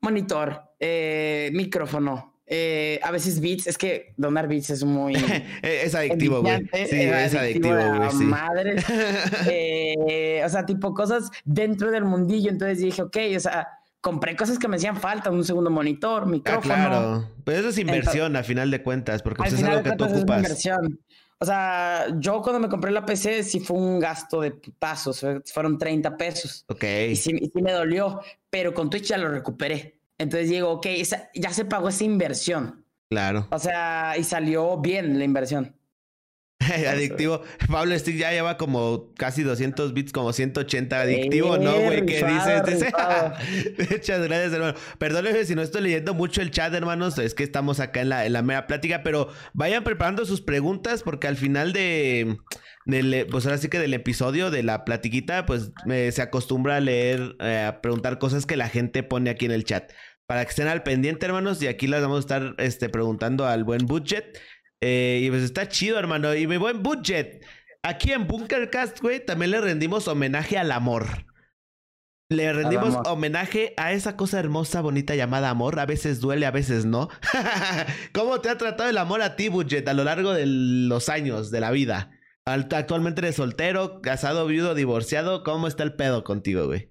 monitor, 0.00 0.74
eh, 0.78 1.50
micrófono, 1.54 2.32
eh, 2.46 3.00
a 3.02 3.10
veces 3.10 3.40
beats, 3.40 3.66
es 3.66 3.78
que 3.78 4.12
donar 4.18 4.46
beats 4.48 4.68
es 4.68 4.84
muy... 4.84 5.14
es 5.62 5.94
adictivo, 5.94 6.42
güey. 6.42 6.60
Sí, 6.86 7.00
es, 7.00 7.34
adictivo, 7.34 7.74
güey. 7.74 8.10
Sí. 8.10 8.24
Madre. 8.24 8.76
Eh, 9.46 10.42
o 10.44 10.48
sea, 10.48 10.66
tipo 10.66 10.92
cosas 10.92 11.30
dentro 11.44 11.90
del 11.90 12.04
mundillo. 12.04 12.50
Entonces 12.50 12.78
dije, 12.78 13.02
ok, 13.02 13.16
o 13.36 13.40
sea, 13.40 13.68
compré 14.02 14.36
cosas 14.36 14.58
que 14.58 14.68
me 14.68 14.76
hacían 14.76 14.96
falta, 14.96 15.30
un 15.30 15.44
segundo 15.44 15.70
monitor, 15.70 16.24
ah, 16.24 16.26
micrófono. 16.26 16.74
Ah, 16.74 16.88
claro. 16.88 17.28
Pero 17.44 17.60
eso 17.60 17.68
es 17.68 17.78
inversión 17.78 18.36
a 18.36 18.42
final 18.42 18.70
de 18.70 18.82
cuentas, 18.82 19.22
porque 19.22 19.38
pues, 19.38 19.54
es 19.54 19.62
algo 19.62 19.82
que 19.82 19.92
tú 19.92 20.04
ocupas. 20.04 20.42
Es 20.42 20.44
inversión. 20.44 21.00
O 21.38 21.44
sea, 21.44 22.06
yo 22.18 22.42
cuando 22.42 22.60
me 22.60 22.68
compré 22.68 22.90
la 22.90 23.06
PC 23.06 23.42
sí 23.42 23.60
fue 23.60 23.76
un 23.76 23.98
gasto 23.98 24.40
de 24.40 24.50
putazos, 24.50 25.24
fueron 25.52 25.78
30 25.78 26.16
pesos. 26.16 26.64
Ok. 26.68 26.84
Y 27.10 27.16
sí, 27.16 27.32
y 27.40 27.46
sí 27.46 27.62
me 27.62 27.72
dolió, 27.72 28.20
pero 28.50 28.74
con 28.74 28.90
Twitch 28.90 29.08
ya 29.08 29.18
lo 29.18 29.28
recuperé. 29.28 29.98
Entonces 30.18 30.50
digo, 30.50 30.70
ok, 30.70 30.86
ya 31.34 31.50
se 31.50 31.64
pagó 31.64 31.88
esa 31.88 32.04
inversión. 32.04 32.84
Claro. 33.08 33.46
O 33.50 33.58
sea, 33.58 34.14
y 34.18 34.24
salió 34.24 34.78
bien 34.78 35.18
la 35.18 35.24
inversión. 35.24 35.76
adictivo. 36.88 37.42
Pablo 37.70 37.98
Stick 37.98 38.16
ya 38.16 38.30
lleva 38.30 38.56
como 38.56 39.12
casi 39.16 39.42
200 39.42 39.92
bits, 39.94 40.12
como 40.12 40.32
180 40.32 41.00
adictivo, 41.00 41.58
¿no, 41.58 41.72
güey? 41.78 42.04
¿Qué 42.06 42.24
dices? 42.24 42.92
Muchas 43.90 44.22
gracias, 44.22 44.52
hermano. 44.52 44.74
Perdónenme 44.98 45.44
si 45.44 45.54
no 45.54 45.62
estoy 45.62 45.82
leyendo 45.82 46.14
mucho 46.14 46.42
el 46.42 46.50
chat, 46.50 46.72
hermanos. 46.74 47.18
Es 47.18 47.34
que 47.34 47.44
estamos 47.44 47.80
acá 47.80 48.00
en 48.00 48.08
la, 48.08 48.26
en 48.26 48.32
la 48.32 48.42
mera 48.42 48.66
plática, 48.66 49.02
pero 49.02 49.28
vayan 49.52 49.84
preparando 49.84 50.24
sus 50.24 50.40
preguntas 50.40 51.02
porque 51.02 51.26
al 51.26 51.36
final 51.36 51.72
de 51.72 52.38
del, 52.84 53.26
pues 53.30 53.46
ahora 53.46 53.58
sí 53.58 53.68
que 53.68 53.78
del 53.78 53.94
episodio 53.94 54.50
de 54.50 54.62
la 54.62 54.84
platiquita, 54.84 55.46
pues 55.46 55.72
se 55.86 56.22
acostumbra 56.22 56.76
a 56.76 56.80
leer, 56.80 57.36
eh, 57.40 57.66
a 57.68 57.80
preguntar 57.80 58.18
cosas 58.18 58.46
que 58.46 58.56
la 58.56 58.68
gente 58.68 59.02
pone 59.02 59.30
aquí 59.30 59.44
en 59.44 59.52
el 59.52 59.64
chat. 59.64 59.92
Para 60.26 60.44
que 60.44 60.50
estén 60.50 60.68
al 60.68 60.82
pendiente, 60.82 61.26
hermanos, 61.26 61.62
y 61.62 61.66
aquí 61.66 61.86
las 61.86 62.00
vamos 62.02 62.18
a 62.18 62.20
estar 62.20 62.54
este, 62.58 62.88
preguntando 62.88 63.46
al 63.46 63.64
buen 63.64 63.86
budget. 63.86 64.38
Eh, 64.82 65.20
y 65.22 65.30
pues 65.30 65.44
está 65.44 65.68
chido, 65.68 65.98
hermano. 65.98 66.34
Y 66.34 66.46
mi 66.46 66.56
buen 66.56 66.82
budget. 66.82 67.44
Aquí 67.84 68.12
en 68.12 68.26
Bunkercast, 68.26 69.00
güey, 69.00 69.24
también 69.24 69.52
le 69.52 69.60
rendimos 69.60 70.08
homenaje 70.08 70.58
al 70.58 70.72
amor. 70.72 71.06
Le 72.28 72.52
rendimos 72.52 72.96
homenaje 73.06 73.74
a 73.76 73.92
esa 73.92 74.16
cosa 74.16 74.40
hermosa, 74.40 74.80
bonita 74.80 75.14
llamada 75.14 75.50
amor. 75.50 75.78
A 75.78 75.86
veces 75.86 76.20
duele, 76.20 76.46
a 76.46 76.50
veces 76.50 76.84
no. 76.84 77.08
¿Cómo 78.12 78.40
te 78.40 78.48
ha 78.48 78.58
tratado 78.58 78.90
el 78.90 78.98
amor 78.98 79.22
a 79.22 79.36
ti, 79.36 79.48
Budget, 79.48 79.86
a 79.88 79.94
lo 79.94 80.04
largo 80.04 80.32
de 80.32 80.46
los 80.46 81.08
años 81.08 81.50
de 81.50 81.60
la 81.60 81.70
vida? 81.70 82.10
Actualmente 82.44 83.20
eres 83.20 83.36
soltero, 83.36 84.00
casado, 84.00 84.46
viudo, 84.46 84.74
divorciado. 84.74 85.44
¿Cómo 85.44 85.68
está 85.68 85.84
el 85.84 85.94
pedo 85.94 86.24
contigo, 86.24 86.66
güey? 86.66 86.90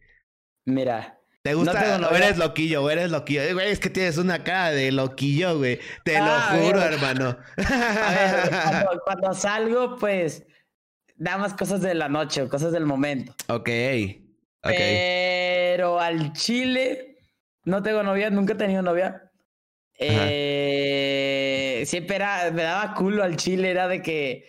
Mira. 0.66 1.21
¿Te 1.42 1.56
gusta 1.56 2.00
o 2.12 2.16
eres 2.16 2.38
loquillo 2.38 2.84
o 2.84 2.90
eres 2.90 3.10
loquillo? 3.10 3.42
Güey, 3.54 3.72
es 3.72 3.80
que 3.80 3.90
tienes 3.90 4.18
una 4.18 4.44
cara 4.44 4.72
de 4.72 4.92
loquillo, 4.92 5.58
güey. 5.58 5.80
Te 6.04 6.20
lo 6.20 6.26
ah, 6.26 6.56
juro, 6.56 6.82
hermano. 6.82 7.36
A 7.58 8.12
ver, 8.14 9.00
cuando, 9.04 9.34
salgo, 9.34 9.98
pues, 9.98 10.46
damos 11.16 11.54
cosas 11.56 11.82
de 11.82 11.96
la 11.96 12.10
noche 12.10 12.48
cosas 12.48 12.72
del 12.72 12.86
momento. 12.86 13.34
Ok. 13.48 13.60
okay. 13.60 14.18
Pero 14.62 16.00
al 16.00 16.32
chile, 16.34 17.18
no 17.64 17.82
tengo 17.82 18.04
novia, 18.04 18.30
nunca 18.30 18.54
he 18.54 18.58
tenido 18.58 18.84
novia. 18.84 19.32
Eh, 19.98 21.84
siempre 21.88 22.18
era, 22.18 22.52
me 22.52 22.62
daba 22.64 22.94
culo 22.94 23.24
al 23.24 23.36
chile, 23.36 23.72
era 23.72 23.88
de 23.88 24.04
que 24.04 24.48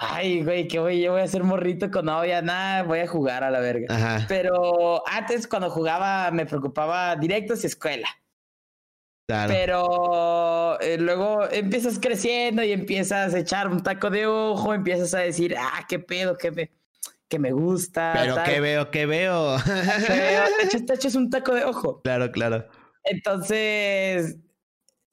ay, 0.00 0.42
güey, 0.42 0.66
que 0.66 0.78
voy, 0.78 1.02
yo 1.02 1.12
voy 1.12 1.20
a 1.20 1.28
ser 1.28 1.44
morrito 1.44 1.90
con 1.90 2.06
novia, 2.06 2.40
nada, 2.40 2.82
voy 2.84 3.00
a 3.00 3.06
jugar 3.06 3.44
a 3.44 3.50
la 3.50 3.60
verga. 3.60 4.24
Pero 4.28 5.06
antes 5.06 5.46
cuando 5.46 5.68
jugaba 5.68 6.30
me 6.30 6.46
preocupaba 6.46 7.14
directos 7.16 7.62
y 7.62 7.66
escuela. 7.66 8.08
Claro. 9.28 9.52
Pero 9.52 10.80
eh, 10.80 10.96
luego 10.98 11.48
empiezas 11.50 11.98
creciendo 12.00 12.64
y 12.64 12.72
empiezas 12.72 13.34
a 13.34 13.38
echar 13.38 13.68
un 13.68 13.82
taco 13.82 14.10
de 14.10 14.26
ojo, 14.26 14.72
empiezas 14.72 15.12
a 15.14 15.18
decir, 15.18 15.54
ah, 15.56 15.84
qué 15.86 15.98
pedo, 15.98 16.36
qué 16.36 16.50
me, 16.50 16.70
que 17.28 17.38
me 17.38 17.52
gusta. 17.52 18.14
Pero 18.16 18.36
qué 18.44 18.60
veo, 18.60 18.90
qué 18.90 19.04
veo. 19.04 19.56
Te 20.86 20.94
echas 20.94 21.14
un 21.14 21.28
taco 21.28 21.54
de 21.54 21.64
ojo. 21.64 22.00
Claro, 22.02 22.32
claro. 22.32 22.66
Entonces, 23.04 24.38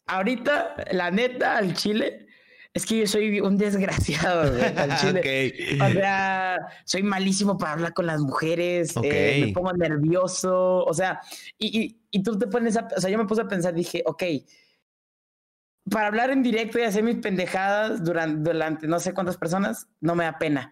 ahorita, 0.08 0.76
la 0.92 1.12
neta, 1.12 1.58
al 1.58 1.74
chile, 1.74 2.27
es 2.78 2.86
que 2.86 3.00
yo 3.00 3.08
soy 3.08 3.40
un 3.42 3.58
desgraciado, 3.58 4.52
güey, 4.52 4.62
O 5.82 5.92
sea, 5.92 6.58
soy 6.86 7.02
malísimo 7.02 7.58
para 7.58 7.74
hablar 7.74 7.94
con 7.94 8.06
las 8.06 8.22
mujeres, 8.22 8.94
eh, 9.04 9.46
me 9.48 9.52
pongo 9.52 9.74
nervioso, 9.74 10.86
o 10.86 10.94
sea, 10.94 11.20
y, 11.58 11.98
y, 12.12 12.24
tú 12.24 12.38
te 12.38 12.46
pones 12.46 12.78
a, 12.78 12.88
o 12.96 13.02
sea, 13.02 13.10
yo 13.10 13.18
me 13.18 13.26
puse 13.26 13.42
a 13.42 13.48
pensar, 13.48 13.74
dije, 13.74 14.04
ok, 14.06 14.24
para 15.90 16.08
hablar 16.08 16.30
en 16.30 16.44
directo 16.44 16.78
y 16.78 16.84
hacer 16.84 17.02
mis 17.02 17.18
pendejadas 17.18 18.04
durante, 18.04 18.52
durante 18.52 18.88
no 18.88 19.00
sé 19.00 19.14
cuántas 19.14 19.38
personas, 19.38 19.88
no 20.00 20.14
me 20.14 20.26
da 20.26 20.38
pena. 20.38 20.72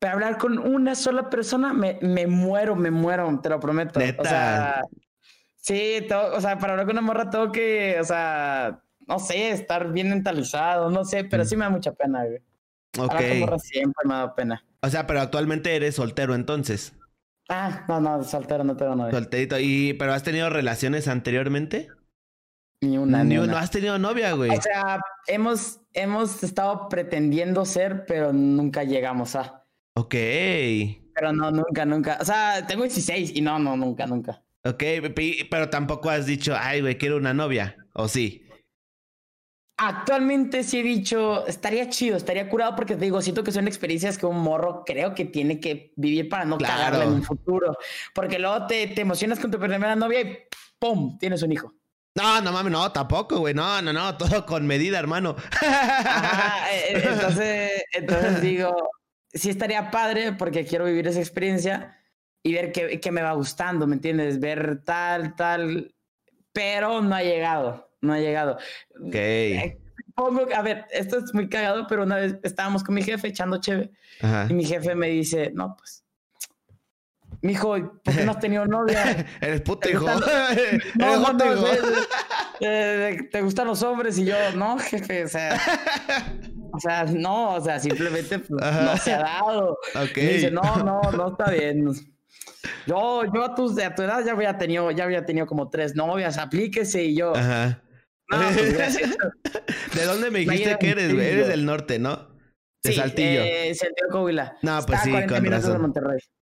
Para 0.00 0.14
hablar 0.14 0.38
con 0.38 0.58
una 0.58 0.96
sola 0.96 1.30
persona, 1.30 1.72
me, 1.72 1.98
me 2.02 2.26
muero, 2.26 2.74
me 2.74 2.90
muero, 2.90 3.38
te 3.40 3.48
lo 3.48 3.60
prometo. 3.60 4.00
O 4.18 4.24
sea, 4.24 4.82
sí, 5.54 6.06
o 6.10 6.40
sea, 6.40 6.58
para 6.58 6.72
hablar 6.72 6.86
con 6.86 6.94
una 6.94 7.02
morra 7.02 7.30
tengo 7.30 7.52
que, 7.52 7.98
o 8.00 8.04
sea, 8.04 8.82
no 9.06 9.18
sé, 9.18 9.50
estar 9.50 9.92
bien 9.92 10.10
mentalizado, 10.10 10.90
no 10.90 11.04
sé, 11.04 11.24
pero 11.24 11.44
mm. 11.44 11.46
sí 11.46 11.56
me 11.56 11.64
da 11.64 11.70
mucha 11.70 11.92
pena, 11.92 12.24
güey. 12.24 12.40
Ok. 12.98 13.60
siempre 13.60 14.04
me 14.04 14.14
dado 14.14 14.34
pena. 14.34 14.64
O 14.80 14.88
sea, 14.88 15.06
pero 15.06 15.20
actualmente 15.20 15.74
eres 15.74 15.96
soltero 15.96 16.34
entonces. 16.34 16.94
Ah, 17.48 17.84
no, 17.88 18.00
no, 18.00 18.22
soltero 18.24 18.64
no 18.64 18.76
tengo 18.76 18.96
novia. 18.96 19.12
Solterito. 19.12 19.58
¿Y, 19.58 19.92
pero 19.94 20.12
has 20.12 20.22
tenido 20.22 20.50
relaciones 20.50 21.06
anteriormente? 21.06 21.88
Ni 22.80 22.98
una. 22.98 23.22
Ni, 23.22 23.38
una. 23.38 23.52
No 23.52 23.58
has 23.58 23.70
tenido 23.70 23.98
novia, 23.98 24.32
güey. 24.32 24.50
O 24.50 24.60
sea, 24.60 25.00
hemos, 25.26 25.80
hemos 25.92 26.42
estado 26.42 26.88
pretendiendo 26.88 27.64
ser, 27.64 28.04
pero 28.06 28.32
nunca 28.32 28.82
llegamos 28.84 29.36
a. 29.36 29.64
Ok. 29.94 30.14
Pero 31.14 31.32
no, 31.32 31.50
nunca, 31.50 31.84
nunca. 31.86 32.18
O 32.20 32.24
sea, 32.24 32.66
tengo 32.66 32.82
16 32.82 33.32
y 33.34 33.40
no, 33.40 33.58
no, 33.58 33.76
nunca, 33.76 34.06
nunca. 34.06 34.42
Ok, 34.64 34.82
pero 35.48 35.70
tampoco 35.70 36.10
has 36.10 36.26
dicho, 36.26 36.54
ay, 36.58 36.80
güey, 36.80 36.98
quiero 36.98 37.16
una 37.16 37.32
novia. 37.32 37.76
¿O 37.92 38.08
sí? 38.08 38.45
Actualmente 39.78 40.62
sí 40.62 40.80
he 40.80 40.82
dicho, 40.82 41.46
estaría 41.46 41.90
chido, 41.90 42.16
estaría 42.16 42.48
curado 42.48 42.74
porque 42.74 42.94
te 42.94 43.04
digo, 43.04 43.20
siento 43.20 43.44
que 43.44 43.52
son 43.52 43.68
experiencias 43.68 44.16
que 44.16 44.24
un 44.24 44.38
morro 44.38 44.84
creo 44.86 45.14
que 45.14 45.26
tiene 45.26 45.60
que 45.60 45.92
vivir 45.96 46.30
para 46.30 46.46
no 46.46 46.56
claro. 46.56 47.02
en 47.02 47.10
un 47.10 47.22
futuro. 47.22 47.76
Porque 48.14 48.38
luego 48.38 48.66
te, 48.66 48.86
te 48.86 49.02
emocionas 49.02 49.38
con 49.38 49.50
tu 49.50 49.58
primera 49.58 49.94
novia 49.94 50.22
y 50.22 50.38
¡pum! 50.78 51.18
tienes 51.18 51.42
un 51.42 51.52
hijo. 51.52 51.74
No, 52.14 52.40
no 52.40 52.52
mames, 52.52 52.72
no, 52.72 52.90
tampoco, 52.90 53.40
güey. 53.40 53.52
No, 53.52 53.82
no, 53.82 53.92
no, 53.92 54.16
todo 54.16 54.46
con 54.46 54.66
medida, 54.66 54.98
hermano. 54.98 55.36
Eh, 55.60 56.94
eh, 56.94 57.02
entonces, 57.04 57.84
entonces 57.92 58.40
digo, 58.40 58.90
sí 59.32 59.50
estaría 59.50 59.90
padre 59.90 60.32
porque 60.32 60.64
quiero 60.64 60.86
vivir 60.86 61.06
esa 61.06 61.20
experiencia 61.20 62.02
y 62.42 62.54
ver 62.54 62.72
qué, 62.72 62.98
qué 62.98 63.12
me 63.12 63.20
va 63.20 63.32
gustando, 63.32 63.86
¿me 63.86 63.96
entiendes? 63.96 64.40
Ver 64.40 64.82
tal, 64.84 65.36
tal, 65.36 65.94
pero 66.52 67.02
no 67.02 67.14
ha 67.14 67.22
llegado 67.22 67.85
no 68.06 68.14
ha 68.14 68.20
llegado. 68.20 68.56
Ok. 68.98 69.14
Eh, 69.14 69.78
pongo, 70.16 70.46
a 70.54 70.62
ver, 70.62 70.86
esto 70.90 71.18
es 71.18 71.32
muy 71.34 71.48
cagado, 71.48 71.86
pero 71.86 72.02
una 72.02 72.16
vez 72.16 72.36
estábamos 72.42 72.82
con 72.82 72.94
mi 72.94 73.02
jefe 73.02 73.28
echando 73.28 73.60
cheve 73.60 73.90
y 74.48 74.54
mi 74.54 74.64
jefe 74.64 74.94
me 74.94 75.08
dice, 75.08 75.52
no, 75.54 75.76
pues, 75.76 76.04
mijo, 77.42 78.00
¿por 78.02 78.14
qué 78.14 78.24
no 78.24 78.32
has 78.32 78.40
tenido 78.40 78.66
novia? 78.66 79.26
Eres 79.40 79.60
puto 79.60 79.88
hijo. 79.90 80.06
No, 80.96 81.20
no, 81.20 81.32
no, 81.34 81.66
eh, 82.60 83.28
¿te 83.30 83.42
gustan 83.42 83.66
los 83.66 83.82
hombres? 83.82 84.18
Y 84.18 84.24
yo, 84.24 84.34
no, 84.54 84.78
jefe, 84.78 85.24
o 85.24 85.28
sea, 85.28 85.60
o 86.72 86.80
sea, 86.80 87.04
no, 87.04 87.54
o 87.54 87.60
sea, 87.60 87.78
simplemente 87.78 88.38
pues, 88.38 88.50
no 88.50 88.96
se 88.96 89.12
ha 89.12 89.18
dado. 89.18 89.78
Okay. 90.10 90.24
Y 90.24 90.32
dice, 90.34 90.50
no, 90.50 90.62
no, 90.76 91.00
no 91.12 91.28
está 91.28 91.50
bien. 91.50 91.84
Yo, 92.86 93.22
yo 93.32 93.44
a, 93.44 93.54
tus, 93.54 93.78
a 93.78 93.94
tu 93.94 94.02
edad 94.02 94.24
ya 94.24 94.32
había 94.32 94.56
tenido, 94.56 94.90
ya 94.90 95.04
había 95.04 95.26
tenido 95.26 95.46
como 95.46 95.68
tres 95.68 95.94
novias, 95.94 96.38
aplíquese 96.38 97.04
y 97.04 97.16
yo. 97.16 97.36
Ajá. 97.36 97.82
No, 98.28 98.38
pues, 98.54 98.98
¿De 99.94 100.04
dónde 100.04 100.30
me 100.30 100.40
dijiste 100.40 100.76
que 100.80 100.90
eres, 100.90 101.14
güey? 101.14 101.26
Eres 101.26 101.48
del 101.48 101.64
norte, 101.64 101.98
¿no? 101.98 102.28
De 102.82 102.92
sí, 102.92 102.94
Saltillo. 102.94 103.42
Eh, 103.42 103.74
Saltillo 103.74 104.08
Coahuila. 104.10 104.56
No, 104.62 104.80
pues 104.86 105.00
sí, 105.02 105.10
con 105.28 105.44
razón. 105.44 105.92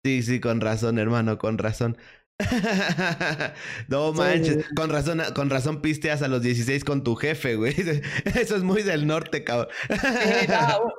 Sí, 0.03 0.23
sí, 0.23 0.39
con 0.39 0.61
razón, 0.61 0.99
hermano, 0.99 1.37
con 1.37 1.57
razón. 1.57 1.97
no 3.87 4.13
manches, 4.13 4.65
con 4.75 4.89
razón, 4.89 5.21
con 5.35 5.51
razón 5.51 5.81
pisteas 5.81 6.23
a 6.23 6.27
los 6.27 6.41
16 6.41 6.83
con 6.83 7.03
tu 7.03 7.15
jefe, 7.15 7.55
güey. 7.55 7.75
Eso 8.35 8.55
es 8.55 8.63
muy 8.63 8.81
del 8.83 9.05
norte, 9.05 9.43
cabrón. 9.43 9.69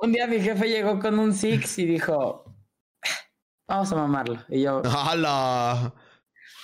un 0.01 0.11
día 0.11 0.27
mi 0.27 0.39
jefe 0.39 0.69
llegó 0.69 0.99
con 0.99 1.19
un 1.19 1.33
Six 1.33 1.79
y 1.79 1.85
dijo, 1.85 2.45
vamos 3.67 3.91
a 3.91 3.95
mamarlo. 3.95 4.39
Y 4.49 4.61
yo, 4.61 4.81
¡Hala! 4.85 5.93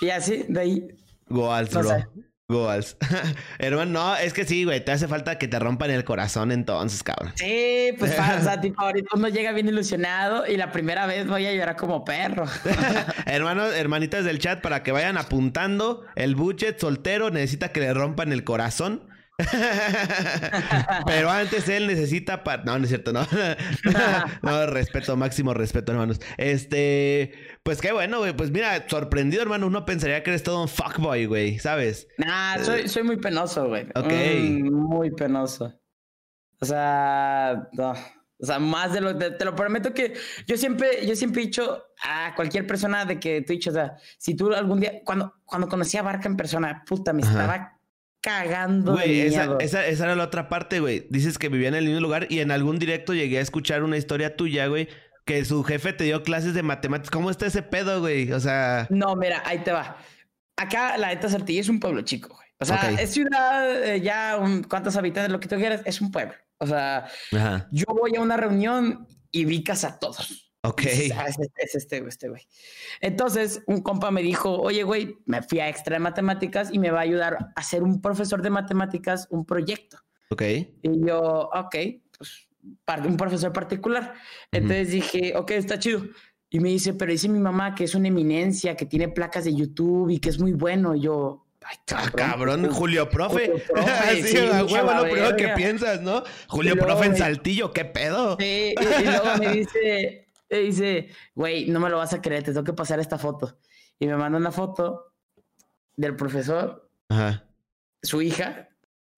Y 0.01 0.09
así, 0.09 0.45
de 0.47 0.59
ahí. 0.59 0.87
Goals, 1.27 1.73
bro. 1.73 2.28
Goals. 2.49 2.97
Hermano, 3.59 3.91
no, 3.91 4.15
es 4.15 4.33
que 4.33 4.43
sí, 4.43 4.63
güey, 4.63 4.83
te 4.83 4.91
hace 4.91 5.07
falta 5.07 5.37
que 5.37 5.47
te 5.47 5.59
rompan 5.59 5.91
el 5.91 6.03
corazón 6.03 6.51
entonces, 6.51 7.03
cabrón. 7.03 7.31
Sí, 7.35 7.91
pues 7.97 8.11
sea, 8.11 8.59
tipo, 8.61 8.81
ahorita 8.81 9.09
uno 9.15 9.29
llega 9.29 9.51
bien 9.51 9.67
ilusionado 9.67 10.47
y 10.47 10.57
la 10.57 10.71
primera 10.71 11.05
vez 11.05 11.27
voy 11.27 11.45
a 11.45 11.53
llorar 11.53 11.75
como 11.75 12.03
perro. 12.03 12.45
Hermanos, 13.27 13.75
hermanitas 13.75 14.25
del 14.25 14.39
chat, 14.39 14.61
para 14.61 14.81
que 14.81 14.91
vayan 14.91 15.17
apuntando, 15.17 16.05
el 16.15 16.35
budget 16.35 16.79
soltero 16.79 17.29
necesita 17.29 17.71
que 17.71 17.81
le 17.81 17.93
rompan 17.93 18.33
el 18.33 18.43
corazón. 18.43 19.01
Pero 21.05 21.29
antes 21.29 21.69
él 21.69 21.87
necesita 21.87 22.43
para. 22.43 22.63
No, 22.63 22.77
no 22.77 22.83
es 22.83 22.89
cierto, 22.89 23.13
no. 23.13 23.25
no, 24.41 24.65
respeto, 24.67 25.15
máximo 25.15 25.53
respeto, 25.53 25.91
hermanos. 25.91 26.19
Este. 26.37 27.33
Pues 27.63 27.81
qué 27.81 27.91
bueno, 27.91 28.19
güey. 28.19 28.35
Pues 28.35 28.51
mira, 28.51 28.85
sorprendido, 28.87 29.41
hermano. 29.41 29.67
Uno 29.67 29.85
pensaría 29.85 30.23
que 30.23 30.31
eres 30.31 30.43
todo 30.43 30.61
un 30.61 30.67
fuckboy, 30.67 31.25
güey, 31.25 31.59
¿sabes? 31.59 32.07
Nah, 32.17 32.57
soy, 32.59 32.87
soy 32.87 33.03
muy 33.03 33.17
penoso, 33.17 33.67
güey. 33.67 33.87
Ok. 33.95 34.11
Mm, 34.11 34.71
muy 34.71 35.11
penoso. 35.11 35.73
O 36.59 36.65
sea, 36.65 37.69
no. 37.73 37.93
O 38.41 38.45
sea, 38.45 38.57
más 38.59 38.93
de 38.93 39.01
lo 39.01 39.17
te, 39.17 39.43
lo 39.43 39.53
prometo 39.53 39.93
que 39.93 40.13
yo 40.47 40.55
siempre, 40.55 41.05
yo 41.05 41.13
siempre 41.15 41.41
he 41.41 41.45
dicho 41.45 41.83
a 42.01 42.33
cualquier 42.35 42.65
persona 42.65 43.03
de 43.03 43.19
que 43.19 43.41
tú 43.41 43.51
dicho, 43.51 43.69
o 43.69 43.73
sea, 43.73 43.97
si 44.17 44.33
tú 44.33 44.53
algún 44.53 44.79
día, 44.79 45.01
cuando, 45.03 45.33
cuando 45.43 45.67
conocí 45.67 45.97
a 45.97 46.03
Barca 46.03 46.29
en 46.29 46.37
persona, 46.37 46.83
puta, 46.87 47.11
me 47.11 47.21
estaba 47.21 47.78
cagando. 48.21 48.93
Güey, 48.93 49.21
esa, 49.21 49.57
esa, 49.59 49.85
esa, 49.85 50.05
era 50.05 50.15
la 50.15 50.25
otra 50.25 50.49
parte, 50.49 50.79
güey. 50.79 51.07
Dices 51.09 51.37
que 51.37 51.49
vivía 51.49 51.69
en 51.69 51.75
el 51.75 51.85
mismo 51.85 52.01
lugar 52.01 52.27
y 52.29 52.39
en 52.39 52.51
algún 52.51 52.79
directo 52.79 53.13
llegué 53.13 53.37
a 53.37 53.41
escuchar 53.41 53.83
una 53.83 53.97
historia 53.97 54.35
tuya, 54.35 54.67
güey, 54.67 54.87
que 55.25 55.45
su 55.45 55.63
jefe 55.63 55.93
te 55.93 56.05
dio 56.05 56.23
clases 56.23 56.53
de 56.53 56.63
matemáticas. 56.63 57.11
¿Cómo 57.11 57.29
está 57.29 57.45
ese 57.47 57.61
pedo, 57.61 57.99
güey? 57.99 58.31
O 58.31 58.39
sea. 58.39 58.87
No, 58.89 59.15
mira, 59.15 59.43
ahí 59.45 59.59
te 59.59 59.71
va. 59.71 59.97
Acá 60.57 60.97
la 60.97 61.07
neta 61.07 61.29
Saltillo 61.29 61.61
es 61.61 61.69
un 61.69 61.79
pueblo 61.79 62.01
chico, 62.01 62.29
güey. 62.35 62.47
O 62.61 62.65
sea, 62.65 62.91
es 62.99 63.11
ciudad, 63.11 63.85
eh, 63.85 64.01
ya 64.01 64.37
un, 64.37 64.63
cuántos 64.63 64.97
habitantes, 64.97 65.31
lo 65.31 65.39
que 65.39 65.47
tú 65.47 65.55
quieras, 65.55 65.81
es 65.85 66.01
un 66.01 66.11
pueblo. 66.11 66.33
O 66.57 66.67
sea, 66.67 67.07
yo 67.71 67.85
voy 67.87 68.17
a 68.17 68.21
una 68.21 68.35
reunión 68.35 69.07
y 69.31 69.45
vicas 69.45 69.85
a 69.85 69.97
todos. 69.97 70.48
Ok. 70.61 70.81
Ah, 71.15 71.27
es, 71.27 71.75
este, 71.75 71.97
este, 72.05 72.29
güey. 72.29 72.41
Entonces, 72.99 73.61
un 73.67 73.81
compa 73.81 74.11
me 74.11 74.21
dijo, 74.21 74.59
oye, 74.59 74.83
güey, 74.83 75.17
me 75.25 75.41
fui 75.41 75.59
a 75.59 75.69
extra 75.69 75.95
de 75.95 75.99
matemáticas 75.99 76.69
y 76.71 76.79
me 76.79 76.91
va 76.91 76.99
a 76.99 77.03
ayudar 77.03 77.35
a 77.35 77.51
hacer 77.55 77.81
un 77.81 78.01
profesor 78.01 78.41
de 78.41 78.49
matemáticas 78.49 79.27
un 79.29 79.45
proyecto. 79.45 79.97
Ok. 80.31 80.41
Y 80.81 81.07
yo, 81.07 81.49
ok, 81.53 81.75
pues 82.17 82.49
un 83.05 83.17
profesor 83.17 83.53
particular. 83.53 84.13
Entonces 84.51 84.91
dije, 84.91 85.33
ok, 85.35 85.51
está 85.51 85.79
chido. 85.79 86.03
Y 86.49 86.59
me 86.59 86.69
dice, 86.69 86.93
pero 86.93 87.11
dice 87.11 87.29
mi 87.29 87.39
mamá 87.39 87.75
que 87.75 87.83
es 87.85 87.95
una 87.95 88.07
eminencia, 88.07 88.75
que 88.75 88.85
tiene 88.85 89.07
placas 89.07 89.45
de 89.45 89.55
YouTube 89.55 90.09
y 90.09 90.19
que 90.19 90.29
es 90.29 90.39
muy 90.39 90.53
bueno. 90.53 90.95
Y 90.95 91.01
yo, 91.01 91.45
Ay, 91.63 91.77
ah, 91.93 92.09
cabrón, 92.15 92.69
Julio 92.71 93.09
Profe. 93.09 93.51
sí, 94.23 94.37
a 94.37 94.63
huevo 94.63 94.93
lo 94.93 95.03
primero 95.03 95.35
que 95.35 95.49
piensas, 95.49 96.01
¿no? 96.01 96.23
Julio 96.47 96.75
Profe 96.75 97.05
en 97.07 97.17
Saltillo, 97.17 97.71
¿qué 97.71 97.85
pedo? 97.85 98.37
Sí, 98.39 98.73
y, 98.79 99.03
luego 99.03 99.37
me 99.37 99.53
dice, 99.53 100.28
dice, 100.57 101.09
güey, 101.35 101.69
no 101.69 101.79
me 101.79 101.89
lo 101.89 101.97
vas 101.97 102.13
a 102.13 102.21
creer, 102.21 102.43
te 102.43 102.51
tengo 102.51 102.63
que 102.63 102.73
pasar 102.73 102.99
esta 102.99 103.17
foto. 103.17 103.59
Y 103.99 104.07
me 104.07 104.15
manda 104.15 104.37
una 104.37 104.51
foto 104.51 105.13
del 105.95 106.15
profesor, 106.15 106.89
Ajá. 107.09 107.45
su 108.01 108.21
hija 108.21 108.69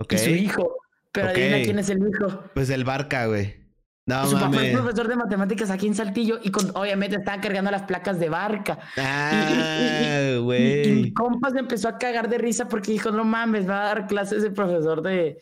y 0.10 0.18
su 0.18 0.30
hijo. 0.32 0.78
Pero 1.12 1.30
adivina 1.30 1.62
quién 1.62 1.80
es 1.80 1.90
el 1.90 2.00
hijo. 2.08 2.44
Pues 2.54 2.70
el 2.70 2.84
Barca, 2.84 3.28
güey. 3.28 3.62
No, 4.08 4.26
su 4.26 4.40
papá 4.40 4.66
es 4.66 4.74
profesor 4.74 5.08
de 5.08 5.16
matemáticas 5.16 5.70
aquí 5.70 5.86
en 5.86 5.94
Saltillo 5.94 6.40
y 6.42 6.50
con, 6.50 6.76
obviamente 6.76 7.18
estaban 7.18 7.40
cargando 7.40 7.70
las 7.70 7.84
placas 7.84 8.20
de 8.20 8.30
barca. 8.30 8.80
Ah, 8.98 10.38
güey. 10.42 10.90
Y, 10.90 10.92
mi 10.94 11.14
compa 11.14 11.52
se 11.52 11.60
empezó 11.60 11.88
a 11.88 11.98
cagar 12.00 12.28
de 12.28 12.40
risa 12.40 12.68
porque 12.68 12.92
dijo, 12.92 13.12
no 13.12 13.24
mames, 13.24 13.70
va 13.70 13.84
a 13.84 13.86
dar 13.86 14.08
clases 14.08 14.42
de 14.42 14.50
profesor 14.50 15.04
de... 15.04 15.40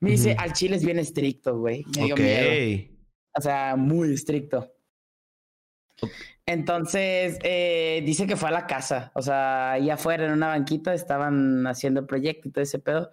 Me 0.00 0.10
dice, 0.10 0.36
al 0.38 0.52
chile 0.52 0.76
es 0.76 0.84
bien 0.84 0.98
estricto, 0.98 1.56
güey. 1.58 1.84
Me 1.96 2.04
dio 2.04 2.16
miedo. 2.16 2.90
O 3.34 3.40
sea, 3.40 3.76
muy 3.76 4.12
estricto. 4.12 4.71
Entonces, 6.44 7.38
eh, 7.44 8.02
dice 8.04 8.26
que 8.26 8.36
fue 8.36 8.48
a 8.48 8.52
la 8.52 8.66
casa, 8.66 9.12
o 9.14 9.22
sea, 9.22 9.72
ahí 9.72 9.90
afuera 9.90 10.26
en 10.26 10.32
una 10.32 10.48
banquita 10.48 10.92
estaban 10.92 11.66
haciendo 11.68 12.00
el 12.00 12.06
proyecto 12.06 12.48
y 12.48 12.50
todo 12.50 12.62
ese 12.62 12.80
pedo, 12.80 13.12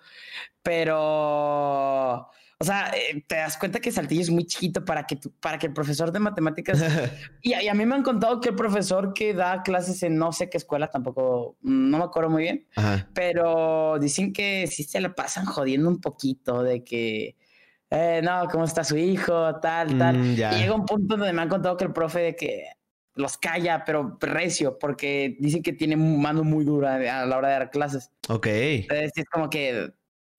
pero, 0.64 2.16
o 2.16 2.64
sea, 2.64 2.92
eh, 2.96 3.24
te 3.28 3.36
das 3.36 3.56
cuenta 3.58 3.80
que 3.80 3.92
Saltillo 3.92 4.22
es 4.22 4.32
muy 4.32 4.46
chiquito 4.46 4.84
para 4.84 5.06
que, 5.06 5.20
para 5.40 5.60
que 5.60 5.68
el 5.68 5.74
profesor 5.74 6.12
de 6.12 6.20
matemáticas, 6.20 6.82
y, 7.44 7.54
a 7.54 7.74
mí 7.76 7.86
me 7.86 7.96
han 7.96 8.04
contado 8.04 8.42
que 8.42 8.50
el 8.50 8.56
profesor 8.56 9.14
que 9.14 9.36
da 9.36 9.62
clases 9.62 10.02
en 10.02 10.18
no 10.18 10.32
sé 10.32 10.50
qué 10.50 10.58
escuela, 10.58 10.90
tampoco, 10.90 11.56
no 11.62 12.00
me 12.00 12.04
acuerdo 12.04 12.32
muy 12.32 12.42
bien, 12.42 12.66
pero 13.14 14.00
dicen 14.00 14.34
que 14.34 14.66
sí 14.66 14.84
se 14.84 15.02
la 15.02 15.14
pasan 15.14 15.46
jodiendo 15.46 15.88
un 15.88 16.02
poquito 16.02 16.64
de 16.64 16.84
que... 16.84 17.36
Eh, 17.92 18.22
no, 18.24 18.48
¿cómo 18.52 18.66
está 18.66 18.84
su 18.84 18.98
hijo? 18.98 19.56
Tal, 19.60 19.98
tal. 19.98 20.16
Mm, 20.16 20.34
y 20.34 20.36
llega 20.36 20.76
un 20.76 20.86
punto 20.86 21.18
donde 21.18 21.34
me 21.34 21.42
han 21.42 21.50
contado 21.50 21.76
que 21.76 21.86
el 21.86 21.92
profe 21.92 22.20
de 22.20 22.36
que, 22.36 22.66
los 23.20 23.38
calla, 23.38 23.84
pero 23.86 24.18
recio, 24.22 24.80
porque 24.80 25.36
dicen 25.40 25.62
que 25.62 25.74
tiene 25.74 25.98
mano 25.98 26.44
muy 26.44 26.64
dura 26.64 26.96
a 26.96 27.26
la 27.26 27.38
hora 27.38 27.50
de 27.50 27.54
dar 27.54 27.70
clases. 27.70 28.12
Ok. 28.30 28.48
Entonces 28.48 29.12
es 29.14 29.26
como 29.26 29.50
que. 29.50 29.92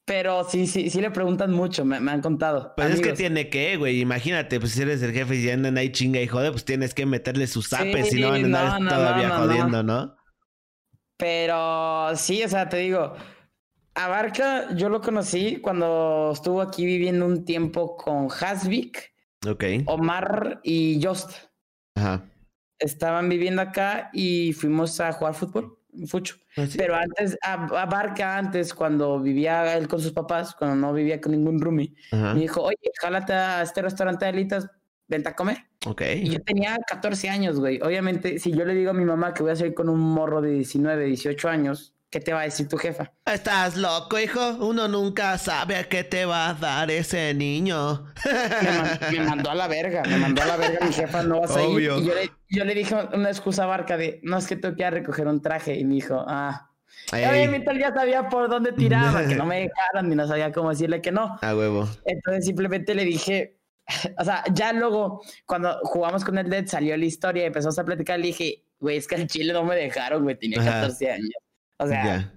Pero 0.06 0.42
sí, 0.44 0.66
sí, 0.66 0.90
sí 0.90 1.00
le 1.00 1.10
preguntan 1.10 1.52
mucho, 1.52 1.84
me, 1.84 1.96
han 2.10 2.20
contado. 2.20 2.72
Pues 2.74 2.94
es 2.94 3.00
que 3.00 3.12
tiene 3.12 3.48
que, 3.48 3.76
güey. 3.76 4.00
Imagínate, 4.00 4.58
pues 4.58 4.72
si 4.72 4.82
eres 4.82 5.02
el 5.02 5.12
jefe 5.12 5.36
y 5.36 5.48
andan 5.50 5.76
ahí 5.76 5.92
chinga 5.92 6.20
y 6.20 6.26
jode, 6.26 6.50
pues 6.50 6.64
tienes 6.64 6.94
que 6.94 7.06
meterle 7.06 7.46
sus 7.46 7.68
zapes 7.68 8.10
si 8.10 8.20
no 8.20 8.30
van 8.30 8.54
a 8.54 8.76
andar 8.76 8.96
todavía 8.96 9.30
jodiendo, 9.30 9.82
¿no? 9.84 10.16
Pero 11.16 12.16
sí, 12.16 12.42
o 12.42 12.48
sea, 12.48 12.68
te 12.68 12.78
digo, 12.78 13.14
Abarca, 13.94 14.74
yo 14.74 14.88
lo 14.88 15.00
conocí 15.00 15.58
cuando 15.58 16.30
estuvo 16.32 16.60
aquí 16.60 16.86
viviendo 16.86 17.26
un 17.26 17.44
tiempo 17.44 17.96
con 17.96 18.28
Hasvik, 18.30 19.12
okay. 19.46 19.84
Omar 19.86 20.60
y 20.64 20.98
Just. 21.04 21.30
Ajá 21.94 22.24
estaban 22.80 23.28
viviendo 23.28 23.62
acá 23.62 24.10
y 24.12 24.52
fuimos 24.54 24.98
a 25.00 25.12
jugar 25.12 25.34
fútbol, 25.34 25.78
fucho. 26.06 26.36
¿Ah, 26.56 26.64
Pero 26.76 26.96
antes, 26.96 27.38
a, 27.42 27.56
Barca 27.86 28.38
antes, 28.38 28.74
cuando 28.74 29.20
vivía 29.20 29.76
él 29.76 29.86
con 29.86 30.00
sus 30.00 30.12
papás, 30.12 30.54
cuando 30.54 30.76
no 30.76 30.92
vivía 30.92 31.20
con 31.20 31.32
ningún 31.32 31.60
roomie, 31.60 31.94
me 32.10 32.40
dijo, 32.40 32.62
oye, 32.62 32.90
jálate 33.00 33.32
a 33.32 33.62
este 33.62 33.82
restaurante 33.82 34.24
de 34.24 34.30
alitas, 34.30 34.68
vente 35.06 35.28
a 35.28 35.36
comer. 35.36 35.58
Ok. 35.86 36.02
Y 36.16 36.30
yo 36.30 36.42
tenía 36.42 36.78
14 36.86 37.28
años, 37.28 37.60
güey. 37.60 37.80
Obviamente, 37.82 38.38
si 38.38 38.52
yo 38.52 38.64
le 38.64 38.74
digo 38.74 38.90
a 38.90 38.94
mi 38.94 39.04
mamá 39.04 39.34
que 39.34 39.42
voy 39.42 39.52
a 39.52 39.56
salir 39.56 39.74
con 39.74 39.88
un 39.88 40.00
morro 40.00 40.40
de 40.40 40.50
19, 40.50 41.04
18 41.04 41.48
años, 41.48 41.94
¿Qué 42.11 42.18
te 42.18 42.32
va 42.32 42.40
a 42.40 42.44
decir 42.44 42.66
tu 42.66 42.76
jefa? 42.76 43.12
Estás 43.24 43.76
loco, 43.76 44.18
hijo. 44.18 44.40
Uno 44.58 44.88
nunca 44.88 45.38
sabe 45.38 45.76
a 45.76 45.88
qué 45.88 46.02
te 46.02 46.24
va 46.24 46.48
a 46.48 46.54
dar 46.54 46.90
ese 46.90 47.32
niño. 47.34 48.04
Me, 49.12 49.20
mandó 49.20 49.50
a 49.50 49.54
la 49.54 49.68
verga. 49.68 50.02
Me 50.02 50.18
mandó 50.18 50.42
a 50.42 50.46
la 50.46 50.56
verga 50.56 50.84
mi 50.84 50.92
jefa. 50.92 51.22
No 51.22 51.40
vas 51.40 51.56
a 51.56 51.62
ir. 51.62 51.80
Y 51.80 51.84
yo 51.84 52.00
le, 52.00 52.30
yo 52.48 52.64
le, 52.64 52.74
dije 52.74 52.96
una 53.14 53.28
excusa 53.28 53.64
barca 53.64 53.96
de 53.96 54.18
no 54.24 54.38
es 54.38 54.48
que 54.48 54.56
tengo 54.56 54.74
que 54.74 54.82
ir 54.82 54.86
a 54.86 54.90
recoger 54.90 55.28
un 55.28 55.40
traje. 55.40 55.78
Y 55.78 55.84
me 55.84 55.94
dijo, 55.94 56.24
ah. 56.26 56.72
Obviamente 57.12 57.70
él 57.70 57.78
ya 57.78 57.94
sabía 57.94 58.28
por 58.28 58.50
dónde 58.50 58.72
tiraba, 58.72 59.24
que 59.24 59.34
no 59.36 59.46
me 59.46 59.61
dejaran 59.61 60.08
ni 60.08 60.16
no 60.16 60.26
sabía 60.26 60.50
cómo 60.50 60.70
decirle 60.70 61.00
que 61.00 61.12
no. 61.12 61.38
A 61.40 61.54
huevo. 61.54 61.88
Entonces 62.06 62.44
simplemente 62.44 62.92
le 62.96 63.04
dije, 63.04 63.61
o 64.18 64.24
sea, 64.24 64.42
ya 64.52 64.72
luego 64.72 65.22
cuando 65.46 65.78
jugamos 65.84 66.24
con 66.24 66.38
el 66.38 66.50
Dead 66.50 66.66
salió 66.66 66.96
la 66.96 67.04
historia 67.04 67.44
y 67.44 67.46
empezamos 67.46 67.78
a 67.78 67.84
platicar, 67.84 68.18
le 68.18 68.26
dije, 68.26 68.64
güey, 68.80 68.96
es 68.96 69.06
que 69.06 69.14
en 69.14 69.28
Chile 69.28 69.52
no 69.52 69.62
me 69.62 69.76
dejaron, 69.76 70.24
güey, 70.24 70.36
tenía 70.36 70.58
14 70.58 71.11
años. 71.12 71.30
O 71.80 71.86
sea, 71.86 72.30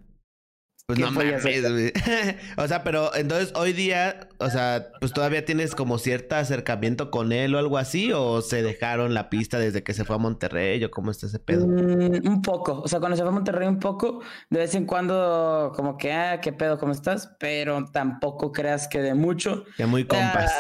Pues 0.86 1.00
no 1.00 1.12
mames, 1.12 1.44
güey. 1.44 1.94
o 2.58 2.68
sea, 2.68 2.84
pero 2.84 3.16
entonces 3.16 3.54
hoy 3.56 3.72
día, 3.72 4.28
o 4.38 4.50
sea, 4.50 4.90
pues 5.00 5.14
todavía 5.14 5.46
tienes 5.46 5.76
como 5.76 5.98
cierto 5.98 6.36
acercamiento 6.36 7.10
con 7.10 7.32
él 7.32 7.56
o 7.56 7.60
algo 7.60 7.78
así, 7.78 8.12
o 8.14 8.42
se 8.42 8.64
dejaron 8.64 9.14
la 9.14 9.30
pista 9.30 9.60
desde 9.60 9.84
que 9.84 9.94
se 9.94 10.04
fue 10.04 10.18
a 10.18 10.20
Monterrey 10.20 10.84
o 10.84 10.92
cómo 10.92 11.12
está 11.12 11.28
ese 11.28 11.40
pedo. 11.40 11.68
Mm, 11.68 12.28
un 12.28 12.42
poco, 12.42 12.82
o 12.82 12.88
sea, 12.88 13.00
cuando 13.00 13.16
se 13.16 13.24
fue 13.24 13.30
a 13.30 13.34
Monterrey 13.34 13.68
un 13.68 13.80
poco, 13.80 14.22
de 14.50 14.60
vez 14.60 14.76
en 14.76 14.86
cuando 14.86 15.72
como 15.76 15.98
que, 15.98 16.12
ah, 16.12 16.42
qué 16.42 16.52
pedo, 16.52 16.78
¿cómo 16.78 16.92
estás? 16.92 17.34
Pero 17.40 17.86
tampoco 17.92 18.52
creas 18.52 18.88
que 18.88 19.02
de 19.02 19.14
mucho. 19.14 19.64
Que 19.78 19.86
muy 19.86 20.06
compas. 20.06 20.52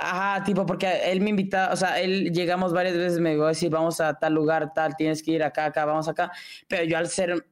ajá, 0.00 0.44
tipo, 0.44 0.64
porque 0.64 1.10
él 1.10 1.20
me 1.20 1.30
invita, 1.30 1.70
o 1.72 1.76
sea, 1.76 2.00
él 2.00 2.32
llegamos 2.32 2.72
varias 2.72 2.96
veces, 2.96 3.18
me 3.18 3.32
dijo, 3.32 3.46
decir, 3.46 3.70
vamos 3.70 4.00
a 4.00 4.14
tal 4.14 4.34
lugar, 4.34 4.72
tal, 4.74 4.94
tienes 4.96 5.22
que 5.24 5.32
ir 5.32 5.42
acá, 5.42 5.66
acá, 5.66 5.84
vamos 5.84 6.08
acá, 6.08 6.30
pero 6.68 6.84
yo 6.84 6.98
al 6.98 7.08
ser 7.08 7.46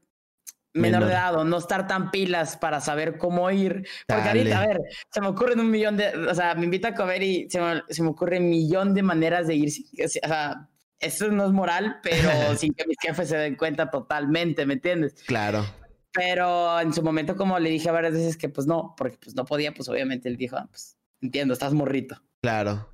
menor, 0.73 1.05
de 1.05 1.12
edad 1.12 1.45
no 1.45 1.59
estar 1.59 1.87
tan 1.87 2.11
pilas 2.11 2.57
para 2.57 2.81
saber 2.81 3.18
cómo 3.18 3.51
ir. 3.51 3.87
Porque 4.07 4.29
ahorita, 4.29 4.62
a 4.62 4.66
ver, 4.66 4.81
se 5.11 5.21
me 5.21 5.29
ocurren 5.29 5.61
un 5.61 5.71
millón 5.71 5.97
de, 5.97 6.09
o 6.16 6.35
sea, 6.35 6.55
me 6.55 6.64
invita 6.64 6.89
a 6.89 6.95
comer 6.95 7.23
y 7.23 7.49
se 7.51 7.61
me, 7.61 7.83
se 7.89 8.03
me 8.03 8.11
ocurre 8.11 8.39
un 8.39 8.49
millón 8.49 8.95
de 8.95 9.03
maneras 9.03 9.47
de 9.47 9.55
ir. 9.55 9.73
O 10.05 10.09
sea, 10.09 10.68
eso 10.99 11.29
no 11.29 11.47
es 11.47 11.53
moral, 11.53 11.99
pero 12.03 12.29
sin 12.57 12.75
que 12.75 12.87
mis 12.87 12.99
jefes 13.01 13.29
se 13.29 13.37
den 13.37 13.57
cuenta 13.57 13.91
totalmente, 13.91 14.66
¿me 14.66 14.75
entiendes? 14.75 15.14
Claro. 15.27 15.64
Pero 16.12 16.81
en 16.81 16.93
su 16.93 17.03
momento, 17.03 17.37
como 17.37 17.59
le 17.59 17.71
dije 17.71 17.91
varias 17.91 18.14
veces 18.14 18.37
que 18.37 18.49
pues 18.49 18.66
no, 18.66 18.95
porque 18.97 19.16
pues 19.23 19.35
no 19.37 19.45
podía, 19.45 19.73
pues 19.73 19.89
obviamente 19.89 20.29
él 20.29 20.37
dijo, 20.37 20.57
ah, 20.57 20.66
pues 20.68 20.97
entiendo, 21.21 21.55
estás 21.55 21.73
morrito. 21.73 22.21
Claro. 22.43 22.91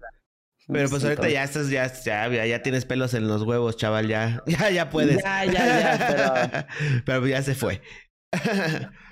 Pero 0.68 0.88
pues 0.88 1.04
ahorita 1.04 1.28
ya 1.28 1.44
estás, 1.44 1.70
ya, 1.70 1.86
ya, 2.04 2.44
ya 2.44 2.62
tienes 2.62 2.84
pelos 2.84 3.14
en 3.14 3.28
los 3.28 3.42
huevos, 3.42 3.76
chaval, 3.76 4.08
ya, 4.08 4.42
ya, 4.46 4.70
ya 4.70 4.90
puedes. 4.90 5.22
Ya, 5.22 5.44
ya, 5.44 5.52
ya, 5.52 6.06
pero. 6.08 6.66
pero 7.04 7.26
ya 7.26 7.42
se 7.42 7.54
fue. 7.54 7.82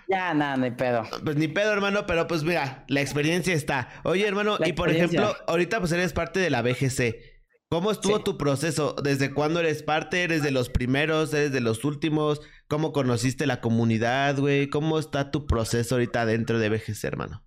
ya, 0.08 0.34
nada, 0.34 0.56
ni 0.56 0.72
pedo. 0.72 1.04
Pues 1.24 1.36
ni 1.36 1.46
pedo, 1.46 1.72
hermano, 1.72 2.06
pero 2.06 2.26
pues 2.26 2.42
mira, 2.42 2.84
la 2.88 3.00
experiencia 3.00 3.54
está. 3.54 3.88
Oye, 4.02 4.26
hermano, 4.26 4.58
y 4.64 4.72
por 4.72 4.90
ejemplo, 4.90 5.34
ahorita 5.46 5.78
pues 5.78 5.92
eres 5.92 6.12
parte 6.12 6.40
de 6.40 6.50
la 6.50 6.62
BGC. 6.62 7.34
¿Cómo 7.70 7.90
estuvo 7.90 8.22
tu 8.22 8.36
proceso? 8.36 8.94
¿Desde 9.02 9.32
cuándo 9.32 9.58
eres 9.58 9.82
parte? 9.82 10.22
¿Eres 10.22 10.42
de 10.42 10.50
los 10.50 10.68
primeros? 10.68 11.32
¿Eres 11.34 11.50
de 11.50 11.60
los 11.60 11.84
últimos? 11.84 12.40
¿Cómo 12.68 12.92
conociste 12.92 13.46
la 13.46 13.60
comunidad, 13.60 14.38
güey? 14.38 14.68
¿Cómo 14.68 14.98
está 14.98 15.30
tu 15.30 15.46
proceso 15.46 15.96
ahorita 15.96 16.26
dentro 16.26 16.58
de 16.58 16.68
BGC, 16.68 17.04
hermano? 17.04 17.44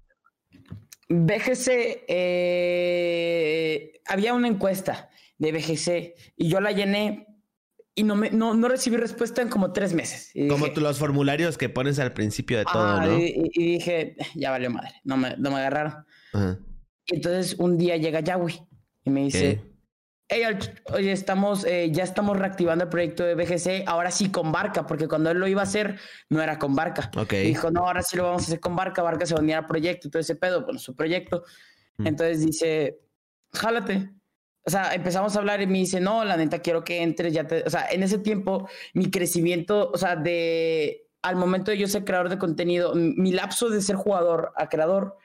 BGC, 1.10 2.06
eh, 2.08 4.02
había 4.06 4.34
una 4.34 4.48
encuesta 4.48 5.10
de 5.38 5.52
BGC 5.52 6.16
y 6.36 6.50
yo 6.50 6.60
la 6.60 6.72
llené 6.72 7.28
y 7.96 8.04
no, 8.04 8.16
me, 8.16 8.30
no, 8.30 8.54
recibí 8.68 8.98
respuesta 8.98 9.42
en 9.42 9.50
como 9.50 9.74
tres 9.74 9.94
meses. 9.94 10.32
como 10.50 10.68
los 10.68 11.00
formularios 11.00 11.58
que 11.58 11.68
pones 11.68 11.98
al 11.98 12.14
principio 12.14 12.60
de 12.60 12.66
todo, 12.66 13.02
¿no? 13.02 13.18
Y, 13.18 13.50
dije, 13.56 14.16
ya 14.36 14.52
valió 14.52 14.70
madre, 14.70 14.92
no 15.04 15.18
me, 15.18 15.36
no 15.38 15.50
me 15.50 15.58
agarraron. 15.58 16.06
Y 17.06 17.16
entonces 17.16 17.56
un 17.58 17.78
día 17.78 17.98
llega 17.98 18.20
Yahweh 18.20 18.54
y 19.04 19.10
me 19.10 19.24
dice, 19.24 19.62
oye, 20.94 21.12
estamos, 21.12 21.64
eh, 21.66 21.90
ya 21.92 22.04
estamos 22.04 22.38
reactivando 22.38 22.84
el 22.84 22.90
proyecto 22.90 23.24
de 23.24 23.36
BGC, 23.36 23.88
ahora 23.88 24.12
sí 24.12 24.30
con 24.30 24.52
Barca, 24.52 24.86
porque 24.86 25.08
cuando 25.08 25.32
él 25.32 25.38
lo 25.38 25.48
iba 25.48 25.62
a 25.62 25.64
hacer, 25.64 26.00
no 26.30 26.42
era 26.42 26.60
con 26.60 26.76
Barca. 26.76 27.10
dijo, 27.30 27.72
no, 27.72 27.88
ahora 27.88 28.04
sí 28.04 28.18
lo 28.18 28.24
vamos 28.24 28.44
a 28.44 28.46
hacer 28.46 28.60
con 28.60 28.76
Barca, 28.76 29.02
Barca 29.02 29.26
se 29.26 29.34
va 29.34 29.40
a 29.40 29.44
unir 29.44 29.56
al 29.56 29.66
proyecto 29.66 30.08
y 30.08 30.12
todo 30.12 30.20
ese 30.20 30.36
pedo, 30.36 30.66
con 30.66 30.80
su 30.80 30.96
proyecto. 30.96 31.44
Mm. 31.98 32.08
Entonces 32.08 32.46
dice, 32.46 33.00
jálate. 33.54 34.10
O 34.66 34.70
sea, 34.70 34.94
empezamos 34.94 35.34
a 35.34 35.40
hablar 35.40 35.62
y 35.62 35.68
me 35.68 35.78
dice, 35.78 36.02
no, 36.02 36.26
la 36.26 36.36
neta, 36.36 36.60
quiero 36.60 36.84
que 36.84 37.02
entres, 37.02 37.34
ya 37.34 37.48
te... 37.48 37.64
O 37.64 37.70
sea, 37.70 37.88
en 37.90 38.04
ese 38.04 38.18
tiempo, 38.18 38.68
mi 38.94 39.10
crecimiento, 39.10 39.90
o 39.92 39.98
sea, 39.98 40.18
de... 40.18 41.06
Al 41.22 41.36
momento 41.36 41.72
de 41.72 41.78
yo 41.78 41.88
ser 41.88 42.04
creador 42.06 42.30
de 42.30 42.38
contenido, 42.38 42.94
mi 42.94 43.32
lapso 43.32 43.70
de 43.70 43.82
ser 43.82 43.96
jugador 43.96 44.54
a 44.56 44.70
creador 44.70 45.18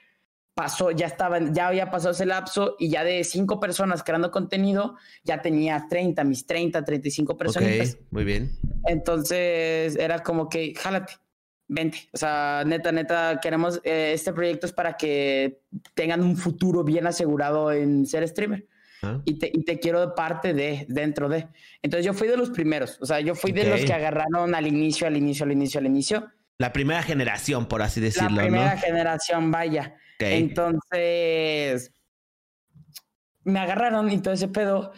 pasó, 0.55 0.91
ya 0.91 1.07
estaba, 1.07 1.39
ya 1.53 1.69
había 1.69 1.91
pasado 1.91 2.13
ese 2.13 2.27
lapso 2.27 2.77
y 2.79 2.91
ya 2.91 3.05
de 3.05 3.25
cinco 3.25 3.59
personas 3.59 4.03
creando 4.03 4.31
contenido, 4.31 4.97
ya 5.25 5.41
tenía 5.41 5.87
30, 5.89 6.25
mis 6.25 6.47
30, 6.47 6.85
35 6.85 7.37
personas. 7.37 7.99
muy 8.11 8.25
bien. 8.25 8.53
Entonces 8.87 9.97
era 9.97 10.23
como 10.23 10.49
que, 10.49 10.75
jálate, 10.75 11.15
vente. 11.69 12.09
O 12.13 12.19
sea, 12.19 12.65
neta, 12.67 12.93
neta, 12.93 13.41
queremos, 13.41 13.81
eh, 13.85 14.13
este 14.15 14.33
proyecto 14.33 14.67
es 14.67 14.73
para 14.73 14.97
que 14.97 15.63
tengan 15.95 16.23
un 16.23 16.37
futuro 16.37 16.85
bien 16.85 17.07
asegurado 17.07 17.73
en 17.73 18.07
ser 18.07 18.27
streamer. 18.29 18.67
Ah. 19.03 19.21
Y, 19.25 19.39
te, 19.39 19.51
y 19.53 19.65
te 19.65 19.81
quiero 19.81 20.01
de 20.01 20.13
parte 20.15 20.53
de, 20.53 20.87
dentro 20.89 21.29
de. 21.29 21.49
Entonces 21.83 22.05
yo 22.05 22.15
fui 22.15 22.29
de 22.29 22.37
los 22.37 22.51
primeros, 22.51 22.99
o 23.01 23.07
sea, 23.07 23.21
yo 23.21 23.35
fui 23.35 23.51
de 23.51 23.65
los 23.65 23.85
que 23.85 23.93
agarraron 23.93 24.55
al 24.55 24.67
inicio, 24.67 25.07
al 25.07 25.17
inicio, 25.17 25.45
al 25.45 25.53
inicio, 25.53 25.81
al 25.81 25.87
inicio. 25.87 26.31
La 26.63 26.73
primera 26.73 27.03
generación, 27.03 27.67
por 27.67 27.83
así 27.83 28.01
decirlo. 28.01 28.37
La 28.37 28.43
primera 28.43 28.77
generación, 28.77 29.51
vaya. 29.51 29.97
Entonces, 30.21 31.91
me 33.43 33.59
agarraron 33.59 34.09
y 34.13 34.23
todo 34.23 34.33
ese 34.33 34.47
pedo. 34.47 34.93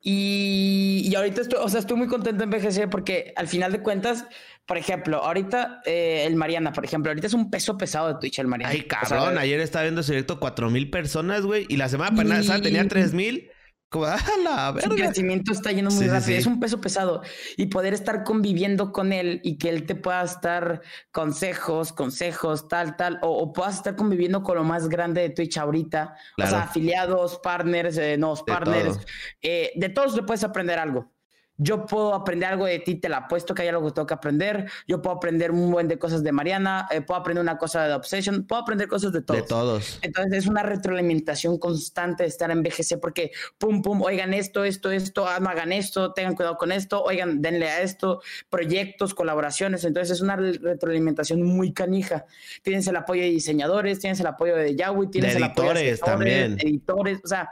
Y, 0.00 1.02
y, 1.08 1.14
ahorita 1.14 1.42
estoy, 1.42 1.60
o 1.62 1.68
sea, 1.68 1.78
estoy 1.78 1.96
muy 1.96 2.08
contento 2.08 2.42
en 2.42 2.50
BGC 2.50 2.90
porque 2.90 3.32
al 3.36 3.46
final 3.46 3.70
de 3.70 3.80
cuentas, 3.80 4.26
por 4.66 4.76
ejemplo, 4.76 5.18
ahorita 5.22 5.82
eh, 5.86 6.24
el 6.26 6.34
Mariana, 6.34 6.72
por 6.72 6.84
ejemplo, 6.84 7.12
ahorita 7.12 7.28
es 7.28 7.34
un 7.34 7.48
peso 7.48 7.78
pesado 7.78 8.08
de 8.08 8.18
Twitch 8.18 8.40
el 8.40 8.48
Mariana. 8.48 8.72
Ay, 8.72 8.82
cabrón, 8.82 9.38
ayer 9.38 9.60
estaba 9.60 9.84
viendo 9.84 10.00
ese 10.00 10.14
directo 10.14 10.40
cuatro 10.40 10.68
mil 10.68 10.90
personas, 10.90 11.42
güey, 11.42 11.64
y 11.68 11.76
la 11.76 11.88
semana 11.88 12.10
pasada 12.16 12.60
tenía 12.60 12.88
tres 12.88 13.14
mil. 13.14 13.52
Como, 13.88 14.06
la 14.06 14.74
Su 14.82 14.90
crecimiento 14.90 15.52
está 15.52 15.70
yendo 15.70 15.90
muy 15.90 16.06
rápido. 16.08 16.38
Es 16.38 16.46
un 16.46 16.58
peso 16.58 16.80
pesado. 16.80 17.22
Y 17.56 17.66
poder 17.66 17.94
estar 17.94 18.24
conviviendo 18.24 18.92
con 18.92 19.12
él 19.12 19.40
y 19.44 19.56
que 19.56 19.68
él 19.68 19.86
te 19.86 19.94
pueda 19.94 20.22
estar 20.22 20.82
consejos, 21.12 21.92
consejos, 21.92 22.68
tal, 22.68 22.96
tal, 22.96 23.18
o, 23.22 23.52
puedas 23.52 23.76
estar 23.76 23.94
conviviendo 23.94 24.42
con 24.42 24.56
lo 24.56 24.64
más 24.64 24.88
grande 24.88 25.20
de 25.20 25.30
Twitch 25.30 25.58
ahorita. 25.58 26.16
O 26.42 26.46
sea, 26.46 26.64
afiliados, 26.64 27.38
partners, 27.38 27.96
eh, 27.96 28.16
nuevos 28.18 28.42
partners. 28.42 28.98
Eh, 29.40 29.70
de 29.76 29.88
todos 29.88 30.16
le 30.16 30.22
puedes 30.22 30.44
aprender 30.44 30.78
algo 30.78 31.13
yo 31.56 31.86
puedo 31.86 32.14
aprender 32.14 32.48
algo 32.48 32.66
de 32.66 32.80
ti, 32.80 32.96
te 32.96 33.08
la 33.08 33.18
apuesto 33.18 33.54
que 33.54 33.62
hay 33.62 33.68
algo 33.68 33.86
que 33.86 33.92
tengo 33.92 34.06
que 34.06 34.14
aprender. 34.14 34.68
Yo 34.88 35.00
puedo 35.00 35.16
aprender 35.16 35.52
un 35.52 35.70
buen 35.70 35.86
de 35.86 35.98
cosas 35.98 36.24
de 36.24 36.32
Mariana, 36.32 36.88
eh, 36.90 37.00
puedo 37.00 37.20
aprender 37.20 37.42
una 37.42 37.58
cosa 37.58 37.86
de 37.86 37.94
Obsession, 37.94 38.44
puedo 38.44 38.62
aprender 38.62 38.88
cosas 38.88 39.12
de 39.12 39.22
todos. 39.22 39.40
De 39.40 39.46
todos. 39.46 39.98
Entonces 40.02 40.32
es 40.32 40.46
una 40.46 40.64
retroalimentación 40.64 41.58
constante 41.58 42.24
de 42.24 42.28
estar 42.28 42.50
en 42.50 42.62
BGC 42.62 42.98
porque 43.00 43.30
pum, 43.56 43.82
pum, 43.82 44.02
oigan 44.02 44.34
esto, 44.34 44.64
esto, 44.64 44.90
esto, 44.90 45.28
hagan 45.28 45.72
esto, 45.72 46.12
tengan 46.12 46.34
cuidado 46.34 46.56
con 46.56 46.72
esto, 46.72 47.02
oigan, 47.02 47.40
denle 47.40 47.68
a 47.68 47.82
esto, 47.82 48.20
proyectos, 48.50 49.14
colaboraciones. 49.14 49.84
Entonces 49.84 50.16
es 50.16 50.22
una 50.22 50.34
retroalimentación 50.34 51.42
muy 51.42 51.72
canija. 51.72 52.26
Tienes 52.62 52.86
el 52.88 52.96
apoyo 52.96 53.22
de 53.22 53.30
diseñadores, 53.30 54.00
tienes 54.00 54.18
el 54.18 54.26
apoyo 54.26 54.56
de 54.56 54.74
Yahweh, 54.74 55.06
tienes 55.06 55.36
el 55.36 55.44
apoyo 55.44 55.72
de 55.72 55.96
también. 55.98 56.58
editores. 56.58 57.20
O 57.22 57.28
sea, 57.28 57.50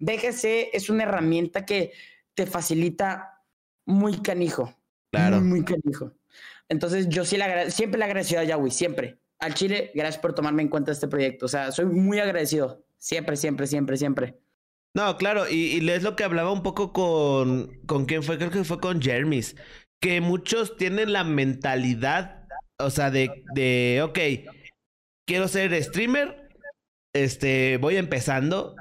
BGC 0.00 0.70
es 0.74 0.90
una 0.90 1.04
herramienta 1.04 1.64
que 1.64 1.92
te 2.34 2.46
facilita 2.46 3.37
muy 3.88 4.20
canijo. 4.20 4.74
Claro. 5.10 5.40
Muy, 5.40 5.64
canijo. 5.64 6.12
Entonces, 6.68 7.08
yo 7.08 7.24
sí 7.24 7.38
le 7.38 7.70
siempre 7.70 7.98
le 7.98 8.04
agradecido 8.04 8.40
a 8.40 8.44
Yahweh, 8.44 8.70
siempre. 8.70 9.18
Al 9.40 9.54
Chile, 9.54 9.90
gracias 9.94 10.20
por 10.20 10.34
tomarme 10.34 10.62
en 10.62 10.68
cuenta 10.68 10.92
este 10.92 11.08
proyecto. 11.08 11.46
O 11.46 11.48
sea, 11.48 11.72
soy 11.72 11.86
muy 11.86 12.18
agradecido. 12.18 12.84
Siempre, 12.98 13.36
siempre, 13.36 13.66
siempre, 13.66 13.96
siempre. 13.96 14.38
No, 14.94 15.16
claro, 15.16 15.48
y, 15.48 15.78
y 15.78 15.90
es 15.90 16.02
lo 16.02 16.16
que 16.16 16.24
hablaba 16.24 16.52
un 16.52 16.62
poco 16.62 16.92
con. 16.92 17.80
¿Con 17.86 18.04
quién 18.04 18.22
fue? 18.22 18.36
Creo 18.36 18.50
que 18.50 18.64
fue 18.64 18.80
con 18.80 19.00
Jermis. 19.00 19.56
Que 20.00 20.20
muchos 20.20 20.76
tienen 20.76 21.12
la 21.12 21.24
mentalidad, 21.24 22.46
o 22.78 22.90
sea, 22.90 23.10
de, 23.10 23.42
de 23.54 24.02
ok, 24.02 24.18
quiero 25.26 25.48
ser 25.48 25.82
streamer, 25.82 26.50
este, 27.14 27.78
voy 27.78 27.96
empezando. 27.96 28.76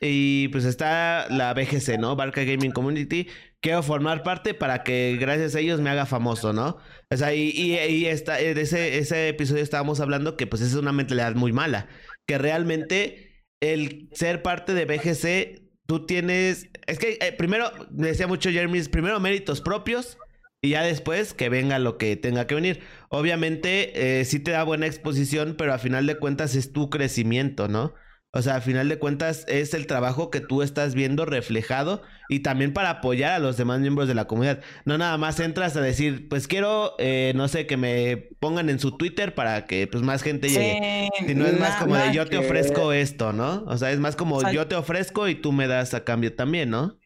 Y 0.00 0.48
pues 0.48 0.64
está 0.64 1.28
la 1.30 1.54
BGC, 1.54 1.98
¿no? 1.98 2.14
Barca 2.14 2.44
Gaming 2.44 2.72
Community, 2.72 3.28
quiero 3.64 3.82
formar 3.82 4.22
parte 4.22 4.52
para 4.52 4.82
que 4.82 5.16
gracias 5.18 5.54
a 5.54 5.60
ellos 5.60 5.80
me 5.80 5.88
haga 5.88 6.04
famoso, 6.04 6.52
¿no? 6.52 6.76
O 7.10 7.16
sea, 7.16 7.32
y, 7.32 7.48
y, 7.48 8.04
está, 8.04 8.38
en 8.38 8.58
ese, 8.58 8.98
ese 8.98 9.30
episodio 9.30 9.62
estábamos 9.62 10.00
hablando 10.00 10.36
que 10.36 10.46
pues 10.46 10.60
es 10.60 10.74
una 10.74 10.92
mentalidad 10.92 11.34
muy 11.34 11.54
mala, 11.54 11.88
que 12.26 12.36
realmente 12.36 13.46
el 13.62 14.10
ser 14.12 14.42
parte 14.42 14.74
de 14.74 14.84
BGC, 14.84 15.62
tú 15.86 16.04
tienes, 16.04 16.68
es 16.86 16.98
que 16.98 17.16
eh, 17.22 17.32
primero, 17.32 17.70
me 17.90 18.08
decía 18.08 18.26
mucho 18.26 18.50
Jeremy, 18.50 18.82
primero 18.82 19.18
méritos 19.18 19.62
propios 19.62 20.18
y 20.60 20.68
ya 20.70 20.82
después 20.82 21.32
que 21.32 21.48
venga 21.48 21.78
lo 21.78 21.96
que 21.96 22.16
tenga 22.16 22.46
que 22.46 22.56
venir. 22.56 22.82
Obviamente 23.08 24.20
eh, 24.20 24.26
sí 24.26 24.40
te 24.40 24.50
da 24.50 24.62
buena 24.64 24.86
exposición, 24.86 25.54
pero 25.56 25.72
a 25.72 25.78
final 25.78 26.06
de 26.06 26.18
cuentas 26.18 26.54
es 26.54 26.70
tu 26.74 26.90
crecimiento, 26.90 27.66
¿no? 27.68 27.94
O 28.34 28.42
sea, 28.42 28.56
al 28.56 28.62
final 28.62 28.88
de 28.88 28.98
cuentas 28.98 29.44
es 29.46 29.74
el 29.74 29.86
trabajo 29.86 30.28
que 30.28 30.40
tú 30.40 30.62
estás 30.62 30.96
viendo 30.96 31.24
reflejado 31.24 32.02
y 32.28 32.40
también 32.40 32.72
para 32.72 32.90
apoyar 32.90 33.30
a 33.30 33.38
los 33.38 33.56
demás 33.56 33.78
miembros 33.78 34.08
de 34.08 34.14
la 34.14 34.26
comunidad. 34.26 34.60
No 34.84 34.98
nada 34.98 35.16
más 35.18 35.38
entras 35.38 35.76
a 35.76 35.80
decir, 35.80 36.28
pues 36.28 36.48
quiero, 36.48 36.96
eh, 36.98 37.32
no 37.36 37.46
sé, 37.46 37.68
que 37.68 37.76
me 37.76 38.16
pongan 38.40 38.70
en 38.70 38.80
su 38.80 38.96
Twitter 38.96 39.36
para 39.36 39.66
que 39.66 39.86
pues 39.86 40.02
más 40.02 40.22
gente 40.22 40.48
llegue. 40.48 41.10
Si 41.24 41.34
no 41.36 41.46
es 41.46 41.60
más 41.60 41.76
como 41.76 41.96
de 41.96 42.12
yo 42.12 42.26
te 42.26 42.36
ofrezco 42.36 42.92
esto, 42.92 43.32
¿no? 43.32 43.62
O 43.68 43.78
sea, 43.78 43.92
es 43.92 44.00
más 44.00 44.16
como 44.16 44.50
yo 44.50 44.66
te 44.66 44.74
ofrezco 44.74 45.28
y 45.28 45.36
tú 45.36 45.52
me 45.52 45.68
das 45.68 45.94
a 45.94 46.02
cambio 46.02 46.34
también, 46.34 46.70
¿no? 46.70 46.98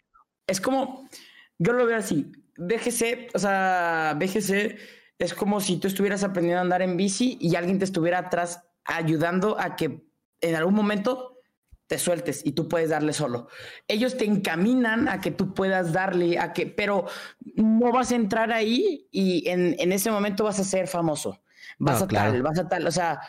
Es 0.47 0.63
como, 0.63 1.11
yo 1.59 1.75
lo 1.75 1.85
veo 1.85 1.99
así, 1.99 2.33
BGC, 2.57 3.35
o 3.35 3.39
sea, 3.39 4.17
BGC 4.19 4.79
es 5.19 5.35
como 5.35 5.61
si 5.61 5.77
tú 5.77 5.89
estuvieras 5.89 6.25
aprendiendo 6.25 6.61
a 6.61 6.63
andar 6.63 6.81
en 6.81 6.97
bici 6.97 7.37
y 7.39 7.55
alguien 7.55 7.79
te 7.79 7.85
estuviera 7.85 8.19
atrás 8.19 8.63
ayudando 8.87 9.61
a 9.61 9.77
que 9.77 10.08
en 10.41 10.55
algún 10.55 10.75
momento 10.75 11.39
te 11.87 11.99
sueltes 11.99 12.45
y 12.45 12.53
tú 12.53 12.69
puedes 12.69 12.91
darle 12.91 13.13
solo. 13.13 13.49
Ellos 13.89 14.17
te 14.17 14.27
encaminan 14.27 15.09
a 15.09 15.21
que 15.21 15.31
tú 15.31 15.55
puedas 15.55 15.93
darle, 15.93 16.39
a 16.39 16.53
que, 16.53 16.67
pero 16.67 17.07
no 17.57 17.93
vas 17.93 18.13
a 18.13 18.17
entrar 18.17 18.53
ahí 18.53 19.09
y 19.11 19.49
en, 19.49 19.75
en 19.79 19.93
ese 19.93 20.11
momento 20.11 20.45
vas 20.45 20.61
a 20.61 20.65
ser 20.65 20.87
famoso. 20.87 21.41
Vas 21.79 22.03
a 22.03 22.09
tal, 22.09 22.43
vas 22.43 22.59
a 22.59 22.69
tal, 22.69 22.87
o 22.87 22.91
sea, 22.91 23.21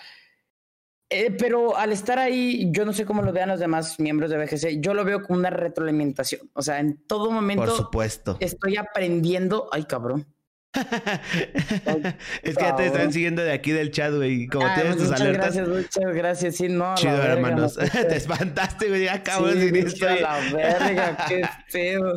eh, 1.12 1.32
pero 1.32 1.76
al 1.76 1.92
estar 1.92 2.20
ahí, 2.20 2.72
yo 2.72 2.86
no 2.86 2.94
sé 2.94 3.04
cómo 3.04 3.24
lo 3.24 3.34
vean 3.34 3.50
los 3.50 3.60
demás 3.60 4.00
miembros 4.00 4.30
de 4.30 4.38
BGC, 4.38 4.80
yo 4.80 4.94
lo 4.94 5.04
veo 5.04 5.24
como 5.24 5.40
una 5.40 5.50
retroalimentación. 5.50 6.50
O 6.54 6.62
sea, 6.62 6.80
en 6.80 6.98
todo 7.08 7.32
momento 7.32 7.66
Por 7.66 7.76
supuesto. 7.76 8.38
estoy 8.40 8.78
aprendiendo. 8.78 9.68
Ay, 9.72 9.86
cabrón. 9.86 10.28
es 12.44 12.58
que 12.58 12.64
ya 12.64 12.76
te 12.76 12.86
están 12.86 13.12
siguiendo 13.12 13.42
de 13.42 13.52
aquí 13.52 13.72
del 13.72 13.92
chat, 13.92 14.14
güey. 14.14 14.48
Como 14.48 14.68
ah, 14.68 14.76
tienes 14.76 14.98
tus 14.98 15.06
muchas 15.06 15.22
alertas. 15.22 15.56
Gracias, 15.56 15.68
muchas 15.68 16.16
gracias. 16.16 16.56
Sí, 16.56 16.70
no. 16.70 16.96
Chido, 16.96 17.22
hermanos. 17.22 17.76
te 17.92 18.16
espantaste, 18.16 18.88
güey. 18.90 19.08
Acabo 19.08 19.48
de 19.48 19.56
decir 19.56 19.88
esto. 19.88 20.06
la 20.06 20.40
verga, 20.54 21.26
qué 21.28 21.48
feo. 21.68 22.14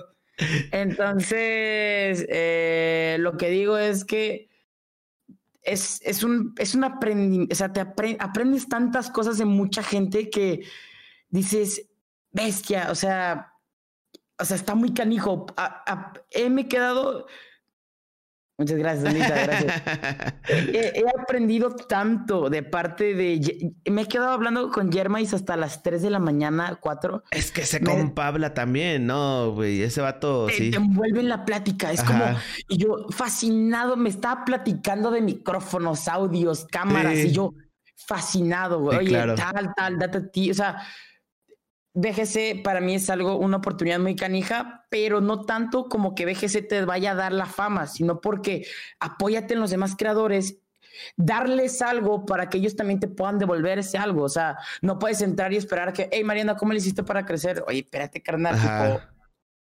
Entonces, 0.70 2.26
eh, 2.28 3.16
lo 3.20 3.36
que 3.36 3.50
digo 3.50 3.78
es 3.78 4.04
que 4.04 4.48
es, 5.62 6.00
es 6.04 6.22
un, 6.22 6.54
es 6.58 6.74
un 6.74 6.84
aprendizaje, 6.84 7.52
o 7.52 7.54
sea, 7.54 7.72
te 7.72 7.80
aprendes 7.80 8.68
tantas 8.68 9.10
cosas 9.10 9.38
de 9.38 9.44
mucha 9.44 9.82
gente 9.82 10.28
que 10.30 10.64
dices, 11.28 11.88
bestia, 12.32 12.90
o 12.90 12.94
sea, 12.94 13.52
o 14.38 14.44
sea, 14.44 14.56
está 14.56 14.74
muy 14.74 14.92
canijo. 14.92 15.46
me 16.50 16.62
he 16.62 16.68
quedado, 16.68 17.26
Muchas 18.62 18.78
gracias, 18.78 19.12
Lisa, 19.12 19.34
gracias. 19.34 19.82
he, 20.48 21.04
aprendido 21.20 21.74
tanto 21.74 22.48
de 22.48 22.62
parte 22.62 23.14
de... 23.14 23.74
Me 23.90 24.02
he 24.02 24.06
quedado 24.06 24.30
hablando 24.30 24.70
con 24.70 24.92
Yermais 24.92 25.34
hasta 25.34 25.56
las 25.56 25.82
3 25.82 26.00
de 26.02 26.10
la 26.10 26.20
mañana, 26.20 26.78
4. 26.80 27.24
Es 27.32 27.50
que 27.50 27.66
se 27.66 27.80
compabla 27.80 28.54
también, 28.54 29.06
¿no, 29.06 29.50
güey? 29.50 29.82
Ese 29.82 30.00
vato, 30.00 30.46
te, 30.46 30.52
sí. 30.52 30.70
Te 30.70 30.76
envuelve 30.76 31.18
en 31.20 31.28
la 31.28 31.44
plática. 31.44 31.90
Es 31.90 32.04
como... 32.04 32.24
Y 32.68 32.76
yo, 32.76 33.08
fascinado, 33.10 33.96
me 33.96 34.08
estaba 34.08 34.44
platicando 34.44 35.10
de 35.10 35.22
micrófonos, 35.22 36.06
audios, 36.06 36.64
cámaras, 36.70 37.18
y 37.18 37.32
yo, 37.32 37.54
fascinado, 37.96 38.80
güey. 38.80 38.98
Oye, 38.98 39.34
tal, 39.34 39.72
tal, 39.74 39.98
date 39.98 40.20
ti. 40.20 40.52
O 40.52 40.54
sea, 40.54 40.76
BGC 41.94 42.62
para 42.62 42.80
mí 42.80 42.94
es 42.94 43.10
algo, 43.10 43.36
una 43.36 43.58
oportunidad 43.58 43.98
muy 43.98 44.16
canija, 44.16 44.86
pero 44.88 45.20
no 45.20 45.42
tanto 45.42 45.88
como 45.88 46.14
que 46.14 46.24
BGC 46.24 46.66
te 46.66 46.84
vaya 46.84 47.12
a 47.12 47.14
dar 47.14 47.32
la 47.32 47.46
fama, 47.46 47.86
sino 47.86 48.20
porque 48.20 48.66
apóyate 48.98 49.54
en 49.54 49.60
los 49.60 49.70
demás 49.70 49.94
creadores, 49.96 50.56
darles 51.16 51.82
algo 51.82 52.24
para 52.24 52.48
que 52.48 52.58
ellos 52.58 52.76
también 52.76 52.98
te 53.00 53.08
puedan 53.08 53.38
devolver 53.38 53.78
ese 53.78 53.98
algo. 53.98 54.22
O 54.22 54.28
sea, 54.28 54.56
no 54.80 54.98
puedes 54.98 55.20
entrar 55.20 55.52
y 55.52 55.56
esperar 55.56 55.92
que, 55.92 56.08
hey 56.10 56.24
Mariana, 56.24 56.56
¿cómo 56.56 56.72
le 56.72 56.78
hiciste 56.78 57.02
para 57.02 57.26
crecer? 57.26 57.62
Oye, 57.66 57.80
espérate, 57.80 58.22
carnal, 58.22 58.54
tipo, 58.54 59.00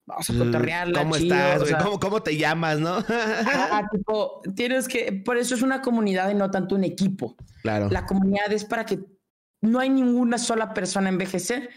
vamos 0.05 0.31
a 0.31 0.39
cotorrearla. 0.39 0.99
¿Cómo 0.99 1.17
estás? 1.17 1.63
¿Cómo, 1.83 1.99
¿Cómo, 1.99 2.23
te 2.23 2.37
llamas, 2.37 2.79
no? 2.79 3.03
tipo, 3.91 4.43
tienes 4.55 4.87
que, 4.87 5.13
por 5.25 5.39
eso 5.39 5.55
es 5.55 5.63
una 5.63 5.81
comunidad 5.81 6.31
y 6.31 6.35
no 6.35 6.51
tanto 6.51 6.75
un 6.75 6.85
equipo. 6.85 7.37
Claro. 7.63 7.89
La 7.91 8.05
comunidad 8.05 8.53
es 8.53 8.67
para 8.67 8.85
que 8.85 9.01
no 9.61 9.81
hay 9.81 9.89
ninguna 9.91 10.39
sola 10.39 10.75
persona 10.75 11.09
en 11.09 11.19
BGC 11.19 11.69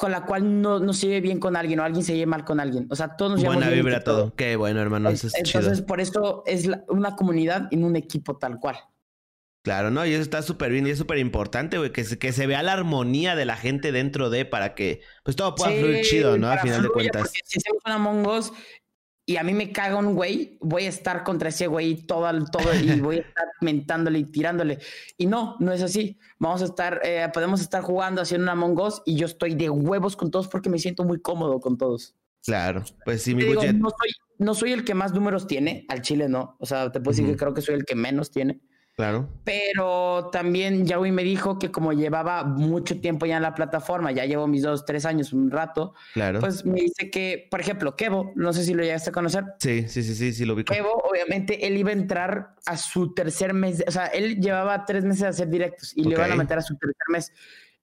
con 0.00 0.12
la 0.12 0.24
cual 0.24 0.62
no, 0.62 0.80
no 0.80 0.94
se 0.94 1.08
lleve 1.08 1.20
bien 1.20 1.38
con 1.38 1.56
alguien 1.56 1.78
o 1.78 1.82
alguien 1.82 2.02
se 2.02 2.14
lleve 2.14 2.24
mal 2.24 2.42
con 2.42 2.58
alguien. 2.58 2.86
O 2.88 2.96
sea, 2.96 3.16
todos 3.16 3.32
nos 3.32 3.44
Buena 3.44 3.68
vibra 3.68 4.02
todo. 4.02 4.34
Qué 4.34 4.56
bueno, 4.56 4.80
hermano. 4.80 5.10
Eso 5.10 5.26
es 5.26 5.34
Entonces, 5.34 5.82
por 5.82 6.00
eso 6.00 6.42
es 6.46 6.70
una 6.88 7.16
comunidad 7.16 7.68
y 7.70 7.76
un 7.76 7.94
equipo 7.96 8.38
tal 8.38 8.58
cual. 8.58 8.78
Claro, 9.62 9.90
no, 9.90 10.06
y 10.06 10.14
eso 10.14 10.22
está 10.22 10.40
súper 10.40 10.72
bien 10.72 10.86
y 10.86 10.90
es 10.90 10.96
súper 10.96 11.18
importante, 11.18 11.76
güey, 11.76 11.92
que 11.92 12.04
se, 12.04 12.18
que 12.18 12.32
se 12.32 12.46
vea 12.46 12.62
la 12.62 12.72
armonía 12.72 13.36
de 13.36 13.44
la 13.44 13.56
gente 13.56 13.92
dentro 13.92 14.30
de 14.30 14.46
para 14.46 14.74
que 14.74 15.02
pues 15.22 15.36
todo 15.36 15.54
pueda 15.54 15.70
fluir 15.70 16.00
chido, 16.00 16.38
¿no? 16.38 16.48
Al 16.48 16.60
final 16.60 16.80
de 16.80 16.88
cuentas. 16.88 17.30
Si 17.44 17.58
hacemos 17.58 17.82
un 17.84 17.92
Among 17.92 18.26
Us 18.26 18.52
y 19.30 19.36
a 19.36 19.44
mí 19.44 19.54
me 19.54 19.70
caga 19.70 19.94
un 19.94 20.16
güey, 20.16 20.58
voy 20.60 20.86
a 20.86 20.88
estar 20.88 21.22
contra 21.22 21.50
ese 21.50 21.68
güey 21.68 21.94
todo, 21.94 22.28
todo 22.46 22.74
y 22.74 23.00
voy 23.00 23.18
a 23.18 23.20
estar 23.20 23.44
mentándole 23.60 24.18
y 24.18 24.24
tirándole. 24.24 24.80
Y 25.16 25.26
no, 25.26 25.54
no 25.60 25.70
es 25.70 25.82
así. 25.82 26.18
Vamos 26.40 26.62
a 26.62 26.64
estar, 26.64 27.00
eh, 27.04 27.28
podemos 27.32 27.60
estar 27.60 27.80
jugando 27.80 28.22
haciendo 28.22 28.46
una 28.46 28.52
Among 28.52 28.80
Us 28.80 29.02
y 29.06 29.14
yo 29.14 29.26
estoy 29.26 29.54
de 29.54 29.70
huevos 29.70 30.16
con 30.16 30.32
todos 30.32 30.48
porque 30.48 30.68
me 30.68 30.80
siento 30.80 31.04
muy 31.04 31.20
cómodo 31.20 31.60
con 31.60 31.78
todos. 31.78 32.16
Claro, 32.44 32.82
pues 33.04 33.22
sí, 33.22 33.36
mi 33.36 33.44
no, 33.44 33.60
soy, 33.60 34.10
no 34.38 34.54
soy 34.54 34.72
el 34.72 34.82
que 34.84 34.94
más 34.94 35.14
números 35.14 35.46
tiene, 35.46 35.86
al 35.88 36.02
Chile 36.02 36.28
no. 36.28 36.56
O 36.58 36.66
sea, 36.66 36.90
te 36.90 36.98
puedo 36.98 37.16
decir 37.16 37.30
que 37.30 37.36
creo 37.36 37.54
que 37.54 37.62
soy 37.62 37.76
el 37.76 37.84
que 37.84 37.94
menos 37.94 38.32
tiene. 38.32 38.58
Claro. 39.00 39.30
Pero 39.44 40.28
también 40.30 40.86
Yawi 40.86 41.10
me 41.10 41.24
dijo 41.24 41.58
que 41.58 41.70
como 41.70 41.94
llevaba 41.94 42.44
mucho 42.44 43.00
tiempo 43.00 43.24
ya 43.24 43.38
en 43.38 43.42
la 43.42 43.54
plataforma, 43.54 44.12
ya 44.12 44.26
llevo 44.26 44.46
mis 44.46 44.62
dos, 44.62 44.84
tres 44.84 45.06
años, 45.06 45.32
un 45.32 45.50
rato. 45.50 45.94
Claro. 46.12 46.40
Pues 46.40 46.66
me 46.66 46.82
dice 46.82 47.10
que, 47.10 47.48
por 47.50 47.62
ejemplo, 47.62 47.96
Kevo, 47.96 48.32
no 48.34 48.52
sé 48.52 48.62
si 48.62 48.74
lo 48.74 48.82
llegaste 48.82 49.08
a 49.08 49.12
conocer. 49.14 49.44
Sí, 49.58 49.88
sí, 49.88 50.02
sí, 50.02 50.14
sí, 50.14 50.34
sí 50.34 50.44
lo 50.44 50.54
vi. 50.54 50.64
Kevo, 50.64 50.92
obviamente, 51.10 51.66
él 51.66 51.78
iba 51.78 51.88
a 51.88 51.94
entrar 51.94 52.56
a 52.66 52.76
su 52.76 53.14
tercer 53.14 53.54
mes, 53.54 53.82
o 53.86 53.90
sea, 53.90 54.06
él 54.08 54.38
llevaba 54.38 54.84
tres 54.84 55.02
meses 55.04 55.20
de 55.22 55.28
hacer 55.28 55.48
directos 55.48 55.96
y 55.96 56.04
le 56.04 56.10
iban 56.10 56.32
a 56.32 56.36
meter 56.36 56.58
a 56.58 56.62
su 56.62 56.76
tercer 56.76 57.08
mes. 57.08 57.32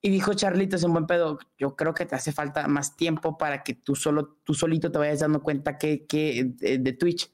Y 0.04 0.12
dijo 0.12 0.36
Charlitos 0.36 0.84
en 0.84 0.94
buen 0.94 1.08
pedo, 1.08 1.40
yo 1.58 1.76
creo 1.76 1.96
que 1.96 2.06
te 2.06 2.14
hace 2.14 2.32
falta 2.32 2.68
más 2.68 2.96
tiempo 2.96 3.40
para 3.40 3.64
que 3.64 3.74
tú 3.74 3.96
solo, 3.96 4.38
tú 4.44 4.54
solito 4.54 4.92
te 4.92 5.00
vayas 5.00 5.22
dando 5.22 5.42
cuenta 5.42 5.80
que, 5.80 6.06
que 6.06 6.54
de, 6.60 6.94
Twitch. 6.94 7.32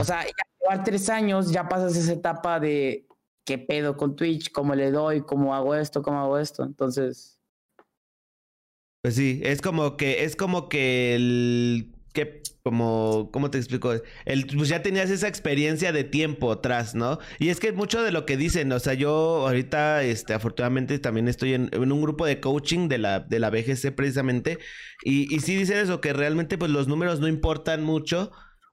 O 0.00 0.04
sea, 0.04 0.24
ya 0.24 0.44
llevar 0.66 0.84
tres 0.84 1.08
años, 1.08 1.50
ya 1.52 1.68
pasas 1.68 1.96
esa 1.96 2.12
etapa 2.12 2.60
de 2.60 3.06
qué 3.44 3.58
pedo 3.58 3.96
con 3.96 4.16
Twitch, 4.16 4.50
cómo 4.50 4.74
le 4.74 4.90
doy, 4.90 5.22
cómo 5.22 5.54
hago 5.54 5.74
esto, 5.74 6.02
cómo 6.02 6.20
hago 6.20 6.38
esto. 6.38 6.64
Entonces. 6.64 7.38
Pues 9.02 9.14
sí, 9.14 9.40
es 9.44 9.60
como 9.60 9.96
que, 9.96 10.24
es 10.24 10.34
como 10.34 10.68
que 10.68 11.14
el 11.14 11.92
que 12.12 12.42
como, 12.62 13.30
¿cómo 13.30 13.50
te 13.50 13.58
explico? 13.58 13.92
El, 14.24 14.46
pues 14.46 14.68
ya 14.70 14.82
tenías 14.82 15.10
esa 15.10 15.28
experiencia 15.28 15.92
de 15.92 16.02
tiempo 16.02 16.50
atrás, 16.50 16.94
¿no? 16.94 17.18
Y 17.38 17.50
es 17.50 17.60
que 17.60 17.72
mucho 17.72 18.02
de 18.02 18.10
lo 18.10 18.26
que 18.26 18.36
dicen, 18.36 18.72
o 18.72 18.80
sea, 18.80 18.94
yo 18.94 19.46
ahorita, 19.46 20.02
este, 20.02 20.32
afortunadamente 20.34 20.98
también 20.98 21.28
estoy 21.28 21.52
en, 21.52 21.70
un 21.74 22.02
grupo 22.02 22.26
de 22.26 22.40
coaching 22.40 22.88
de 22.88 22.98
la, 22.98 23.20
de 23.20 23.38
la 23.38 23.50
BGC 23.50 23.94
precisamente, 23.94 24.58
y, 25.04 25.32
y 25.32 25.40
sí 25.40 25.54
dicen 25.54 25.78
eso, 25.78 26.00
que 26.00 26.12
realmente 26.14 26.58
pues 26.58 26.72
los 26.72 26.88
números 26.88 27.20
no 27.20 27.28
importan 27.28 27.84
mucho, 27.84 28.32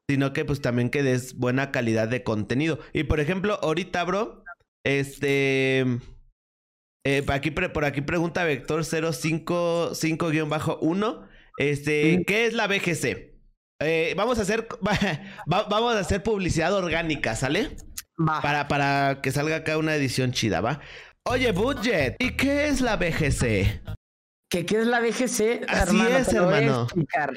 sino 0.09 0.33
que 0.33 0.45
pues 0.45 0.61
también 0.61 0.89
que 0.89 1.03
des 1.03 1.37
buena 1.37 1.69
calidad 1.71 2.07
de 2.07 2.23
contenido. 2.23 2.79
Y 2.93 3.03
por 3.03 3.19
ejemplo, 3.19 3.59
ahorita, 3.61 4.03
bro, 4.03 4.43
este... 4.85 5.85
Eh, 7.05 7.21
por, 7.21 7.35
aquí, 7.35 7.51
por 7.51 7.83
aquí 7.83 7.99
pregunta 8.01 8.45
Vector 8.45 8.79
055-1. 8.81 11.27
Este, 11.57 12.23
¿qué 12.25 12.45
es 12.45 12.53
la 12.53 12.67
BGC? 12.67 13.33
Eh, 13.81 14.13
vamos 14.15 14.39
a 14.39 14.43
hacer 14.43 14.69
vamos 15.45 15.95
a 15.95 15.99
hacer 15.99 16.23
publicidad 16.23 16.73
orgánica, 16.73 17.35
¿sale? 17.35 17.75
Para, 18.41 18.69
para 18.69 19.19
que 19.21 19.31
salga 19.31 19.57
acá 19.57 19.77
una 19.77 19.95
edición 19.95 20.31
chida, 20.31 20.61
¿va? 20.61 20.79
Oye, 21.25 21.51
Budget, 21.51 22.15
¿y 22.19 22.37
qué 22.37 22.67
es 22.67 22.79
la 22.81 22.95
BGC? 22.95 23.81
¿Qué, 24.61 24.77
es 24.79 24.85
la 24.85 24.99
BGC? 24.99 25.67
Así 25.67 25.99
es, 25.99 26.31
hermano. 26.31 26.85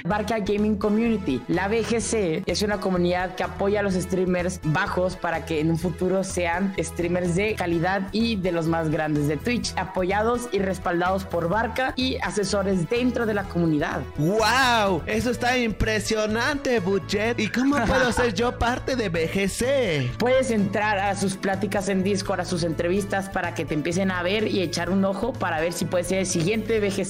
Barca 0.04 0.38
Gaming 0.40 0.76
Community. 0.76 1.40
La 1.48 1.66
BGC 1.66 2.42
es 2.44 2.60
una 2.60 2.78
comunidad 2.78 3.34
que 3.36 3.42
apoya 3.42 3.80
a 3.80 3.82
los 3.82 3.94
streamers 3.94 4.60
bajos 4.62 5.16
para 5.16 5.46
que 5.46 5.60
en 5.60 5.70
un 5.70 5.78
futuro 5.78 6.22
sean 6.24 6.74
streamers 6.78 7.34
de 7.34 7.54
calidad 7.54 8.08
y 8.12 8.36
de 8.36 8.52
los 8.52 8.66
más 8.66 8.90
grandes 8.90 9.28
de 9.28 9.38
Twitch, 9.38 9.72
apoyados 9.76 10.50
y 10.52 10.58
respaldados 10.58 11.24
por 11.24 11.48
Barca 11.48 11.94
y 11.96 12.18
asesores 12.20 12.86
dentro 12.90 13.24
de 13.24 13.32
la 13.32 13.44
comunidad. 13.44 14.02
¡Wow! 14.18 15.00
Eso 15.06 15.30
está 15.30 15.56
impresionante, 15.56 16.80
Budget. 16.80 17.40
¿Y 17.40 17.48
cómo 17.48 17.82
puedo 17.86 18.12
ser 18.12 18.34
yo 18.34 18.58
parte 18.58 18.94
de 18.94 19.08
BGC? 19.08 20.16
Puedes 20.18 20.50
entrar 20.50 20.98
a 20.98 21.16
sus 21.16 21.38
pláticas 21.38 21.88
en 21.88 22.02
Discord, 22.02 22.40
a 22.40 22.44
sus 22.44 22.62
entrevistas 22.62 23.30
para 23.30 23.54
que 23.54 23.64
te 23.64 23.72
empiecen 23.72 24.10
a 24.10 24.22
ver 24.22 24.48
y 24.48 24.60
echar 24.60 24.90
un 24.90 25.02
ojo 25.06 25.32
para 25.32 25.60
ver 25.62 25.72
si 25.72 25.86
puedes 25.86 26.08
ser 26.08 26.18
el 26.18 26.26
siguiente 26.26 26.78
BGC 26.78 27.05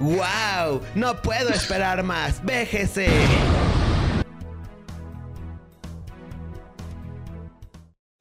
¡Wow! 0.00 0.80
No 0.94 1.20
puedo 1.22 1.50
esperar 1.50 2.02
más. 2.02 2.42
BGC. 2.44 3.08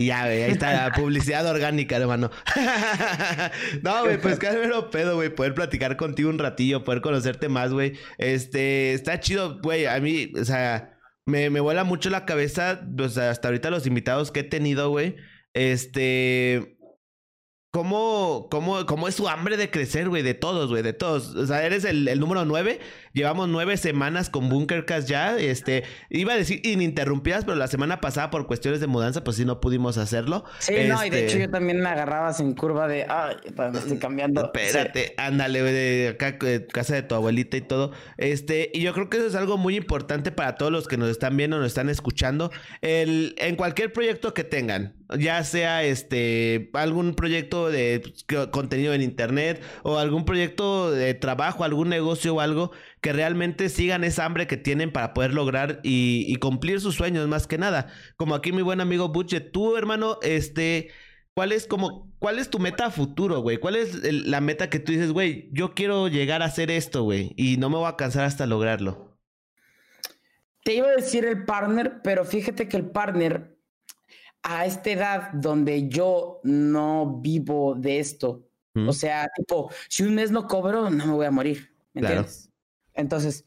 Ya, 0.02 0.24
güey, 0.24 0.44
ahí 0.44 0.52
está 0.52 0.88
la 0.88 0.92
publicidad 0.94 1.46
orgánica, 1.46 1.98
hermano. 1.98 2.32
no, 3.84 4.04
güey, 4.04 4.18
pues 4.18 4.40
qué 4.40 4.50
mero 4.52 4.90
pedo, 4.90 5.16
güey, 5.16 5.30
poder 5.30 5.54
platicar 5.54 5.98
contigo 5.98 6.30
un 6.30 6.40
ratillo, 6.40 6.86
poder 6.86 7.02
conocerte 7.02 7.50
más, 7.50 7.74
güey. 7.74 7.98
Este, 8.18 8.94
está 8.94 9.20
chido, 9.20 9.60
güey, 9.62 9.88
a 9.88 10.00
mí, 10.00 10.32
o 10.40 10.46
sea, 10.46 10.98
me, 11.26 11.50
me 11.50 11.60
vuela 11.60 11.84
mucho 11.84 12.10
la 12.10 12.26
cabeza, 12.26 12.80
o 12.98 13.04
hasta 13.04 13.48
ahorita 13.50 13.70
los 13.72 13.86
invitados 13.88 14.32
que 14.32 14.40
he 14.40 14.44
tenido, 14.46 14.90
güey. 14.90 15.18
Este, 15.54 16.79
cómo, 17.72 18.48
cómo, 18.50 18.86
cómo 18.86 19.08
es 19.08 19.16
su 19.16 19.30
hambre 19.30 19.56
de 19.56 19.70
crecer, 19.70 20.10
güey, 20.10 20.24
de 20.24 20.34
todos, 20.34 20.70
güey, 20.70 20.82
de 20.82 20.94
todos. 20.94 21.36
O 21.36 21.46
sea, 21.46 21.64
eres 21.64 21.86
el, 21.86 22.08
el 22.08 22.20
número 22.20 22.46
nueve. 22.46 22.80
Llevamos 23.14 23.48
nueve 23.48 23.78
semanas 23.78 24.30
con 24.30 24.50
Bunkercast 24.50 25.08
ya. 25.08 25.38
Este, 25.38 25.84
iba 26.10 26.34
a 26.34 26.36
decir 26.36 26.62
ininterrumpidas, 26.64 27.46
pero 27.46 27.58
la 27.58 27.68
semana 27.68 28.02
pasada, 28.02 28.30
por 28.30 28.48
cuestiones 28.48 28.80
de 28.80 28.88
mudanza, 28.88 29.24
pues 29.24 29.38
sí 29.38 29.46
no 29.46 29.62
pudimos 29.62 29.98
hacerlo. 29.98 30.46
Sí, 30.60 30.74
no, 30.88 31.06
y 31.06 31.10
de 31.10 31.20
hecho 31.20 31.38
este 31.38 31.40
yo 31.46 31.50
también 31.52 31.80
me 31.80 31.90
agarrabas 31.90 32.40
en 32.40 32.54
curva 32.54 32.88
de, 32.88 33.06
ay, 33.08 33.36
me 33.56 33.78
estoy 33.78 33.98
cambiando. 33.98 34.46
Espérate, 34.46 35.14
ándale, 35.18 35.62
güey, 35.62 35.74
de 35.74 36.08
acá, 36.10 36.32
de 36.32 36.66
casa 36.68 36.96
de 36.96 37.04
tu 37.04 37.16
abuelita 37.16 37.58
y 37.58 37.62
todo. 37.62 37.92
Este, 38.18 38.72
y 38.74 38.82
yo 38.82 38.94
creo 38.94 39.10
que 39.10 39.18
eso 39.18 39.28
es 39.28 39.36
algo 39.36 39.58
muy 39.58 39.76
importante 39.76 40.32
para 40.32 40.56
todos 40.56 40.72
los 40.72 40.88
que 40.88 40.98
nos 40.98 41.10
están 41.10 41.38
viendo, 41.38 41.58
nos 41.58 41.68
están 41.68 41.90
escuchando. 41.90 42.52
El, 42.82 43.36
en 43.38 43.56
cualquier 43.56 43.94
proyecto 43.94 44.34
que 44.34 44.44
tengan, 44.44 44.96
ya 45.18 45.44
sea 45.44 45.84
este, 45.84 46.70
algún 46.74 47.16
proyecto 47.16 47.70
de 47.70 48.14
contenido 48.52 48.94
en 48.94 49.02
internet 49.02 49.62
o 49.84 49.98
algún 49.98 50.26
proyecto 50.26 50.92
de 50.92 51.14
trabajo, 51.14 51.64
algún 51.64 51.90
negocio 51.90 52.36
o 52.36 52.40
algo, 52.42 52.72
que 53.02 53.14
realmente 53.14 53.70
sigan 53.70 54.04
esa 54.04 54.26
hambre 54.26 54.48
que 54.48 54.58
tienen 54.58 54.92
para 54.92 55.14
poder 55.14 55.34
lograr 55.34 55.80
y, 55.84 56.36
cumplir 56.36 56.80
sus 56.80 56.96
sueños 56.96 57.28
más 57.28 57.48
que 57.48 57.58
nada. 57.58 57.88
Como 58.18 58.36
aquí 58.36 58.52
mi 58.52 58.62
buen 58.62 58.82
amigo 58.82 59.10
Budget, 59.10 59.52
tú 59.52 59.76
hermano, 59.76 60.20
este, 60.22 60.92
¿cuál 61.34 61.52
es 61.52 61.66
como, 61.66 62.12
cuál 62.20 62.40
es 62.40 62.50
tu 62.50 62.60
meta 62.60 62.92
futuro, 62.92 63.42
güey? 63.42 63.58
¿Cuál 63.58 63.76
es 63.76 64.04
la 64.04 64.42
meta 64.42 64.70
que 64.70 64.80
tú 64.80 64.92
dices, 64.92 65.12
güey, 65.12 65.50
yo 65.52 65.74
quiero 65.74 66.08
llegar 66.08 66.42
a 66.42 66.46
hacer 66.46 66.72
esto, 66.72 67.04
güey, 67.04 67.34
y 67.36 67.58
no 67.58 67.70
me 67.70 67.78
voy 67.78 67.88
a 67.88 67.96
cansar 67.96 68.26
hasta 68.26 68.46
lograrlo? 68.46 69.18
Te 70.64 70.76
iba 70.76 70.88
a 70.88 70.96
decir 70.96 71.26
el 71.26 71.46
partner, 71.46 72.02
pero 72.04 72.26
fíjate 72.26 72.68
que 72.68 72.78
el 72.78 72.92
partner 72.92 73.59
a 74.44 74.66
esta 74.66 74.90
edad 74.90 75.32
donde 75.34 75.90
yo 75.90 76.40
no 76.44 77.20
vivo 77.22 77.76
de 77.76 78.00
esto, 78.00 78.46
o 78.88 78.94
sea, 78.94 79.28
tipo, 79.36 79.72
si 79.90 80.04
un 80.04 80.16
mes 80.16 80.32
no 80.32 80.48
cobro, 80.48 80.90
no 80.90 81.06
me 81.06 81.14
voy 81.14 81.26
a 81.26 81.32
morir, 81.32 81.76
¿me 81.94 82.02
entiendes? 82.02 82.50
Entonces, 82.94 83.46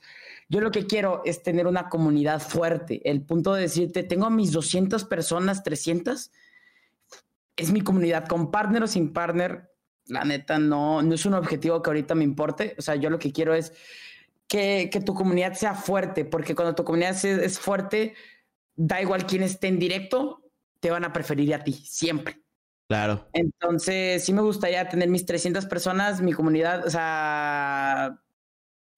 yo 0.49 0.61
lo 0.61 0.71
que 0.71 0.87
quiero 0.87 1.23
es 1.25 1.43
tener 1.43 1.67
una 1.67 1.89
comunidad 1.89 2.41
fuerte. 2.41 3.01
El 3.09 3.23
punto 3.23 3.55
de 3.55 3.63
decirte, 3.63 4.03
tengo 4.03 4.27
a 4.27 4.31
mis 4.31 4.53
200 4.53 5.05
personas, 5.05 5.63
300, 5.63 6.31
es 7.57 7.73
mi 7.73 7.81
comunidad 7.81 8.27
con 8.27 8.51
partner 8.51 8.83
o 8.83 8.87
sin 8.87 9.13
partner. 9.13 9.71
La 10.07 10.25
neta, 10.25 10.59
no, 10.59 11.01
no 11.03 11.15
es 11.15 11.25
un 11.25 11.35
objetivo 11.35 11.81
que 11.81 11.91
ahorita 11.91 12.15
me 12.15 12.25
importe. 12.25 12.75
O 12.79 12.83
sea, 12.83 12.97
yo 12.97 13.09
lo 13.09 13.19
que 13.19 13.33
quiero 13.33 13.55
es 13.55 13.73
que, 14.49 14.91
tu 15.05 15.15
comunidad 15.15 15.55
sea 15.55 15.75
fuerte, 15.75 16.25
porque 16.25 16.55
cuando 16.55 16.75
tu 16.75 16.85
comunidad 16.85 17.13
es, 17.13 17.25
es 17.25 17.59
fuerte, 17.59 18.15
da 18.77 19.01
igual 19.01 19.27
quién 19.27 19.43
esté 19.43 19.69
en 19.69 19.79
directo, 19.79 20.42
te 20.83 20.91
van 20.91 21.05
a 21.05 21.13
preferir 21.13 21.55
a 21.55 21.63
ti, 21.63 21.73
siempre. 21.73 22.43
Claro. 22.89 23.29
Entonces, 23.33 24.25
sí 24.25 24.33
me 24.33 24.43
gustaría 24.43 24.89
tener 24.89 25.09
mis 25.09 25.25
300 25.25 25.65
personas, 25.67 26.21
mi 26.21 26.33
comunidad, 26.33 26.85
o 26.85 26.91
sea, 26.91 28.19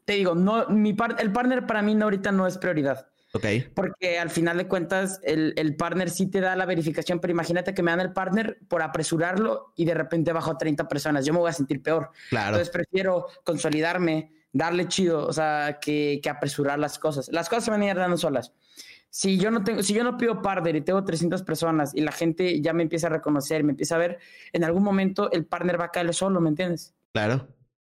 te 0.07 0.15
digo, 0.15 0.35
no, 0.35 0.67
mi 0.71 0.97
el 1.19 1.33
partner 1.33 1.67
para 1.67 1.83
mí 1.83 1.95
no, 1.95 2.07
ahorita 2.07 2.33
no 2.33 2.47
es 2.47 2.57
prioridad. 2.57 3.07
Ok. 3.35 3.45
Porque 3.75 4.19
al 4.19 4.31
final 4.31 4.57
de 4.57 4.67
cuentas, 4.67 5.21
el, 5.25 5.53
el, 5.57 5.77
partner 5.77 6.09
sí 6.09 6.31
te 6.31 6.41
da 6.41 6.57
la 6.57 6.65
verificación, 6.65 7.21
pero 7.21 7.33
imagínate 7.33 7.75
que 7.75 7.83
me 7.83 7.91
dan 7.91 8.01
el 8.01 8.15
partner 8.15 8.59
por 8.67 8.81
apresurarlo 8.81 9.75
y 9.77 9.85
de 9.85 9.93
repente 9.93 10.33
bajo 10.33 10.53
a 10.53 10.59
30 10.59 10.89
personas. 10.89 11.27
Yo 11.27 11.35
me 11.35 11.41
voy 11.41 11.51
a 11.51 11.53
sentir 11.53 11.83
peor. 11.83 12.13
Claro. 12.31 12.57
Entonces 12.57 12.71
prefiero 12.71 13.27
consolidarme, 13.45 14.33
darle 14.53 14.89
chido, 14.89 15.27
o 15.27 15.33
sea, 15.35 15.79
que, 15.83 16.21
que 16.23 16.31
apresurar 16.31 16.79
las 16.79 16.99
cosas. 16.99 17.29
Las 17.31 17.51
cosas 17.51 17.65
se 17.65 17.71
van 17.71 17.83
a 17.83 17.87
ir 17.87 17.97
dando 17.97 18.17
solas. 18.17 18.55
Si 19.15 19.39
yo 19.39 19.53
no 19.53 19.63
tengo, 19.63 19.81
si 19.85 19.95
yo 19.95 20.03
no 20.03 20.19
pido 20.19 20.43
partner 20.43 20.75
y 20.75 20.81
tengo 20.81 21.05
300 21.05 21.45
personas 21.45 21.95
y 21.95 22.01
la 22.01 22.11
gente 22.11 22.61
ya 22.61 22.73
me 22.73 22.83
empieza 22.83 23.07
a 23.07 23.11
reconocer, 23.11 23.63
me 23.63 23.71
empieza 23.71 23.95
a 23.95 23.99
ver, 23.99 24.19
en 24.53 24.65
algún 24.65 24.83
momento 24.83 25.31
el 25.31 25.47
partner 25.47 25.81
va 25.81 25.85
a 25.85 25.91
caer 25.93 26.13
solo, 26.13 26.41
¿me 26.41 26.49
entiendes? 26.49 26.97
Claro. 27.13 27.47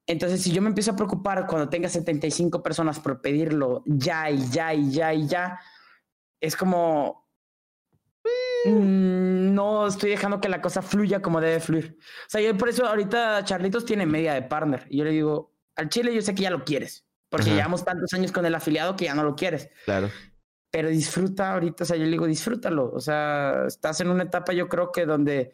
Entonces, 0.08 0.42
si 0.42 0.52
yo 0.52 0.64
me 0.64 0.70
empiezo 0.70 0.90
a 0.90 0.96
preocupar 0.96 1.46
cuando 1.46 1.70
tenga 1.70 1.90
75 1.90 2.64
personas 2.64 3.00
por 3.00 3.22
pedirlo 3.22 3.84
ya 3.86 4.32
y 4.32 4.50
ya 4.50 4.74
y 4.74 4.90
ya 4.90 5.14
y 5.14 5.28
ya, 5.28 5.60
es 6.40 6.56
como 6.56 7.30
mm, 8.66 9.54
no 9.54 9.86
estoy 9.86 10.10
dejando 10.10 10.42
que 10.42 10.50
la 10.50 10.60
cosa 10.60 10.82
fluya 10.82 11.22
como 11.22 11.40
debe 11.40 11.60
fluir. 11.60 12.00
O 12.26 12.30
sea, 12.30 12.42
yo 12.42 12.58
por 12.58 12.68
eso 12.68 12.88
ahorita 12.88 13.44
Charlitos 13.44 13.86
tiene 13.86 14.08
media 14.08 14.34
de 14.34 14.42
partner. 14.42 14.88
Y 14.90 14.98
yo 14.98 15.04
le 15.04 15.12
digo, 15.12 15.54
al 15.76 15.88
Chile 15.88 16.16
yo 16.16 16.22
sé 16.24 16.34
que 16.34 16.42
ya 16.42 16.50
lo 16.50 16.66
quieres, 16.66 17.06
porque 17.30 17.52
llevamos 17.52 17.86
tantos 17.86 18.12
años 18.14 18.32
con 18.32 18.44
el 18.44 18.56
afiliado 18.56 18.96
que 18.96 19.06
ya 19.06 19.14
no 19.14 19.24
lo 19.24 19.36
quieres. 19.36 19.70
Claro. 19.86 20.10
Pero 20.72 20.90
disfruta 20.90 21.54
ahorita, 21.54 21.84
o 21.84 21.88
sea, 21.88 21.98
yo 21.98 22.06
le 22.06 22.12
digo, 22.12 22.26
disfrútalo. 22.26 22.92
O 22.92 23.00
sea, 23.00 23.66
estás 23.68 24.02
en 24.02 24.10
una 24.10 24.24
etapa, 24.24 24.54
yo 24.54 24.70
creo 24.70 24.92
que 24.92 25.06
donde 25.06 25.52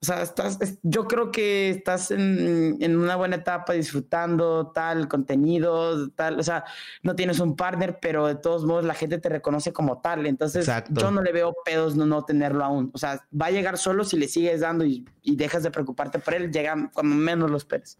o 0.00 0.06
sea, 0.06 0.22
estás, 0.22 0.58
yo 0.84 1.08
creo 1.08 1.32
que 1.32 1.70
estás 1.70 2.12
en, 2.12 2.76
en, 2.80 2.96
una 2.96 3.16
buena 3.16 3.34
etapa 3.34 3.72
disfrutando 3.72 4.70
tal 4.72 5.08
contenido, 5.08 6.08
tal, 6.10 6.38
o 6.38 6.42
sea, 6.44 6.64
no 7.02 7.16
tienes 7.16 7.40
un 7.40 7.56
partner, 7.56 7.98
pero 8.00 8.28
de 8.28 8.36
todos 8.36 8.64
modos 8.64 8.84
la 8.84 8.94
gente 8.94 9.18
te 9.18 9.28
reconoce 9.28 9.72
como 9.72 10.00
tal. 10.00 10.26
Entonces, 10.26 10.70
yo 10.90 11.10
no 11.10 11.20
le 11.20 11.32
veo 11.32 11.52
pedos 11.64 11.96
no, 11.96 12.06
no 12.06 12.24
tenerlo 12.24 12.64
aún. 12.64 12.92
O 12.94 12.98
sea, 12.98 13.26
va 13.30 13.46
a 13.46 13.50
llegar 13.50 13.76
solo 13.76 14.04
si 14.04 14.16
le 14.16 14.28
sigues 14.28 14.60
dando 14.60 14.84
y, 14.84 15.04
y 15.22 15.34
dejas 15.34 15.64
de 15.64 15.72
preocuparte 15.72 16.20
por 16.20 16.34
él, 16.34 16.52
llegan 16.52 16.90
cuando 16.94 17.16
menos 17.16 17.50
los 17.50 17.62
esperes. 17.62 17.98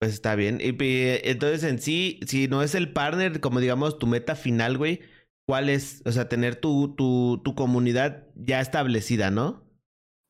Pues 0.00 0.12
está 0.12 0.34
bien. 0.34 0.58
Y 0.60 0.74
entonces, 0.80 1.62
en 1.62 1.78
sí, 1.78 2.18
si 2.26 2.48
no 2.48 2.64
es 2.64 2.74
el 2.74 2.92
partner, 2.92 3.38
como 3.38 3.60
digamos, 3.60 4.00
tu 4.00 4.08
meta 4.08 4.34
final, 4.34 4.76
güey, 4.76 5.02
¿cuál 5.50 5.68
es? 5.68 6.00
O 6.04 6.12
sea, 6.12 6.28
tener 6.28 6.54
tu, 6.54 6.94
tu, 6.94 7.42
tu 7.42 7.56
comunidad 7.56 8.28
ya 8.36 8.60
establecida, 8.60 9.32
¿no? 9.32 9.68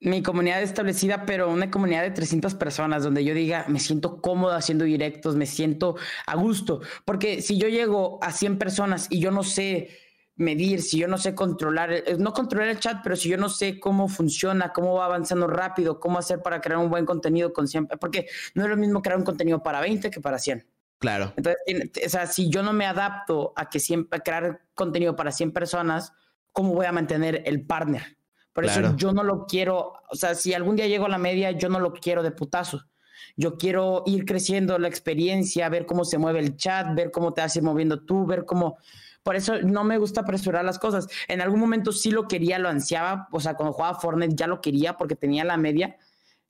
mi 0.02 0.22
comunidad 0.22 0.62
establecida, 0.62 1.26
pero 1.26 1.50
una 1.50 1.70
comunidad 1.70 2.00
de 2.00 2.10
300 2.10 2.54
personas 2.54 3.02
donde 3.02 3.22
yo 3.22 3.34
diga, 3.34 3.66
me 3.68 3.78
siento 3.78 4.22
cómodo 4.22 4.54
haciendo 4.54 4.86
directos, 4.86 5.36
me 5.36 5.44
siento 5.44 5.96
a 6.26 6.36
gusto. 6.36 6.80
Porque 7.04 7.42
si 7.42 7.58
yo 7.58 7.68
llego 7.68 8.18
a 8.22 8.32
100 8.32 8.56
personas 8.56 9.08
y 9.10 9.20
yo 9.20 9.30
no 9.30 9.42
sé 9.42 9.90
medir, 10.36 10.80
si 10.80 10.96
yo 10.96 11.06
no 11.06 11.18
sé 11.18 11.34
controlar, 11.34 11.92
eh, 11.92 12.16
no 12.18 12.32
controlar 12.32 12.68
el 12.68 12.80
chat, 12.80 13.02
pero 13.02 13.14
si 13.14 13.28
yo 13.28 13.36
no 13.36 13.50
sé 13.50 13.78
cómo 13.78 14.08
funciona, 14.08 14.72
cómo 14.72 14.94
va 14.94 15.04
avanzando 15.04 15.46
rápido, 15.48 16.00
cómo 16.00 16.18
hacer 16.18 16.40
para 16.40 16.62
crear 16.62 16.80
un 16.80 16.88
buen 16.88 17.04
contenido 17.04 17.52
con 17.52 17.68
100, 17.68 17.88
porque 18.00 18.26
no 18.54 18.62
es 18.62 18.70
lo 18.70 18.78
mismo 18.78 19.02
crear 19.02 19.18
un 19.18 19.24
contenido 19.26 19.62
para 19.62 19.82
20 19.82 20.10
que 20.10 20.20
para 20.22 20.38
100. 20.38 20.66
Claro. 21.00 21.32
Entonces, 21.34 22.06
o 22.06 22.08
sea, 22.10 22.26
si 22.26 22.50
yo 22.50 22.62
no 22.62 22.74
me 22.74 22.84
adapto 22.84 23.54
a 23.56 23.70
que 23.70 23.80
siempre 23.80 24.18
a 24.18 24.22
crear 24.22 24.60
contenido 24.74 25.16
para 25.16 25.32
100 25.32 25.52
personas, 25.52 26.12
¿cómo 26.52 26.74
voy 26.74 26.84
a 26.84 26.92
mantener 26.92 27.42
el 27.46 27.66
partner? 27.66 28.18
Por 28.52 28.66
eso 28.66 28.94
yo 28.96 29.12
no 29.12 29.22
lo 29.22 29.46
quiero, 29.46 29.94
o 30.10 30.14
sea, 30.14 30.34
si 30.34 30.52
algún 30.52 30.76
día 30.76 30.86
llego 30.86 31.06
a 31.06 31.08
la 31.08 31.16
media, 31.16 31.52
yo 31.52 31.70
no 31.70 31.80
lo 31.80 31.94
quiero 31.94 32.22
de 32.22 32.32
putazo. 32.32 32.84
Yo 33.34 33.56
quiero 33.56 34.02
ir 34.04 34.26
creciendo 34.26 34.78
la 34.78 34.88
experiencia, 34.88 35.70
ver 35.70 35.86
cómo 35.86 36.04
se 36.04 36.18
mueve 36.18 36.40
el 36.40 36.56
chat, 36.56 36.94
ver 36.94 37.10
cómo 37.10 37.32
te 37.32 37.40
vas 37.40 37.56
ir 37.56 37.62
moviendo 37.62 38.04
tú, 38.04 38.26
ver 38.26 38.44
cómo... 38.44 38.76
Por 39.22 39.36
eso 39.36 39.60
no 39.62 39.84
me 39.84 39.96
gusta 39.96 40.22
apresurar 40.22 40.64
las 40.64 40.78
cosas. 40.78 41.06
En 41.28 41.40
algún 41.40 41.60
momento 41.60 41.92
sí 41.92 42.10
lo 42.10 42.28
quería, 42.28 42.58
lo 42.58 42.68
ansiaba. 42.68 43.28
O 43.32 43.40
sea, 43.40 43.54
cuando 43.54 43.72
jugaba 43.72 43.98
Fortnite 43.98 44.34
ya 44.34 44.46
lo 44.46 44.60
quería 44.60 44.98
porque 44.98 45.14
tenía 45.14 45.44
la 45.44 45.56
media. 45.56 45.96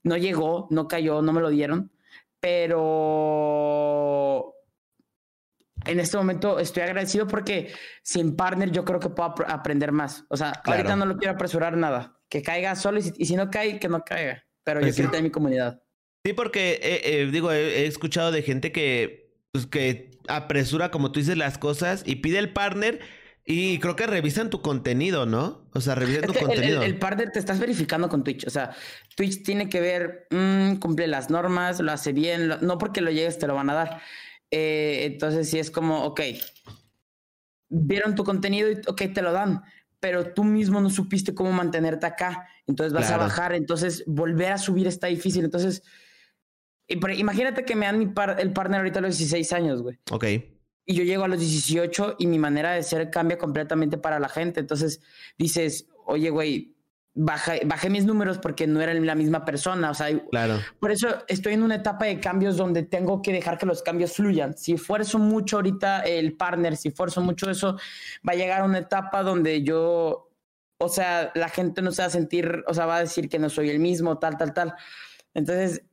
No 0.03 0.17
llegó, 0.17 0.67
no 0.71 0.87
cayó, 0.87 1.21
no 1.21 1.31
me 1.31 1.41
lo 1.41 1.49
dieron. 1.49 1.91
Pero 2.41 3.61
en 5.85 5.99
este 5.99 6.17
momento 6.17 6.59
estoy 6.59 6.83
agradecido 6.83 7.27
porque 7.27 7.71
sin 8.03 8.35
partner 8.35 8.71
yo 8.71 8.83
creo 8.83 8.99
que 8.99 9.09
puedo 9.09 9.33
aprender 9.47 9.91
más. 9.91 10.25
O 10.29 10.37
sea, 10.37 10.49
ahorita 10.65 10.95
no 10.95 11.05
lo 11.05 11.17
quiero 11.17 11.33
apresurar 11.33 11.77
nada. 11.77 12.19
Que 12.29 12.41
caiga 12.41 12.75
solo 12.75 12.99
y 12.99 13.03
si, 13.03 13.35
no 13.35 13.49
cae, 13.49 13.79
que 13.79 13.87
no 13.87 14.03
caiga. 14.03 14.43
Pero 14.63 14.79
yo 14.79 14.87
pues 14.87 14.95
quiero 14.95 15.11
tener 15.11 15.23
mi 15.23 15.31
comunidad. 15.31 15.81
Sí, 16.25 16.33
porque 16.33 16.79
eh, 16.81 17.01
eh, 17.03 17.29
digo, 17.31 17.51
he, 17.51 17.85
escuchado 17.85 18.31
de 18.31 18.41
gente 18.43 18.71
que, 18.71 19.33
pues, 19.51 19.65
que 19.65 20.11
apresura, 20.27 20.91
como 20.91 21.11
tú 21.11 21.19
dices, 21.19 21.37
las 21.37 21.57
cosas 21.57 22.03
y 22.05 22.17
pide 22.17 22.37
el 22.39 22.53
partner 22.53 22.99
y 23.45 23.79
creo 23.79 23.95
que 23.95 24.05
revisan 24.05 24.49
tu 24.49 24.61
contenido, 24.61 25.25
¿no? 25.25 25.67
O 25.73 25.81
sea, 25.81 25.95
revisan 25.95 26.23
tu 26.23 26.33
contenido. 26.33 26.83
El, 26.83 26.99
partner 26.99 27.31
te 27.31 27.39
estás 27.39 27.59
verificando 27.59 28.07
con 28.07 28.23
Twitch. 28.23 28.45
O 28.45 28.49
sea, 28.49 28.75
Twitch 29.15 29.43
tiene 29.43 29.67
que 29.67 29.81
ver, 29.81 30.27
mm, 30.29 30.75
cumple 30.75 31.07
las 31.07 31.29
normas, 31.29 31.79
lo 31.79 31.91
hace 31.91 32.13
bien, 32.13 32.53
no 32.61 32.77
porque 32.77 33.01
lo 33.01 33.09
llegues 33.09 33.39
te 33.39 33.47
lo 33.47 33.55
van 33.55 33.69
a 33.71 33.73
dar. 33.73 34.01
Eh, 34.51 35.05
entonces, 35.05 35.49
sí 35.49 35.57
es 35.57 35.71
como, 35.71 36.03
ok, 36.03 36.21
vieron 37.69 38.15
tu 38.15 38.23
contenido 38.23 38.69
y, 38.69 38.75
ok, 38.85 39.03
te 39.13 39.21
lo 39.21 39.31
dan, 39.31 39.63
pero 39.99 40.33
tú 40.33 40.43
mismo 40.43 40.79
no 40.79 40.89
supiste 40.89 41.33
cómo 41.33 41.51
mantenerte 41.51 42.05
acá. 42.05 42.47
Entonces 42.67 42.93
vas 42.93 43.09
a 43.09 43.17
bajar. 43.17 43.53
Entonces, 43.53 44.03
volver 44.05 44.51
a 44.51 44.57
subir 44.59 44.87
está 44.87 45.07
difícil. 45.07 45.45
Entonces, 45.45 45.81
imagínate 46.87 47.65
que 47.65 47.75
me 47.75 47.87
dan 47.87 48.13
el 48.37 48.53
partner 48.53 48.79
ahorita 48.79 48.99
a 48.99 49.01
los 49.01 49.17
16 49.17 49.51
años, 49.53 49.81
güey. 49.81 49.97
Ok. 50.11 50.25
Y 50.85 50.95
yo 50.95 51.03
llego 51.03 51.23
a 51.23 51.27
los 51.27 51.39
18 51.39 52.15
y 52.19 52.27
mi 52.27 52.39
manera 52.39 52.73
de 52.73 52.83
ser 52.83 53.09
cambia 53.09 53.37
completamente 53.37 53.97
para 53.97 54.19
la 54.19 54.29
gente. 54.29 54.59
Entonces 54.59 55.01
dices, 55.37 55.87
oye, 56.05 56.29
güey, 56.29 56.75
bajé, 57.13 57.89
mis 57.89 58.05
números 58.05 58.37
porque 58.37 58.67
no 58.67 58.81
era 58.81 58.93
la 58.93 59.15
misma 59.15 59.43
persona. 59.45 59.91
O 59.91 59.93
sea, 59.93 60.07
claro. 60.29 60.59
por 60.79 60.91
eso 60.91 61.07
estoy 61.27 61.53
en 61.53 61.63
una 61.63 61.75
etapa 61.75 62.05
de 62.05 62.19
cambios 62.19 62.57
donde 62.57 62.83
tengo 62.83 63.21
que 63.21 63.33
dejar 63.33 63.57
que 63.57 63.65
los 63.65 63.81
cambios 63.81 64.13
fluyan. 64.13 64.57
Si 64.57 64.73
esfuerzo 64.73 65.19
mucho 65.19 65.57
ahorita 65.57 66.01
el 66.01 66.33
partner, 66.33 66.77
si 66.77 66.89
esfuerzo 66.89 67.21
mucho 67.21 67.49
eso, 67.49 67.77
va 68.27 68.33
a 68.33 68.35
llegar 68.35 68.61
a 68.61 68.65
una 68.65 68.79
etapa 68.79 69.23
donde 69.23 69.63
yo, 69.63 70.29
o 70.77 70.89
sea, 70.89 71.31
la 71.35 71.49
gente 71.49 71.81
no 71.81 71.91
se 71.91 72.01
va 72.01 72.07
a 72.07 72.11
sentir, 72.11 72.63
o 72.67 72.73
sea, 72.73 72.85
va 72.85 72.97
a 72.97 73.01
decir 73.01 73.29
que 73.29 73.39
no 73.39 73.49
soy 73.49 73.69
el 73.69 73.79
mismo, 73.79 74.17
tal, 74.17 74.37
tal, 74.37 74.53
tal. 74.53 74.73
Entonces, 75.33 75.83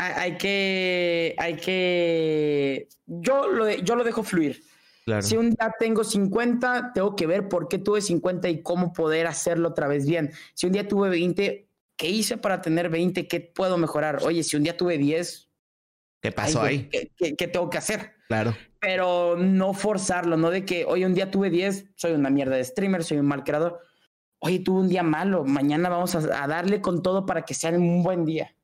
hay 0.00 0.38
que, 0.38 1.34
hay 1.38 1.56
que, 1.56 2.88
yo 3.06 3.48
lo, 3.48 3.70
yo 3.70 3.96
lo 3.96 4.04
dejo 4.04 4.22
fluir. 4.22 4.62
Si 5.20 5.36
un 5.36 5.50
día 5.50 5.74
tengo 5.78 6.04
50, 6.04 6.92
tengo 6.94 7.16
que 7.16 7.26
ver 7.26 7.48
por 7.48 7.68
qué 7.68 7.78
tuve 7.78 8.00
50 8.00 8.48
y 8.48 8.62
cómo 8.62 8.92
poder 8.92 9.26
hacerlo 9.26 9.68
otra 9.68 9.88
vez 9.88 10.06
bien. 10.06 10.30
Si 10.54 10.66
un 10.66 10.72
día 10.72 10.86
tuve 10.86 11.08
20, 11.08 11.68
¿qué 11.96 12.08
hice 12.08 12.36
para 12.36 12.62
tener 12.62 12.88
20? 12.90 13.26
¿Qué 13.26 13.40
puedo 13.40 13.76
mejorar? 13.76 14.20
Oye, 14.22 14.42
si 14.42 14.56
un 14.56 14.62
día 14.62 14.76
tuve 14.76 14.98
10, 14.98 15.48
¿qué 16.22 16.32
pasó 16.32 16.62
ahí? 16.62 16.88
¿qué, 16.88 17.48
tengo 17.48 17.68
que 17.70 17.78
hacer? 17.78 18.12
Claro. 18.28 18.54
Pero 18.78 19.36
no 19.36 19.74
forzarlo, 19.74 20.36
no 20.36 20.50
de 20.50 20.64
que, 20.64 20.84
hoy 20.84 21.04
un 21.04 21.14
día 21.14 21.30
tuve 21.30 21.50
10, 21.50 21.86
soy 21.96 22.12
una 22.12 22.30
mierda 22.30 22.56
de 22.56 22.64
streamer, 22.64 23.02
soy 23.02 23.18
un 23.18 23.26
mal 23.26 23.42
creador. 23.42 23.80
Oye, 24.38 24.60
tuve 24.60 24.80
un 24.80 24.88
día 24.88 25.02
malo, 25.02 25.44
mañana 25.44 25.88
vamos 25.88 26.14
a, 26.14 26.46
darle 26.46 26.80
con 26.80 27.02
todo 27.02 27.26
para 27.26 27.42
que 27.42 27.54
sea 27.54 27.70
un 27.70 28.02
buen 28.02 28.24
día. 28.24 28.54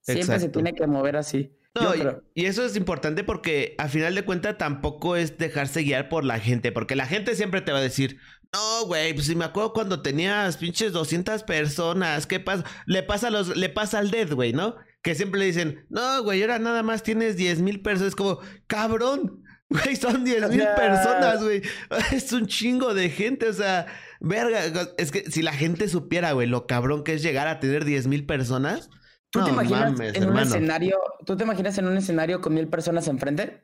Siempre 0.00 0.40
se 0.40 0.48
tiene 0.48 0.72
que 0.74 0.86
mover 0.86 1.16
así. 1.16 1.52
No, 1.74 1.92
y, 2.34 2.46
eso 2.46 2.64
es 2.64 2.74
importante 2.74 3.22
porque 3.22 3.76
a 3.78 3.88
final 3.88 4.16
de 4.16 4.24
cuentas 4.24 4.58
tampoco 4.58 5.14
es 5.14 5.38
dejarse 5.38 5.82
guiar 5.82 6.08
por 6.08 6.24
la 6.24 6.40
gente, 6.40 6.72
porque 6.72 6.96
la 6.96 7.06
gente 7.06 7.36
siempre 7.36 7.60
te 7.60 7.70
va 7.70 7.78
a 7.78 7.82
decir, 7.82 8.18
no, 8.52 8.86
güey, 8.86 9.14
pues 9.14 9.26
si 9.26 9.36
me 9.36 9.44
acuerdo 9.44 9.72
cuando 9.72 10.02
tenías 10.02 10.56
pinches 10.56 10.92
200 10.92 11.44
personas, 11.44 12.26
¿qué 12.26 12.40
pasa? 12.40 12.64
Le 12.86 13.04
pasa, 13.04 13.28
a 13.28 13.30
los, 13.30 13.56
le 13.56 13.68
pasa 13.68 14.00
al 14.00 14.10
Dead, 14.10 14.32
güey, 14.32 14.52
¿no? 14.52 14.74
Que 15.02 15.14
siempre 15.14 15.38
le 15.38 15.46
dicen, 15.46 15.86
no, 15.88 16.24
güey, 16.24 16.42
ahora 16.42 16.58
nada 16.58 16.82
más 16.82 17.04
tienes 17.04 17.36
10 17.36 17.60
mil 17.60 17.80
personas. 17.80 18.08
Es 18.08 18.16
como, 18.16 18.40
cabrón, 18.66 19.44
güey, 19.68 19.94
son 19.94 20.24
10 20.24 20.50
mil 20.50 20.66
personas, 20.76 21.40
güey. 21.40 21.62
Es 22.12 22.32
un 22.32 22.48
chingo 22.48 22.94
de 22.94 23.10
gente, 23.10 23.48
o 23.48 23.52
sea, 23.52 23.86
verga. 24.18 24.88
Es 24.98 25.12
que 25.12 25.30
si 25.30 25.42
la 25.42 25.52
gente 25.52 25.88
supiera, 25.88 26.32
güey, 26.32 26.48
lo 26.48 26.66
cabrón 26.66 27.04
que 27.04 27.14
es 27.14 27.22
llegar 27.22 27.46
a 27.46 27.60
tener 27.60 27.84
10 27.84 28.08
mil 28.08 28.26
personas 28.26 28.90
¿Tú 29.30 29.44
te 29.44 29.50
imaginas 29.50 30.00
en 30.00 30.28
un 30.28 30.38
escenario, 30.38 30.98
tú 31.24 31.36
te 31.36 31.44
imaginas 31.44 31.78
en 31.78 31.86
un 31.86 31.96
escenario 31.96 32.40
con 32.40 32.54
mil 32.54 32.68
personas 32.68 33.06
enfrente? 33.06 33.62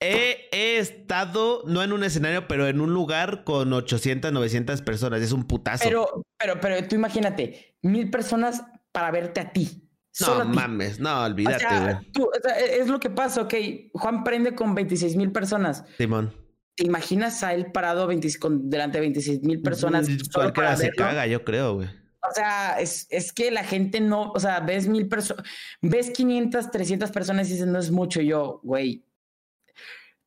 He, 0.00 0.48
he, 0.52 0.78
estado, 0.78 1.62
no 1.66 1.82
en 1.82 1.92
un 1.92 2.02
escenario, 2.04 2.48
pero 2.48 2.66
en 2.66 2.80
un 2.80 2.92
lugar 2.92 3.44
con 3.44 3.72
800, 3.72 4.32
900 4.32 4.82
personas. 4.82 5.22
Es 5.22 5.32
un 5.32 5.44
putazo. 5.44 5.84
Pero, 5.84 6.26
pero, 6.38 6.60
pero 6.60 6.86
tú 6.86 6.94
imagínate, 6.94 7.76
mil 7.82 8.10
personas 8.10 8.62
para 8.92 9.10
verte 9.10 9.40
a 9.40 9.52
ti. 9.52 9.88
No 10.20 10.44
mames, 10.44 11.00
no, 11.00 11.24
olvídate, 11.24 11.64
güey. 11.80 12.30
E, 12.58 12.80
es 12.80 12.88
lo 12.88 13.00
que 13.00 13.10
pasa, 13.10 13.42
ok. 13.42 13.54
Juan 13.94 14.24
prende 14.24 14.54
con 14.54 14.74
26 14.74 15.16
mil 15.16 15.32
personas. 15.32 15.84
Simón. 15.98 16.32
¿Te 16.76 16.86
imaginas 16.86 17.42
a 17.42 17.54
él 17.54 17.70
parado 17.72 18.08
delante 18.08 18.98
de 18.98 19.00
26 19.00 19.42
mil 19.42 19.60
personas? 19.62 20.08
Cualquiera 20.32 20.76
se 20.76 20.90
caga, 20.90 21.26
yo 21.26 21.44
creo, 21.44 21.74
güey. 21.74 21.88
O 22.30 22.34
sea, 22.34 22.80
es, 22.80 23.06
es, 23.10 23.32
que 23.32 23.50
la 23.50 23.64
gente 23.64 24.00
no, 24.00 24.32
o 24.32 24.40
sea, 24.40 24.60
ves 24.60 24.86
mil 24.86 25.08
personas, 25.08 25.44
ves 25.82 26.10
500, 26.10 26.70
300 26.70 27.10
personas 27.10 27.48
y 27.48 27.52
dices, 27.52 27.66
no 27.66 27.78
es 27.78 27.90
mucho. 27.90 28.20
yo, 28.20 28.60
güey, 28.62 29.04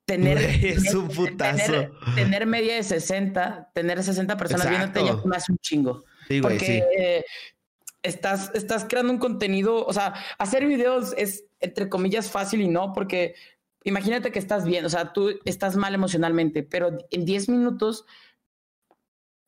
tener. 0.06 0.38
es 0.38 0.93
un 0.93 1.08
putazo. 1.08 1.89
Tener, 2.16 2.45
media 2.45 2.76
de 2.76 2.84
60, 2.84 3.72
tener 3.74 4.04
60 4.04 4.38
personas 4.38 4.70
viéndote 4.70 5.04
ya 5.04 5.16
me 5.26 5.36
hace 5.36 5.52
un 5.52 5.58
chingo. 5.60 6.04
Sí, 6.28 6.39
güey, 6.39 6.58
porque 6.58 7.24
estás, 8.04 8.52
estás 8.54 8.86
creando 8.86 9.14
un 9.14 9.20
contenido, 9.20 9.86
o 9.86 9.93
sea, 9.93 10.14
hacer 10.38 10.66
videos 10.66 11.14
es, 11.18 11.45
entre 11.60 11.89
comillas, 11.89 12.30
fácil 12.30 12.62
y 12.62 12.68
no, 12.68 12.93
porque 12.93 13.36
imagínate 13.84 14.32
que 14.32 14.39
estás 14.39 14.66
bien, 14.66 14.86
o 14.86 14.89
sea, 14.89 15.14
tú 15.14 15.39
estás 15.45 15.76
mal 15.76 15.93
emocionalmente, 15.93 16.64
pero 16.64 16.98
en 17.12 17.26
10 17.26 17.50
minutos 17.50 18.06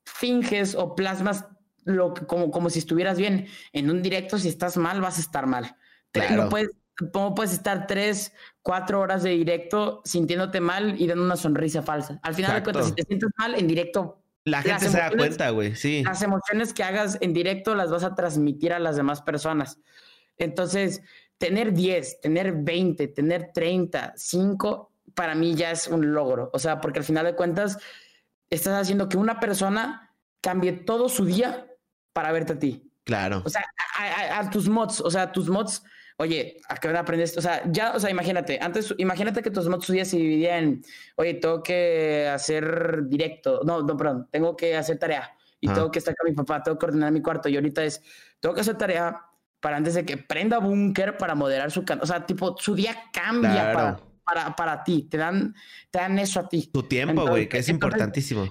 finges 0.05 0.75
o 0.75 0.95
plasmas 0.95 1.45
lo 1.85 2.13
como, 2.13 2.51
como 2.51 2.69
si 2.69 2.79
estuvieras 2.79 3.17
bien. 3.17 3.47
En 3.73 3.89
un 3.89 4.01
directo, 4.01 4.37
si 4.37 4.47
estás 4.47 4.77
mal, 4.77 5.01
vas 5.01 5.17
a 5.17 5.21
estar 5.21 5.47
mal. 5.47 5.75
Claro. 6.11 6.43
No 6.43 6.49
puedes, 6.49 6.69
¿Cómo 7.13 7.33
puedes 7.33 7.53
estar 7.53 7.87
tres, 7.87 8.33
cuatro 8.61 8.99
horas 8.99 9.23
de 9.23 9.29
directo 9.31 10.01
sintiéndote 10.03 10.59
mal 10.59 10.99
y 10.99 11.07
dando 11.07 11.23
una 11.23 11.37
sonrisa 11.37 11.81
falsa? 11.81 12.19
Al 12.23 12.35
final 12.35 12.55
de 12.55 12.63
cuentas, 12.63 12.87
si 12.87 12.93
te 12.93 13.03
sientes 13.03 13.29
mal 13.37 13.55
en 13.55 13.67
directo, 13.67 14.21
la 14.43 14.61
gente 14.61 14.89
se 14.89 14.97
da 14.97 15.11
cuenta, 15.11 15.49
güey, 15.51 15.75
sí. 15.75 16.03
Las 16.03 16.21
emociones 16.21 16.73
que 16.73 16.83
hagas 16.83 17.17
en 17.21 17.33
directo 17.33 17.75
las 17.75 17.89
vas 17.89 18.03
a 18.03 18.15
transmitir 18.15 18.73
a 18.73 18.79
las 18.79 18.95
demás 18.95 19.21
personas. 19.21 19.79
Entonces, 20.37 21.01
tener 21.37 21.73
10, 21.73 22.21
tener 22.21 22.53
20, 22.53 23.07
tener 23.09 23.51
30, 23.53 24.13
5, 24.15 24.91
para 25.13 25.35
mí 25.35 25.55
ya 25.55 25.71
es 25.71 25.87
un 25.87 26.13
logro. 26.13 26.49
O 26.53 26.59
sea, 26.59 26.81
porque 26.81 26.99
al 26.99 27.05
final 27.05 27.25
de 27.25 27.35
cuentas, 27.35 27.77
estás 28.49 28.81
haciendo 28.81 29.07
que 29.07 29.17
una 29.17 29.39
persona 29.39 30.15
cambie 30.41 30.73
todo 30.73 31.09
su 31.09 31.25
día 31.25 31.68
para 32.13 32.31
verte 32.31 32.53
a 32.53 32.59
ti. 32.59 32.91
Claro. 33.03 33.41
O 33.45 33.49
sea, 33.49 33.65
a, 33.97 34.49
tus 34.49 34.69
mods, 34.69 35.01
o 35.01 35.09
sea, 35.09 35.31
tus 35.31 35.49
mods, 35.49 35.83
oye, 36.17 36.57
¿a 36.69 36.75
qué 36.77 36.87
hora 36.87 36.99
aprendes? 36.99 37.37
O 37.37 37.41
sea, 37.41 37.63
ya, 37.71 37.93
o 37.93 37.99
sea, 37.99 38.09
imagínate, 38.09 38.59
antes, 38.61 38.93
imagínate 38.97 39.41
que 39.41 39.51
tus 39.51 39.67
mods 39.67 39.85
su 39.85 39.93
día 39.93 40.05
se 40.05 40.17
dividían 40.17 40.63
en, 40.63 40.81
oye, 41.15 41.35
tengo 41.35 41.63
que 41.63 42.29
hacer 42.31 43.07
directo, 43.07 43.61
no, 43.65 43.81
no, 43.81 43.97
perdón, 43.97 44.27
tengo 44.31 44.55
que 44.55 44.77
hacer 44.77 44.99
tarea 44.99 45.31
y 45.59 45.67
tengo 45.67 45.91
que 45.91 45.99
estar 45.99 46.15
con 46.15 46.29
mi 46.29 46.35
papá, 46.35 46.63
tengo 46.63 46.77
que 46.77 46.85
ordenar 46.85 47.11
mi 47.11 47.21
cuarto 47.21 47.49
y 47.49 47.55
ahorita 47.55 47.83
es, 47.83 48.01
tengo 48.39 48.55
que 48.55 48.61
hacer 48.61 48.77
tarea 48.77 49.21
para 49.59 49.77
antes 49.77 49.93
de 49.93 50.05
que 50.05 50.17
prenda 50.17 50.59
búnker 50.59 51.17
para 51.17 51.35
moderar 51.35 51.71
su 51.71 51.83
o 52.01 52.05
sea, 52.05 52.25
tipo, 52.25 52.55
su 52.57 52.75
día 52.75 52.95
cambia 53.11 53.73
para, 53.73 53.99
para, 54.23 54.55
para, 54.55 54.83
ti, 54.83 55.07
te 55.09 55.17
dan, 55.17 55.53
te 55.89 55.99
dan 55.99 56.17
eso 56.19 56.39
a 56.39 56.47
ti. 56.47 56.69
Tu 56.71 56.83
tiempo, 56.83 57.27
güey, 57.27 57.49
que 57.49 57.57
es 57.57 57.69
importantísimo. 57.69 58.47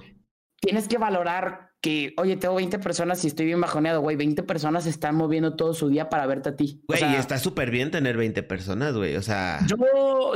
Tienes 0.59 0.87
que 0.87 0.97
valorar 0.97 1.68
que, 1.81 2.13
oye, 2.17 2.35
tengo 2.35 2.55
20 2.55 2.79
personas 2.79 3.23
y 3.23 3.27
estoy 3.27 3.45
bien 3.45 3.61
bajoneado, 3.61 4.01
güey, 4.01 4.15
20 4.17 4.43
personas 4.43 4.85
están 4.85 5.15
moviendo 5.15 5.55
todo 5.55 5.73
su 5.73 5.87
día 5.87 6.09
para 6.09 6.25
verte 6.25 6.49
a 6.49 6.55
ti. 6.55 6.83
Güey, 6.87 7.01
y 7.11 7.15
está 7.15 7.37
súper 7.37 7.71
bien 7.71 7.89
tener 7.89 8.17
20 8.17 8.43
personas, 8.43 8.95
güey, 8.95 9.15
o 9.15 9.21
sea... 9.21 9.59
Yo, 9.65 9.77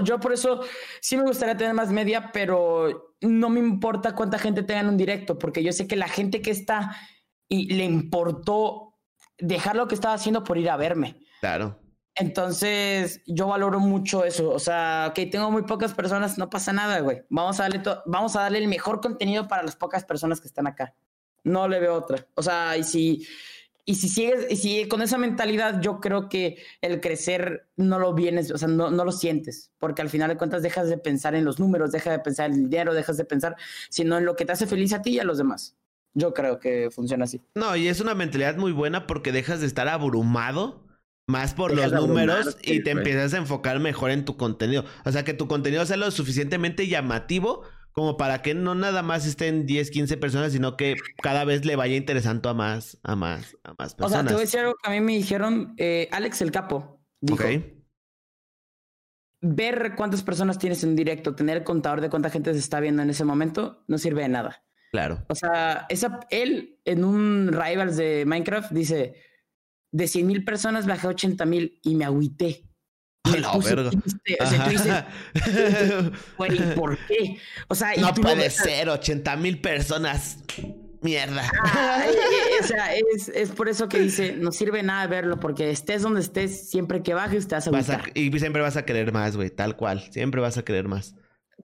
yo 0.03 0.19
por 0.19 0.33
eso 0.33 0.61
sí 1.01 1.17
me 1.17 1.23
gustaría 1.23 1.57
tener 1.57 1.73
más 1.73 1.91
media, 1.91 2.31
pero 2.31 3.15
no 3.21 3.49
me 3.49 3.59
importa 3.59 4.15
cuánta 4.15 4.39
gente 4.39 4.63
tenga 4.63 4.81
en 4.81 4.87
un 4.87 4.97
directo, 4.97 5.37
porque 5.37 5.63
yo 5.63 5.73
sé 5.73 5.87
que 5.87 5.95
la 5.95 6.07
gente 6.07 6.41
que 6.41 6.51
está 6.51 6.95
y 7.49 7.73
le 7.73 7.83
importó 7.83 8.95
dejar 9.37 9.75
lo 9.75 9.87
que 9.87 9.95
estaba 9.95 10.13
haciendo 10.13 10.43
por 10.43 10.57
ir 10.57 10.69
a 10.69 10.77
verme. 10.77 11.19
Claro. 11.41 11.79
Entonces, 12.15 13.21
yo 13.25 13.47
valoro 13.47 13.79
mucho 13.79 14.23
eso. 14.23 14.49
O 14.51 14.59
sea, 14.59 15.11
que 15.15 15.25
tengo 15.25 15.51
muy 15.51 15.63
pocas 15.63 15.93
personas, 15.93 16.37
no 16.37 16.49
pasa 16.49 16.71
nada, 16.71 16.99
güey. 16.99 17.23
Vamos 17.29 17.59
a 17.59 17.63
darle, 17.63 17.81
vamos 18.05 18.35
a 18.35 18.41
darle 18.41 18.59
el 18.59 18.67
mejor 18.67 19.01
contenido 19.01 19.47
para 19.47 19.63
las 19.63 19.75
pocas 19.75 20.05
personas 20.05 20.39
que 20.39 20.47
están 20.47 20.67
acá. 20.67 20.95
No 21.43 21.67
le 21.67 21.79
veo 21.79 21.93
otra. 21.95 22.25
O 22.35 22.43
sea, 22.43 22.77
y 22.77 22.83
si, 22.83 23.27
y 23.85 23.95
si 23.95 24.07
sigues, 24.07 24.47
y 24.49 24.55
si 24.55 24.87
con 24.87 25.01
esa 25.01 25.17
mentalidad, 25.17 25.81
yo 25.81 25.99
creo 25.99 26.29
que 26.29 26.57
el 26.81 27.01
crecer 27.01 27.67
no 27.75 27.99
lo 27.99 28.13
vienes, 28.13 28.51
o 28.51 28.57
sea, 28.57 28.67
no, 28.67 28.91
no 28.91 29.03
lo 29.03 29.11
sientes, 29.11 29.71
porque 29.77 30.01
al 30.01 30.09
final 30.09 30.29
de 30.29 30.37
cuentas 30.37 30.63
dejas 30.63 30.89
de 30.89 30.97
pensar 30.97 31.35
en 31.35 31.43
los 31.43 31.59
números, 31.59 31.91
dejas 31.91 32.13
de 32.13 32.19
pensar 32.19 32.49
en 32.49 32.55
el 32.55 32.69
dinero, 32.69 32.93
dejas 32.93 33.17
de 33.17 33.25
pensar, 33.25 33.55
sino 33.89 34.17
en 34.17 34.25
lo 34.25 34.35
que 34.35 34.45
te 34.45 34.53
hace 34.53 34.67
feliz 34.67 34.93
a 34.93 35.01
ti 35.01 35.11
y 35.11 35.19
a 35.19 35.25
los 35.25 35.37
demás. 35.37 35.75
Yo 36.13 36.33
creo 36.33 36.59
que 36.59 36.89
funciona 36.91 37.25
así. 37.25 37.41
No, 37.55 37.75
y 37.75 37.87
es 37.87 37.99
una 37.99 38.13
mentalidad 38.13 38.55
muy 38.55 38.71
buena 38.71 39.07
porque 39.07 39.31
dejas 39.31 39.61
de 39.61 39.67
estar 39.67 39.87
abrumado 39.87 40.83
más 41.27 41.53
por 41.53 41.73
los 41.73 41.91
números 41.91 42.57
y 42.61 42.83
te 42.83 42.91
empiezas 42.91 43.33
a 43.33 43.37
enfocar 43.37 43.79
mejor 43.79 44.11
en 44.11 44.25
tu 44.25 44.37
contenido. 44.37 44.85
O 45.05 45.11
sea, 45.11 45.23
que 45.23 45.33
tu 45.33 45.47
contenido 45.47 45.85
sea 45.85 45.97
lo 45.97 46.11
suficientemente 46.11 46.87
llamativo 46.87 47.63
como 47.93 48.17
para 48.17 48.41
que 48.41 48.53
no 48.53 48.75
nada 48.75 49.03
más 49.03 49.25
estén 49.25 49.65
10, 49.65 49.91
15 49.91 50.17
personas, 50.17 50.51
sino 50.51 50.75
que 50.75 50.95
cada 51.21 51.45
vez 51.45 51.63
le 51.63 51.75
vaya 51.75 51.95
interesando 51.95 52.49
a 52.49 52.53
más, 52.53 52.99
a 53.03 53.15
más, 53.15 53.55
a 53.63 53.75
más 53.77 53.95
personas. 53.95 54.01
O 54.01 54.09
sea, 54.09 54.23
te 54.23 54.33
voy 54.33 54.41
a 54.41 54.45
decir 54.45 54.59
algo 54.59 54.75
que 54.81 54.89
a 54.89 54.93
mí 54.93 54.99
me 54.99 55.13
dijeron, 55.13 55.75
eh, 55.77 56.09
Alex 56.11 56.41
el 56.41 56.51
Capo, 56.51 57.01
dijo, 57.21 57.43
ver 59.41 59.93
cuántas 59.95 60.23
personas 60.23 60.57
tienes 60.57 60.83
en 60.83 60.95
directo, 60.95 61.35
tener 61.35 61.57
el 61.57 61.63
contador 61.63 62.01
de 62.01 62.09
cuánta 62.09 62.29
gente 62.29 62.53
se 62.53 62.59
está 62.59 62.79
viendo 62.79 63.01
en 63.01 63.09
ese 63.09 63.25
momento, 63.25 63.83
no 63.87 63.97
sirve 63.97 64.23
de 64.23 64.29
nada. 64.29 64.63
Claro. 64.91 65.25
O 65.27 65.35
sea, 65.35 65.85
esa, 65.89 66.19
él 66.29 66.79
en 66.85 67.03
un 67.03 67.49
Rivals 67.51 67.97
de 67.97 68.25
Minecraft 68.25 68.71
dice, 68.71 69.15
de 69.91 70.07
100 70.07 70.27
mil 70.27 70.45
personas 70.45 70.87
bajé 70.87 71.07
a 71.07 71.11
80 71.11 71.45
mil 71.45 71.79
y 71.83 71.95
me 71.95 72.05
agüité. 72.05 72.63
Me 73.31 73.39
la 73.39 73.57
verga. 73.57 73.89
o 73.89 74.45
sea, 74.45 74.63
tú 74.65 74.69
dices, 74.69 75.03
güey, 76.37 76.75
¿por 76.75 76.97
qué? 77.07 77.37
O 77.69 77.75
sea, 77.75 77.93
no 77.97 78.13
puede 78.13 78.49
ser 78.49 78.89
80 78.89 79.35
mil 79.37 79.59
personas. 79.59 80.39
Mierda. 81.03 81.43
Ah, 81.61 82.05
eh, 82.07 82.11
eh, 82.11 82.63
o 82.63 82.67
sea, 82.67 82.95
es, 82.95 83.27
es, 83.27 83.49
por 83.51 83.67
eso 83.67 83.89
que 83.89 83.99
dice, 83.99 84.35
no 84.37 84.51
sirve 84.51 84.83
nada 84.83 85.05
verlo, 85.07 85.39
porque 85.39 85.69
estés 85.69 86.01
donde 86.01 86.21
estés, 86.21 86.69
siempre 86.69 87.03
que 87.03 87.13
bajes 87.13 87.47
te 87.47 87.55
vas 87.55 87.67
a, 87.67 87.71
vas 87.71 87.89
Y 88.13 88.31
siempre 88.39 88.61
vas 88.61 88.77
a 88.77 88.85
querer 88.85 89.11
más, 89.11 89.35
güey, 89.35 89.49
tal 89.49 89.75
cual. 89.75 90.01
Siempre 90.11 90.39
vas 90.39 90.57
a 90.57 90.63
querer 90.63 90.87
más. 90.87 91.15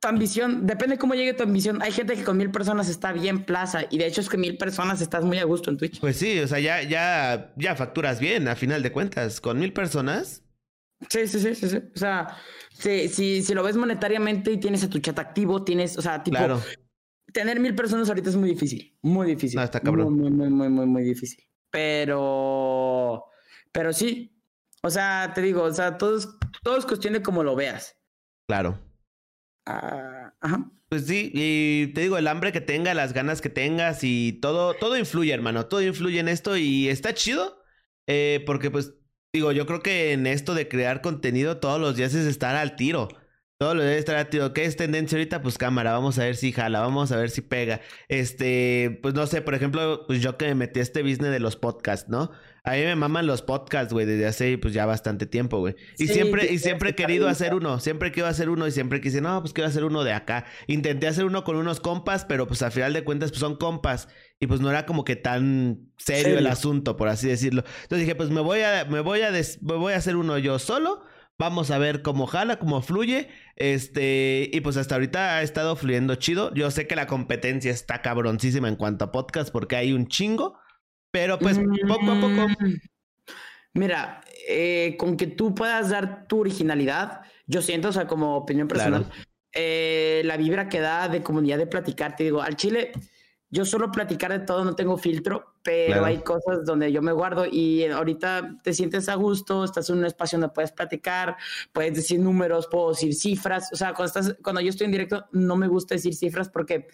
Tu 0.02 0.08
ambición, 0.08 0.68
depende 0.68 0.98
cómo 0.98 1.14
llegue 1.14 1.34
tu 1.34 1.44
ambición. 1.44 1.82
Hay 1.82 1.92
gente 1.94 2.16
que 2.16 2.24
con 2.24 2.38
mil 2.38 2.52
personas 2.52 2.90
está 2.90 3.14
bien 3.14 3.44
plaza, 3.44 3.84
y 3.90 3.98
de 3.98 4.08
hecho 4.08 4.22
es 4.22 4.30
que 4.30 4.38
mil 4.38 4.58
personas 4.58 5.02
estás 5.02 5.24
muy 5.24 5.40
a 5.40 5.46
gusto 5.46 5.72
en 5.72 5.78
Twitch. 5.78 6.00
Pues 6.02 6.18
sí, 6.18 6.40
o 6.40 6.48
sea, 6.48 6.60
ya, 6.60 6.84
ya, 6.84 7.54
ya 7.56 7.76
facturas 7.76 8.20
bien, 8.20 8.48
a 8.50 8.56
final 8.56 8.84
de 8.84 8.92
cuentas. 8.92 9.40
Con 9.40 9.58
mil 9.58 9.72
personas, 9.72 10.44
Sí, 11.08 11.28
sí, 11.28 11.40
sí, 11.40 11.56
sí, 11.56 11.70
sí. 11.70 11.78
O 11.78 11.98
sea, 11.98 12.36
si, 12.74 13.08
si, 13.08 13.42
si, 13.42 13.54
lo 13.54 13.64
ves 13.64 13.78
monetariamente 13.78 14.52
y 14.52 14.60
tienes 14.60 14.84
a 14.84 14.90
tu 14.90 15.00
chat 15.00 15.18
activo, 15.18 15.64
tienes, 15.64 15.98
o 15.98 16.02
sea, 16.02 16.22
tipo, 16.24 16.38
tener 17.32 17.60
mil 17.60 17.76
personas 17.76 18.10
ahorita 18.10 18.30
es 18.30 18.36
muy 18.36 18.50
difícil, 18.50 18.98
muy 19.02 19.28
difícil. 19.28 19.58
No, 19.58 19.64
está 19.64 19.80
cabrón. 19.80 20.14
Muy, 20.14 20.30
muy, 20.30 20.50
muy, 20.50 20.70
muy, 20.70 20.86
muy, 20.86 21.04
difícil. 21.04 21.44
Pero, 21.70 23.26
Pero 23.72 23.94
sí, 23.94 24.36
o 24.82 24.90
sea, 24.90 25.32
te 25.34 25.42
digo, 25.42 25.64
o 25.64 25.74
sea, 25.74 25.98
todo 25.98 26.18
es, 26.18 26.28
todo 26.64 26.78
es 26.78 26.86
cuestión 26.86 27.14
de 27.14 27.22
cómo 27.22 27.44
lo 27.44 27.56
veas. 27.56 27.96
Claro. 28.48 28.80
Ah, 29.66 30.34
ajá. 30.42 30.72
Pues 30.90 31.06
sí, 31.06 31.32
y 31.34 31.94
te 31.94 32.02
digo, 32.02 32.18
el 32.18 32.28
hambre 32.28 32.52
que 32.52 32.62
tengas, 32.62 32.96
las 32.96 33.14
ganas 33.14 33.42
que 33.42 33.50
tengas 33.50 34.04
y 34.04 34.34
todo, 34.42 34.74
todo 34.74 34.98
influye, 34.98 35.32
hermano, 35.32 35.68
todo 35.68 35.84
influye 35.84 36.20
en 36.20 36.28
esto 36.28 36.58
y 36.58 36.90
está 36.90 37.14
chido, 37.14 37.64
eh, 38.08 38.44
porque 38.48 38.72
pues 38.72 38.96
digo, 39.34 39.52
yo 39.52 39.66
creo 39.66 39.82
que 39.82 40.14
en 40.14 40.28
esto 40.28 40.54
de 40.56 40.68
crear 40.68 41.02
contenido 41.02 41.58
todos 41.60 41.80
los 41.80 41.96
días 41.96 42.14
es 42.14 42.26
estar 42.26 42.56
al 42.56 42.76
tiro. 42.76 43.08
Todo 43.58 43.76
lo 43.76 43.84
debe 43.84 43.98
estar 43.98 44.16
a 44.16 44.30
tiro. 44.30 44.54
¿Qué 44.54 44.64
es 44.66 44.78
tendencia 44.78 45.18
ahorita? 45.18 45.42
Pues 45.42 45.58
cámara, 45.58 45.92
vamos 45.92 46.18
a 46.18 46.24
ver 46.24 46.36
si 46.38 46.52
jala, 46.54 46.80
vamos 46.80 47.12
a 47.12 47.18
ver 47.18 47.30
si 47.30 47.42
pega. 47.42 47.82
Este, 48.08 49.00
pues 49.02 49.14
no 49.14 49.28
sé, 49.28 49.42
por 49.42 49.54
ejemplo, 49.54 50.06
pues 50.08 50.22
yo 50.22 50.38
que 50.38 50.46
me 50.48 50.56
metí 50.56 50.80
a 50.80 50.84
este 50.84 51.02
business 51.04 51.32
de 51.32 51.40
los 51.40 51.58
podcasts, 51.58 52.10
¿no? 52.10 52.32
A 52.64 52.72
mí 52.72 52.82
me 52.82 52.96
maman 52.96 53.28
los 53.28 53.42
podcasts, 53.42 53.94
güey, 53.94 54.06
desde 54.06 54.26
hace 54.26 54.58
pues 54.58 54.74
ya 54.74 54.86
bastante 54.86 55.26
tiempo, 55.26 55.60
güey. 55.60 55.76
Y 55.98 56.08
siempre, 56.08 56.52
y 56.52 56.60
siempre 56.60 56.92
he 56.92 56.96
querido 56.96 57.28
hacer 57.28 57.54
uno, 57.54 57.80
siempre 57.80 58.12
quiero 58.12 58.28
hacer 58.28 58.50
uno 58.50 58.68
y 58.68 58.72
siempre 58.72 59.02
quise, 59.02 59.22
no, 59.22 59.42
pues 59.42 59.54
quiero 59.54 59.68
hacer 59.68 59.84
uno 59.84 60.04
de 60.04 60.14
acá. 60.14 60.46
Intenté 60.68 61.08
hacer 61.08 61.26
uno 61.26 61.44
con 61.44 61.56
unos 61.56 61.80
compas, 61.80 62.26
pero 62.26 62.48
pues 62.48 62.62
al 62.62 62.72
final 62.72 62.94
de 62.94 63.04
cuentas 63.04 63.32
pues 63.32 63.40
son 63.40 63.56
compas 63.56 64.08
y 64.40 64.48
pues 64.48 64.62
no 64.62 64.70
era 64.70 64.86
como 64.86 65.04
que 65.04 65.16
tan 65.16 65.92
serio, 65.98 66.38
el 66.38 66.48
asunto, 66.48 66.98
por 66.98 67.08
así 67.08 67.28
decirlo. 67.28 67.64
Entonces 67.84 68.00
dije, 68.00 68.16
pues 68.16 68.30
me 68.30 68.42
voy 68.42 68.62
a, 68.62 68.86
me 68.86 69.00
voy 69.00 69.22
a, 69.22 69.32
me 69.32 69.76
voy 69.76 69.94
a 69.94 69.98
hacer 69.98 70.16
uno 70.16 70.38
yo 70.38 70.60
solo 70.60 71.04
Vamos 71.40 71.72
a 71.72 71.78
ver 71.78 72.02
cómo 72.02 72.28
jala, 72.28 72.60
cómo 72.60 72.82
fluye. 72.82 73.30
Este, 73.56 74.50
y 74.52 74.60
pues 74.60 74.76
hasta 74.76 74.96
ahorita 74.96 75.38
ha 75.38 75.42
estado 75.42 75.78
fluyendo 75.78 76.16
chido. 76.16 76.54
Yo 76.54 76.70
sé 76.70 76.86
que 76.86 76.98
la 76.98 77.08
competencia 77.08 77.72
está 77.72 78.02
cabroncísima 78.02 78.68
en 78.68 78.76
cuanto 78.76 79.06
a 79.06 79.12
podcast 79.14 79.50
porque 79.50 79.78
hay 79.78 79.94
un 79.94 80.08
chingo. 80.10 80.60
Pero 81.12 81.40
pues 81.40 81.60
poco 81.88 82.12
a 82.12 82.20
poco. 82.20 82.48
Mm. 82.60 82.74
Mira, 83.74 84.22
eh, 84.48 84.96
con 84.98 85.18
que 85.18 85.28
tú 85.28 85.54
puedas 85.54 85.90
dar 85.90 86.28
tu 86.28 86.40
originalidad, 86.40 87.22
yo 87.46 87.62
siento, 87.62 87.90
o 87.90 87.92
sea, 87.92 88.08
como 88.08 88.36
opinión 88.36 88.68
personal, 88.68 89.10
eh, 89.52 90.22
la 90.26 90.38
vibra 90.38 90.70
que 90.70 90.80
da 90.80 91.08
de 91.08 91.22
comunidad 91.24 91.58
de 91.58 91.68
platicar, 91.68 92.16
te 92.16 92.24
digo, 92.24 92.42
al 92.42 92.56
chile 92.56 92.92
yo 93.52 93.66
solo 93.66 93.92
platicar 93.92 94.32
de 94.32 94.40
todo, 94.40 94.64
no 94.64 94.76
tengo 94.76 94.96
filtro, 94.98 95.56
pero 95.64 96.06
hay 96.06 96.20
cosas 96.20 96.66
donde 96.66 96.92
yo 96.92 97.02
me 97.02 97.12
guardo 97.12 97.48
y 97.48 97.84
ahorita 97.86 98.60
te 98.64 98.74
sientes 98.74 99.10
a 99.10 99.16
gusto, 99.16 99.64
estás 99.64 99.90
en 99.90 99.98
un 99.98 100.06
espacio 100.06 100.38
donde 100.38 100.54
puedes 100.54 100.72
platicar, 100.72 101.36
puedes 101.74 101.96
decir 101.96 102.20
números, 102.20 102.68
puedo 102.70 102.90
decir 102.90 103.16
cifras. 103.16 103.70
O 103.74 103.76
sea, 103.76 103.94
cuando, 103.94 104.06
estás, 104.06 104.38
cuando 104.44 104.62
yo 104.62 104.70
estoy 104.70 104.86
en 104.86 104.92
directo, 104.92 105.26
no 105.32 105.56
me 105.56 105.68
gusta 105.68 105.96
decir 105.96 106.14
cifras 106.14 106.48
porque 106.48 106.90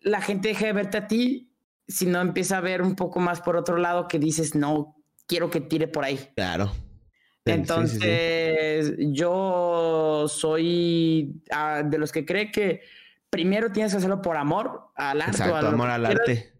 la 0.00 0.20
gente 0.20 0.48
deja 0.48 0.66
de 0.66 0.72
verte 0.72 0.98
a 0.98 1.06
ti 1.06 1.51
si 1.88 2.06
no 2.06 2.20
empieza 2.20 2.58
a 2.58 2.60
ver 2.60 2.82
un 2.82 2.94
poco 2.94 3.20
más 3.20 3.40
por 3.40 3.56
otro 3.56 3.76
lado 3.76 4.08
que 4.08 4.18
dices, 4.18 4.54
no, 4.54 4.96
quiero 5.26 5.50
que 5.50 5.60
tire 5.60 5.88
por 5.88 6.04
ahí. 6.04 6.18
Claro. 6.34 6.72
Entonces, 7.44 8.94
yo 8.98 10.26
soy 10.28 11.42
ah, 11.50 11.82
de 11.84 11.98
los 11.98 12.12
que 12.12 12.24
cree 12.24 12.52
que 12.52 12.82
primero 13.30 13.72
tienes 13.72 13.92
que 13.92 13.98
hacerlo 13.98 14.22
por 14.22 14.36
amor 14.36 14.90
al 14.94 15.20
arte. 15.22 15.38
Exacto, 15.38 15.66
amor 15.66 15.90
al 15.90 16.06
arte. 16.06 16.52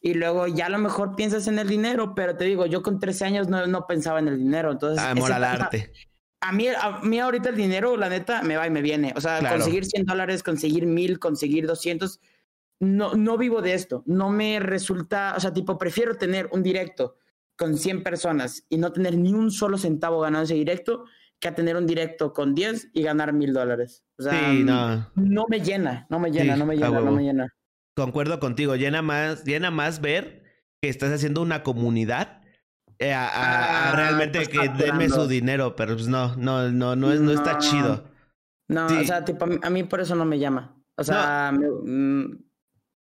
Y 0.00 0.14
luego 0.14 0.46
ya 0.46 0.66
a 0.66 0.70
lo 0.70 0.78
mejor 0.78 1.14
piensas 1.16 1.46
en 1.46 1.58
el 1.58 1.68
dinero, 1.68 2.14
pero 2.14 2.36
te 2.36 2.44
digo, 2.44 2.66
yo 2.66 2.82
con 2.82 2.98
13 2.98 3.24
años 3.24 3.48
no, 3.48 3.66
no 3.66 3.86
pensaba 3.86 4.18
en 4.18 4.28
el 4.28 4.38
dinero. 4.38 4.72
Entonces, 4.72 5.02
ah, 5.02 5.10
amor 5.10 5.32
al 5.32 5.44
arte. 5.44 5.92
A 6.40 6.52
mí, 6.52 6.68
a 6.68 7.00
mí 7.02 7.20
ahorita 7.20 7.48
el 7.48 7.56
dinero, 7.56 7.96
la 7.96 8.08
neta, 8.08 8.42
me 8.42 8.56
va 8.56 8.66
y 8.66 8.70
me 8.70 8.82
viene. 8.82 9.14
O 9.16 9.20
sea, 9.20 9.38
conseguir 9.48 9.86
100 9.86 10.04
dólares, 10.04 10.42
conseguir 10.42 10.86
1000, 10.86 11.18
conseguir 11.18 11.66
200. 11.66 12.20
No, 12.80 13.14
no 13.14 13.38
vivo 13.38 13.62
de 13.62 13.74
esto. 13.74 14.02
No 14.06 14.30
me 14.30 14.60
resulta, 14.60 15.34
o 15.36 15.40
sea, 15.40 15.52
tipo, 15.52 15.78
prefiero 15.78 16.16
tener 16.16 16.48
un 16.52 16.62
directo 16.62 17.16
con 17.56 17.76
100 17.76 18.02
personas 18.02 18.66
y 18.68 18.78
no 18.78 18.92
tener 18.92 19.16
ni 19.16 19.32
un 19.32 19.50
solo 19.50 19.78
centavo 19.78 20.20
ganado 20.20 20.44
ese 20.44 20.54
directo 20.54 21.04
que 21.40 21.48
a 21.48 21.54
tener 21.54 21.76
un 21.76 21.86
directo 21.86 22.32
con 22.32 22.54
10 22.54 22.90
y 22.92 23.02
ganar 23.02 23.32
mil 23.32 23.52
dólares. 23.52 24.04
O 24.18 24.22
sea, 24.22 24.52
no. 24.52 25.10
no. 25.14 25.44
me 25.48 25.60
llena, 25.60 26.06
no 26.10 26.18
me 26.18 26.30
llena, 26.30 26.56
no 26.56 26.66
me 26.66 26.76
llena, 26.76 27.00
no 27.00 27.12
me 27.12 27.22
llena. 27.22 27.54
Concuerdo 27.96 28.40
contigo, 28.40 28.76
llena 28.76 29.02
más, 29.02 29.44
llena 29.44 29.70
más 29.70 30.00
ver 30.00 30.42
que 30.82 30.88
estás 30.88 31.12
haciendo 31.12 31.42
una 31.42 31.62
comunidad 31.62 32.40
eh, 32.98 33.12
a, 33.12 33.90
ah, 33.90 33.96
realmente 33.96 34.38
pues 34.38 34.48
que 34.48 34.68
denme 34.68 35.08
su 35.08 35.26
dinero, 35.26 35.74
pero 35.76 35.94
pues 35.94 36.06
no, 36.06 36.36
no, 36.36 36.70
no, 36.70 36.94
no, 36.94 37.12
es, 37.12 37.20
no, 37.20 37.32
está 37.32 37.58
chido. 37.58 38.04
No, 38.68 38.86
o 38.86 39.04
sea, 39.04 39.24
tipo, 39.24 39.46
a 39.62 39.70
mí 39.70 39.82
por 39.84 40.00
eso 40.00 40.14
no 40.14 40.24
me 40.24 40.38
llama. 40.38 40.76
O 40.96 41.04
sea, 41.04 41.52
mm. 41.52 42.38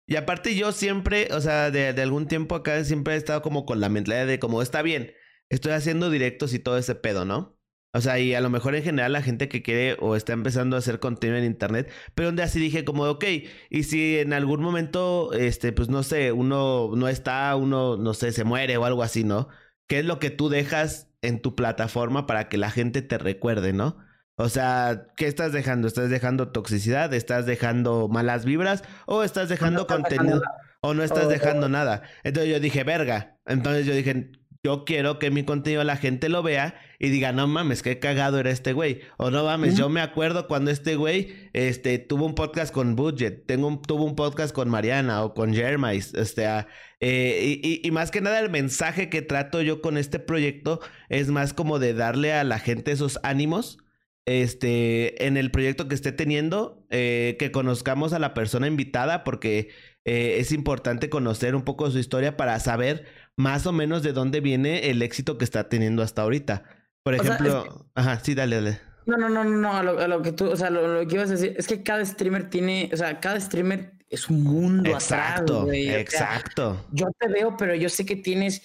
Y 0.08 0.16
aparte 0.16 0.56
yo 0.56 0.72
siempre, 0.72 1.30
o 1.34 1.42
sea, 1.42 1.72
de, 1.72 1.94
de, 1.94 2.02
algún 2.02 2.28
tiempo 2.28 2.56
acá 2.56 2.84
siempre 2.84 3.14
he 3.14 3.18
estado 3.18 3.42
como 3.42 3.66
con 3.66 3.80
la 3.82 3.90
mentalidad 3.90 4.28
de 4.28 4.40
como, 4.40 4.62
está 4.62 4.82
bien, 4.82 5.14
estoy 5.50 5.74
haciendo 5.74 6.10
directos 6.10 6.54
y 6.54 6.60
todo 6.60 6.78
ese 6.78 6.96
pedo, 6.96 7.26
¿no? 7.26 7.58
O 7.94 8.02
sea, 8.02 8.20
y 8.20 8.34
a 8.36 8.42
lo 8.42 8.50
mejor 8.50 8.76
en 8.76 8.84
general 8.84 9.14
la 9.14 9.22
gente 9.24 9.50
que 9.50 9.64
quiere 9.64 9.98
o 10.00 10.16
está 10.16 10.34
empezando 10.34 10.76
a 10.76 10.80
hacer 10.80 11.00
contenido 11.00 11.40
en 11.40 11.46
internet, 11.46 11.92
pero 12.16 12.28
donde 12.28 12.44
así 12.44 12.60
dije 12.60 12.86
como, 12.86 13.04
ok, 13.06 13.26
y 13.70 13.84
si 13.84 14.20
en 14.20 14.34
algún 14.34 14.62
momento, 14.62 15.34
este, 15.34 15.72
pues 15.72 15.90
no 15.90 16.04
sé, 16.04 16.32
uno 16.32 16.92
no 16.96 17.08
está, 17.08 17.56
uno, 17.56 17.98
no 17.98 18.14
sé, 18.14 18.32
se 18.34 18.44
muere 18.44 18.78
o 18.78 18.86
algo 18.86 19.04
así, 19.04 19.24
¿no? 19.24 19.50
¿Qué 19.88 20.00
es 20.00 20.06
lo 20.06 20.20
que 20.20 20.30
tú 20.30 20.50
dejas 20.50 21.10
en 21.22 21.42
tu 21.42 21.56
plataforma 21.56 22.28
para 22.28 22.50
que 22.50 22.58
la 22.58 22.72
gente 22.72 23.02
te 23.02 23.18
recuerde, 23.18 23.74
¿no? 23.74 23.98
O 24.40 24.50
sea, 24.50 25.08
¿qué 25.16 25.26
estás 25.26 25.52
dejando? 25.52 25.88
¿Estás 25.88 26.12
dejando 26.12 26.50
toxicidad? 26.50 27.12
¿Estás 27.12 27.48
dejando 27.48 28.08
malas 28.08 28.46
vibras? 28.46 28.84
¿O 29.08 29.24
estás 29.24 29.50
dejando 29.50 29.88
contenido? 29.88 30.44
¿O 30.82 30.94
no 30.94 31.02
estás 31.02 31.28
dejando 31.28 31.70
nada? 31.70 32.04
Entonces 32.24 32.52
yo 32.52 32.60
dije, 32.60 32.84
verga. 32.84 33.40
Entonces 33.48 33.88
yo 33.88 33.96
dije, 33.96 34.30
yo 34.64 34.86
quiero 34.86 35.18
que 35.18 35.32
mi 35.32 35.44
contenido 35.44 35.84
la 35.84 35.98
gente 35.98 36.30
lo 36.30 36.44
vea 36.44 36.76
y 37.00 37.10
diga, 37.10 37.32
no 37.32 37.48
mames, 37.48 37.82
qué 37.82 37.98
cagado 37.98 38.38
era 38.38 38.52
este 38.52 38.74
güey. 38.74 39.02
O 39.18 39.32
no 39.32 39.44
mames, 39.44 39.76
yo 39.76 39.90
me 39.90 40.02
acuerdo 40.02 40.48
cuando 40.48 40.70
este 40.70 40.98
güey 40.98 41.50
este, 41.54 41.98
tuvo 41.98 42.28
un 42.28 42.36
podcast 42.36 42.72
con 42.72 42.96
Budget, 42.96 43.48
tengo 43.48 43.68
un, 43.68 43.82
tuvo 43.82 44.04
un 44.04 44.16
podcast 44.16 44.54
con 44.54 44.70
Mariana 44.70 45.24
o 45.24 45.34
con 45.34 45.52
Jermais. 45.52 46.14
Este, 46.14 46.46
ah, 46.46 46.68
eh, 47.00 47.60
y, 47.64 47.82
y, 47.84 47.92
más 47.92 48.12
que 48.12 48.22
nada 48.22 48.40
el 48.40 48.52
mensaje 48.52 49.10
que 49.10 49.24
trato 49.24 49.64
yo 49.64 49.82
con 49.82 49.98
este 49.98 50.20
proyecto 50.20 50.80
es 51.10 51.30
más 51.30 51.54
como 51.54 51.80
de 51.80 51.96
darle 51.96 52.34
a 52.34 52.44
la 52.44 52.60
gente 52.60 52.92
esos 52.92 53.20
ánimos. 53.24 53.80
Este, 54.28 55.26
en 55.26 55.38
el 55.38 55.52
proyecto 55.52 55.88
que 55.88 55.96
esté 55.96 56.12
teniendo, 56.12 56.86
eh, 56.90 57.38
que 57.40 57.50
conozcamos 57.50 58.12
a 58.12 58.20
la 58.20 58.34
persona 58.34 58.68
invitada, 58.68 59.24
porque 59.24 59.70
eh, 60.04 60.40
es 60.40 60.52
importante 60.52 61.10
conocer 61.10 61.56
un 61.56 61.64
poco 61.64 61.90
su 61.92 61.98
historia 61.98 62.36
para 62.36 62.60
saber 62.60 63.06
más 63.38 63.66
o 63.66 63.72
menos 63.72 64.04
de 64.04 64.12
dónde 64.12 64.42
viene 64.42 64.90
el 64.90 65.02
éxito 65.02 65.38
que 65.38 65.46
está 65.46 65.70
teniendo 65.70 66.04
hasta 66.04 66.24
ahorita. 66.24 66.64
Por 67.04 67.16
ejemplo, 67.16 67.88
ajá, 67.96 68.20
sí, 68.20 68.36
dale, 68.36 68.58
dale. 68.58 68.82
No, 69.06 69.16
no, 69.16 69.30
no, 69.30 69.46
no, 69.46 69.74
a 69.74 69.82
lo, 69.82 70.22
que 70.22 70.34
tú, 70.34 70.52
o 70.52 70.58
sea, 70.58 70.70
lo, 70.72 71.08
que 71.08 71.16
ibas 71.16 71.30
a 71.30 71.36
decir 71.36 71.56
es 71.58 71.66
que 71.66 71.82
cada 71.82 72.04
streamer 72.04 72.50
tiene, 72.50 72.90
o 72.92 72.98
sea, 72.98 73.22
cada 73.22 73.40
streamer 73.40 73.94
es 74.10 74.30
un 74.30 74.44
mundo 74.44 74.90
exacto, 74.90 75.62
atrás, 75.62 75.78
Exacto. 75.78 76.86
yo 76.92 77.08
te 77.18 77.30
veo, 77.30 77.56
pero 77.56 77.76
yo 77.76 77.88
sé 77.88 78.06
que 78.06 78.18
tienes 78.18 78.62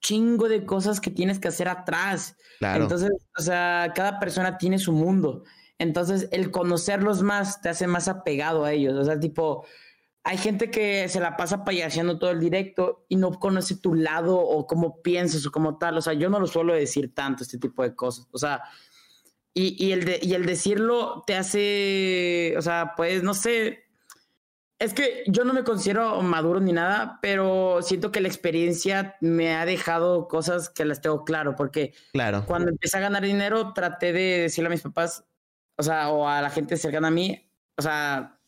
chingo 0.00 0.48
de 0.48 0.64
cosas 0.64 1.00
que 1.00 1.10
tienes 1.10 1.38
que 1.38 1.48
hacer 1.48 1.68
atrás. 1.68 2.36
Claro. 2.58 2.82
Entonces, 2.82 3.10
o 3.38 3.42
sea, 3.42 3.92
cada 3.94 4.18
persona 4.18 4.58
tiene 4.58 4.78
su 4.78 4.92
mundo. 4.92 5.44
Entonces, 5.78 6.28
el 6.32 6.50
conocerlos 6.50 7.22
más 7.22 7.60
te 7.60 7.68
hace 7.68 7.86
más 7.86 8.08
apegado 8.08 8.64
a 8.64 8.72
ellos. 8.72 8.94
O 8.94 9.04
sea, 9.04 9.18
tipo, 9.18 9.64
hay 10.24 10.36
gente 10.36 10.70
que 10.70 11.08
se 11.08 11.20
la 11.20 11.36
pasa 11.36 11.64
payaseando 11.64 12.18
todo 12.18 12.30
el 12.30 12.40
directo 12.40 13.06
y 13.08 13.16
no 13.16 13.30
conoce 13.38 13.76
tu 13.76 13.94
lado 13.94 14.38
o 14.38 14.66
cómo 14.66 15.00
piensas 15.02 15.46
o 15.46 15.52
cómo 15.52 15.78
tal. 15.78 15.96
O 15.96 16.02
sea, 16.02 16.12
yo 16.14 16.28
no 16.28 16.40
lo 16.40 16.46
suelo 16.46 16.74
decir 16.74 17.14
tanto, 17.14 17.44
este 17.44 17.58
tipo 17.58 17.82
de 17.82 17.94
cosas. 17.94 18.26
O 18.32 18.38
sea, 18.38 18.62
y, 19.54 19.90
el, 19.90 20.04
de, 20.04 20.20
y 20.22 20.34
el 20.34 20.46
decirlo 20.46 21.24
te 21.26 21.34
hace, 21.34 22.54
o 22.56 22.62
sea, 22.62 22.94
pues 22.96 23.22
no 23.22 23.34
sé. 23.34 23.87
Es 24.78 24.94
que 24.94 25.24
yo 25.26 25.44
no 25.44 25.52
me 25.52 25.64
considero 25.64 26.22
maduro 26.22 26.60
ni 26.60 26.72
nada, 26.72 27.18
pero 27.20 27.80
siento 27.82 28.12
que 28.12 28.20
la 28.20 28.28
experiencia 28.28 29.16
me 29.20 29.56
ha 29.56 29.66
dejado 29.66 30.28
cosas 30.28 30.70
que 30.70 30.84
las 30.84 31.00
tengo 31.00 31.24
claro, 31.24 31.56
porque 31.56 31.94
claro. 32.12 32.44
cuando 32.46 32.70
empecé 32.70 32.96
a 32.98 33.00
ganar 33.00 33.24
dinero, 33.24 33.72
traté 33.72 34.12
de 34.12 34.42
decirle 34.42 34.68
a 34.68 34.70
mis 34.70 34.82
papás, 34.82 35.24
o 35.76 35.82
sea, 35.82 36.10
o 36.10 36.28
a 36.28 36.40
la 36.40 36.50
gente 36.50 36.76
cercana 36.76 37.08
a 37.08 37.10
mí, 37.10 37.50
o 37.76 37.82
sea, 37.82 38.38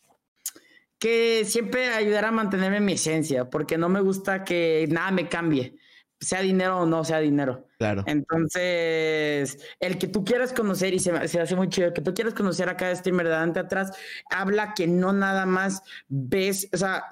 que 0.97 1.43
siempre 1.43 1.89
ayudará 1.89 2.29
a 2.29 2.31
mantenerme 2.31 2.77
en 2.77 2.85
mi 2.85 2.93
esencia, 2.93 3.49
porque 3.49 3.77
no 3.77 3.89
me 3.89 3.99
gusta 3.99 4.45
que 4.45 4.87
nada 4.89 5.11
me 5.11 5.27
cambie, 5.27 5.75
sea 6.21 6.41
dinero 6.41 6.79
o 6.79 6.85
no 6.85 7.03
sea 7.03 7.19
dinero. 7.19 7.67
Claro. 7.79 8.03
Entonces, 8.05 9.57
el 9.79 9.97
que 9.97 10.07
tú 10.07 10.23
quieras 10.23 10.53
conocer, 10.53 10.93
y 10.93 10.99
se, 10.99 11.11
hace 11.11 11.55
muy 11.55 11.67
chido, 11.67 11.93
que 11.93 12.01
tú 12.01 12.13
quieras 12.13 12.33
conocer 12.33 12.69
a 12.69 12.77
cada 12.77 12.95
streamer 12.95 13.27
de 13.27 13.33
adelante 13.33 13.59
atrás, 13.59 13.91
habla 14.29 14.73
que 14.75 14.87
no 14.87 15.11
nada 15.11 15.45
más 15.45 15.81
ves, 16.07 16.69
o 16.71 16.77
sea, 16.77 17.03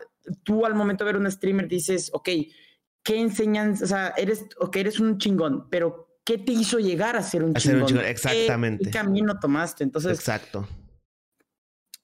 tú 0.44 0.66
al 0.66 0.76
momento 0.76 1.04
de 1.04 1.12
ver 1.12 1.22
un 1.22 1.30
streamer 1.30 1.68
dices, 1.68 2.12
ok, 2.14 2.30
¿qué 3.04 3.20
enseñan? 3.20 3.74
O 3.74 3.88
sea, 3.88 4.14
eres, 4.16 4.46
ok, 4.60 4.76
eres 4.78 5.00
un 5.00 5.18
chingón, 5.18 5.70
pero 5.70 6.20
¿qué 6.24 6.38
te 6.38 6.52
hizo 6.52 6.78
llegar 6.78 7.18
a 7.18 7.24
ser 7.24 7.44
un, 7.44 7.56
chingón? 7.56 7.88
Ser 7.88 7.98
un 7.98 8.06
Exactamente. 8.06 8.86
¿Qué, 8.86 8.92
camino 8.92 9.40
tomaste? 9.40 9.84
Entonces, 9.84 10.18
exacto 10.18 10.68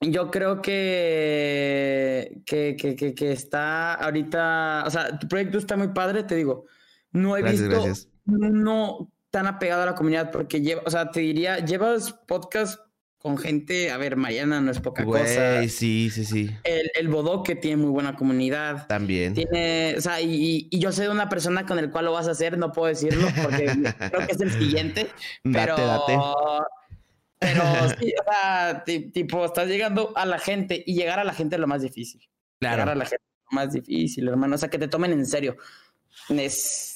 yo 0.00 0.30
creo 0.30 0.60
que, 0.60 2.42
que, 2.44 2.76
que, 2.76 3.14
que, 3.14 3.32
está 3.32 3.94
ahorita, 3.94 4.84
o 4.86 4.90
sea, 4.90 5.18
tu 5.18 5.26
proyecto 5.26 5.58
está 5.58 5.76
muy 5.76 5.88
padre, 5.88 6.22
te 6.22 6.34
digo, 6.34 6.66
No 7.12 7.36
he 7.36 7.42
visto 7.42 7.84
uno 8.26 9.12
tan 9.30 9.46
apegado 9.46 9.82
a 9.82 9.86
la 9.86 9.94
comunidad 9.94 10.30
porque 10.30 10.60
lleva, 10.60 10.82
o 10.84 10.90
sea, 10.90 11.10
te 11.10 11.20
diría, 11.20 11.58
llevas 11.58 12.12
podcast 12.12 12.80
con 13.18 13.38
gente, 13.38 13.90
a 13.90 13.96
ver, 13.96 14.16
Mariana 14.16 14.60
no 14.60 14.70
es 14.70 14.78
poca 14.78 15.04
cosa. 15.04 15.62
Sí, 15.68 16.10
sí, 16.10 16.24
sí. 16.24 16.50
El, 16.62 16.90
el 16.94 17.08
Bodoque 17.08 17.56
tiene 17.56 17.78
muy 17.78 17.90
buena 17.90 18.14
comunidad. 18.14 18.86
También. 18.86 19.34
Tiene, 19.34 19.94
o 19.96 20.00
sea, 20.00 20.20
y, 20.20 20.68
y, 20.70 20.78
yo 20.78 20.92
sé 20.92 21.02
de 21.02 21.08
una 21.08 21.28
persona 21.28 21.66
con 21.66 21.78
el 21.78 21.90
cual 21.90 22.04
lo 22.04 22.12
vas 22.12 22.28
a 22.28 22.32
hacer, 22.32 22.56
no 22.56 22.72
puedo 22.72 22.88
decirlo 22.88 23.26
porque 23.42 23.66
creo 24.10 24.26
que 24.26 24.32
es 24.32 24.40
el 24.40 24.52
siguiente. 24.52 25.08
Pero, 25.42 25.76
date, 25.76 26.12
date. 26.12 26.18
Pero 27.38 27.62
sí, 28.00 28.14
o 28.20 28.32
sea, 28.32 28.84
tipo, 29.12 29.44
estás 29.44 29.68
llegando 29.68 30.12
a 30.16 30.24
la 30.26 30.38
gente 30.38 30.82
y 30.86 30.94
llegar 30.94 31.18
a 31.18 31.24
la 31.24 31.34
gente 31.34 31.56
es 31.56 31.60
lo 31.60 31.66
más 31.66 31.82
difícil. 31.82 32.20
Claro. 32.60 32.76
Llegar 32.76 32.88
a 32.90 32.94
la 32.94 33.06
gente 33.06 33.24
es 33.24 33.44
lo 33.50 33.54
más 33.56 33.72
difícil, 33.72 34.28
hermano. 34.28 34.54
O 34.54 34.58
sea, 34.58 34.70
que 34.70 34.78
te 34.78 34.88
tomen 34.88 35.12
en 35.12 35.26
serio. 35.26 35.56
Es. 36.28 36.95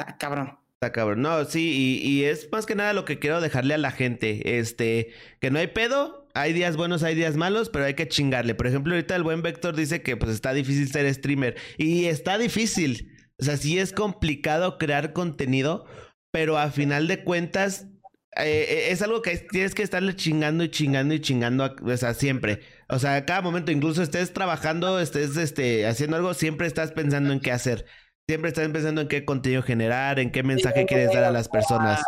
Está 0.00 0.16
cabrón. 0.16 0.58
Está 0.74 0.92
cabrón. 0.92 1.20
No, 1.20 1.44
sí, 1.44 2.00
y, 2.02 2.24
es 2.24 2.48
más 2.50 2.64
que 2.64 2.74
nada 2.74 2.94
lo 2.94 3.04
que 3.04 3.18
quiero 3.18 3.40
dejarle 3.40 3.74
a 3.74 3.78
la 3.78 3.90
gente. 3.90 4.58
Este, 4.58 5.12
que 5.40 5.50
no 5.50 5.58
hay 5.58 5.66
pedo. 5.68 6.26
Hay 6.32 6.52
días 6.52 6.76
buenos, 6.76 7.02
hay 7.02 7.14
días 7.14 7.36
malos, 7.36 7.68
pero 7.68 7.84
hay 7.84 7.94
que 7.94 8.08
chingarle. 8.08 8.54
Por 8.54 8.66
ejemplo, 8.66 8.94
ahorita 8.94 9.14
el 9.16 9.22
buen 9.22 9.42
Vector 9.42 9.76
dice 9.76 10.00
que 10.02 10.16
pues 10.16 10.32
está 10.32 10.54
difícil 10.54 10.90
ser 10.90 11.12
streamer. 11.12 11.56
Y 11.76 12.06
está 12.06 12.38
difícil. 12.38 13.12
O 13.38 13.44
sea, 13.44 13.56
sí 13.56 13.78
es 13.78 13.92
complicado 13.92 14.78
crear 14.78 15.12
contenido, 15.12 15.86
pero 16.30 16.56
a 16.56 16.70
final 16.70 17.08
de 17.08 17.24
cuentas 17.24 17.88
eh, 18.36 18.66
eh, 18.68 18.86
es 18.90 19.02
algo 19.02 19.22
que 19.22 19.36
tienes 19.36 19.74
que 19.74 19.82
estarle 19.82 20.14
chingando 20.14 20.62
y 20.62 20.70
chingando 20.70 21.14
y 21.14 21.20
chingando, 21.20 21.74
o 21.82 21.96
sea, 21.96 22.14
siempre. 22.14 22.60
O 22.88 22.98
sea, 22.98 23.16
a 23.16 23.26
cada 23.26 23.42
momento, 23.42 23.72
incluso 23.72 24.02
estés 24.02 24.32
trabajando, 24.32 25.00
estés 25.00 25.36
este, 25.36 25.86
haciendo 25.86 26.16
algo, 26.16 26.32
siempre 26.34 26.66
estás 26.66 26.92
pensando 26.92 27.32
en 27.32 27.40
qué 27.40 27.50
hacer. 27.52 27.86
Siempre 28.30 28.50
estás 28.50 28.68
pensando 28.68 29.00
en 29.00 29.08
qué 29.08 29.24
contenido 29.24 29.60
generar, 29.60 30.20
en 30.20 30.30
qué 30.30 30.44
mensaje 30.44 30.86
quieres 30.86 31.12
dar 31.12 31.24
a 31.24 31.32
las 31.32 31.48
personas. 31.48 32.00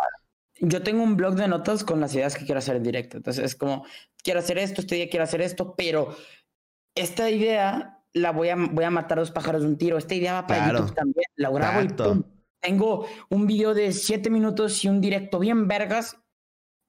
Yo 0.61 0.81
tengo 0.81 1.03
un 1.03 1.17
blog 1.17 1.35
de 1.35 1.49
notas 1.49 1.83
con 1.83 1.99
las 1.99 2.15
ideas 2.15 2.37
que 2.37 2.45
quiero 2.45 2.59
hacer 2.59 2.77
en 2.77 2.83
directo. 2.83 3.17
Entonces 3.17 3.43
es 3.43 3.55
como, 3.57 3.85
quiero 4.23 4.39
hacer 4.39 4.57
esto, 4.57 4.79
este 4.79 4.95
día 4.95 5.09
quiero 5.09 5.25
hacer 5.25 5.41
esto, 5.41 5.75
pero 5.75 6.15
esta 6.95 7.29
idea 7.29 7.99
la 8.13 8.31
voy 8.31 8.47
a, 8.47 8.55
voy 8.55 8.85
a 8.85 8.89
matar 8.89 9.17
dos 9.17 9.31
pájaros 9.31 9.63
de 9.63 9.67
un 9.67 9.77
tiro. 9.77 9.97
Esta 9.97 10.15
idea 10.15 10.31
va 10.35 10.47
para 10.47 10.71
YouTube 10.71 10.95
también. 10.95 11.25
La 11.35 11.49
grabo 11.49 11.81
y 11.81 11.89
pum. 11.89 12.23
Tengo 12.61 13.05
un 13.29 13.45
video 13.45 13.73
de 13.73 13.91
siete 13.91 14.29
minutos 14.29 14.81
y 14.85 14.87
un 14.87 15.01
directo 15.01 15.39
bien 15.39 15.67
vergas 15.67 16.22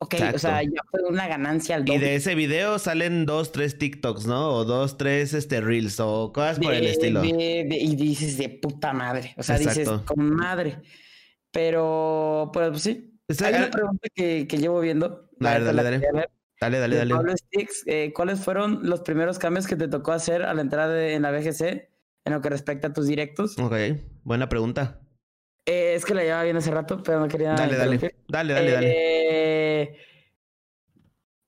Ok, 0.05 0.15
o 0.35 0.39
sea, 0.39 0.63
ya 0.63 0.83
fue 0.91 1.01
una 1.09 1.27
ganancia 1.27 1.77
al 1.77 1.85
doble. 1.85 1.97
Y 1.97 2.01
de 2.01 2.17
ese 2.17 2.35
video 2.35 2.79
salen 2.79 3.25
dos, 3.25 3.53
tres 3.53 3.79
TikToks, 3.79 4.27
¿no? 4.27 4.51
O 4.51 4.65
dos, 4.65 4.99
tres 4.99 5.33
este, 5.33 5.61
Reels 5.61 5.99
o 6.01 6.33
cosas 6.33 6.59
por 6.59 6.75
el 6.75 6.87
estilo. 6.87 7.25
y 7.25 7.97
dices 7.97 8.37
de 8.37 8.49
puta 8.51 8.93
madre. 8.93 9.35
O 9.39 9.43
sea, 9.43 9.59
dices 9.59 9.89
con 10.05 10.35
madre. 10.35 10.79
Pero, 11.51 12.51
pues 12.53 12.83
sí. 12.83 13.19
Hay 13.43 13.55
una 13.55 13.71
pregunta 13.71 14.09
que, 14.15 14.47
que 14.47 14.59
llevo 14.59 14.81
viendo. 14.81 15.31
Dale, 15.39 15.65
dale, 15.65 15.83
dale. 15.83 16.29
Dale, 16.61 16.79
dale, 16.79 16.97
dale. 16.97 17.15
Pablo 17.15 17.37
Sticks, 17.37 17.83
eh, 17.87 18.13
¿cuáles 18.15 18.41
fueron 18.41 18.81
los 18.89 19.01
primeros 19.01 19.39
cambios 19.39 19.67
que 19.67 19.77
te 19.77 19.89
tocó 19.89 20.13
hacer 20.13 20.43
a 20.43 20.55
la 20.55 20.63
entrada 20.63 21.09
en 21.09 21.23
la 21.23 21.31
BGC 21.31 21.63
en 22.25 22.33
lo 22.33 22.41
que 22.41 22.49
respecta 22.49 22.89
a 22.89 22.93
tus 22.93 23.07
directos? 23.07 23.59
Ok, 23.59 23.75
buena 24.23 24.49
pregunta. 24.49 25.01
Eh, 25.67 25.95
es 25.95 26.05
que 26.05 26.15
la 26.15 26.23
llevaba 26.23 26.45
bien 26.45 26.57
hace 26.57 26.71
rato, 26.71 27.03
pero 27.03 27.21
no 27.21 27.29
quería. 27.29 27.55
Dale, 27.55 27.77
dale. 27.77 27.99
Dale, 28.29 28.55
dale, 28.55 28.71
dale. 28.71 28.89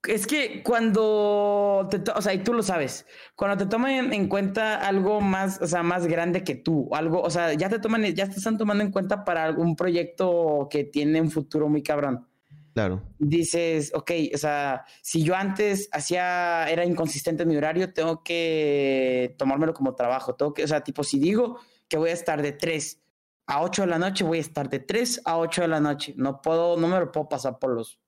Es 0.03 0.25
que 0.27 0.63
cuando 0.63 1.87
te, 1.89 2.01
o 2.11 2.21
sea, 2.21 2.33
y 2.33 2.43
tú 2.43 2.53
lo 2.53 2.63
sabes, 2.63 3.05
cuando 3.35 3.57
te 3.57 3.69
toman 3.69 4.13
en 4.13 4.27
cuenta 4.27 4.75
algo 4.87 5.21
más, 5.21 5.61
o 5.61 5.67
sea, 5.67 5.83
más 5.83 6.07
grande 6.07 6.43
que 6.43 6.55
tú, 6.55 6.89
algo, 6.93 7.21
o 7.21 7.29
sea, 7.29 7.53
ya 7.53 7.69
te 7.69 7.79
toman, 7.79 8.03
ya 8.15 8.29
te 8.29 8.37
están 8.37 8.57
tomando 8.57 8.83
en 8.83 8.91
cuenta 8.91 9.25
para 9.25 9.43
algún 9.43 9.75
proyecto 9.75 10.67
que 10.69 10.83
tiene 10.83 11.19
un 11.19 11.31
futuro 11.31 11.67
muy 11.67 11.83
cabrón. 11.83 12.27
Claro. 12.73 13.01
Dices, 13.17 13.91
ok, 13.95 14.11
o 14.35 14.37
sea, 14.37 14.85
si 15.01 15.23
yo 15.23 15.35
antes 15.35 15.89
hacía, 15.91 16.69
era 16.69 16.85
inconsistente 16.85 17.43
en 17.43 17.49
mi 17.49 17.57
horario, 17.57 17.91
tengo 17.91 18.23
que 18.23 19.35
tomármelo 19.39 19.73
como 19.73 19.95
trabajo. 19.95 20.35
Tengo 20.35 20.53
que, 20.53 20.63
o 20.63 20.67
sea, 20.67 20.81
tipo, 20.81 21.03
si 21.03 21.17
digo 21.17 21.59
que 21.87 21.97
voy 21.97 22.11
a 22.11 22.13
estar 22.13 22.39
de 22.41 22.51
3 22.51 23.01
a 23.47 23.63
8 23.63 23.83
de 23.83 23.87
la 23.87 23.97
noche 23.97 24.23
voy 24.23 24.39
a 24.39 24.41
estar 24.41 24.69
de 24.69 24.79
3 24.79 25.21
a 25.25 25.37
8 25.37 25.61
de 25.61 25.67
la 25.69 25.79
noche. 25.79 26.13
No 26.17 26.41
puedo, 26.41 26.77
no 26.77 26.87
me 26.87 26.99
lo 26.99 27.11
puedo 27.11 27.29
pasar 27.29 27.57
por 27.59 27.71
los. 27.71 27.99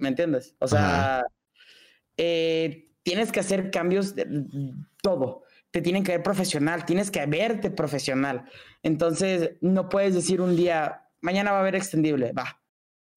¿Me 0.00 0.08
entiendes? 0.08 0.56
O 0.58 0.66
sea, 0.66 1.24
eh, 2.16 2.90
tienes 3.02 3.32
que 3.32 3.40
hacer 3.40 3.70
cambios 3.70 4.14
de 4.14 4.26
todo. 5.02 5.44
Te 5.70 5.80
tienen 5.80 6.02
que 6.02 6.12
ver 6.12 6.22
profesional, 6.22 6.84
tienes 6.84 7.10
que 7.10 7.24
verte 7.26 7.70
profesional. 7.70 8.44
Entonces, 8.82 9.52
no 9.60 9.88
puedes 9.88 10.14
decir 10.14 10.40
un 10.40 10.56
día, 10.56 11.08
mañana 11.20 11.52
va 11.52 11.58
a 11.58 11.60
haber 11.60 11.76
extendible, 11.76 12.32
va. 12.32 12.60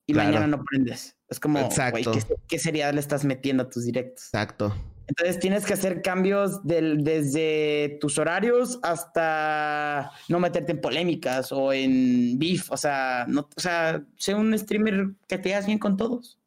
Y 0.06 0.14
mañana 0.14 0.46
no 0.48 0.64
prendes. 0.64 1.18
Es 1.30 1.40
como, 1.40 1.60
Exacto. 1.60 2.12
¿qué, 2.12 2.22
¿qué 2.48 2.60
seriedad 2.60 2.94
le 2.94 3.00
estás 3.00 3.26
metiendo 3.26 3.64
a 3.64 3.70
tus 3.70 3.86
directos? 3.86 4.26
Exacto. 4.26 4.76
Entonces 5.08 5.40
tienes 5.40 5.66
que 5.66 5.74
hacer 5.74 6.02
cambios 6.02 6.64
del, 6.64 7.04
desde 7.04 7.98
tus 8.00 8.18
horarios 8.18 8.80
hasta 8.84 10.12
no 10.30 10.40
meterte 10.40 10.72
en 10.72 10.82
polémicas 10.82 11.52
o 11.52 11.74
en 11.74 12.40
beef. 12.40 12.72
O 12.72 12.78
sea, 12.78 13.26
no, 13.28 13.50
o 13.56 13.60
sea, 13.60 14.04
sé 14.18 14.34
un 14.34 14.58
streamer 14.58 15.12
que 15.28 15.38
te 15.38 15.54
hagas 15.54 15.66
bien 15.66 15.80
con 15.80 15.98
todos. 15.98 16.40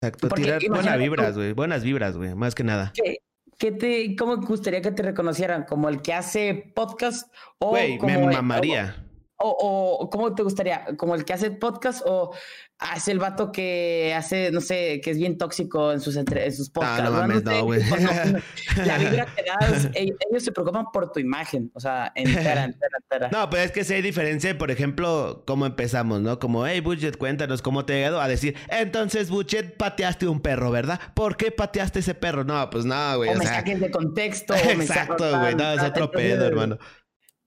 Exacto, 0.00 0.28
tirar 0.28 0.62
buenas 0.68 0.98
vibras, 0.98 1.34
güey. 1.36 1.52
Buenas 1.52 1.82
vibras, 1.82 2.16
güey, 2.16 2.34
más 2.34 2.54
que 2.54 2.64
nada. 2.64 2.92
¿Qué, 3.58 3.72
te, 3.72 4.14
¿Cómo 4.16 4.36
gustaría 4.36 4.82
que 4.82 4.92
te 4.92 5.02
reconocieran? 5.02 5.64
¿Como 5.64 5.88
el 5.88 6.02
que 6.02 6.12
hace 6.12 6.72
podcast? 6.74 7.32
O 7.58 7.70
güey, 7.70 7.98
me 8.00 8.18
mamaría. 8.18 9.05
O, 9.38 9.98
o, 10.00 10.10
¿cómo 10.10 10.34
te 10.34 10.42
gustaría? 10.42 10.86
¿Como 10.96 11.14
el 11.14 11.24
que 11.24 11.34
hace 11.34 11.50
podcast 11.50 12.02
o 12.06 12.32
Ah, 12.78 12.96
es 12.98 13.08
el 13.08 13.18
vato 13.18 13.52
que 13.52 14.12
hace, 14.14 14.50
no 14.50 14.60
sé, 14.60 15.00
que 15.02 15.10
es 15.10 15.16
bien 15.16 15.38
tóxico 15.38 15.92
en 15.92 16.00
sus, 16.02 16.14
entre, 16.16 16.44
en 16.44 16.52
sus 16.52 16.68
podcasts. 16.68 17.00
Ah, 17.00 17.04
no 17.04 17.10
mames, 17.12 17.42
no, 17.42 17.64
güey. 17.64 17.80
la 18.84 18.98
vibra 18.98 19.26
que 19.34 19.44
das, 19.44 19.88
ellos 19.94 20.44
se 20.44 20.52
preocupan 20.52 20.84
por 20.92 21.10
tu 21.10 21.18
imagen, 21.18 21.70
o 21.72 21.80
sea, 21.80 22.12
entera, 22.14 22.64
entera, 22.64 22.98
entera. 23.02 23.30
No, 23.32 23.48
pero 23.48 23.62
es 23.62 23.72
que 23.72 23.82
si 23.82 23.94
hay 23.94 24.02
diferencia, 24.02 24.56
por 24.58 24.70
ejemplo, 24.70 25.42
cómo 25.46 25.64
empezamos, 25.64 26.20
¿no? 26.20 26.38
Como, 26.38 26.66
hey, 26.66 26.80
Budget, 26.80 27.16
cuéntanos 27.16 27.62
cómo 27.62 27.86
te 27.86 27.94
ha 27.94 27.96
llegado 27.96 28.20
a 28.20 28.28
decir, 28.28 28.54
entonces, 28.68 29.30
Budget, 29.30 29.78
pateaste 29.78 30.28
un 30.28 30.40
perro, 30.40 30.70
¿verdad? 30.70 31.00
¿Por 31.14 31.38
qué 31.38 31.52
pateaste 31.52 32.00
ese 32.00 32.14
perro? 32.14 32.44
No, 32.44 32.68
pues 32.68 32.84
no, 32.84 33.16
güey. 33.16 33.30
O, 33.30 33.38
me 33.38 33.46
saques 33.46 33.80
de 33.80 33.90
contexto. 33.90 34.54
Exacto, 34.68 35.40
güey, 35.40 35.54
no, 35.54 35.72
es 35.72 35.82
otro 35.82 36.10
pedo, 36.10 36.44
hermano. 36.44 36.78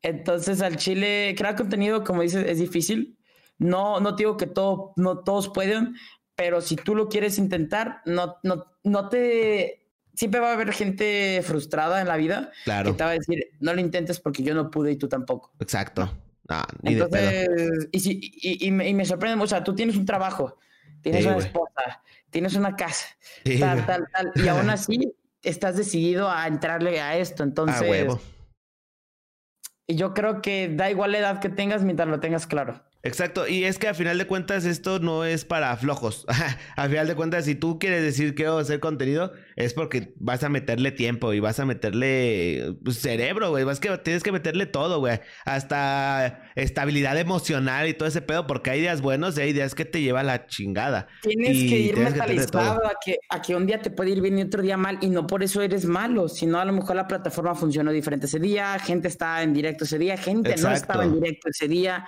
Entonces, 0.01 0.61
al 0.61 0.77
chile, 0.77 1.35
crear 1.37 1.55
contenido, 1.55 2.03
como 2.03 2.21
dices, 2.21 2.45
es 2.47 2.59
difícil 2.59 3.17
no, 3.59 3.99
no 3.99 4.13
digo 4.13 4.37
que 4.37 4.47
todo, 4.47 4.93
no 4.95 5.19
todos 5.19 5.49
pueden, 5.49 5.95
pero 6.35 6.61
si 6.61 6.77
tú 6.77 6.95
lo 6.95 7.09
quieres 7.09 7.37
intentar, 7.37 8.01
no, 8.05 8.37
no, 8.43 8.65
no 8.83 9.09
te. 9.09 9.85
Siempre 10.15 10.39
va 10.39 10.49
a 10.49 10.53
haber 10.53 10.73
gente 10.73 11.41
frustrada 11.43 12.01
en 12.01 12.07
la 12.07 12.17
vida 12.17 12.51
claro. 12.65 12.91
que 12.91 12.97
te 12.97 13.03
va 13.03 13.11
a 13.11 13.13
decir, 13.13 13.51
no 13.59 13.73
lo 13.73 13.79
intentes 13.79 14.19
porque 14.19 14.43
yo 14.43 14.53
no 14.53 14.69
pude 14.71 14.91
y 14.91 14.95
tú 14.97 15.07
tampoco. 15.07 15.53
Exacto. 15.59 16.11
Entonces, 16.83 17.47
y, 17.91 17.99
si, 17.99 18.19
y, 18.41 18.71
me, 18.71 19.05
sorprende, 19.05 19.41
o 19.41 19.47
sea, 19.47 19.63
tú 19.63 19.75
tienes 19.75 19.95
un 19.95 20.05
trabajo, 20.05 20.57
tienes 21.01 21.25
una 21.25 21.37
esposa, 21.37 22.01
tienes 22.31 22.55
una 22.55 22.75
casa, 22.75 23.05
tal, 23.59 23.85
tal, 23.85 24.07
tal, 24.11 24.31
y 24.35 24.47
aún 24.47 24.69
así 24.69 25.13
estás 25.43 25.77
decidido 25.77 26.29
a 26.29 26.47
entrarle 26.47 26.99
a 26.99 27.17
esto. 27.17 27.43
Entonces, 27.43 27.81
huevo. 27.81 28.19
Y 29.89 29.95
yo 29.95 30.13
creo 30.13 30.41
que 30.43 30.69
da 30.69 30.91
igual 30.91 31.11
la 31.13 31.17
edad 31.17 31.39
que 31.39 31.49
tengas 31.49 31.83
mientras 31.83 32.07
lo 32.07 32.19
tengas 32.19 32.45
claro. 32.45 32.79
Exacto, 33.01 33.47
y 33.47 33.63
es 33.63 33.79
que 33.79 33.87
a 33.87 33.93
final 33.93 34.17
de 34.17 34.27
cuentas 34.27 34.65
esto 34.65 34.99
no 34.99 35.23
es 35.23 35.45
para 35.45 35.75
flojos. 35.77 36.25
a 36.75 36.89
final 36.89 37.07
de 37.07 37.15
cuentas, 37.15 37.45
si 37.45 37.55
tú 37.55 37.79
quieres 37.79 38.03
decir 38.03 38.29
que 38.29 38.35
quiero 38.35 38.57
hacer 38.57 38.81
contenido, 38.81 39.31
es 39.55 39.73
porque 39.73 40.13
vas 40.17 40.43
a 40.43 40.49
meterle 40.49 40.91
tiempo 40.91 41.31
y 41.31 41.39
vas 41.39 41.61
a 41.61 41.65
meterle 41.65 42.75
pues, 42.83 42.97
cerebro, 42.99 43.51
güey. 43.51 43.63
Vas 43.63 43.79
que 43.79 43.97
tienes 43.99 44.21
que 44.21 44.33
meterle 44.33 44.65
todo, 44.65 44.99
güey. 44.99 45.21
Hasta 45.45 46.51
estabilidad 46.55 47.17
emocional 47.17 47.87
y 47.87 47.93
todo 47.93 48.09
ese 48.09 48.21
pedo, 48.21 48.45
porque 48.47 48.71
hay 48.71 48.81
días 48.81 49.01
buenos 49.01 49.37
y 49.37 49.41
hay 49.41 49.53
días 49.53 49.75
que 49.75 49.85
te 49.85 50.01
lleva 50.01 50.21
la 50.21 50.47
chingada. 50.47 51.07
Tienes 51.21 51.57
que 51.57 51.79
ir 51.79 51.97
mentalizado 51.97 52.85
a 52.85 52.95
que, 53.03 53.19
a 53.29 53.41
que 53.41 53.55
un 53.55 53.65
día 53.65 53.81
te 53.81 53.91
puede 53.91 54.09
ir 54.09 54.21
bien 54.21 54.39
y 54.39 54.41
otro 54.41 54.61
día 54.61 54.75
mal, 54.75 54.97
y 55.01 55.09
no 55.09 55.25
por 55.25 55.41
eso 55.41 55.61
eres 55.61 55.85
malo, 55.85 56.27
sino 56.27 56.59
a 56.59 56.65
lo 56.65 56.73
mejor 56.73 56.97
la 56.97 57.07
plataforma 57.07 57.55
funcionó 57.55 57.91
diferente 57.91 58.25
ese 58.25 58.39
día, 58.39 58.77
gente 58.79 59.07
estaba 59.07 59.41
en 59.41 59.53
directo 59.53 59.85
ese 59.85 59.97
día, 59.97 60.17
gente 60.17 60.53
no 60.57 60.71
estaba 60.71 61.05
en 61.05 61.13
directo 61.13 61.47
ese 61.47 61.69
día. 61.69 62.05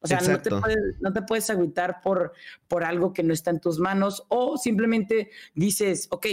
O 0.00 0.06
sea, 0.06 0.20
no 0.20 0.40
te, 0.40 0.50
puedes, 0.50 1.00
no 1.00 1.12
te 1.12 1.22
puedes 1.22 1.50
agüitar 1.50 2.00
por, 2.00 2.32
por 2.68 2.84
algo 2.84 3.12
que 3.12 3.22
no 3.22 3.32
está 3.32 3.50
en 3.50 3.60
tus 3.60 3.78
manos 3.78 4.24
o 4.28 4.56
simplemente 4.56 5.30
dices, 5.54 6.06
ok, 6.10 6.26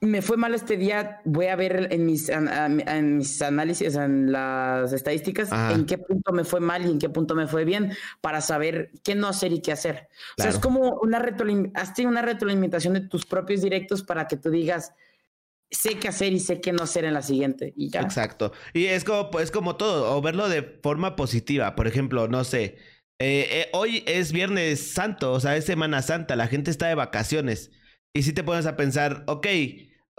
me 0.00 0.22
fue 0.22 0.36
mal 0.36 0.54
este 0.54 0.76
día, 0.76 1.20
voy 1.24 1.46
a 1.46 1.56
ver 1.56 1.88
en 1.90 2.04
mis, 2.04 2.28
en, 2.28 3.16
mis 3.16 3.40
análisis, 3.42 3.94
en 3.96 4.30
las 4.30 4.92
estadísticas, 4.92 5.50
en 5.52 5.86
qué 5.86 5.98
punto 5.98 6.32
me 6.32 6.44
fue 6.44 6.60
mal 6.60 6.84
y 6.84 6.90
en 6.90 6.98
qué 6.98 7.08
punto 7.08 7.34
me 7.34 7.46
fue 7.46 7.64
bien, 7.64 7.92
para 8.20 8.40
saber 8.40 8.90
qué 9.02 9.14
no 9.14 9.26
hacer 9.26 9.52
y 9.52 9.60
qué 9.60 9.72
hacer. 9.72 10.08
O 10.38 10.42
sea, 10.42 10.50
es 10.50 10.58
como 10.58 10.98
una, 11.00 11.18
retroalimentación, 11.18 12.08
una 12.08 12.22
retroalimentación 12.22 12.94
de 12.94 13.00
tus 13.00 13.24
propios 13.24 13.62
directos 13.62 14.02
para 14.02 14.28
que 14.28 14.36
tú 14.36 14.50
digas, 14.50 14.92
sé 15.70 15.98
qué 15.98 16.08
hacer 16.08 16.32
y 16.32 16.40
sé 16.40 16.60
qué 16.60 16.72
no 16.72 16.82
hacer 16.82 17.04
en 17.04 17.14
la 17.14 17.22
siguiente. 17.22 17.72
Y 17.76 17.90
ya. 17.90 18.00
Exacto. 18.00 18.52
Y 18.72 18.86
es 18.86 19.04
como, 19.04 19.38
es 19.40 19.50
como 19.50 19.76
todo, 19.76 20.16
o 20.16 20.22
verlo 20.22 20.48
de 20.48 20.62
forma 20.82 21.16
positiva. 21.16 21.74
Por 21.76 21.86
ejemplo, 21.86 22.28
no 22.28 22.44
sé, 22.44 22.76
eh, 23.18 23.48
eh, 23.50 23.68
hoy 23.72 24.04
es 24.06 24.32
Viernes 24.32 24.92
Santo, 24.92 25.32
o 25.32 25.40
sea, 25.40 25.56
es 25.56 25.64
Semana 25.64 26.02
Santa, 26.02 26.36
la 26.36 26.48
gente 26.48 26.70
está 26.70 26.88
de 26.88 26.94
vacaciones. 26.94 27.70
Y 28.12 28.22
si 28.22 28.32
te 28.32 28.44
pones 28.44 28.66
a 28.66 28.76
pensar, 28.76 29.24
ok, 29.26 29.46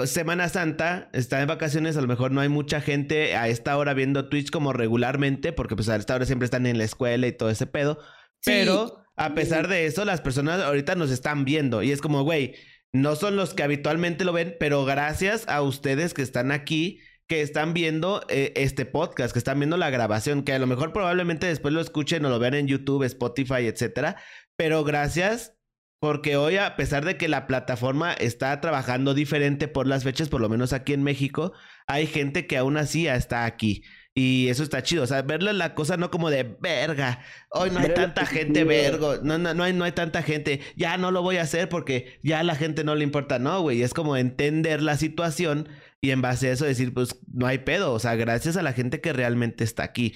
Semana 0.06 0.49
Santa, 0.49 1.10
está 1.14 1.41
en 1.41 1.48
vacaciones, 1.48 1.98
a 1.98 2.02
lo 2.02 2.07
mejor 2.07 2.32
no 2.32 2.41
hay 2.41 2.49
mucha 2.49 2.82
gente 2.82 3.36
a 3.36 3.48
esta 3.48 3.78
hora 3.78 3.94
viendo 3.94 4.30
Twitch 4.30 4.52
como 4.52 4.74
regularmente, 4.74 5.53
porque 5.53 5.76
pues 5.76 5.90
a 5.90 5.95
esta 5.95 6.15
hora 6.15 6.26
siempre 6.26 6.45
están 6.45 6.65
en 6.65 6.78
la 6.78 6.84
escuela 6.84 7.28
y 7.28 7.32
todo 7.32 7.49
ese 7.49 7.68
pedo. 7.68 7.99
Pero 8.44 9.03
a 9.15 9.34
pesar 9.34 9.68
de 9.68 9.86
eso, 9.86 10.06
las 10.06 10.22
personas 10.22 10.61
ahorita 10.61 10.95
nos 10.95 11.11
están 11.11 11.45
viendo 11.45 11.82
y 11.82 11.91
es 11.91 12.02
como, 12.02 12.24
güey, 12.24 12.56
no 12.93 13.15
son 13.15 13.35
los 13.35 13.53
que 13.53 13.64
habitualmente 13.64 14.26
lo 14.26 14.34
ven, 14.34 14.55
pero 14.59 14.85
gracias 14.85 15.47
a 15.47 15.61
ustedes 15.61 16.14
que 16.14 16.22
están 16.22 16.51
aquí, 16.51 16.99
que 17.27 17.41
están 17.41 17.73
viendo 17.73 18.23
eh, 18.30 18.53
este 18.55 18.85
podcast, 18.85 19.34
que 19.34 19.39
están 19.39 19.59
viendo 19.59 19.77
la 19.77 19.89
grabación, 19.89 20.43
que 20.43 20.53
a 20.53 20.59
lo 20.59 20.68
mejor 20.68 20.93
probablemente 20.93 21.47
después 21.47 21.73
lo 21.73 21.81
escuchen 21.81 22.26
o 22.26 22.30
lo 22.30 22.39
vean 22.39 22.53
en 22.53 22.68
YouTube, 22.68 23.03
Spotify, 23.03 23.68
etcétera. 23.68 24.18
Pero 24.55 24.84
gracias 24.84 25.57
porque 25.99 26.38
hoy, 26.38 26.57
a 26.57 26.76
pesar 26.76 27.05
de 27.05 27.18
que 27.18 27.27
la 27.27 27.47
plataforma 27.47 28.14
está 28.14 28.59
trabajando 28.61 29.14
diferente 29.14 29.68
por 29.68 29.88
las 29.88 30.03
fechas, 30.03 30.30
por 30.30 30.41
lo 30.41 30.49
menos 30.49 30.72
aquí 30.72 30.93
en 30.93 31.03
México, 31.03 31.53
hay 31.88 32.05
gente 32.05 32.45
que 32.45 32.57
aún 32.57 32.77
así 32.77 33.07
está 33.07 33.45
aquí. 33.45 33.84
Y 34.19 34.49
eso 34.49 34.64
está 34.64 34.81
chido. 34.81 35.03
O 35.03 35.06
sea, 35.06 35.22
verle 35.22 35.53
la 35.53 35.76
cosa 35.76 35.95
no 35.95 36.10
como 36.10 36.31
de 36.31 36.41
verga. 36.41 37.19
Hoy 37.52 37.69
no 37.69 37.77
hay 37.77 37.94
tanta 37.94 38.26
gente, 38.26 38.64
vergo. 38.64 39.18
No, 39.22 39.38
no, 39.38 39.53
no, 39.53 39.64
hay, 39.64 39.73
no 39.73 39.84
hay 39.84 39.91
tanta 39.91 40.23
gente. 40.23 40.60
Ya 40.76 40.98
no 40.98 41.11
lo 41.11 41.22
voy 41.22 41.38
a 41.38 41.44
hacer 41.44 41.69
porque 41.69 42.19
ya 42.23 42.39
a 42.39 42.44
la 42.44 42.56
gente 42.56 42.84
no 42.84 42.95
le 42.95 43.03
importa. 43.03 43.38
No, 43.38 43.61
güey. 43.61 43.84
Es 43.84 43.94
como 43.94 44.18
entender 44.18 44.81
la 44.81 44.98
situación 44.98 45.69
y 46.02 46.10
en 46.10 46.23
base 46.23 46.49
a 46.49 46.53
eso 46.53 46.65
decir, 46.65 46.95
pues 46.95 47.19
no 47.31 47.45
hay 47.45 47.60
pedo. 47.60 47.94
O 47.94 47.99
sea, 47.99 48.15
gracias 48.15 48.57
a 48.57 48.64
la 48.64 48.73
gente 48.73 49.02
que 49.02 49.14
realmente 49.14 49.64
está 49.64 49.84
aquí. 49.84 50.15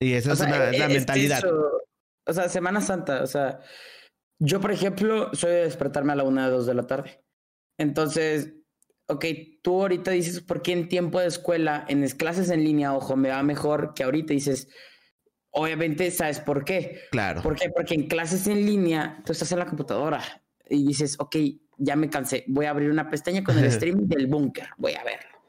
Y 0.00 0.14
esa 0.14 0.32
es, 0.32 0.40
una, 0.40 0.72
la 0.72 0.88
mentalidad. 0.88 1.44
o 2.26 2.32
sea, 2.32 2.48
Semana 2.48 2.80
Santa, 2.80 3.22
o 3.22 3.26
sea, 3.28 3.60
yo, 4.40 4.60
por 4.60 4.72
ejemplo, 4.72 5.32
soy 5.32 5.52
de 5.52 5.62
despertarme 5.62 6.12
a 6.12 6.16
la 6.16 6.24
una 6.24 6.48
o 6.48 6.50
dos 6.50 6.66
de 6.66 6.74
la 6.74 6.88
tarde. 6.88 7.22
Entonces, 7.78 8.52
ok, 9.10 9.24
tú 9.62 9.82
ahorita 9.82 10.10
dices, 10.12 10.40
¿por 10.40 10.62
qué 10.62 10.72
en 10.72 10.88
tiempo 10.88 11.20
de 11.20 11.26
escuela, 11.26 11.84
en 11.88 12.06
clases 12.10 12.50
en 12.50 12.64
línea, 12.64 12.94
ojo, 12.94 13.16
me 13.16 13.28
va 13.28 13.42
mejor 13.42 13.92
que 13.94 14.04
ahorita? 14.04 14.32
Dices, 14.32 14.68
obviamente, 15.50 16.10
¿sabes 16.10 16.40
por 16.40 16.64
qué? 16.64 17.00
Claro. 17.10 17.42
¿Por 17.42 17.56
qué? 17.56 17.70
Porque 17.70 17.94
en 17.94 18.06
clases 18.06 18.46
en 18.46 18.64
línea, 18.64 19.22
tú 19.24 19.32
estás 19.32 19.50
en 19.52 19.58
la 19.58 19.66
computadora 19.66 20.22
y 20.68 20.86
dices, 20.86 21.16
ok, 21.18 21.36
ya 21.78 21.96
me 21.96 22.08
cansé, 22.08 22.44
voy 22.46 22.66
a 22.66 22.70
abrir 22.70 22.90
una 22.90 23.10
pestaña 23.10 23.42
con 23.42 23.58
el 23.58 23.64
streaming 23.66 24.06
del 24.06 24.26
búnker, 24.26 24.68
voy 24.78 24.94
a 24.94 25.04
verlo. 25.04 25.39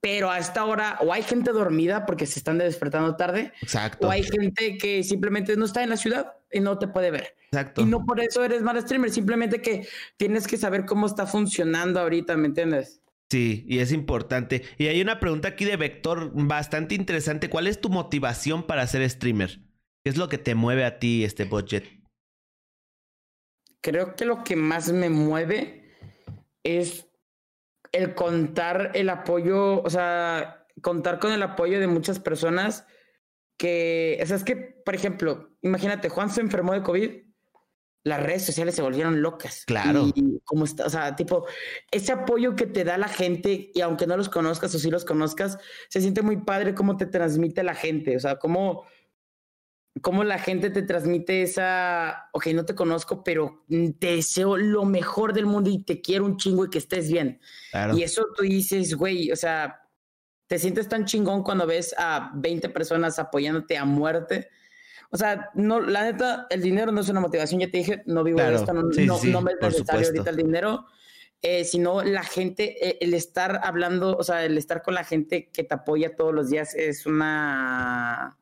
Pero 0.00 0.30
a 0.30 0.38
esta 0.38 0.64
hora, 0.64 0.98
o 1.02 1.12
hay 1.12 1.22
gente 1.22 1.52
dormida 1.52 2.06
porque 2.06 2.26
se 2.26 2.38
están 2.38 2.58
despertando 2.58 3.16
tarde, 3.16 3.52
Exacto. 3.60 4.06
o 4.06 4.10
hay 4.10 4.22
gente 4.22 4.78
que 4.78 5.02
simplemente 5.02 5.56
no 5.56 5.66
está 5.66 5.82
en 5.82 5.90
la 5.90 5.96
ciudad 5.96 6.34
y 6.50 6.60
no 6.60 6.78
te 6.78 6.88
puede 6.88 7.10
ver. 7.10 7.36
Exacto. 7.52 7.82
Y 7.82 7.84
no 7.84 8.04
por 8.06 8.20
eso 8.20 8.42
eres 8.42 8.62
mal 8.62 8.80
streamer, 8.80 9.10
simplemente 9.10 9.60
que 9.60 9.86
tienes 10.16 10.46
que 10.46 10.56
saber 10.56 10.86
cómo 10.86 11.06
está 11.06 11.26
funcionando 11.26 12.00
ahorita, 12.00 12.36
¿me 12.36 12.46
entiendes? 12.46 13.02
Sí, 13.30 13.64
y 13.68 13.78
es 13.78 13.92
importante. 13.92 14.62
Y 14.76 14.86
hay 14.86 15.00
una 15.00 15.20
pregunta 15.20 15.48
aquí 15.48 15.64
de 15.64 15.76
Vector 15.76 16.32
bastante 16.34 16.96
interesante. 16.96 17.48
¿Cuál 17.48 17.68
es 17.68 17.80
tu 17.80 17.88
motivación 17.88 18.66
para 18.66 18.86
ser 18.86 19.08
streamer? 19.08 19.60
¿Qué 20.02 20.10
es 20.10 20.16
lo 20.16 20.28
que 20.28 20.38
te 20.38 20.54
mueve 20.54 20.84
a 20.84 20.98
ti 20.98 21.24
este 21.24 21.44
budget? 21.44 21.84
Creo 23.82 24.16
que 24.16 24.24
lo 24.24 24.42
que 24.42 24.56
más 24.56 24.90
me 24.92 25.10
mueve 25.10 25.94
es 26.64 27.06
el 27.92 28.14
contar 28.14 28.92
el 28.94 29.08
apoyo, 29.10 29.82
o 29.82 29.90
sea, 29.90 30.66
contar 30.82 31.18
con 31.18 31.32
el 31.32 31.42
apoyo 31.42 31.80
de 31.80 31.86
muchas 31.86 32.18
personas 32.18 32.86
que, 33.56 34.18
o 34.22 34.26
sea, 34.26 34.36
es 34.36 34.44
que, 34.44 34.56
por 34.56 34.94
ejemplo, 34.94 35.50
imagínate, 35.62 36.08
Juan 36.08 36.30
se 36.30 36.40
enfermó 36.40 36.72
de 36.72 36.82
COVID 36.82 37.10
las 38.02 38.22
redes 38.22 38.44
sociales 38.44 38.74
se 38.74 38.82
volvieron 38.82 39.20
locas. 39.20 39.64
Claro. 39.66 40.10
Y, 40.14 40.40
como 40.44 40.64
está, 40.64 40.86
o 40.86 40.90
sea, 40.90 41.16
tipo, 41.16 41.46
ese 41.90 42.12
apoyo 42.12 42.56
que 42.56 42.66
te 42.66 42.84
da 42.84 42.96
la 42.96 43.08
gente, 43.08 43.70
y 43.74 43.80
aunque 43.82 44.06
no 44.06 44.16
los 44.16 44.28
conozcas 44.28 44.74
o 44.74 44.78
sí 44.78 44.90
los 44.90 45.04
conozcas, 45.04 45.58
se 45.88 46.00
siente 46.00 46.22
muy 46.22 46.38
padre 46.38 46.74
cómo 46.74 46.96
te 46.96 47.06
transmite 47.06 47.62
la 47.62 47.74
gente. 47.74 48.16
O 48.16 48.20
sea, 48.20 48.36
cómo, 48.36 48.84
cómo 50.02 50.24
la 50.24 50.38
gente 50.38 50.70
te 50.70 50.82
transmite 50.82 51.42
esa, 51.42 52.28
ok, 52.32 52.46
no 52.54 52.64
te 52.64 52.74
conozco, 52.74 53.24
pero 53.24 53.64
te 53.68 54.16
deseo 54.16 54.56
lo 54.56 54.84
mejor 54.84 55.32
del 55.32 55.46
mundo 55.46 55.70
y 55.70 55.82
te 55.82 56.00
quiero 56.00 56.24
un 56.24 56.36
chingo 56.36 56.64
y 56.64 56.70
que 56.70 56.78
estés 56.78 57.10
bien. 57.10 57.40
Claro. 57.70 57.96
Y 57.96 58.02
eso 58.02 58.26
tú 58.36 58.42
dices, 58.42 58.94
güey, 58.94 59.32
o 59.32 59.36
sea, 59.36 59.82
te 60.46 60.58
sientes 60.58 60.88
tan 60.88 61.04
chingón 61.04 61.42
cuando 61.42 61.66
ves 61.66 61.94
a 61.98 62.32
20 62.34 62.68
personas 62.70 63.18
apoyándote 63.18 63.76
a 63.76 63.84
muerte 63.84 64.48
o 65.12 65.16
sea, 65.16 65.50
no, 65.54 65.80
la 65.80 66.04
neta, 66.04 66.46
el 66.50 66.62
dinero 66.62 66.92
no 66.92 67.00
es 67.00 67.08
una 67.08 67.20
motivación. 67.20 67.60
Ya 67.60 67.70
te 67.70 67.78
dije, 67.78 68.02
no 68.06 68.22
vivo 68.22 68.40
de 68.40 68.54
esto, 68.54 68.72
no, 68.72 68.82
no, 68.82 69.40
me 69.40 69.52
es 69.52 69.60
necesario 69.60 70.06
ahorita 70.06 70.30
el 70.30 70.36
dinero. 70.36 70.86
Eh, 71.42 71.64
sino 71.64 72.02
la 72.02 72.22
gente, 72.22 72.86
eh, 72.86 72.98
el 73.00 73.14
estar 73.14 73.60
hablando, 73.64 74.16
o 74.16 74.22
sea, 74.22 74.44
el 74.44 74.58
estar 74.58 74.82
con 74.82 74.94
la 74.94 75.04
gente 75.04 75.50
que 75.50 75.64
te 75.64 75.74
apoya 75.74 76.14
todos 76.14 76.34
los 76.34 76.50
días 76.50 76.74
es 76.74 77.06
una 77.06 78.38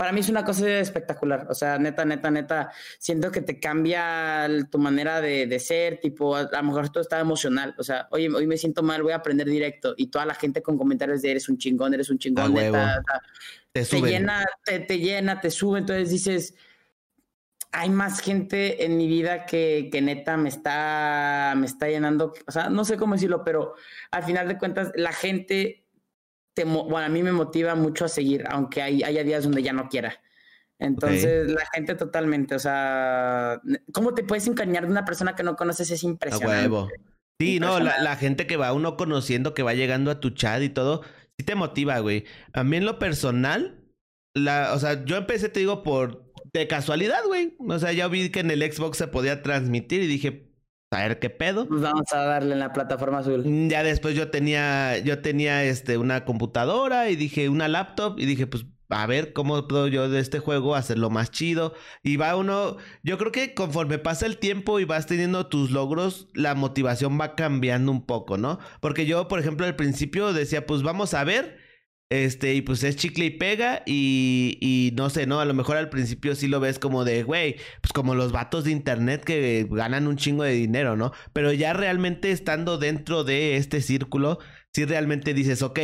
para 0.00 0.12
mí 0.12 0.20
es 0.20 0.30
una 0.30 0.46
cosa 0.46 0.66
espectacular. 0.78 1.46
O 1.50 1.54
sea, 1.54 1.76
neta, 1.76 2.06
neta, 2.06 2.30
neta, 2.30 2.72
siento 2.98 3.30
que 3.30 3.42
te 3.42 3.60
cambia 3.60 4.48
tu 4.70 4.78
manera 4.78 5.20
de, 5.20 5.58
ser, 5.58 6.00
tipo, 6.00 6.36
a, 6.36 6.44
lo 6.50 6.62
mejor 6.62 6.88
todo 6.88 7.02
está 7.02 7.20
emocional. 7.20 7.74
O 7.76 7.84
sea, 7.84 8.08
oye, 8.10 8.30
hoy 8.30 8.46
me 8.46 8.56
siento 8.56 8.82
mal, 8.82 9.02
voy 9.02 9.12
a 9.12 9.16
aprender 9.16 9.46
directo. 9.46 9.92
Y 9.98 10.06
toda 10.06 10.24
la 10.24 10.32
gente 10.32 10.62
con 10.62 10.78
comentarios 10.78 11.20
de 11.20 11.32
eres 11.32 11.50
un 11.50 11.58
chingón, 11.58 11.92
eres 11.92 12.08
un 12.08 12.16
chingón, 12.16 12.54
neta, 12.54 13.02
te, 13.72 13.84
llena, 14.00 14.46
te, 14.64 14.98
llena, 14.98 15.38
te 15.38 15.50
sube. 15.50 15.80
Entonces 15.80 16.08
dices, 16.08 16.54
hay 17.70 17.90
más 17.90 18.20
gente 18.20 18.86
en 18.86 18.96
mi 18.96 19.06
vida 19.06 19.44
que, 19.44 19.90
que 19.92 20.00
neta 20.00 20.38
me 20.38 20.48
está, 20.48 21.52
me 21.58 21.66
está 21.66 21.88
llenando. 21.90 22.32
O 22.46 22.52
sea, 22.52 22.70
no 22.70 22.86
sé 22.86 22.96
cómo 22.96 23.16
decirlo, 23.16 23.44
pero 23.44 23.74
al 24.12 24.22
final 24.22 24.48
de 24.48 24.56
cuentas, 24.56 24.92
la 24.94 25.12
gente 25.12 25.79
bueno, 26.64 26.98
a 26.98 27.08
mí 27.08 27.22
me 27.22 27.32
motiva 27.32 27.74
mucho 27.74 28.04
a 28.04 28.08
seguir, 28.08 28.44
aunque 28.48 28.82
hay, 28.82 29.02
haya 29.02 29.24
días 29.24 29.44
donde 29.44 29.62
ya 29.62 29.72
no 29.72 29.88
quiera. 29.88 30.20
Entonces, 30.78 31.50
la 31.50 31.66
gente 31.74 31.94
totalmente, 31.94 32.54
o 32.54 32.58
sea, 32.58 33.60
¿cómo 33.92 34.14
te 34.14 34.24
puedes 34.24 34.46
engañar 34.46 34.84
de 34.84 34.90
una 34.90 35.04
persona 35.04 35.36
que 35.36 35.42
no 35.42 35.54
conoces? 35.54 35.90
Es 35.90 36.02
impresionante. 36.02 36.94
Sí, 37.38 37.60
no, 37.60 37.80
la, 37.80 38.16
gente 38.16 38.46
que 38.46 38.56
va 38.56 38.72
uno 38.72 38.96
conociendo, 38.96 39.54
que 39.54 39.62
va 39.62 39.74
llegando 39.74 40.10
a 40.10 40.20
tu 40.20 40.30
chat 40.30 40.62
y 40.62 40.70
todo, 40.70 41.02
sí 41.38 41.44
te 41.44 41.54
motiva, 41.54 41.98
güey. 41.98 42.24
A 42.54 42.64
mí 42.64 42.78
en 42.78 42.86
lo 42.86 42.98
personal, 42.98 43.82
la, 44.34 44.72
o 44.74 44.78
sea, 44.78 45.04
yo 45.04 45.16
empecé, 45.16 45.48
te 45.50 45.60
digo, 45.60 45.82
por 45.82 46.32
de 46.52 46.66
casualidad, 46.66 47.24
güey. 47.26 47.56
O 47.58 47.78
sea, 47.78 47.92
ya 47.92 48.08
vi 48.08 48.30
que 48.30 48.40
en 48.40 48.50
el 48.50 48.60
Xbox 48.72 48.98
se 48.98 49.06
podía 49.06 49.42
transmitir 49.42 50.02
y 50.02 50.06
dije, 50.06 50.49
a 50.90 51.08
ver 51.08 51.18
qué 51.18 51.30
pedo. 51.30 51.66
Pues 51.66 51.80
vamos 51.80 52.12
a 52.12 52.18
darle 52.18 52.54
en 52.54 52.58
la 52.58 52.72
plataforma 52.72 53.18
azul. 53.18 53.44
Mm, 53.46 53.68
ya 53.68 53.82
después 53.82 54.14
yo 54.14 54.30
tenía, 54.30 54.98
yo 54.98 55.20
tenía 55.20 55.64
este, 55.64 55.98
una 55.98 56.24
computadora 56.24 57.10
y 57.10 57.16
dije 57.16 57.48
una 57.48 57.68
laptop 57.68 58.18
y 58.18 58.26
dije, 58.26 58.46
pues 58.46 58.66
a 58.88 59.06
ver 59.06 59.32
cómo 59.32 59.68
puedo 59.68 59.86
yo 59.86 60.08
de 60.08 60.18
este 60.18 60.40
juego 60.40 60.74
hacerlo 60.74 61.10
más 61.10 61.30
chido. 61.30 61.74
Y 62.02 62.16
va 62.16 62.34
uno, 62.34 62.76
yo 63.04 63.18
creo 63.18 63.30
que 63.30 63.54
conforme 63.54 63.98
pasa 63.98 64.26
el 64.26 64.38
tiempo 64.38 64.80
y 64.80 64.84
vas 64.84 65.06
teniendo 65.06 65.46
tus 65.46 65.70
logros, 65.70 66.28
la 66.34 66.56
motivación 66.56 67.18
va 67.20 67.36
cambiando 67.36 67.92
un 67.92 68.04
poco, 68.04 68.36
¿no? 68.36 68.58
Porque 68.80 69.06
yo, 69.06 69.28
por 69.28 69.38
ejemplo, 69.38 69.66
al 69.66 69.76
principio 69.76 70.32
decía, 70.32 70.66
pues 70.66 70.82
vamos 70.82 71.14
a 71.14 71.22
ver 71.22 71.59
este, 72.10 72.54
y 72.54 72.62
pues 72.62 72.82
es 72.82 72.96
chicle 72.96 73.26
y 73.26 73.30
pega 73.30 73.82
y, 73.86 74.58
y 74.60 74.92
no 74.96 75.10
sé, 75.10 75.26
¿no? 75.26 75.38
A 75.38 75.44
lo 75.44 75.54
mejor 75.54 75.76
al 75.76 75.90
principio 75.90 76.34
sí 76.34 76.48
lo 76.48 76.58
ves 76.58 76.80
como 76.80 77.04
de, 77.04 77.22
güey, 77.22 77.56
pues 77.80 77.92
como 77.92 78.16
los 78.16 78.32
vatos 78.32 78.64
de 78.64 78.72
internet 78.72 79.22
que 79.22 79.66
ganan 79.70 80.08
un 80.08 80.16
chingo 80.16 80.42
de 80.42 80.52
dinero, 80.52 80.96
¿no? 80.96 81.12
Pero 81.32 81.52
ya 81.52 81.72
realmente 81.72 82.32
estando 82.32 82.78
dentro 82.78 83.22
de 83.22 83.56
este 83.56 83.80
círculo, 83.80 84.40
sí 84.74 84.84
realmente 84.84 85.34
dices, 85.34 85.62
ok, 85.62 85.78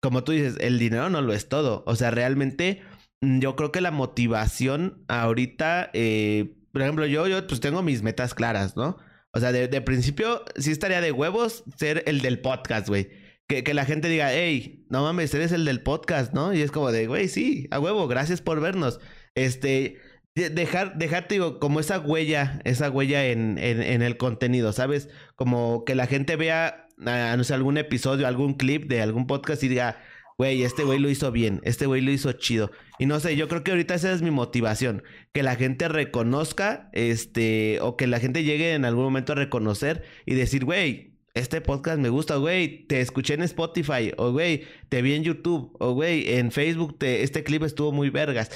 como 0.00 0.24
tú 0.24 0.32
dices, 0.32 0.56
el 0.58 0.80
dinero 0.80 1.08
no 1.10 1.22
lo 1.22 1.32
es 1.32 1.48
todo. 1.48 1.84
O 1.86 1.94
sea, 1.94 2.10
realmente 2.10 2.82
mm, 3.20 3.38
yo 3.38 3.54
creo 3.54 3.70
que 3.70 3.80
la 3.80 3.92
motivación 3.92 5.04
ahorita, 5.06 5.90
eh, 5.92 6.56
por 6.72 6.82
ejemplo, 6.82 7.06
yo, 7.06 7.28
yo 7.28 7.46
pues 7.46 7.60
tengo 7.60 7.82
mis 7.82 8.02
metas 8.02 8.34
claras, 8.34 8.76
¿no? 8.76 8.98
O 9.32 9.38
sea, 9.38 9.52
de, 9.52 9.68
de 9.68 9.80
principio 9.80 10.44
sí 10.56 10.72
estaría 10.72 11.00
de 11.00 11.12
huevos 11.12 11.62
ser 11.76 12.02
el 12.06 12.20
del 12.20 12.40
podcast, 12.40 12.88
güey 12.88 13.21
que, 13.62 13.74
la 13.74 13.84
gente 13.84 14.08
diga, 14.08 14.32
hey, 14.32 14.86
no 14.88 15.02
mames, 15.02 15.34
eres 15.34 15.52
el 15.52 15.64
del 15.64 15.82
podcast, 15.82 16.32
¿no? 16.32 16.54
Y 16.54 16.62
es 16.62 16.70
como 16.70 16.90
de, 16.90 17.06
güey, 17.06 17.28
sí, 17.28 17.68
a 17.70 17.78
huevo, 17.78 18.08
gracias 18.08 18.40
por 18.40 18.60
vernos. 18.60 19.00
Este, 19.34 19.98
dejar, 20.34 20.96
dejarte, 20.96 21.34
digo, 21.34 21.58
como 21.58 21.80
esa 21.80 21.98
huella, 21.98 22.60
esa 22.64 22.90
huella 22.90 23.26
en, 23.26 23.58
en, 23.58 24.02
el 24.02 24.16
contenido, 24.16 24.72
¿sabes? 24.72 25.08
Como 25.36 25.84
que 25.84 25.94
la 25.94 26.06
gente 26.06 26.36
vea, 26.36 26.88
no 26.96 27.44
sé, 27.44 27.54
algún 27.54 27.76
episodio, 27.76 28.26
algún 28.26 28.54
clip 28.54 28.88
de 28.88 29.02
algún 29.02 29.26
podcast 29.26 29.62
y 29.62 29.68
diga, 29.68 29.98
güey, 30.38 30.62
este 30.62 30.84
güey 30.84 30.98
lo 30.98 31.10
hizo 31.10 31.30
bien, 31.30 31.60
este 31.64 31.86
güey 31.86 32.00
lo 32.00 32.10
hizo 32.10 32.32
chido. 32.32 32.70
Y 32.98 33.06
no 33.06 33.20
sé, 33.20 33.36
yo 33.36 33.48
creo 33.48 33.62
que 33.62 33.72
ahorita 33.72 33.94
esa 33.94 34.12
es 34.12 34.22
mi 34.22 34.30
motivación, 34.30 35.02
que 35.32 35.42
la 35.42 35.56
gente 35.56 35.88
reconozca, 35.88 36.88
este, 36.92 37.80
o 37.80 37.96
que 37.96 38.06
la 38.06 38.18
gente 38.18 38.44
llegue 38.44 38.72
en 38.72 38.84
algún 38.84 39.04
momento 39.04 39.32
a 39.32 39.36
reconocer 39.36 40.04
y 40.24 40.34
decir, 40.34 40.64
güey, 40.64 41.11
este 41.34 41.60
podcast 41.60 41.98
me 41.98 42.08
gusta, 42.08 42.36
güey, 42.36 42.86
te 42.86 43.00
escuché 43.00 43.34
en 43.34 43.42
Spotify, 43.42 44.12
o 44.16 44.32
güey, 44.32 44.66
te 44.88 45.02
vi 45.02 45.14
en 45.14 45.24
YouTube, 45.24 45.74
o 45.80 45.92
güey, 45.92 46.34
en 46.34 46.52
Facebook, 46.52 46.98
te, 46.98 47.22
este 47.22 47.42
clip 47.42 47.62
estuvo 47.62 47.92
muy 47.92 48.10
vergas. 48.10 48.50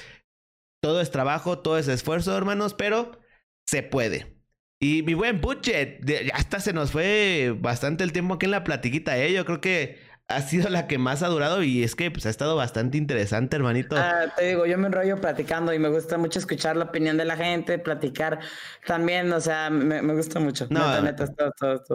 Todo 0.82 1.01
es 1.01 1.11
trabajo, 1.11 1.59
todo 1.59 1.78
es 1.78 1.89
esfuerzo, 1.89 2.36
hermanos, 2.36 2.74
pero 2.74 3.19
se 3.66 3.82
puede. 3.82 4.36
Y 4.81 5.03
mi 5.03 5.15
buen 5.15 5.40
budget, 5.40 6.05
hasta 6.35 6.61
se 6.61 6.74
nos 6.74 6.93
fue 6.93 7.57
bastante 7.59 8.05
el 8.05 8.12
tiempo 8.12 8.35
aquí 8.35 8.44
en 8.44 8.53
la 8.53 8.65
platiquita, 8.65 9.19
¿eh? 9.19 9.32
Yo 9.32 9.47
creo 9.47 9.61
que 9.61 9.98
ha 10.28 10.43
sido 10.43 10.69
la 10.70 10.89
que 10.89 10.98
más 10.98 11.23
ha 11.23 11.28
durado 11.28 11.62
y 11.62 11.85
es 11.85 11.94
que 11.94 12.11
pues 12.11 12.27
ha 12.27 12.31
estado 12.31 12.57
bastante 12.57 12.98
interesante, 12.98 13.55
hermanito. 13.55 13.97
Ah, 13.97 14.32
te 14.36 14.48
digo, 14.48 14.66
yo 14.66 14.77
me 14.77 14.89
enrollo 14.89 15.20
platicando 15.20 15.73
y 15.73 15.78
me 15.78 15.89
gusta 15.89 16.19
mucho 16.19 16.40
escuchar 16.40 16.77
la 16.77 16.86
opinión 16.86 17.16
de 17.16 17.24
la 17.24 17.36
gente, 17.36 17.78
platicar 17.78 18.40
también, 18.86 19.32
o 19.32 19.40
sea, 19.40 19.70
me, 19.70 20.01
gusta 20.15 20.40
mucho. 20.40 20.66
No, 20.69 21.01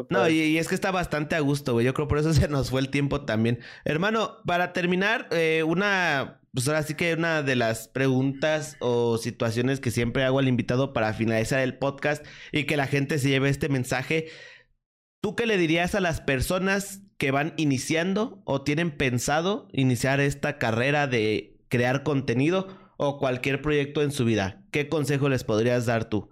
no 0.10 0.30
y, 0.30 0.58
es 0.58 0.70
que 0.70 0.76
está 0.76 0.92
bastante 0.92 1.36
a 1.36 1.42
gusto, 1.42 1.74
güey. 1.74 1.86
Yo 1.86 1.94
creo 1.94 2.08
por 2.08 2.20
eso 2.20 2.34
se 2.34 2.48
nos 2.48 2.70
fue 2.70 2.80
el 2.80 2.90
tiempo 2.90 3.26
también. 3.26 3.60
Hermano, 3.84 4.38
para 4.46 4.72
terminar, 4.72 5.28
eh, 5.32 5.64
una, 5.68 6.40
pues 6.54 6.70
ahora 6.70 6.84
sí 6.84 6.94
que 6.94 7.14
una 7.14 7.44
de 7.44 7.58
las 7.58 7.90
preguntas 7.90 8.78
o 8.80 9.18
situaciones 9.18 9.82
que 9.82 9.92
siempre 9.92 10.24
hago 10.24 10.40
al 10.40 10.48
invitado 10.48 10.94
para 10.94 11.14
finalizar 11.14 11.60
el 11.60 11.78
podcast 11.78 12.26
y 12.54 12.64
que 12.64 12.78
la 12.78 12.88
gente 12.88 13.20
se 13.20 13.28
lleve 13.28 13.50
este 13.50 13.68
mensaje. 13.68 14.28
¿Tú 15.22 15.36
qué 15.36 15.46
le 15.46 15.58
dirías 15.58 15.96
a 15.96 16.00
las 16.00 16.22
personas 16.22 17.02
que 17.22 17.30
van 17.30 17.54
iniciando 17.56 18.42
o 18.46 18.64
tienen 18.64 18.90
pensado 18.90 19.68
iniciar 19.74 20.20
esta 20.20 20.58
carrera 20.58 21.06
de 21.06 21.56
crear 21.70 22.02
contenido 22.02 22.68
o 22.98 23.20
cualquier 23.20 23.62
proyecto 23.62 24.02
en 24.02 24.12
su 24.12 24.26
vida? 24.26 24.64
¿Qué 24.72 24.90
consejo 24.90 25.30
les 25.30 25.44
podrías 25.44 25.86
dar 25.86 26.06
tú? 26.06 26.32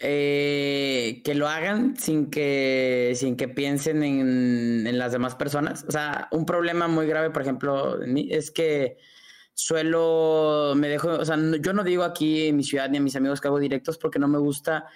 Eh, 0.00 1.22
que 1.24 1.36
lo 1.36 1.46
hagan 1.46 1.96
sin 1.96 2.30
que, 2.30 3.12
sin 3.14 3.36
que 3.36 3.46
piensen 3.46 4.02
en, 4.02 4.98
las 4.98 5.12
demás 5.12 5.36
personas. 5.36 5.84
O 5.86 5.92
sea, 5.92 6.26
un 6.32 6.44
problema 6.44 6.88
muy 6.88 7.06
grave, 7.06 7.30
por 7.30 7.42
ejemplo, 7.42 8.00
es 8.02 8.50
que 8.50 8.96
suelo, 9.54 10.72
me 10.74 10.88
dejo, 10.88 11.10
o 11.10 11.24
sea, 11.24 11.36
yo 11.60 11.72
no 11.72 11.84
digo 11.84 12.02
aquí 12.02 12.48
en 12.48 12.56
mi 12.56 12.64
ciudad 12.64 12.90
ni 12.90 12.98
a 12.98 13.00
mis 13.00 13.14
amigos 13.14 13.40
que 13.40 13.46
hago 13.46 13.60
directos 13.60 13.98
porque 13.98 14.18
no 14.18 14.26
me 14.26 14.38
gusta 14.38 14.86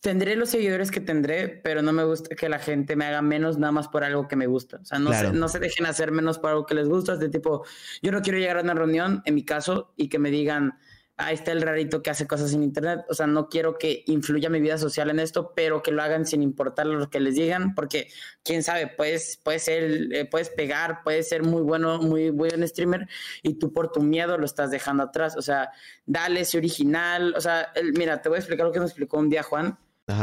tendré 0.00 0.36
los 0.36 0.50
seguidores 0.50 0.90
que 0.90 1.00
tendré, 1.00 1.48
pero 1.48 1.82
no 1.82 1.92
me 1.92 2.04
gusta 2.04 2.34
que 2.34 2.48
la 2.48 2.58
gente 2.58 2.94
me 2.96 3.06
haga 3.06 3.22
menos 3.22 3.58
nada 3.58 3.72
más 3.72 3.88
por 3.88 4.04
algo 4.04 4.28
que 4.28 4.36
me 4.36 4.46
gusta. 4.46 4.78
O 4.80 4.84
sea, 4.84 4.98
no, 4.98 5.12
se, 5.12 5.32
no 5.32 5.48
se 5.48 5.58
dejen 5.58 5.86
hacer 5.86 6.12
menos 6.12 6.38
por 6.38 6.50
algo 6.50 6.66
que 6.66 6.74
les 6.74 6.88
gusta. 6.88 7.14
Es 7.14 7.20
de 7.20 7.28
tipo, 7.28 7.64
yo 8.02 8.12
no 8.12 8.22
quiero 8.22 8.38
llegar 8.38 8.58
a 8.58 8.62
una 8.62 8.74
reunión, 8.74 9.22
en 9.24 9.34
mi 9.34 9.44
caso, 9.44 9.92
y 9.96 10.08
que 10.08 10.20
me 10.20 10.30
digan, 10.30 10.78
ahí 11.16 11.34
está 11.34 11.50
el 11.50 11.62
rarito 11.62 12.00
que 12.00 12.10
hace 12.10 12.28
cosas 12.28 12.52
en 12.52 12.62
internet. 12.62 13.00
O 13.08 13.14
sea, 13.14 13.26
no 13.26 13.48
quiero 13.48 13.76
que 13.76 14.04
influya 14.06 14.48
mi 14.48 14.60
vida 14.60 14.78
social 14.78 15.10
en 15.10 15.18
esto, 15.18 15.52
pero 15.56 15.82
que 15.82 15.90
lo 15.90 16.00
hagan 16.00 16.26
sin 16.26 16.42
importar 16.44 16.86
lo 16.86 17.10
que 17.10 17.18
les 17.18 17.34
digan, 17.34 17.74
porque 17.74 18.08
quién 18.44 18.62
sabe, 18.62 18.86
puedes, 18.86 19.40
puedes 19.42 19.64
ser, 19.64 20.14
eh, 20.14 20.26
puedes 20.26 20.48
pegar, 20.50 21.00
puedes 21.02 21.28
ser 21.28 21.42
muy 21.42 21.62
bueno, 21.62 21.98
muy 21.98 22.30
buen 22.30 22.66
streamer, 22.68 23.08
y 23.42 23.54
tú 23.54 23.72
por 23.72 23.90
tu 23.90 24.00
miedo 24.00 24.38
lo 24.38 24.46
estás 24.46 24.70
dejando 24.70 25.02
atrás. 25.02 25.36
O 25.36 25.42
sea, 25.42 25.72
dale 26.06 26.42
ese 26.42 26.56
original. 26.56 27.34
O 27.36 27.40
sea, 27.40 27.72
mira, 27.96 28.22
te 28.22 28.28
voy 28.28 28.36
a 28.36 28.38
explicar 28.38 28.64
lo 28.64 28.72
que 28.72 28.78
me 28.78 28.86
explicó 28.86 29.18
un 29.18 29.28
día 29.28 29.42
Juan 29.42 29.76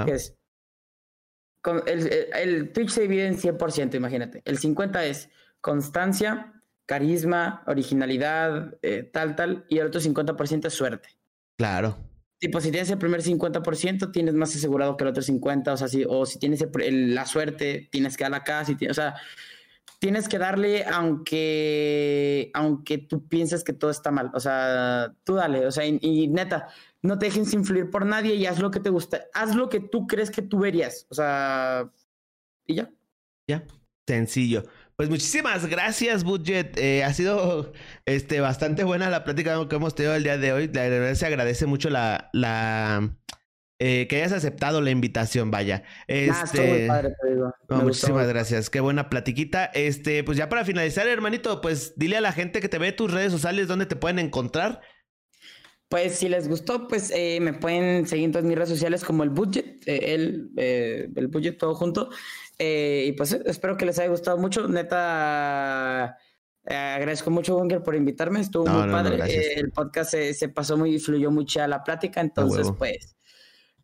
es, 0.08 0.36
el, 1.86 2.10
el, 2.36 2.72
Twitch 2.72 2.90
se 2.90 3.02
divide 3.02 3.28
en 3.28 3.38
100%, 3.38 3.96
imagínate. 3.96 4.42
El 4.46 4.60
50% 4.60 5.02
es 5.04 5.30
constancia, 5.62 6.54
carisma, 6.86 7.64
originalidad, 7.68 8.78
eh, 8.82 9.04
tal, 9.12 9.36
tal, 9.36 9.66
y 9.70 9.80
el 9.80 9.88
otro 9.88 10.02
50% 10.02 10.68
es 10.68 10.74
suerte. 10.74 11.10
Claro. 11.58 11.98
Tipo, 12.38 12.60
si 12.60 12.70
tienes 12.70 12.90
el 12.90 12.98
primer 12.98 13.24
50%, 13.24 14.12
tienes 14.12 14.34
más 14.34 14.56
asegurado 14.56 14.98
que 14.98 15.04
el 15.04 15.10
otro 15.10 15.24
50%, 15.24 15.72
o 15.72 15.78
sea, 15.78 15.88
si, 15.88 16.04
o 16.08 16.26
si 16.26 16.38
tienes 16.38 16.64
la 16.76 17.26
suerte, 17.26 17.88
tienes 17.92 18.18
que 18.18 18.26
dar 18.26 18.32
la 18.32 18.66
si 18.66 18.88
o 18.88 18.94
sea, 18.94 19.16
tienes 20.00 20.28
que 20.28 20.38
darle 20.38 20.86
aunque, 20.86 22.52
aunque 22.54 22.98
tú 22.98 23.28
pienses 23.28 23.64
que 23.64 23.74
todo 23.74 23.92
está 23.92 24.12
mal, 24.12 24.32
o 24.34 24.40
sea, 24.40 25.14
tú 25.24 25.36
dale, 25.36 25.66
o 25.66 25.72
sea, 25.72 25.86
y 25.86 26.28
neta, 26.28 26.68
no 27.02 27.20
te 27.20 27.28
dejes 27.28 27.54
influir 27.54 27.90
por 27.90 28.06
nadie 28.06 28.36
y 28.36 28.46
haz 28.46 28.60
lo 28.60 28.72
que 28.72 28.80
te 28.80 28.90
gusta, 28.90 29.26
haz 29.34 29.56
lo 29.56 29.70
que 29.70 29.80
tú 29.80 30.08
crees 30.08 30.32
que 30.32 30.42
tú 30.42 30.60
verías, 30.60 31.08
o 31.10 31.16
sea, 31.16 31.90
y 32.66 32.76
ya. 32.76 32.92
Ya, 33.48 33.64
sencillo. 34.08 34.64
Pues 34.96 35.10
muchísimas 35.10 35.66
gracias, 35.66 36.24
Budget. 36.24 36.78
Eh, 36.78 37.04
ha 37.04 37.14
sido 37.14 37.74
este, 38.06 38.40
bastante 38.40 38.86
buena 38.86 39.10
la 39.10 39.26
plática 39.26 39.68
que 39.68 39.76
hemos 39.76 39.94
tenido 39.94 40.16
el 40.16 40.24
día 40.24 40.38
de 40.38 40.54
hoy. 40.54 40.70
La 40.74 40.88
verdad 40.88 41.14
se 41.16 41.26
agradece 41.26 41.66
mucho 41.66 41.90
la, 41.90 42.30
la 42.32 43.14
eh, 43.88 44.08
que 44.08 44.16
hayas 44.16 44.32
aceptado 44.32 44.82
la 44.82 44.90
invitación, 44.90 45.52
vaya. 45.52 45.84
Este, 46.08 46.88
padre, 46.88 47.14
te 47.22 47.30
digo. 47.36 47.54
muchísimas 47.70 48.28
gracias. 48.28 48.72
Qué 48.72 48.80
buena 48.80 49.12
platiquita. 49.12 49.66
Este, 49.66 50.24
pues 50.24 50.40
ya 50.40 50.50
para 50.50 50.66
finalizar, 50.66 51.08
hermanito, 51.08 51.62
pues 51.62 51.94
dile 51.96 52.18
a 52.18 52.22
la 52.22 52.32
gente 52.32 52.62
que 52.62 52.68
te 52.68 52.80
ve 52.80 52.94
tus 52.94 53.14
redes 53.14 53.32
sociales 53.32 53.68
dónde 53.68 53.86
te 53.86 53.96
pueden 53.96 54.18
encontrar. 54.18 54.82
Pues 55.88 56.16
si 56.16 56.30
les 56.30 56.48
gustó, 56.48 56.88
pues 56.88 57.12
eh, 57.16 57.38
me 57.42 57.54
pueden 57.54 58.08
seguir 58.08 58.26
en 58.26 58.32
todas 58.32 58.46
mis 58.46 58.56
redes 58.56 58.70
sociales 58.70 59.04
como 59.04 59.22
el 59.22 59.30
budget, 59.30 59.88
eh, 59.88 60.16
el, 60.16 60.50
eh, 60.58 61.08
el 61.16 61.28
budget 61.28 61.60
todo 61.60 61.76
junto. 61.76 62.10
y 62.58 63.12
pues 63.12 63.34
espero 63.34 63.78
que 63.78 63.86
les 63.86 64.00
haya 64.00 64.10
gustado 64.10 64.40
mucho. 64.40 64.68
Neta, 64.68 66.18
agradezco 66.66 67.30
mucho, 67.30 67.56
Bunker, 67.56 67.84
por 67.84 67.94
invitarme. 67.94 68.40
Estuvo 68.40 68.66
muy 68.66 68.90
padre. 68.90 69.20
el 69.58 69.72
podcast 69.72 70.10
se, 70.10 70.34
se, 70.34 70.50
pasó 70.50 70.76
muy, 70.76 70.98
fluyó 70.98 71.30
mucho 71.30 71.62
a 71.62 71.68
la 71.68 71.84
plática. 71.84 72.20
Entonces, 72.20 72.72
pues 72.76 73.16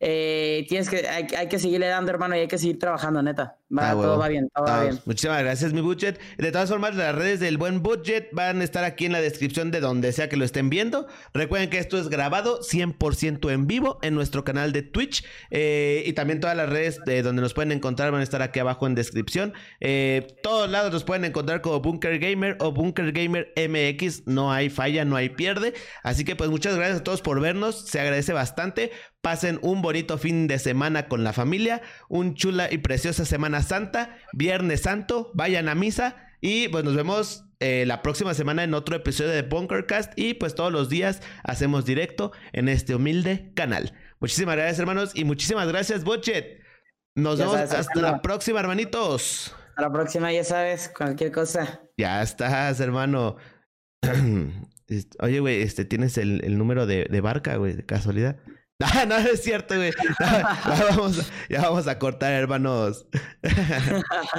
eh, 0.02 0.66
tienes 0.68 0.90
que, 0.90 1.08
hay, 1.08 1.48
que 1.48 1.60
seguirle 1.60 1.88
dando, 1.88 2.12
hermano, 2.12 2.36
y 2.36 2.40
hay 2.40 2.48
que 2.48 2.58
seguir 2.58 2.80
trabajando, 2.80 3.22
neta. 3.22 3.61
Va, 3.76 3.92
ah, 3.92 3.94
todo 3.94 4.18
va 4.18 4.28
bien, 4.28 4.50
todo 4.54 4.66
va 4.66 4.82
ah, 4.82 4.84
bien. 4.84 5.00
Muchísimas 5.06 5.42
gracias, 5.42 5.72
mi 5.72 5.80
budget. 5.80 6.20
De 6.38 6.52
todas 6.52 6.70
formas, 6.70 6.96
las 6.96 7.16
redes 7.16 7.40
del 7.40 7.58
buen 7.58 7.82
budget 7.82 8.30
van 8.34 8.60
a 8.60 8.64
estar 8.66 8.84
aquí 8.84 9.06
en 9.06 9.14
la 9.14 9.22
descripción 9.22 9.72
de 9.72 9.80
donde 9.80 10.12
sea 10.12 10.28
que 10.28 10.36
lo 10.36 10.44
estén 10.44 10.70
viendo. 10.70 11.08
Recuerden 11.34 11.70
que 11.70 11.78
esto 11.78 11.98
es 11.98 12.10
grabado 12.10 12.60
100% 12.60 13.50
en 13.50 13.68
vivo 13.68 14.00
en 14.02 14.14
nuestro 14.14 14.44
canal 14.44 14.74
de 14.74 14.82
Twitch. 14.82 15.24
Eh, 15.52 16.04
y 16.06 16.14
también 16.14 16.42
todas 16.42 16.58
las 16.58 16.68
redes 16.68 17.00
de 17.06 17.22
donde 17.22 17.42
nos 17.42 17.54
pueden 17.54 17.72
encontrar 17.72 18.12
van 18.12 18.20
a 18.20 18.24
estar 18.24 18.42
aquí 18.42 18.60
abajo 18.60 18.88
en 18.88 18.96
descripción. 18.96 19.54
Eh, 19.80 20.28
todos 20.44 20.70
lados 20.70 20.92
nos 20.92 21.06
pueden 21.06 21.24
encontrar 21.24 21.62
como 21.62 21.80
Bunker 21.80 22.20
Gamer 22.20 22.58
o 22.60 22.74
Bunker 22.74 23.14
Gamer 23.14 23.54
MX. 23.56 24.28
No 24.28 24.52
hay 24.52 24.70
falla, 24.70 25.06
no 25.06 25.16
hay 25.16 25.30
pierde. 25.30 25.74
Así 26.04 26.26
que 26.26 26.36
pues 26.36 26.50
muchas 26.50 26.76
gracias 26.76 27.00
a 27.00 27.04
todos 27.04 27.22
por 27.22 27.40
vernos. 27.40 27.86
Se 27.88 28.02
agradece 28.02 28.34
bastante. 28.34 28.92
Pasen 29.22 29.60
un 29.62 29.84
bonito 29.84 30.18
fin 30.18 30.48
de 30.48 30.58
semana 30.58 31.08
con 31.08 31.24
la 31.24 31.32
familia, 31.32 31.84
un 32.10 32.34
chula 32.34 32.72
y 32.72 32.80
preciosa 32.80 33.24
Semana 33.24 33.61
Santa, 33.68 34.18
Viernes 34.34 34.82
Santo, 34.82 35.32
vayan 35.34 35.70
a 35.70 35.76
misa 35.76 36.16
y 36.42 36.68
pues 36.70 36.84
nos 36.84 36.96
vemos 36.96 37.46
eh, 37.60 37.86
la 37.86 38.02
próxima 38.02 38.34
semana 38.34 38.64
en 38.64 38.74
otro 38.74 38.96
episodio 38.96 39.30
de 39.32 39.44
Bunkercast 39.44 40.14
y 40.18 40.34
pues 40.34 40.56
todos 40.56 40.72
los 40.72 40.90
días 40.90 41.22
hacemos 41.44 41.86
directo 41.86 42.32
en 42.54 42.70
este 42.70 42.96
humilde 42.96 43.52
canal. 43.56 43.94
Muchísimas 44.20 44.56
gracias 44.56 44.80
hermanos 44.80 45.12
y 45.14 45.24
muchísimas 45.24 45.68
gracias 45.68 46.04
Bochet. 46.04 46.60
Nos 47.16 47.40
vemos 47.40 47.56
hasta 47.56 48.02
la 48.02 48.22
próxima 48.22 48.60
hermanitos. 48.60 49.56
Hasta 49.70 49.82
la 49.82 49.92
próxima 49.92 50.32
ya 50.32 50.44
sabes, 50.44 50.92
cualquier 50.96 51.32
cosa. 51.32 51.82
Ya 51.98 52.22
estás 52.22 52.80
hermano. 52.80 53.38
Oye, 55.20 55.40
güey, 55.40 55.62
este, 55.62 55.86
¿tienes 55.86 56.18
el, 56.18 56.44
el 56.44 56.58
número 56.58 56.86
de, 56.86 57.06
de 57.10 57.22
barca, 57.22 57.56
güey, 57.56 57.74
de 57.74 57.86
casualidad? 57.86 58.38
Ah, 58.94 59.06
no, 59.06 59.18
es 59.18 59.44
cierto, 59.44 59.76
güey. 59.76 59.92
ya, 60.20 60.86
vamos, 60.90 61.32
ya 61.50 61.62
vamos 61.62 61.88
a 61.88 62.00
cortar, 62.00 62.32
hermanos. 62.34 63.06